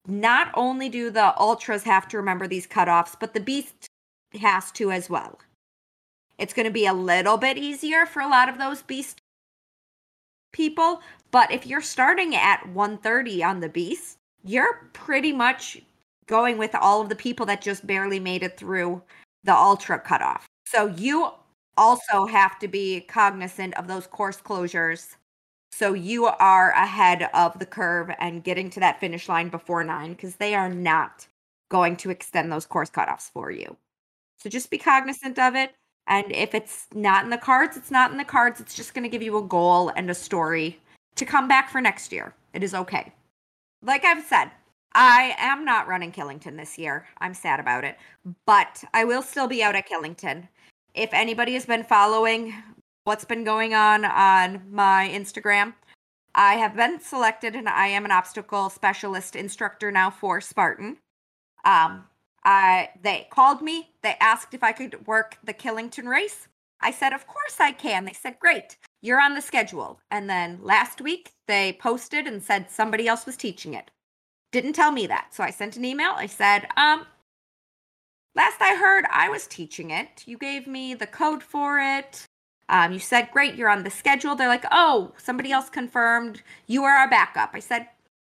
not 0.08 0.50
only 0.54 0.88
do 0.88 1.10
the 1.10 1.38
ultras 1.38 1.82
have 1.84 2.08
to 2.08 2.16
remember 2.16 2.46
these 2.46 2.66
cutoffs, 2.66 3.16
but 3.18 3.34
the 3.34 3.40
beast 3.40 3.88
has 4.40 4.70
to 4.72 4.90
as 4.90 5.10
well. 5.10 5.38
It's 6.38 6.52
going 6.52 6.66
to 6.66 6.72
be 6.72 6.86
a 6.86 6.92
little 6.92 7.36
bit 7.36 7.56
easier 7.56 8.06
for 8.06 8.20
a 8.20 8.28
lot 8.28 8.48
of 8.48 8.58
those 8.58 8.82
beast 8.82 9.18
people, 10.52 11.02
but 11.30 11.50
if 11.50 11.66
you're 11.66 11.80
starting 11.80 12.34
at 12.34 12.66
130 12.68 13.42
on 13.42 13.60
the 13.60 13.68
beast, 13.68 14.16
you're 14.44 14.88
pretty 14.92 15.32
much 15.32 15.80
going 16.26 16.58
with 16.58 16.74
all 16.74 17.00
of 17.00 17.08
the 17.08 17.16
people 17.16 17.46
that 17.46 17.60
just 17.60 17.86
barely 17.86 18.20
made 18.20 18.42
it 18.42 18.56
through 18.56 19.02
the 19.44 19.54
ultra 19.54 19.98
cutoff. 19.98 20.46
So 20.66 20.86
you 20.86 21.30
also 21.76 22.26
have 22.26 22.58
to 22.58 22.68
be 22.68 23.00
cognizant 23.02 23.74
of 23.74 23.86
those 23.86 24.06
course 24.06 24.38
closures 24.38 25.16
so 25.72 25.92
you 25.92 26.26
are 26.26 26.70
ahead 26.70 27.28
of 27.34 27.58
the 27.58 27.66
curve 27.66 28.10
and 28.18 28.44
getting 28.44 28.70
to 28.70 28.80
that 28.80 29.00
finish 29.00 29.28
line 29.28 29.48
before 29.48 29.84
nine 29.84 30.12
because 30.12 30.36
they 30.36 30.54
are 30.54 30.68
not 30.68 31.26
going 31.68 31.96
to 31.96 32.10
extend 32.10 32.50
those 32.50 32.66
course 32.66 32.90
cutoffs 32.90 33.30
for 33.30 33.50
you. 33.50 33.76
So 34.38 34.48
just 34.48 34.70
be 34.70 34.78
cognizant 34.78 35.38
of 35.38 35.54
it. 35.54 35.74
And 36.06 36.30
if 36.30 36.54
it's 36.54 36.86
not 36.94 37.24
in 37.24 37.30
the 37.30 37.38
cards, 37.38 37.76
it's 37.76 37.90
not 37.90 38.12
in 38.12 38.16
the 38.16 38.24
cards. 38.24 38.60
It's 38.60 38.74
just 38.74 38.94
going 38.94 39.02
to 39.02 39.08
give 39.08 39.22
you 39.22 39.36
a 39.38 39.42
goal 39.42 39.90
and 39.96 40.08
a 40.08 40.14
story 40.14 40.80
to 41.16 41.24
come 41.24 41.48
back 41.48 41.68
for 41.68 41.80
next 41.80 42.12
year. 42.12 42.34
It 42.52 42.62
is 42.62 42.74
okay. 42.74 43.12
Like 43.82 44.04
I've 44.04 44.24
said, 44.24 44.50
I 44.94 45.34
am 45.38 45.64
not 45.64 45.88
running 45.88 46.12
Killington 46.12 46.56
this 46.56 46.78
year. 46.78 47.06
I'm 47.18 47.34
sad 47.34 47.60
about 47.60 47.84
it, 47.84 47.98
but 48.46 48.82
I 48.94 49.04
will 49.04 49.22
still 49.22 49.46
be 49.46 49.62
out 49.62 49.74
at 49.74 49.88
Killington. 49.88 50.48
If 50.94 51.12
anybody 51.12 51.54
has 51.54 51.66
been 51.66 51.84
following 51.84 52.54
what's 53.06 53.24
been 53.24 53.44
going 53.44 53.72
on 53.72 54.04
on 54.04 54.62
my 54.68 55.08
Instagram. 55.12 55.74
I 56.34 56.54
have 56.54 56.74
been 56.74 57.00
selected 57.00 57.54
and 57.54 57.68
I 57.68 57.86
am 57.86 58.04
an 58.04 58.10
obstacle 58.10 58.68
specialist 58.68 59.36
instructor 59.36 59.92
now 59.92 60.10
for 60.10 60.40
Spartan. 60.40 60.98
Um, 61.64 62.06
I 62.44 62.90
they 63.00 63.28
called 63.30 63.62
me. 63.62 63.90
They 64.02 64.16
asked 64.20 64.54
if 64.54 64.64
I 64.64 64.72
could 64.72 65.06
work 65.06 65.38
the 65.44 65.54
Killington 65.54 66.08
race. 66.08 66.48
I 66.80 66.90
said, 66.90 67.12
"Of 67.12 67.28
course 67.28 67.60
I 67.60 67.70
can." 67.70 68.04
They 68.04 68.12
said, 68.12 68.40
"Great. 68.40 68.76
You're 69.02 69.20
on 69.20 69.34
the 69.34 69.40
schedule." 69.40 70.00
And 70.10 70.28
then 70.28 70.58
last 70.62 71.00
week 71.00 71.30
they 71.46 71.74
posted 71.74 72.26
and 72.26 72.42
said 72.42 72.72
somebody 72.72 73.06
else 73.06 73.24
was 73.24 73.36
teaching 73.36 73.72
it. 73.72 73.92
Didn't 74.50 74.72
tell 74.72 74.90
me 74.90 75.06
that. 75.06 75.32
So 75.32 75.44
I 75.44 75.50
sent 75.50 75.76
an 75.76 75.84
email. 75.84 76.12
I 76.16 76.26
said, 76.26 76.66
"Um 76.76 77.06
last 78.34 78.60
I 78.60 78.74
heard 78.74 79.06
I 79.10 79.28
was 79.28 79.46
teaching 79.46 79.90
it. 79.90 80.24
You 80.26 80.36
gave 80.38 80.66
me 80.66 80.92
the 80.94 81.06
code 81.06 81.44
for 81.44 81.78
it. 81.78 82.26
Um, 82.68 82.92
you 82.92 82.98
said, 82.98 83.30
great, 83.32 83.54
you're 83.54 83.68
on 83.68 83.84
the 83.84 83.90
schedule. 83.90 84.34
They're 84.34 84.48
like, 84.48 84.64
oh, 84.72 85.12
somebody 85.16 85.52
else 85.52 85.70
confirmed 85.70 86.42
you 86.66 86.84
are 86.84 86.96
our 86.96 87.08
backup. 87.08 87.50
I 87.54 87.60
said, 87.60 87.88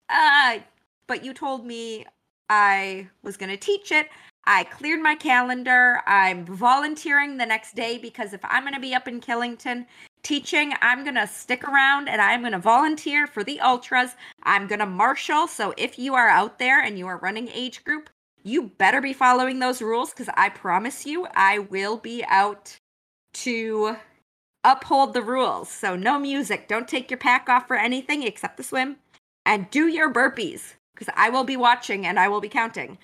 uh, 0.09 0.59
but 1.07 1.25
you 1.25 1.35
told 1.35 1.67
me 1.67 2.07
I 2.49 3.09
was 3.23 3.37
going 3.37 3.51
to 3.51 3.57
teach 3.57 3.93
it. 3.93 4.09
I 4.45 4.65
cleared 4.65 5.01
my 5.01 5.15
calendar. 5.15 6.01
I'm 6.07 6.45
volunteering 6.45 7.37
the 7.37 7.47
next 7.47 7.77
day 7.77 7.99
because 7.99 8.33
if 8.33 8.41
I'm 8.45 8.65
going 8.65 8.75
to 8.75 8.81
be 8.81 8.95
up 8.95 9.07
in 9.07 9.21
Killington 9.21 9.87
teaching, 10.23 10.73
I'm 10.81 11.05
going 11.05 11.15
to 11.15 11.27
stick 11.27 11.65
around 11.65 12.09
and 12.09 12.21
I'm 12.21 12.41
going 12.41 12.53
to 12.53 12.59
volunteer 12.59 13.27
for 13.27 13.45
the 13.45 13.61
ultras. 13.61 14.17
I'm 14.43 14.67
going 14.67 14.81
to 14.81 14.87
marshal. 14.87 15.47
So 15.47 15.75
if 15.77 15.99
you 15.99 16.15
are 16.15 16.29
out 16.29 16.59
there 16.59 16.83
and 16.83 16.99
you 16.99 17.07
are 17.07 17.19
running 17.19 17.49
age 17.49 17.85
group, 17.85 18.11
you 18.43 18.65
better 18.79 19.01
be 19.01 19.13
following 19.13 19.61
those 19.61 19.81
rules 19.81 20.11
because 20.11 20.29
I 20.35 20.49
promise 20.49 21.07
you, 21.07 21.29
I 21.35 21.61
will 21.61 21.97
be 21.97 22.25
out 22.27 22.77
to 23.35 23.97
uphold 24.65 25.15
the 25.15 25.23
rules. 25.23 25.69
So 25.69 25.97
no 25.97 26.19
music. 26.19 26.69
Don't 26.69 26.89
take 26.89 27.11
your 27.11 27.19
pack 27.19 27.49
off 27.49 27.67
for 27.67 27.77
anything 27.77 28.23
except 28.23 28.57
the 28.57 28.63
swim. 28.63 28.97
And 29.45 29.71
do 29.71 29.89
your 29.89 30.13
burpees 30.13 30.75
because 30.95 31.13
I 31.17 31.31
will 31.31 31.45
be 31.45 31.57
watching 31.57 32.07
and 32.07 32.19
I 32.19 32.29
will 32.29 32.41
be 32.41 32.49
counting. 32.49 32.99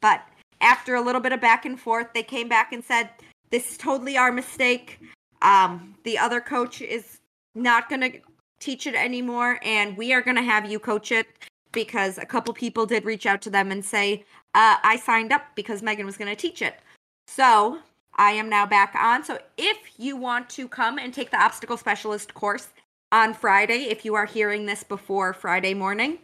But 0.00 0.22
after 0.60 0.94
a 0.94 1.02
little 1.02 1.20
bit 1.20 1.32
of 1.32 1.40
back 1.40 1.64
and 1.64 1.78
forth, 1.78 2.08
they 2.14 2.22
came 2.22 2.48
back 2.48 2.72
and 2.72 2.82
said, 2.82 3.10
This 3.50 3.72
is 3.72 3.78
totally 3.78 4.16
our 4.16 4.32
mistake. 4.32 5.00
Um, 5.42 5.94
the 6.04 6.18
other 6.18 6.40
coach 6.40 6.80
is 6.80 7.18
not 7.54 7.88
going 7.88 8.00
to 8.00 8.12
teach 8.58 8.86
it 8.86 8.94
anymore, 8.94 9.58
and 9.62 9.96
we 9.96 10.12
are 10.12 10.22
going 10.22 10.36
to 10.36 10.42
have 10.42 10.70
you 10.70 10.78
coach 10.78 11.12
it 11.12 11.26
because 11.72 12.16
a 12.16 12.24
couple 12.24 12.54
people 12.54 12.86
did 12.86 13.04
reach 13.04 13.26
out 13.26 13.42
to 13.42 13.50
them 13.50 13.70
and 13.70 13.84
say, 13.84 14.24
uh, 14.54 14.76
I 14.82 14.96
signed 14.96 15.32
up 15.32 15.42
because 15.54 15.82
Megan 15.82 16.06
was 16.06 16.16
going 16.16 16.34
to 16.34 16.40
teach 16.40 16.62
it. 16.62 16.80
So 17.26 17.80
I 18.16 18.32
am 18.32 18.48
now 18.48 18.66
back 18.66 18.94
on. 18.98 19.24
So 19.24 19.38
if 19.56 19.78
you 19.98 20.16
want 20.16 20.48
to 20.50 20.68
come 20.68 20.98
and 20.98 21.12
take 21.12 21.30
the 21.30 21.40
obstacle 21.40 21.76
specialist 21.76 22.34
course 22.34 22.68
on 23.12 23.34
Friday, 23.34 23.84
if 23.90 24.04
you 24.04 24.14
are 24.14 24.26
hearing 24.26 24.66
this 24.66 24.82
before 24.82 25.32
Friday 25.32 25.74
morning, 25.74 26.18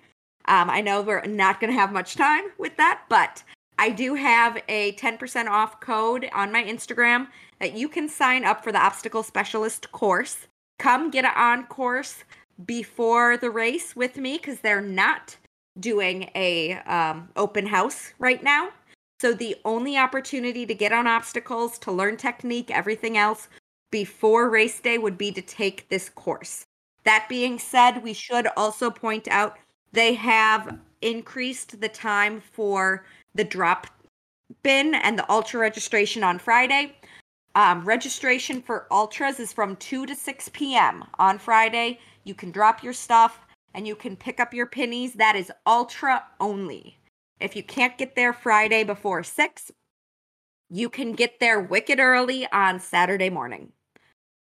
um, 0.46 0.68
I 0.68 0.80
know 0.80 1.02
we're 1.02 1.22
not 1.22 1.60
going 1.60 1.72
to 1.72 1.78
have 1.78 1.92
much 1.92 2.16
time 2.16 2.44
with 2.58 2.76
that, 2.78 3.02
but 3.08 3.42
I 3.78 3.90
do 3.90 4.14
have 4.14 4.60
a 4.68 4.92
10% 4.92 5.46
off 5.46 5.80
code 5.80 6.28
on 6.32 6.52
my 6.52 6.64
Instagram 6.64 7.28
that 7.60 7.74
you 7.74 7.88
can 7.88 8.08
sign 8.08 8.44
up 8.44 8.64
for 8.64 8.72
the 8.72 8.78
obstacle 8.78 9.22
specialist 9.22 9.92
course. 9.92 10.46
Come 10.78 11.10
get 11.10 11.24
an 11.24 11.32
on 11.36 11.66
course 11.66 12.24
before 12.64 13.36
the 13.36 13.50
race 13.50 13.94
with 13.94 14.16
me 14.16 14.36
because 14.36 14.60
they're 14.60 14.80
not 14.80 15.36
doing 15.78 16.30
a 16.34 16.74
um, 16.80 17.28
open 17.36 17.66
house 17.66 18.12
right 18.18 18.42
now. 18.42 18.70
So 19.22 19.32
the 19.32 19.54
only 19.64 19.96
opportunity 19.96 20.66
to 20.66 20.74
get 20.74 20.90
on 20.90 21.06
obstacles, 21.06 21.78
to 21.78 21.92
learn 21.92 22.16
technique, 22.16 22.72
everything 22.72 23.16
else 23.16 23.46
before 23.92 24.50
race 24.50 24.80
day 24.80 24.98
would 24.98 25.16
be 25.16 25.30
to 25.30 25.40
take 25.40 25.88
this 25.88 26.08
course. 26.08 26.64
That 27.04 27.28
being 27.28 27.60
said, 27.60 28.02
we 28.02 28.14
should 28.14 28.48
also 28.56 28.90
point 28.90 29.28
out 29.28 29.58
they 29.92 30.14
have 30.14 30.76
increased 31.02 31.80
the 31.80 31.88
time 31.88 32.40
for 32.40 33.04
the 33.32 33.44
drop 33.44 33.86
bin 34.64 34.92
and 34.92 35.16
the 35.16 35.30
ultra 35.30 35.60
registration 35.60 36.24
on 36.24 36.40
Friday. 36.40 36.96
Um, 37.54 37.84
registration 37.84 38.60
for 38.60 38.88
ultras 38.90 39.38
is 39.38 39.52
from 39.52 39.76
2 39.76 40.04
to 40.04 40.16
6 40.16 40.48
p.m. 40.48 41.04
on 41.20 41.38
Friday. 41.38 42.00
You 42.24 42.34
can 42.34 42.50
drop 42.50 42.82
your 42.82 42.92
stuff 42.92 43.38
and 43.72 43.86
you 43.86 43.94
can 43.94 44.16
pick 44.16 44.40
up 44.40 44.52
your 44.52 44.66
pennies. 44.66 45.12
That 45.12 45.36
is 45.36 45.52
ultra 45.64 46.24
only. 46.40 46.98
If 47.42 47.56
you 47.56 47.64
can't 47.64 47.98
get 47.98 48.14
there 48.14 48.32
Friday 48.32 48.84
before 48.84 49.24
6, 49.24 49.72
you 50.70 50.88
can 50.88 51.12
get 51.12 51.40
there 51.40 51.60
wicked 51.60 51.98
early 51.98 52.46
on 52.52 52.78
Saturday 52.78 53.30
morning. 53.30 53.72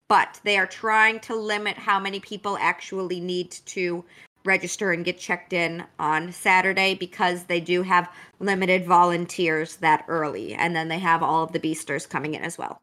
But 0.07 0.39
they 0.45 0.57
are 0.57 0.65
trying 0.65 1.19
to 1.21 1.35
limit 1.35 1.77
how 1.77 1.99
many 1.99 2.21
people 2.21 2.57
actually 2.59 3.19
need 3.19 3.51
to 3.51 4.05
register 4.45 4.93
and 4.93 5.03
get 5.03 5.19
checked 5.19 5.51
in 5.51 5.83
on 5.99 6.31
Saturday 6.31 6.95
because 6.95 7.43
they 7.43 7.59
do 7.59 7.81
have 7.81 8.09
limited 8.39 8.85
volunteers 8.85 9.75
that 9.77 10.05
early. 10.07 10.53
And 10.53 10.73
then 10.73 10.87
they 10.87 10.99
have 10.99 11.21
all 11.21 11.43
of 11.43 11.51
the 11.51 11.59
beasters 11.59 12.05
coming 12.05 12.33
in 12.33 12.43
as 12.43 12.57
well. 12.57 12.81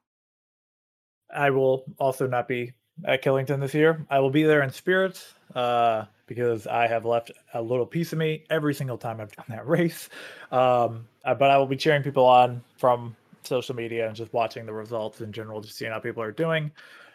I 1.34 1.48
will 1.48 1.84
also 1.98 2.26
not 2.26 2.48
be 2.48 2.74
at 3.04 3.22
Killington 3.22 3.60
this 3.60 3.74
year. 3.74 4.04
I 4.10 4.20
will 4.20 4.30
be 4.30 4.44
there 4.44 4.62
in 4.62 4.70
spirit 4.70 5.24
uh, 5.54 6.04
because 6.26 6.66
I 6.66 6.86
have 6.86 7.04
left 7.04 7.30
a 7.54 7.62
little 7.62 7.86
piece 7.86 8.12
of 8.12 8.18
me 8.18 8.44
every 8.50 8.74
single 8.74 8.98
time 8.98 9.20
I've 9.20 9.34
done 9.34 9.46
that 9.48 9.66
race. 9.68 10.08
Um, 10.50 11.06
but 11.24 11.42
I 11.42 11.58
will 11.58 11.66
be 11.66 11.76
cheering 11.76 12.02
people 12.02 12.24
on 12.26 12.62
from 12.76 13.16
social 13.42 13.74
media 13.74 14.06
and 14.06 14.16
just 14.16 14.32
watching 14.32 14.66
the 14.66 14.72
results 14.72 15.20
in 15.20 15.32
general, 15.32 15.60
just 15.60 15.76
seeing 15.76 15.92
how 15.92 15.98
people 15.98 16.22
are 16.22 16.32
doing. 16.32 16.70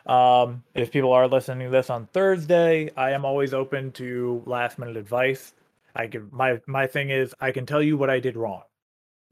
Um, 0.05 0.63
if 0.73 0.91
people 0.91 1.11
are 1.11 1.27
listening 1.27 1.67
to 1.67 1.71
this 1.71 1.89
on 1.89 2.07
Thursday, 2.07 2.91
I 2.95 3.11
am 3.11 3.25
always 3.25 3.53
open 3.53 3.91
to 3.93 4.41
last 4.45 4.79
minute 4.79 4.95
advice. 4.95 5.53
I 5.95 6.07
can 6.07 6.29
my 6.31 6.61
my 6.65 6.87
thing 6.87 7.09
is 7.09 7.33
I 7.41 7.51
can 7.51 7.65
tell 7.65 7.81
you 7.81 7.97
what 7.97 8.09
I 8.09 8.19
did 8.19 8.37
wrong, 8.37 8.61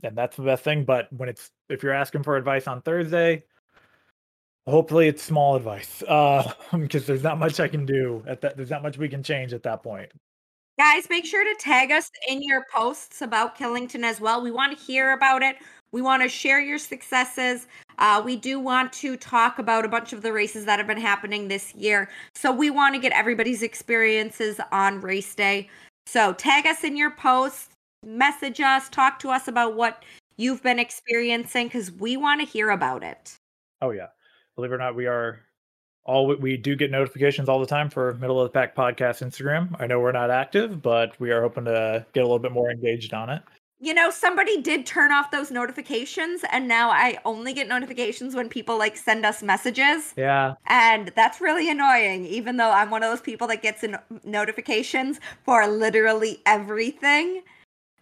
and 0.04 0.18
that's 0.18 0.36
the 0.36 0.44
best 0.44 0.64
thing. 0.64 0.84
But 0.84 1.12
when 1.14 1.30
it's 1.30 1.52
if 1.70 1.82
you're 1.84 1.94
asking 1.94 2.24
for 2.24 2.36
advice 2.36 2.68
on 2.68 2.82
Thursday, 2.82 3.44
hopefully 4.68 5.08
it's 5.08 5.22
small 5.22 5.56
advice 5.56 6.04
uh 6.08 6.52
because 6.78 7.06
there's 7.06 7.24
not 7.24 7.38
much 7.38 7.60
i 7.60 7.68
can 7.68 7.86
do 7.86 8.24
at 8.28 8.42
that 8.42 8.56
there's 8.58 8.70
not 8.70 8.84
much 8.84 8.98
we 8.98 9.10
can 9.10 9.24
change 9.24 9.54
at 9.54 9.64
that 9.64 9.84
point. 9.84 10.12
Guys 10.78 11.08
make 11.10 11.26
sure 11.26 11.44
to 11.46 11.56
tag 11.58 11.92
us 11.92 12.12
in 12.28 12.44
your 12.44 12.66
posts 12.70 13.22
about 13.22 13.58
killington 13.58 14.04
as 14.04 14.20
well. 14.20 14.42
We 14.42 14.52
want 14.52 14.78
to 14.78 14.84
hear 14.84 15.14
about 15.14 15.42
it. 15.42 15.56
We 15.94 16.02
want 16.02 16.22
to 16.22 16.28
share 16.28 16.60
your 16.60 16.78
successes. 16.78 17.68
Uh, 17.98 18.22
we 18.26 18.36
do 18.36 18.60
want 18.60 18.92
to 18.94 19.16
talk 19.16 19.58
about 19.58 19.86
a 19.86 19.88
bunch 19.88 20.12
of 20.12 20.22
the 20.22 20.34
races 20.34 20.66
that 20.66 20.78
have 20.78 20.88
been 20.88 21.00
happening 21.00 21.48
this 21.48 21.74
year. 21.76 22.10
So 22.34 22.52
we 22.52 22.72
want 22.72 22.94
to 22.94 23.00
get 23.00 23.14
everybody's 23.14 23.64
experiences 23.64 24.60
on 24.74 25.00
race 25.00 25.34
day. 25.34 25.70
So 26.08 26.34
tag 26.34 26.68
us 26.68 26.84
in 26.84 26.98
your 26.98 27.12
posts 27.12 27.70
message 28.06 28.60
us 28.60 28.88
talk 28.90 29.18
to 29.20 29.30
us 29.30 29.48
about 29.48 29.76
what 29.76 30.04
you've 30.38 30.62
been 30.62 30.78
experiencing 30.78 31.68
because 31.68 31.92
we 31.92 32.18
want 32.18 32.40
to 32.42 32.46
hear 32.46 32.70
about 32.70 33.02
it. 33.02 33.36
Oh 33.82 33.92
yeah 33.92 34.08
believe 34.56 34.72
it 34.72 34.76
or 34.76 34.78
not, 34.78 34.96
we 34.96 35.06
are 35.06 35.42
all 36.06 36.28
we 36.36 36.56
do 36.56 36.76
get 36.76 36.92
notifications 36.92 37.50
all 37.50 37.60
the 37.60 37.66
time 37.66 37.90
for 37.90 38.14
Middle 38.16 38.40
of 38.40 38.46
the 38.46 38.52
Pack 38.52 38.76
podcast 38.76 39.24
Instagram. 39.24 39.76
I 39.80 39.88
know 39.88 40.00
we're 40.00 40.12
not 40.12 40.30
active, 40.30 40.82
but 40.82 41.20
we 41.20 41.32
are 41.32 41.42
hoping 41.42 41.66
to 41.66 42.06
get 42.14 42.22
a 42.22 42.24
little 42.24 42.40
bit 42.40 42.52
more 42.52 42.72
engaged 42.72 43.14
on 43.14 43.30
it. 43.30 43.42
You 43.80 43.94
know, 43.94 44.10
somebody 44.10 44.62
did 44.62 44.86
turn 44.86 45.12
off 45.12 45.32
those 45.32 45.52
notifications, 45.52 46.46
and 46.52 46.68
now 46.68 46.90
I 46.90 47.18
only 47.26 47.54
get 47.54 47.68
notifications 47.68 48.34
when 48.34 48.48
people 48.48 48.78
like 48.78 48.96
send 48.96 49.26
us 49.26 49.44
messages. 49.44 50.14
Yeah. 50.16 50.54
And 50.68 51.12
that's 51.16 51.42
really 51.42 51.70
annoying, 51.70 52.26
even 52.26 52.56
though 52.56 52.72
I'm 52.72 52.90
one 52.90 53.04
of 53.04 53.12
those 53.12 53.22
people 53.22 53.48
that 53.48 53.62
gets 53.62 53.84
in 53.84 53.98
notifications 54.24 55.20
for 55.44 55.68
literally 55.68 56.42
everything. 56.46 57.44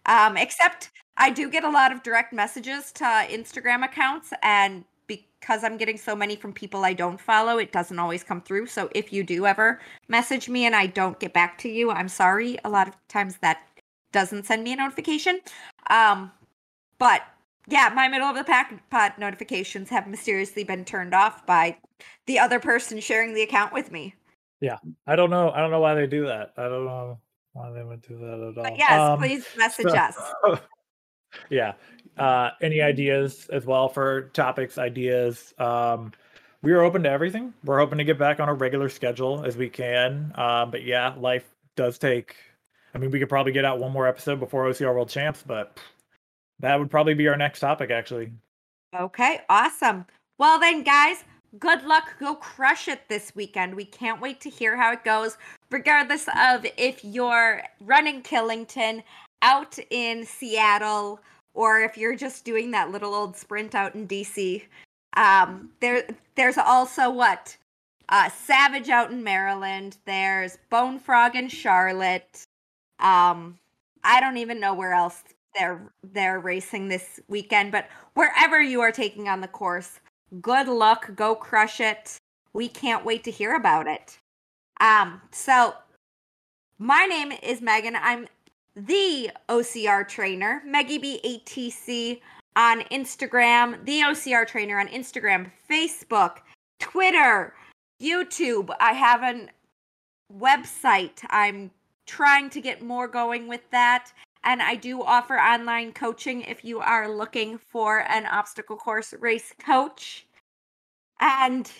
Um, 0.06 0.36
except 0.36 0.90
I 1.16 1.30
do 1.30 1.50
get 1.50 1.64
a 1.64 1.70
lot 1.70 1.90
of 1.90 2.02
direct 2.02 2.32
messages 2.32 2.92
to 2.92 3.04
Instagram 3.04 3.84
accounts, 3.84 4.32
and 4.42 4.84
because 5.44 5.62
I'm 5.62 5.76
getting 5.76 5.98
so 5.98 6.16
many 6.16 6.36
from 6.36 6.54
people 6.54 6.86
I 6.86 6.94
don't 6.94 7.20
follow, 7.20 7.58
it 7.58 7.70
doesn't 7.70 7.98
always 7.98 8.24
come 8.24 8.40
through. 8.40 8.66
So 8.66 8.88
if 8.94 9.12
you 9.12 9.22
do 9.22 9.44
ever 9.44 9.78
message 10.08 10.48
me 10.48 10.64
and 10.64 10.74
I 10.74 10.86
don't 10.86 11.20
get 11.20 11.34
back 11.34 11.58
to 11.58 11.68
you, 11.68 11.90
I'm 11.90 12.08
sorry. 12.08 12.56
A 12.64 12.70
lot 12.70 12.88
of 12.88 12.96
times 13.08 13.36
that 13.42 13.58
doesn't 14.10 14.46
send 14.46 14.64
me 14.64 14.72
a 14.72 14.76
notification. 14.76 15.40
Um, 15.90 16.32
but 16.98 17.24
yeah, 17.68 17.92
my 17.94 18.08
middle 18.08 18.26
of 18.26 18.36
the 18.36 18.44
pack 18.44 18.88
pod 18.88 19.12
notifications 19.18 19.90
have 19.90 20.06
mysteriously 20.06 20.64
been 20.64 20.82
turned 20.82 21.12
off 21.12 21.44
by 21.44 21.76
the 22.24 22.38
other 22.38 22.58
person 22.58 22.98
sharing 22.98 23.34
the 23.34 23.42
account 23.42 23.70
with 23.70 23.92
me. 23.92 24.14
Yeah, 24.62 24.78
I 25.06 25.14
don't 25.14 25.28
know. 25.28 25.50
I 25.50 25.58
don't 25.58 25.70
know 25.70 25.80
why 25.80 25.94
they 25.94 26.06
do 26.06 26.24
that. 26.24 26.54
I 26.56 26.62
don't 26.62 26.86
know 26.86 27.18
why 27.52 27.70
they 27.70 27.82
would 27.82 28.00
do 28.00 28.16
that 28.16 28.48
at 28.48 28.56
all. 28.56 28.64
But 28.64 28.78
yes, 28.78 28.98
um, 28.98 29.18
please 29.18 29.46
message 29.58 29.90
so, 29.90 29.94
us. 29.94 30.60
yeah, 31.50 31.74
uh, 32.18 32.50
any 32.60 32.80
ideas 32.80 33.48
as 33.52 33.66
well 33.66 33.88
for 33.88 34.30
topics, 34.34 34.78
ideas. 34.78 35.54
Um, 35.58 36.12
we 36.62 36.72
are 36.72 36.82
open 36.82 37.02
to 37.02 37.10
everything. 37.10 37.52
We're 37.64 37.78
hoping 37.78 37.98
to 37.98 38.04
get 38.04 38.18
back 38.18 38.40
on 38.40 38.48
a 38.48 38.54
regular 38.54 38.88
schedule 38.88 39.44
as 39.44 39.56
we 39.56 39.68
can. 39.68 40.32
Um, 40.34 40.70
but 40.70 40.84
yeah, 40.84 41.14
life 41.18 41.44
does 41.76 41.98
take. 41.98 42.36
I 42.94 42.98
mean, 42.98 43.10
we 43.10 43.18
could 43.18 43.28
probably 43.28 43.52
get 43.52 43.64
out 43.64 43.78
one 43.78 43.92
more 43.92 44.06
episode 44.06 44.40
before 44.40 44.64
OCR 44.64 44.94
World 44.94 45.08
Champs, 45.08 45.42
but 45.44 45.78
that 46.60 46.78
would 46.78 46.90
probably 46.90 47.14
be 47.14 47.28
our 47.28 47.36
next 47.36 47.60
topic, 47.60 47.90
actually. 47.90 48.32
Okay, 48.94 49.40
awesome. 49.48 50.06
Well, 50.38 50.58
then, 50.60 50.84
guys, 50.84 51.24
good 51.58 51.82
luck. 51.82 52.14
Go 52.20 52.36
crush 52.36 52.88
it 52.88 53.08
this 53.08 53.32
weekend. 53.34 53.74
We 53.74 53.84
can't 53.84 54.20
wait 54.20 54.40
to 54.42 54.50
hear 54.50 54.76
how 54.76 54.92
it 54.92 55.04
goes, 55.04 55.36
regardless 55.70 56.28
of 56.38 56.64
if 56.78 57.04
you're 57.04 57.62
running 57.80 58.22
Killington 58.22 59.02
out 59.42 59.78
in 59.90 60.24
Seattle 60.24 61.20
or 61.54 61.80
if 61.80 61.96
you're 61.96 62.16
just 62.16 62.44
doing 62.44 62.70
that 62.72 62.90
little 62.90 63.14
old 63.14 63.36
sprint 63.36 63.74
out 63.74 63.94
in 63.94 64.06
DC. 64.06 64.62
Um, 65.16 65.70
there, 65.80 66.04
there's 66.34 66.58
also 66.58 67.08
what 67.08 67.56
uh, 68.08 68.28
Savage 68.28 68.88
out 68.88 69.10
in 69.10 69.22
Maryland. 69.22 69.96
There's 70.04 70.58
Bone 70.70 70.98
Frog 70.98 71.36
in 71.36 71.48
Charlotte. 71.48 72.44
Um, 72.98 73.58
I 74.02 74.20
don't 74.20 74.36
even 74.36 74.60
know 74.60 74.74
where 74.74 74.92
else 74.92 75.22
they're 75.54 75.80
they're 76.12 76.40
racing 76.40 76.88
this 76.88 77.20
weekend, 77.28 77.72
but 77.72 77.88
wherever 78.14 78.60
you 78.60 78.80
are 78.80 78.92
taking 78.92 79.28
on 79.28 79.40
the 79.40 79.48
course, 79.48 80.00
good 80.40 80.68
luck. 80.68 81.14
Go 81.14 81.34
crush 81.34 81.80
it. 81.80 82.18
We 82.52 82.68
can't 82.68 83.04
wait 83.04 83.24
to 83.24 83.30
hear 83.30 83.54
about 83.54 83.86
it. 83.86 84.18
Um, 84.80 85.20
so 85.30 85.74
my 86.78 87.06
name 87.06 87.32
is 87.42 87.60
Megan. 87.60 87.96
I'm 87.96 88.26
the 88.76 89.30
OCR 89.48 90.06
trainer, 90.08 90.62
Meggie 90.66 90.98
B 90.98 91.20
ATC 91.24 92.20
on 92.56 92.80
Instagram, 92.82 93.84
the 93.84 94.00
OCR 94.00 94.46
trainer 94.46 94.78
on 94.78 94.88
Instagram, 94.88 95.50
Facebook, 95.70 96.38
Twitter, 96.80 97.54
YouTube. 98.02 98.74
I 98.80 98.92
have 98.92 99.22
a 99.22 99.48
website. 100.32 101.24
I'm 101.30 101.70
trying 102.06 102.50
to 102.50 102.60
get 102.60 102.82
more 102.82 103.08
going 103.08 103.48
with 103.48 103.62
that. 103.70 104.10
And 104.44 104.60
I 104.60 104.74
do 104.74 105.02
offer 105.02 105.38
online 105.38 105.92
coaching 105.92 106.42
if 106.42 106.64
you 106.64 106.80
are 106.80 107.08
looking 107.08 107.58
for 107.58 108.00
an 108.10 108.26
obstacle 108.26 108.76
course 108.76 109.14
race 109.18 109.54
coach. 109.58 110.26
And 111.20 111.70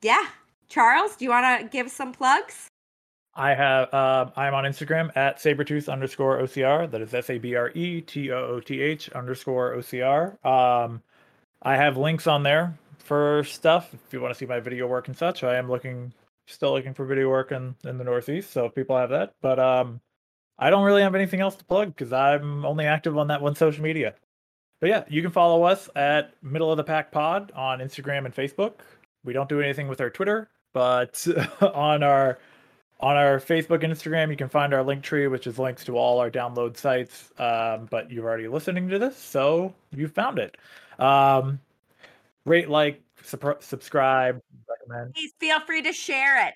yeah, 0.00 0.26
Charles, 0.68 1.16
do 1.16 1.24
you 1.24 1.30
want 1.30 1.60
to 1.60 1.68
give 1.68 1.90
some 1.90 2.12
plugs? 2.12 2.68
I 3.36 3.54
have 3.54 3.92
uh, 3.92 4.30
I'm 4.36 4.54
on 4.54 4.64
Instagram 4.64 5.14
at 5.16 5.38
sabretooth 5.38 5.92
underscore 5.92 6.38
OCR. 6.38 6.90
That 6.90 7.00
is 7.00 7.12
S 7.12 7.30
A 7.30 7.38
B 7.38 7.56
R 7.56 7.70
E 7.74 8.00
T 8.00 8.30
O 8.30 8.36
O 8.36 8.60
T 8.60 8.80
H 8.80 9.10
underscore 9.10 9.76
OCR. 9.76 10.44
Um, 10.44 11.02
I 11.62 11.76
have 11.76 11.96
links 11.96 12.26
on 12.26 12.42
there 12.42 12.78
for 12.98 13.42
stuff 13.44 13.92
if 13.92 14.12
you 14.12 14.20
want 14.20 14.32
to 14.32 14.38
see 14.38 14.46
my 14.46 14.60
video 14.60 14.86
work 14.86 15.08
and 15.08 15.16
such. 15.16 15.42
I 15.42 15.56
am 15.56 15.68
looking 15.68 16.12
still 16.46 16.72
looking 16.72 16.94
for 16.94 17.04
video 17.04 17.28
work 17.28 17.52
in, 17.52 17.74
in 17.84 17.98
the 17.98 18.04
Northeast, 18.04 18.52
so 18.52 18.66
if 18.66 18.74
people 18.74 18.96
have 18.96 19.10
that. 19.10 19.34
But 19.40 19.58
um, 19.58 20.00
I 20.58 20.70
don't 20.70 20.84
really 20.84 21.02
have 21.02 21.14
anything 21.14 21.40
else 21.40 21.56
to 21.56 21.64
plug 21.64 21.88
because 21.88 22.12
I'm 22.12 22.64
only 22.64 22.86
active 22.86 23.18
on 23.18 23.28
that 23.28 23.40
one 23.42 23.56
social 23.56 23.82
media. 23.82 24.14
But 24.80 24.90
yeah, 24.90 25.04
you 25.08 25.22
can 25.22 25.30
follow 25.30 25.62
us 25.64 25.88
at 25.96 26.34
Middle 26.42 26.70
of 26.70 26.76
the 26.76 26.84
Pack 26.84 27.10
Pod 27.10 27.50
on 27.54 27.80
Instagram 27.80 28.26
and 28.26 28.34
Facebook. 28.34 28.80
We 29.24 29.32
don't 29.32 29.48
do 29.48 29.60
anything 29.60 29.88
with 29.88 30.00
our 30.00 30.10
Twitter, 30.10 30.50
but 30.72 31.26
on 31.60 32.02
our 32.02 32.38
on 33.04 33.18
our 33.18 33.38
Facebook 33.38 33.84
and 33.84 33.92
Instagram, 33.92 34.30
you 34.30 34.36
can 34.36 34.48
find 34.48 34.72
our 34.72 34.82
link 34.82 35.02
tree, 35.02 35.26
which 35.26 35.46
is 35.46 35.58
links 35.58 35.84
to 35.84 35.98
all 35.98 36.18
our 36.20 36.30
download 36.30 36.74
sites. 36.74 37.30
Um, 37.38 37.86
but 37.90 38.10
you're 38.10 38.24
already 38.24 38.48
listening 38.48 38.88
to 38.88 38.98
this, 38.98 39.14
so 39.14 39.74
you 39.94 40.08
found 40.08 40.38
it. 40.38 40.56
Um, 40.98 41.60
rate, 42.46 42.70
like, 42.70 43.02
subscribe, 43.60 44.40
recommend. 44.66 45.12
Please 45.12 45.32
feel 45.38 45.60
free 45.60 45.82
to 45.82 45.92
share 45.92 46.48
it. 46.48 46.54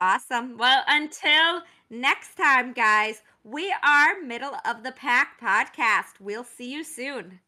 Awesome. 0.00 0.58
Well, 0.58 0.82
until 0.88 1.62
next 1.88 2.34
time, 2.34 2.72
guys, 2.72 3.22
we 3.44 3.72
are 3.84 4.20
Middle 4.22 4.56
of 4.64 4.82
the 4.82 4.90
Pack 4.90 5.40
podcast. 5.40 6.18
We'll 6.18 6.42
see 6.42 6.72
you 6.72 6.82
soon. 6.82 7.38